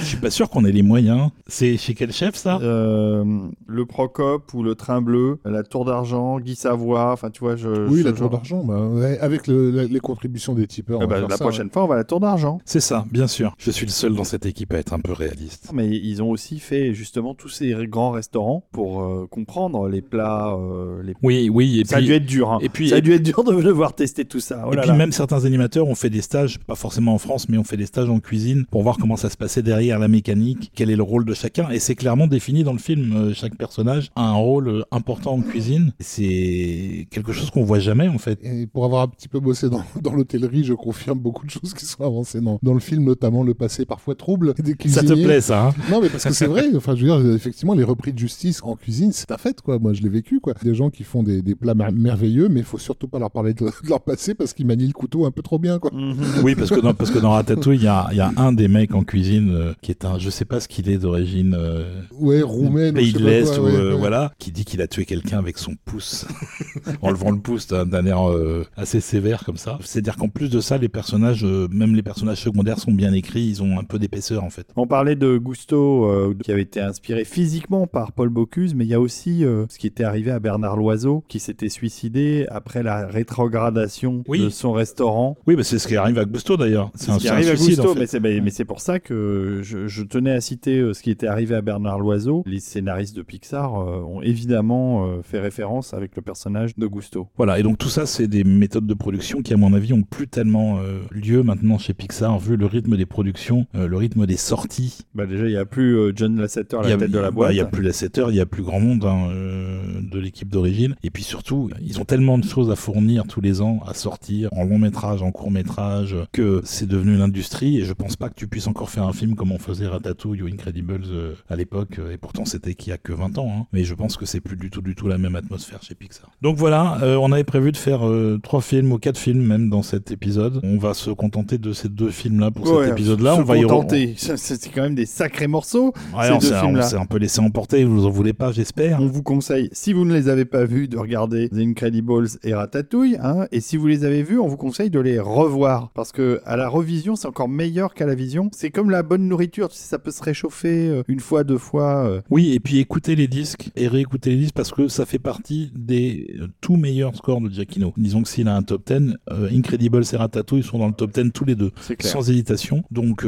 Je 0.00 0.04
suis 0.04 0.16
pas 0.16 0.30
sûr 0.30 0.48
qu'on 0.48 0.64
ait 0.64 0.72
les 0.72 0.82
moyens. 0.82 1.30
C'est 1.46 1.76
chez 1.76 1.94
quel 1.94 2.12
chef 2.12 2.34
ça? 2.34 2.58
Euh, 2.62 3.24
le 3.66 3.86
Procope 3.86 4.54
ou 4.54 4.62
le 4.62 4.74
Train 4.74 5.02
Bleu, 5.02 5.38
la 5.44 5.62
Tour 5.62 5.84
d'Argent, 5.84 6.40
Guy 6.40 6.54
Savoie, 6.54 7.12
enfin 7.12 7.30
tu 7.30 7.40
vois, 7.40 7.56
je. 7.56 7.68
Oui, 7.88 8.02
la 8.02 8.12
tour 8.12 8.30
d'argent, 8.30 8.64
bah, 8.64 8.80
ouais, 8.86 9.18
avec 9.18 9.46
le- 9.46 9.70
la- 9.70 9.84
les 9.84 10.00
contributions 10.00 10.54
des 10.54 10.66
tipeurs. 10.66 11.00
Bah, 11.00 11.16
faire 11.18 11.28
la 11.28 11.36
ça, 11.36 11.44
prochaine 11.44 11.70
fois, 11.70 11.84
on 11.84 11.88
va 11.88 11.94
à 11.94 11.98
la 11.98 12.04
Tour 12.04 12.20
d'Argent. 12.20 12.58
C'est 12.64 12.80
ça, 12.80 13.04
bien 13.10 13.26
sûr. 13.26 13.54
Je 13.58 13.70
suis 13.70 13.86
le 13.86 13.92
seul 13.92 14.14
dans 14.14 14.24
cette 14.24 14.46
équipe 14.46 14.72
à 14.72 14.78
être 14.78 14.92
un 14.94 15.00
peu 15.00 15.12
réaliste. 15.12 15.70
Mais 15.72 15.88
ils 15.88 16.22
ont 16.22 16.30
aussi 16.30 16.58
fait 16.58 16.94
justement 16.94 17.34
tous 17.34 17.48
ces 17.48 17.71
grands 17.88 18.10
restaurants 18.10 18.64
pour 18.72 19.02
euh, 19.02 19.26
comprendre 19.30 19.88
les 19.88 20.02
plats. 20.02 20.54
euh, 20.56 21.02
les... 21.02 21.14
Oui, 21.22 21.48
oui, 21.52 21.80
et 21.80 21.84
Ça 21.84 21.96
puis, 21.96 22.04
a 22.04 22.08
dû 22.08 22.12
être 22.14 22.26
dur. 22.26 22.50
hein. 22.52 22.58
et 22.62 22.68
puis- 22.68 22.88
ça 22.90 22.96
a 22.96 23.00
dû 23.00 23.12
être 23.12 23.22
dur 23.22 23.42
de 23.44 23.60
devoir 23.62 23.94
tester 23.94 24.24
tout 24.24 24.40
ça. 24.40 24.64
Oh 24.66 24.72
et 24.72 24.76
là 24.76 24.82
puis 24.82 24.90
là. 24.90 24.96
même 24.96 25.12
certains 25.12 25.44
animateurs 25.44 25.86
ont 25.88 25.94
fait 25.94 26.10
des 26.10 26.22
stages, 26.22 26.58
pas 26.60 26.74
forcément 26.74 27.14
en 27.14 27.18
France, 27.18 27.48
mais 27.48 27.58
ont 27.58 27.64
fait 27.64 27.76
des 27.76 27.86
stages 27.86 28.08
en 28.10 28.20
cuisine 28.20 28.64
pour 28.70 28.82
voir 28.82 28.98
comment 28.98 29.16
ça 29.16 29.30
se 29.30 29.36
passait 29.36 29.62
derrière 29.62 29.98
la 29.98 30.08
mécanique, 30.08 30.70
quel 30.74 30.90
est 30.90 30.96
le 30.96 31.02
rôle 31.02 31.24
de 31.24 31.34
chacun. 31.34 31.68
Et 31.70 31.78
c'est 31.78 31.94
clairement 31.94 32.26
défini 32.26 32.64
dans 32.64 32.72
le 32.72 32.78
film. 32.78 33.12
Euh, 33.16 33.34
Chaque 33.34 33.56
personnage 33.56 34.10
a 34.16 34.22
un 34.28 34.34
rôle 34.34 34.84
important 34.90 35.32
en 35.34 35.40
cuisine. 35.40 35.92
C'est 36.00 37.06
quelque 37.10 37.32
chose 37.32 37.50
qu'on 37.50 37.64
voit 37.64 37.78
jamais 37.80 38.08
en 38.08 38.18
fait. 38.18 38.38
Et 38.42 38.66
pour 38.66 38.84
avoir 38.84 39.02
un 39.02 39.08
petit 39.08 39.28
peu 39.28 39.40
bossé 39.40 39.68
dans, 39.68 39.82
dans 40.02 40.12
l'hôtellerie, 40.14 40.64
je 40.64 40.74
confirme 40.74 41.18
beaucoup 41.18 41.44
de 41.46 41.50
choses 41.50 41.74
qui 41.74 41.84
sont 41.84 42.02
avancées 42.04 42.40
dans, 42.40 42.58
dans 42.62 42.74
le 42.74 42.80
film, 42.80 43.04
notamment 43.04 43.42
le 43.42 43.54
passé 43.54 43.84
parfois 43.86 44.14
trouble 44.14 44.54
des 44.54 44.70
Ça 44.88 45.00
te 45.00 45.06
cuisiniers. 45.06 45.24
plaît 45.24 45.40
ça 45.40 45.68
hein? 45.68 45.74
Non, 45.90 46.00
mais 46.00 46.08
parce 46.08 46.24
que 46.24 46.32
c'est 46.32 46.46
vrai, 46.46 46.64
enfin, 46.76 46.94
je 46.96 47.04
veux 47.06 47.22
dire, 47.22 47.34
effectivement, 47.34 47.61
les 47.74 47.84
repris 47.84 48.12
de 48.12 48.18
justice 48.18 48.60
en 48.62 48.74
cuisine, 48.76 49.12
c'est 49.12 49.26
ta 49.26 49.38
fête, 49.38 49.60
quoi. 49.60 49.78
Moi, 49.78 49.92
je 49.92 50.02
l'ai 50.02 50.08
vécu, 50.08 50.40
quoi. 50.40 50.54
Des 50.62 50.74
gens 50.74 50.90
qui 50.90 51.04
font 51.04 51.22
des, 51.22 51.40
des 51.42 51.54
plats 51.54 51.74
mer- 51.74 51.92
merveilleux, 51.92 52.48
mais 52.48 52.60
il 52.60 52.66
faut 52.66 52.78
surtout 52.78 53.06
pas 53.08 53.18
leur 53.18 53.30
parler 53.30 53.54
de, 53.54 53.64
de 53.84 53.88
leur 53.88 54.00
passé 54.00 54.34
parce 54.34 54.52
qu'ils 54.52 54.66
manient 54.66 54.86
le 54.88 54.92
couteau 54.92 55.24
un 55.24 55.30
peu 55.30 55.42
trop 55.42 55.58
bien, 55.58 55.78
quoi. 55.78 55.90
Mhm. 55.94 56.16
Oui, 56.42 56.54
parce 56.56 56.70
que 56.70 56.80
dans, 56.80 56.94
parce 56.94 57.10
que 57.10 57.18
dans 57.20 57.30
Ratatouille, 57.30 57.76
il 57.78 57.84
y 57.84 57.88
a, 57.88 58.08
il 58.10 58.16
y 58.16 58.20
a 58.20 58.32
un 58.36 58.52
des 58.52 58.66
mecs 58.68 58.94
en 58.94 59.04
cuisine 59.04 59.50
euh, 59.54 59.72
qui 59.80 59.90
est 59.92 60.04
un, 60.04 60.18
je 60.18 60.28
sais 60.30 60.44
pas 60.44 60.58
ce 60.60 60.66
qu'il 60.68 60.88
est 60.90 60.98
d'origine. 60.98 61.54
euh, 61.56 62.00
Ouais, 62.18 62.42
roumaine, 62.42 62.94
pays 62.94 63.10
je 63.10 63.18
de 63.18 63.24
l'Est, 63.24 63.58
ou, 63.58 63.62
ouais, 63.64 63.72
euh, 63.74 63.92
ouais. 63.92 63.98
voilà, 63.98 64.32
qui 64.38 64.50
dit 64.50 64.64
qu'il 64.64 64.80
a 64.82 64.88
tué 64.88 65.04
quelqu'un 65.04 65.38
avec 65.38 65.58
son 65.58 65.74
pouce, 65.84 66.26
en 67.02 67.10
levant 67.10 67.30
le 67.30 67.38
pouce 67.38 67.66
d'un 67.68 67.86
d'un 67.86 68.04
air 68.06 68.28
euh, 68.28 68.64
assez 68.76 69.00
sévère 69.00 69.44
comme 69.44 69.56
ça. 69.56 69.78
C'est-à-dire 69.82 70.16
qu'en 70.16 70.28
plus 70.28 70.50
de 70.50 70.60
ça, 70.60 70.78
les 70.78 70.88
personnages, 70.88 71.44
euh, 71.44 71.68
même 71.70 71.94
les 71.94 72.02
personnages 72.02 72.40
secondaires 72.42 72.78
sont 72.78 72.92
bien 72.92 73.12
écrits, 73.12 73.44
ils 73.46 73.62
ont 73.62 73.78
un 73.78 73.84
peu 73.84 73.98
d'épaisseur 73.98 74.42
en 74.44 74.50
fait. 74.50 74.66
On 74.76 74.86
parlait 74.86 75.16
de 75.16 75.36
Gusto 75.38 76.06
euh, 76.06 76.34
qui 76.42 76.50
avait 76.50 76.62
été 76.62 76.80
inspiré 76.80 77.24
physiquement 77.24 77.51
par 77.90 78.12
Paul 78.12 78.28
Bocuse, 78.30 78.74
mais 78.74 78.84
il 78.84 78.88
y 78.88 78.94
a 78.94 79.00
aussi 79.00 79.44
euh, 79.44 79.66
ce 79.68 79.78
qui 79.78 79.86
était 79.86 80.04
arrivé 80.04 80.30
à 80.30 80.38
Bernard 80.38 80.76
Loiseau 80.76 81.22
qui 81.28 81.38
s'était 81.38 81.68
suicidé 81.68 82.46
après 82.50 82.82
la 82.82 83.06
rétrogradation 83.06 84.24
Oui. 84.26 84.40
de 84.40 84.48
son 84.48 84.72
restaurant. 84.72 85.36
Oui, 85.46 85.56
bah 85.56 85.64
c'est 85.64 85.78
ce 85.78 85.86
qui 85.86 85.96
arrive 85.96 86.18
à 86.18 86.24
Gusto 86.24 86.56
d'ailleurs. 86.56 86.90
C'est 86.94 87.10
ce 87.12 87.18
qui 87.18 87.28
arrive 87.28 87.48
à 87.48 87.56
suicide, 87.56 87.76
Gusto, 87.76 87.90
en 87.90 87.94
fait. 87.94 88.00
mais 88.00 88.06
c'est 88.06 88.20
mais, 88.20 88.40
mais 88.40 88.64
pour 88.64 88.80
ça 88.80 89.00
que 89.00 89.60
je, 89.62 89.86
je 89.86 90.02
tenais 90.02 90.30
à 90.30 90.40
citer 90.40 90.78
euh, 90.78 90.94
ce 90.94 91.02
qui 91.02 91.10
était 91.10 91.26
arrivé 91.26 91.54
à 91.54 91.60
Bernard 91.62 91.98
Loiseau. 91.98 92.42
Les 92.46 92.60
scénaristes 92.60 93.16
de 93.16 93.22
Pixar 93.22 93.74
euh, 93.74 94.00
ont 94.02 94.22
évidemment 94.22 95.06
euh, 95.06 95.22
fait 95.22 95.40
référence 95.40 95.92
avec 95.94 96.16
le 96.16 96.22
personnage 96.22 96.76
de 96.76 96.86
Gusto. 96.86 97.28
Voilà, 97.36 97.58
et 97.58 97.62
donc 97.62 97.78
tout 97.78 97.88
ça, 97.88 98.06
c'est 98.06 98.28
des 98.28 98.44
méthodes 98.44 98.86
de 98.86 98.94
production 98.94 99.42
qui, 99.42 99.52
à 99.52 99.56
mon 99.56 99.74
avis, 99.74 99.92
ont 99.92 100.02
plus 100.02 100.28
tellement 100.28 100.78
lieu 101.10 101.42
maintenant 101.42 101.78
chez 101.78 101.94
Pixar, 101.94 102.38
vu 102.38 102.56
le 102.56 102.66
rythme 102.66 102.96
des 102.96 103.06
productions, 103.06 103.66
le 103.74 103.96
rythme 103.96 104.26
des 104.26 104.36
sorties. 104.36 105.00
Bah 105.14 105.26
déjà, 105.26 105.46
il 105.46 105.50
n'y 105.50 105.56
a 105.56 105.64
plus 105.64 106.12
John 106.14 106.38
Lasseter 106.40 106.76
à 106.76 106.82
la 106.82 106.96
tête 106.96 107.10
de 107.10 107.18
la 107.18 107.30
bah, 107.30 107.41
Il 107.50 107.54
n'y 107.54 107.60
a 107.60 107.64
plus 107.64 107.82
la 107.82 107.92
7 107.92 108.18
heures, 108.18 108.30
il 108.30 108.34
n'y 108.34 108.40
a 108.40 108.46
plus 108.46 108.62
grand 108.62 108.80
monde. 108.80 109.04
hein, 109.04 109.28
euh, 109.30 110.00
de 110.00 110.18
l'équipe 110.18 110.48
d'origine. 110.48 110.94
Et 111.02 111.10
puis 111.10 111.22
surtout, 111.22 111.70
ils 111.80 112.00
ont 112.00 112.04
tellement 112.04 112.38
de 112.38 112.44
choses 112.44 112.70
à 112.70 112.76
fournir 112.76 113.24
tous 113.26 113.40
les 113.40 113.60
ans, 113.62 113.80
à 113.86 113.94
sortir 113.94 114.48
en 114.52 114.64
long 114.64 114.78
métrage, 114.78 115.22
en 115.22 115.30
court 115.30 115.50
métrage, 115.50 116.16
que 116.32 116.60
c'est 116.64 116.86
devenu 116.86 117.16
l'industrie. 117.16 117.78
Et 117.78 117.84
je 117.84 117.92
pense 117.92 118.16
pas 118.16 118.28
que 118.28 118.34
tu 118.34 118.46
puisses 118.46 118.66
encore 118.66 118.90
faire 118.90 119.04
un 119.04 119.12
film 119.12 119.34
comme 119.34 119.52
on 119.52 119.58
faisait 119.58 119.86
Ratatouille 119.86 120.42
ou 120.42 120.46
Incredibles 120.46 121.04
euh, 121.06 121.34
à 121.48 121.56
l'époque. 121.56 122.00
Et 122.12 122.16
pourtant, 122.16 122.44
c'était 122.44 122.74
qu'il 122.74 122.90
y 122.90 122.92
a 122.92 122.98
que 122.98 123.12
20 123.12 123.38
ans. 123.38 123.52
Hein. 123.56 123.66
Mais 123.72 123.84
je 123.84 123.94
pense 123.94 124.16
que 124.16 124.26
c'est 124.26 124.40
plus 124.40 124.56
du 124.56 124.70
tout, 124.70 124.82
du 124.82 124.94
tout 124.94 125.08
la 125.08 125.18
même 125.18 125.36
atmosphère 125.36 125.82
chez 125.82 125.94
Pixar. 125.94 126.30
Donc 126.42 126.56
voilà, 126.56 126.98
euh, 127.02 127.16
on 127.16 127.32
avait 127.32 127.44
prévu 127.44 127.72
de 127.72 127.76
faire 127.76 128.02
trois 128.42 128.60
films 128.60 128.92
ou 128.92 128.98
quatre 128.98 129.18
films 129.18 129.42
même 129.42 129.70
dans 129.70 129.82
cet 129.82 130.10
épisode. 130.10 130.60
On 130.62 130.78
va 130.78 130.94
se 130.94 131.10
contenter 131.10 131.58
de 131.58 131.72
ces 131.72 131.88
deux 131.88 132.10
films-là 132.10 132.50
pour 132.50 132.66
cet 132.66 132.90
épisode-là. 132.92 133.36
On 133.36 133.42
va 133.42 133.56
y 133.56 133.62
contenter. 133.62 134.14
C'est 134.16 134.68
quand 134.74 134.82
même 134.82 134.94
des 134.94 135.06
sacrés 135.06 135.46
morceaux. 135.46 135.92
Ouais, 136.16 136.30
on 136.30 136.40
s'est 136.40 136.96
un 136.96 137.06
peu 137.06 137.18
laissé 137.32 137.40
emporter. 137.40 137.84
Vous 137.84 138.06
en 138.06 138.10
voulez 138.10 138.32
pas, 138.32 138.52
j'espère. 138.52 139.00
On 139.00 139.06
vous 139.06 139.22
conseille, 139.22 139.70
si 139.72 139.92
vous 139.92 140.04
ne 140.04 140.12
les 140.12 140.28
avez 140.28 140.44
pas 140.44 140.64
vus, 140.64 140.88
de 140.88 140.98
regarder 140.98 141.48
The 141.48 141.58
Incredibles 141.58 142.28
et 142.44 142.54
Ratatouille. 142.54 143.16
Hein, 143.22 143.46
et 143.52 143.60
si 143.60 143.76
vous 143.76 143.86
les 143.86 144.04
avez 144.04 144.22
vus, 144.22 144.38
on 144.38 144.48
vous 144.48 144.56
conseille 144.56 144.90
de 144.90 145.00
les 145.00 145.18
revoir 145.18 145.90
parce 145.94 146.12
que 146.12 146.40
à 146.44 146.56
la 146.56 146.68
revision, 146.68 147.16
c'est 147.16 147.28
encore 147.28 147.48
meilleur 147.48 147.94
qu'à 147.94 148.06
la 148.06 148.14
vision. 148.14 148.50
C'est 148.52 148.70
comme 148.70 148.90
la 148.90 149.02
bonne 149.02 149.28
nourriture, 149.28 149.68
tu 149.68 149.76
sais, 149.76 149.84
ça 149.84 149.98
peut 149.98 150.10
se 150.10 150.22
réchauffer 150.22 150.88
euh, 150.88 151.02
une 151.08 151.20
fois, 151.20 151.44
deux 151.44 151.58
fois. 151.58 152.06
Euh. 152.06 152.20
Oui, 152.30 152.52
et 152.52 152.60
puis 152.60 152.78
écoutez 152.78 153.16
les 153.16 153.28
disques 153.28 153.70
et 153.76 153.88
réécoutez 153.88 154.30
les 154.30 154.36
disques 154.36 154.54
parce 154.54 154.70
que 154.70 154.88
ça 154.88 155.06
fait 155.06 155.18
partie 155.18 155.72
des 155.74 156.36
euh, 156.40 156.48
tout 156.60 156.76
meilleurs 156.76 157.16
scores 157.16 157.40
de 157.40 157.48
Giacchino. 157.48 157.94
Disons 157.96 158.22
que 158.22 158.28
s'il 158.28 158.48
a 158.48 158.54
un 158.54 158.62
top 158.62 158.86
10, 158.86 159.16
Incredibles 159.52 160.02
et 160.12 160.16
Ratatouille 160.16 160.62
sont 160.62 160.78
dans 160.78 160.88
le 160.88 160.92
top 160.92 161.12
10 161.12 161.32
tous 161.32 161.44
les 161.44 161.54
deux, 161.54 161.70
sans 162.00 162.28
hésitation. 162.28 162.82
Donc 162.90 163.24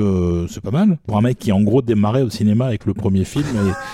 c'est 0.49 0.61
pas 0.61 0.71
mal 0.71 0.99
pour 1.07 1.17
un 1.17 1.23
mec 1.23 1.39
qui 1.39 1.53
en 1.53 1.63
gros 1.63 1.81
démarrait 1.81 2.23
au 2.23 2.31
cinéma 2.31 2.67
avec 2.67 2.85
le 2.85 2.95
premier 2.95 3.25
film 3.25 3.47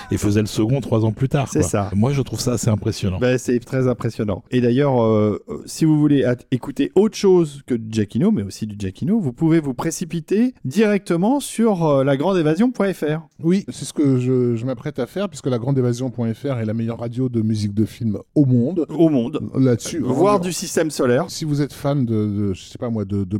et, 0.09 0.17
faisait 0.17 0.41
le 0.41 0.47
second 0.47 0.81
trois 0.81 1.05
ans 1.05 1.11
plus 1.11 1.29
tard. 1.29 1.47
C'est 1.51 1.63
ça. 1.63 1.89
Moi, 1.95 2.13
je 2.13 2.21
trouve 2.21 2.39
ça 2.39 2.53
assez 2.53 2.69
impressionnant. 2.69 3.19
Ben, 3.19 3.37
c'est 3.37 3.59
très 3.59 3.87
impressionnant. 3.87 4.43
Et 4.51 4.61
d'ailleurs, 4.61 5.39
si 5.65 5.85
vous 5.85 5.99
voulez 5.99 6.25
écouter 6.51 6.91
autre 6.95 7.15
chose 7.15 7.61
que 7.65 7.75
du 7.75 7.91
Giacchino, 7.91 8.31
mais 8.31 8.43
aussi 8.43 8.67
du 8.67 8.75
Giacchino, 8.77 9.19
vous 9.19 9.33
pouvez 9.33 9.59
vous 9.59 9.73
précipiter 9.73 10.53
directement 10.65 11.39
sur 11.39 11.85
euh, 11.85 12.03
lagrandeévasion.fr. 12.03 13.27
Oui, 13.43 13.65
c'est 13.69 13.85
ce 13.85 13.93
que 13.93 14.17
je, 14.17 14.65
m'apprête 14.65 14.99
à 14.99 15.07
faire, 15.07 15.29
puisque 15.29 15.47
lagrandeévasion.fr 15.47 16.59
est 16.59 16.65
la 16.65 16.73
meilleure 16.73 16.99
radio 16.99 17.29
de 17.29 17.41
musique 17.41 17.73
de 17.73 17.85
film 17.85 18.19
au 18.35 18.45
monde. 18.45 18.85
Au 18.89 19.09
monde. 19.09 19.41
Là-dessus. 19.55 19.99
Voire 19.99 20.39
du 20.39 20.53
système 20.53 20.91
solaire. 20.91 21.25
Si 21.29 21.45
vous 21.45 21.61
êtes 21.61 21.73
fan 21.73 22.05
de, 22.05 22.53
je 22.53 22.61
sais 22.61 22.77
pas 22.77 22.89
moi, 22.89 23.05
de, 23.05 23.23
de 23.23 23.37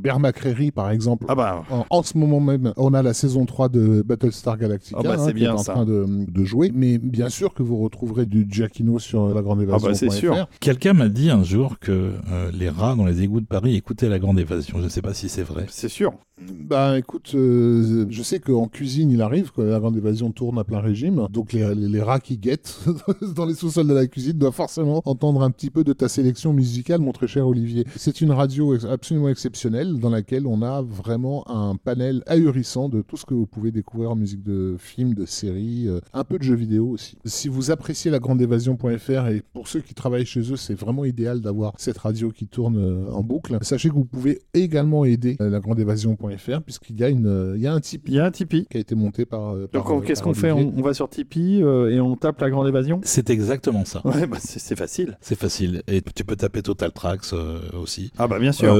par 0.72 0.90
exemple, 0.90 1.26
ah 1.30 1.36
bah. 1.36 1.64
en, 1.90 2.04
ce 2.04 2.18
moment 2.18 2.40
même, 2.40 2.74
on 2.76 2.94
a 2.94 3.02
la 3.02 3.14
saison 3.14 3.46
3 3.46 3.70
de 3.70 4.02
Battlestar 4.02 4.58
Galactica 4.58 4.98
ah 5.00 5.04
bah, 5.04 5.16
hein, 5.20 5.32
qui 5.32 5.44
est 5.44 5.48
en 5.48 5.56
train 5.56 5.86
de, 5.86 6.44
jouer. 6.52 6.72
Mais 6.74 6.98
bien 6.98 7.30
sûr 7.30 7.54
que 7.54 7.64
vous 7.64 7.78
retrouverez 7.78 8.26
du 8.26 8.46
Giacchino 8.50 9.00
sur 9.00 9.34
lagrandeévasion.fr. 9.34 9.86
Ah 9.86 9.90
bah, 9.90 9.96
c'est 9.96 10.10
sûr. 10.10 10.48
Quelqu'un 10.60 10.94
m'a 10.94 11.10
dit 11.10 11.30
un 11.30 11.44
jour 11.44 11.80
que 11.80 12.14
euh, 12.32 12.52
les 12.54 12.70
rats 12.70 12.96
dans 12.96 13.06
les 13.06 13.24
égouts 13.24 13.42
de 13.42 13.46
Paris 13.48 13.76
écoutaient 13.76 14.10
la 14.10 14.20
grande 14.20 14.40
évasion. 14.40 14.78
Je 14.80 14.84
ne 14.84 14.90
sais 14.90 15.02
pas 15.02 15.14
si 15.14 15.30
c'est 15.30 15.44
vrai. 15.44 15.66
C'est 15.70 15.90
sûr. 15.90 16.14
Bah 16.50 16.98
écoute, 16.98 17.34
euh, 17.36 18.06
je 18.10 18.24
sais 18.24 18.40
qu'en 18.40 18.68
cuisine 18.68 19.12
il 19.12 19.22
arrive 19.22 19.52
que 19.52 19.62
la 19.62 19.80
grande 19.80 19.98
évasion 19.98 20.32
tourne 20.32 20.58
à 20.58 20.64
plein 20.64 20.80
régime, 20.80 21.28
donc 21.30 21.54
les, 21.54 22.02
rats 22.02 22.20
qui 22.20 22.38
guettent 22.38 22.80
dans 23.36 23.46
les 23.46 23.54
sous-sols 23.54 23.88
de 23.88 23.94
la 23.94 24.08
cuisine 24.08 24.38
doivent 24.38 24.54
forcément 24.54 25.02
entendre 25.06 25.44
un 25.44 25.52
petit 25.52 25.70
peu 25.70 25.84
de 25.84 25.94
ta 25.94 26.10
sélection 26.10 26.54
musicale, 26.54 27.00
mon 27.00 27.12
très 27.12 27.28
cher 27.28 27.48
Olivier. 27.48 27.86
C'est 27.96 28.22
une 28.22 28.32
radio 28.32 28.74
absolument 28.88 29.30
exceptionnelle 29.30 30.00
dans 30.00 30.10
laquelle 30.10 30.48
on 30.48 30.64
a 30.64 30.82
vraiment 30.82 31.48
un 31.50 31.76
panel 31.76 32.24
ahurissant 32.26 32.90
de 32.90 33.02
tout 33.02 33.18
ce 33.18 33.26
que 33.26 33.34
vous 33.34 33.46
pouvez 33.46 33.72
découvrir 33.72 34.12
en 34.12 34.16
musique 34.16 34.42
de 34.42 34.78
films, 34.80 35.14
de 35.14 35.26
séries, 35.26 35.88
euh, 35.88 36.00
un 36.14 36.24
peu 36.24 36.40
de 36.40 36.44
jeux 36.44 36.56
vidéo 36.56 36.88
aussi. 36.88 37.18
Si 37.26 37.50
vous 37.50 37.70
appréciez 37.70 38.10
la 38.10 38.20
grande 38.20 38.42
évasion.fr 38.42 39.28
et 39.28 39.44
pour 39.54 39.68
ceux 39.68 39.82
qui 39.82 39.94
travaillent 39.94 40.26
chez 40.26 40.52
eux, 40.52 40.58
c'est 40.58 40.74
vraiment 40.74 41.06
idéal 41.06 41.42
d'avoir 41.42 41.74
cette 41.78 42.00
radio 42.00 42.32
qui 42.32 42.48
tourne 42.48 42.78
euh, 42.78 43.12
en 43.12 43.22
boucle. 43.22 43.58
Sachez 43.62 43.90
que 43.90 43.96
vous 43.96 44.06
pouvez 44.06 44.40
également 44.54 45.06
aider 45.06 45.36
la 45.40 45.60
grande 45.60 45.80
évasion.fr 45.80 46.31
puisqu'il 46.64 47.00
y 47.00 47.04
a 47.04 47.10
une 47.10 47.28
euh, 47.28 47.54
il 47.56 47.62
y 47.62 47.68
a 47.68 47.74
un 47.74 47.80
Tipeee. 47.80 48.12
Il 48.12 48.16
y 48.16 48.20
a 48.20 48.26
un 48.26 48.32
Tipeee 48.32 48.66
qui 48.70 48.78
a 48.78 48.80
été 48.80 48.96
monté 48.96 49.26
par. 49.26 49.54
Euh, 49.54 49.70
Donc 49.72 49.90
euh, 49.90 50.00
qu'est-ce 50.02 50.24
qu'on 50.24 50.34
fait? 50.34 50.52
On, 50.52 50.82
va 50.82 50.94
sur 50.94 51.10
Tipeee 51.10 51.60
et 51.60 52.00
on 52.00 52.16
tape 52.16 52.40
la 52.42 52.50
grande 52.50 52.68
évasion? 52.68 53.02
C'est 53.04 53.30
exactement 53.30 53.86
ça. 53.86 54.02
Ouais, 54.06 54.28
bah, 54.28 54.38
c'est 54.40 54.76
facile. 54.76 55.18
C'est 55.22 55.38
facile 55.38 55.84
et 55.88 56.02
tu 56.02 56.24
peux 56.24 56.36
taper 56.36 56.62
Total 56.62 56.92
Tracks 56.92 57.34
aussi. 57.74 58.12
Ah 58.18 58.28
bah 58.28 58.40
bien 58.40 58.52
sûr. 58.52 58.76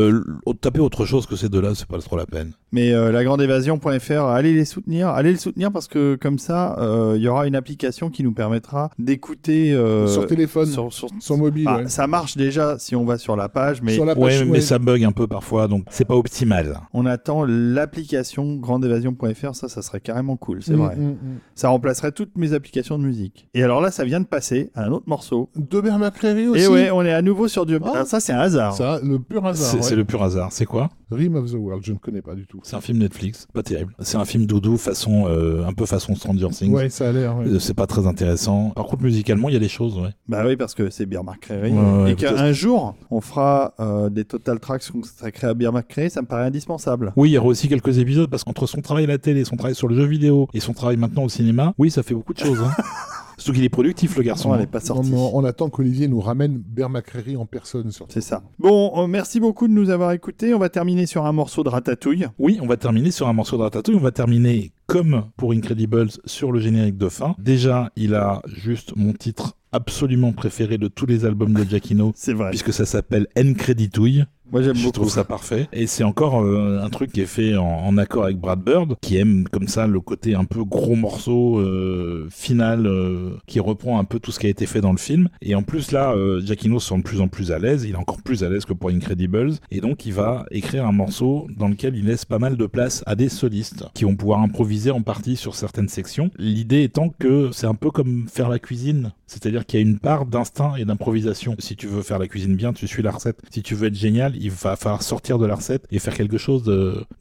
taper 0.60 0.80
autre 0.80 1.06
chose 1.06 1.26
que 1.26 1.36
ces 1.36 1.50
deux-là, 1.50 1.74
c'est 1.76 1.88
pas 1.88 2.00
trop 2.00 2.18
la 2.18 2.26
peine. 2.26 2.54
Mais 2.72 2.92
la 2.92 3.24
grande 3.24 3.42
évasion.fr, 3.42 4.26
allez 4.26 4.54
les 4.54 4.66
soutenir, 4.66 5.10
allez 5.10 5.32
les 5.32 5.38
soutenir 5.38 5.72
parce 5.72 5.88
que 5.88 6.16
comme 6.16 6.40
ça, 6.40 6.78
il 7.16 7.22
y 7.22 7.28
aura 7.28 7.48
une 7.48 7.56
application 7.56 8.10
qui 8.10 8.24
nous 8.24 8.34
permettra 8.34 8.90
d'écouter 9.00 9.78
sur 10.08 10.26
téléphone, 10.28 10.68
sur, 10.68 10.92
sur, 10.92 11.38
mobile. 11.38 11.68
Ah, 11.68 11.88
ça 11.88 12.08
marche 12.08 12.38
déjà 12.38 12.78
si 12.80 12.96
on 12.96 13.06
va 13.06 13.18
sur 13.18 13.36
la 13.36 13.50
page, 13.50 13.82
mais 13.82 14.00
ouais, 14.00 14.46
mais 14.46 14.62
ça 14.62 14.80
bug 14.80 15.04
un 15.04 15.12
peu 15.12 15.28
parfois, 15.28 15.68
donc 15.68 15.86
c'est 15.90 16.06
pas 16.06 16.16
optimal. 16.16 16.80
On 16.94 17.06
attend 17.06 17.46
l'application 17.46 18.56
grandeévasion.fr, 18.56 19.56
ça, 19.56 19.70
ça 19.70 19.82
serait 19.82 20.00
carrément 20.00 20.38
cool, 20.38 20.64
c'est 20.64 20.74
mm, 20.74 20.78
vrai. 20.78 20.96
Mm, 20.96 21.10
mm. 21.10 21.18
Ça 21.56 21.70
remplacerait 21.70 22.12
toutes 22.12 22.38
mes 22.38 22.54
applications 22.54 22.98
de 22.98 23.04
musique. 23.04 23.48
Et 23.54 23.64
alors 23.64 23.82
là, 23.82 23.92
ça 23.92 24.04
vient 24.04 24.20
de 24.20 24.26
passer 24.26 24.72
à 24.76 24.84
un 24.86 24.92
autre 24.92 25.08
morceau. 25.08 25.50
De 25.56 25.82
Bernard 25.82 26.12
aussi. 26.14 26.64
Et 26.64 26.68
ouais, 26.68 26.92
on 26.92 27.04
est 27.04 27.14
à 27.14 27.22
nouveau 27.22 27.48
sur 27.48 27.66
du. 27.66 27.78
Ah. 27.84 28.06
ça, 28.06 28.20
c'est 28.20 28.34
un 28.34 28.40
hasard. 28.40 28.76
Ça, 28.76 29.00
le 29.04 29.20
pur 29.20 29.46
hasard. 29.46 29.84
C'est 29.84 29.96
le 29.96 30.06
pur 30.06 30.22
hasard. 30.24 30.52
C'est 30.52 30.66
quoi? 30.66 30.90
Rim 31.12 31.36
of 31.36 31.52
the 31.52 31.56
World, 31.56 31.84
je 31.86 31.94
ne 31.94 31.98
connais 31.98 32.22
pas 32.22 32.36
du 32.36 32.46
tout. 32.48 32.60
C'est 32.64 32.76
un 32.76 32.82
film 32.82 32.98
Netflix, 33.00 33.48
pas 33.54 33.64
terrible. 33.64 33.94
C'est 34.00 34.18
un 34.18 34.26
film 34.26 34.46
doudou 34.46 34.78
façon, 34.78 35.26
euh, 35.28 35.66
un 35.66 35.74
peu 35.74 35.86
façon 35.86 36.16
Stranger 36.16 36.50
Things. 36.50 36.74
Ouais, 36.74 36.90
ça 36.90 37.10
a 37.10 37.12
l'air. 37.12 37.38
Euh, 37.40 37.60
c'est 37.60 37.74
pas 37.74 37.88
très 37.88 38.08
intéressant. 38.08 38.72
Par 38.72 38.86
contre, 38.86 39.04
musicalement, 39.04 39.50
il 39.50 39.54
y 39.54 39.58
a 39.58 39.60
des 39.60 39.70
choses, 39.70 39.98
ouais. 39.98 40.10
Bah 40.28 40.44
oui, 40.46 40.56
parce 40.56 40.74
que 40.74 40.90
c'est 40.90 41.06
Bernard 41.06 41.40
Créry. 41.40 41.74
et 42.08 42.16
qu'un 42.16 42.52
jour, 42.52 42.96
on 43.10 43.22
fera 43.22 43.74
euh, 43.80 44.10
des 44.10 44.26
Total 44.26 44.60
Tracks 44.60 44.90
consacrés 44.92 45.48
à 45.48 45.54
Bernard 45.54 45.88
Créry, 45.88 46.10
ça 46.10 46.22
me 46.22 46.28
paraît 46.28 46.46
indispensable. 46.46 47.14
Oui, 47.16 47.30
il 47.30 47.34
y 47.34 47.38
aura 47.38 47.48
aussi 47.48 47.68
quelques 47.68 47.98
épisodes 47.98 48.30
parce 48.30 48.44
qu'entre 48.44 48.68
son 48.68 48.82
travail 48.82 49.04
à 49.06 49.08
la 49.08 49.18
télé, 49.18 49.44
son 49.46 49.56
travail 49.56 49.76
sur 49.76 49.88
le 49.88 49.96
jeu 49.96 50.06
vidéo 50.06 50.48
et 50.54 50.60
son 50.60 50.74
travail 50.74 50.98
maintenant 50.98 51.24
au 51.24 51.30
cinéma, 51.30 51.74
oui, 51.78 51.92
ça 51.92 52.04
fait 52.04 52.14
beaucoup 52.14 52.34
de 52.34 52.40
choses. 52.40 52.62
Hein. 52.62 52.72
Surtout 53.42 53.56
qu'il 53.56 53.64
est 53.64 53.70
productif, 53.70 54.18
le 54.18 54.22
garçon. 54.22 54.52
On, 54.52 54.56
n'est 54.56 54.68
pas 54.68 54.80
sorti. 54.80 55.12
On, 55.16 55.44
attend 55.44 55.70
qu'Olivier 55.70 56.08
nous 56.08 56.20
ramène 56.20 56.62
Bernard 56.64 57.02
en 57.36 57.46
personne. 57.48 57.90
C'est 58.10 58.22
ça. 58.22 58.44
Bon, 58.60 58.92
euh, 58.96 59.08
merci 59.08 59.40
beaucoup 59.40 59.68
de 59.68 59.74
nous 59.74 59.90
avoir 59.90 60.12
écoutés. 60.12 60.54
On 60.54 60.60
va 60.60 60.70
terminer 60.70 61.08
sur 61.08 61.26
un 61.26 61.32
morceau 61.32 61.64
de 61.64 61.70
Ratatouille. 61.70 62.28
Oui, 62.38 62.60
on 62.62 62.68
va 62.68 62.78
terminer 62.78 63.10
sur 63.10 63.28
un 63.28 63.34
morceau 63.34 63.58
de 63.58 63.64
Ratatouille. 63.64 63.96
On 63.96 64.00
va 64.00 64.12
terminer 64.12 64.74
comme 64.86 65.24
pour 65.38 65.54
Incredibles 65.54 66.10
sur 66.26 66.52
le 66.52 66.60
générique 66.60 67.00
de 67.00 67.10
fin. 67.10 67.34
Déjà, 67.40 67.92
il 67.96 68.14
a 68.14 68.44
juste 68.46 68.96
mon 68.96 69.14
titre 69.14 69.58
absolument 69.72 70.34
préféré 70.34 70.78
de 70.78 70.88
tous 70.88 71.08
les 71.08 71.26
albums 71.26 71.54
de 71.54 71.64
Giacchino. 71.64 72.12
C'est 72.16 72.34
vrai. 72.34 72.52
Puisque 72.52 72.74
ça 72.74 72.86
s'appelle 72.86 73.26
Encreditouille. 73.36 74.26
Moi 74.52 74.62
j'aime 74.62 74.74
beaucoup. 74.74 74.88
Je 74.88 74.92
trouve 74.92 75.10
ça 75.10 75.24
parfait. 75.24 75.70
Et 75.72 75.88
c'est 75.88 76.04
encore 76.04 76.42
euh, 76.44 76.82
un 76.84 76.90
truc 76.90 77.14
qui 77.14 77.22
est 77.22 77.26
fait 77.26 77.56
en, 77.56 77.98
accord 77.98 78.26
avec 78.26 78.38
Brad 78.38 78.62
Bird, 78.62 78.96
qui 79.02 79.18
aime 79.18 79.46
comme 79.50 79.68
ça 79.68 79.88
le 79.88 80.00
côté 80.02 80.36
un 80.36 80.44
peu 80.44 80.64
gros 80.64 80.96
morceau 80.96 81.60
euh, 81.60 82.28
final 82.30 82.86
euh, 82.86 83.38
qui 83.48 83.60
reprend 83.60 84.00
un 84.00 84.04
peu 84.04 84.20
tout 84.20 84.32
ce 84.32 84.40
qui 84.40 84.48
a 84.48 84.50
été 84.50 84.66
fait 84.66 84.82
dans 84.82 84.92
le 84.92 84.98
film. 84.98 85.30
Et 85.42 85.56
en 85.56 85.64
plus 85.64 85.92
là, 85.92 86.16
Giacchino 86.44 86.80
se 86.80 86.90
sent 86.90 86.98
de 86.98 87.04
plus 87.04 87.22
en 87.22 87.28
plus 87.28 87.52
à 87.52 87.60
l'aise. 87.60 87.86
Il 87.86 87.92
est 87.92 87.98
encore 87.98 88.22
plus 88.22 88.44
à 88.44 88.50
l'aise 88.50 88.66
que 88.66 88.74
pour 88.74 88.90
Incredibles. 88.90 89.54
Et 89.72 89.80
donc 89.80 90.06
il 90.06 90.14
va 90.14 90.46
écrire 90.52 90.86
un 90.86 90.92
morceau 90.92 91.48
dans 91.58 91.70
lequel 91.70 91.96
il 91.96 92.06
laisse 92.06 92.26
pas 92.26 92.40
mal 92.40 92.58
de 92.58 92.66
place 92.66 93.04
à 93.06 93.16
des 93.16 93.30
solistes 93.30 93.86
qui 93.94 94.04
vont 94.04 94.16
pouvoir 94.16 94.42
improviser 94.42 94.92
en 94.92 95.02
partie 95.02 95.38
sur 95.38 95.56
certaines 95.56 95.90
sections. 95.90 96.30
L'idée 96.38 96.84
étant 96.84 97.10
que 97.10 97.50
c'est 97.54 97.68
un 97.68 97.76
peu 97.76 97.92
comme 97.92 98.28
faire 98.28 98.50
la 98.50 98.60
cuisine. 98.60 99.14
C'est-à-dire 99.32 99.66
qu'il 99.66 99.80
y 99.80 99.84
a 99.84 99.86
une 99.86 99.98
part 99.98 100.26
d'instinct 100.26 100.76
et 100.76 100.84
d'improvisation. 100.84 101.56
Si 101.60 101.78
tu 101.78 101.88
veux 101.88 102.02
faire 102.02 102.20
la 102.20 102.28
cuisine 102.28 102.56
bien, 102.56 102.74
tu 102.74 102.86
suis 102.86 103.02
la 103.02 103.12
recette. 103.12 103.40
Si 103.50 103.64
tu 103.64 103.76
veux 103.76 103.88
être 103.88 103.96
génial, 103.96 104.36
il 104.36 104.52
va 104.52 104.76
falloir 104.76 105.02
sortir 105.02 105.40
de 105.40 105.46
la 105.46 105.56
recette 105.56 105.86
et 105.90 106.00
faire 106.00 106.14
quelque 106.14 106.38
chose 106.38 106.64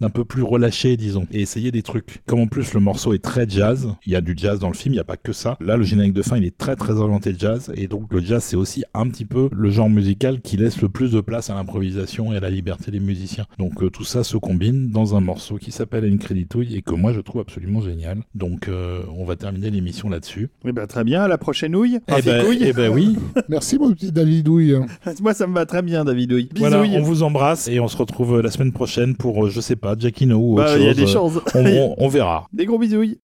d'un 0.00 0.10
peu 0.10 0.24
plus 0.24 0.42
relâché, 0.42 0.96
disons, 0.96 1.26
et 1.30 1.40
essayer 1.40 1.70
des 1.70 1.82
trucs. 1.82 2.22
Comme 2.26 2.40
en 2.40 2.48
plus 2.48 2.74
le 2.74 2.80
morceau 2.80 3.14
est 3.14 3.22
très 3.22 3.48
jazz, 3.48 3.88
il 4.04 4.12
y 4.12 4.16
a 4.16 4.20
du 4.20 4.34
jazz 4.36 4.58
dans 4.58 4.68
le 4.68 4.74
film, 4.74 4.94
il 4.94 4.96
n'y 4.96 5.00
a 5.00 5.04
pas 5.04 5.16
que 5.16 5.32
ça. 5.32 5.56
Là, 5.60 5.76
le 5.76 5.84
générique 5.84 6.12
de 6.12 6.22
fin, 6.22 6.36
il 6.36 6.44
est 6.44 6.56
très 6.56 6.74
très 6.74 6.94
orienté 6.94 7.34
jazz, 7.38 7.72
et 7.76 7.86
donc 7.86 8.12
le 8.12 8.20
jazz, 8.20 8.42
c'est 8.42 8.56
aussi 8.56 8.84
un 8.92 9.08
petit 9.08 9.24
peu 9.24 9.48
le 9.52 9.70
genre 9.70 9.88
musical 9.88 10.40
qui 10.40 10.56
laisse 10.56 10.80
le 10.80 10.88
plus 10.88 11.12
de 11.12 11.20
place 11.20 11.50
à 11.50 11.54
l'improvisation 11.54 12.32
et 12.32 12.36
à 12.36 12.40
la 12.40 12.50
liberté 12.50 12.90
des 12.90 13.00
musiciens. 13.00 13.46
Donc 13.58 13.82
euh, 13.82 13.90
tout 13.90 14.04
ça 14.04 14.24
se 14.24 14.36
combine 14.36 14.90
dans 14.90 15.14
un 15.14 15.20
morceau 15.20 15.56
qui 15.56 15.70
s'appelle 15.70 16.04
Increditouille 16.04 16.76
et 16.76 16.82
que 16.82 16.94
moi 16.94 17.12
je 17.12 17.20
trouve 17.20 17.40
absolument 17.40 17.80
génial. 17.80 18.18
Donc 18.34 18.68
euh, 18.68 19.02
on 19.16 19.24
va 19.24 19.36
terminer 19.36 19.70
l'émission 19.70 20.08
là-dessus. 20.08 20.48
Eh 20.64 20.72
ben, 20.72 20.86
très 20.86 21.04
bien, 21.04 21.22
à 21.22 21.28
la 21.28 21.38
prochaine 21.38 21.76
ouille. 21.76 21.99
Eh 22.09 22.22
ben, 22.22 22.44
eh 22.60 22.72
ben 22.72 22.93
oui. 22.93 23.16
Merci 23.48 23.78
mon 23.78 23.93
petit 23.93 24.12
Davidouille. 24.12 24.77
moi 25.22 25.35
ça 25.35 25.47
me 25.47 25.55
va 25.55 25.66
très 25.66 25.82
bien 25.82 26.05
Davidouille. 26.05 26.48
Bisouille. 26.52 26.97
on 26.97 27.02
vous 27.02 27.22
embrasse 27.22 27.68
et 27.68 27.81
on 27.81 27.89
se 27.89 27.97
retrouve 27.97 28.40
la 28.40 28.51
semaine 28.51 28.72
prochaine 28.72 29.16
pour, 29.16 29.47
euh, 29.47 29.51
je 29.51 29.60
sais 29.60 29.77
pas, 29.77 29.97
Giacchino 29.97 30.36
ou 30.36 30.55
autre 30.55 30.64
bah, 30.64 30.78
Il 30.78 30.85
y 30.85 30.89
a 30.89 30.94
des 30.94 31.06
chances. 31.06 31.39
on, 31.55 31.94
on 31.98 32.09
verra. 32.09 32.47
Des 32.52 32.66
gros 32.66 32.78
bisous. 32.78 33.16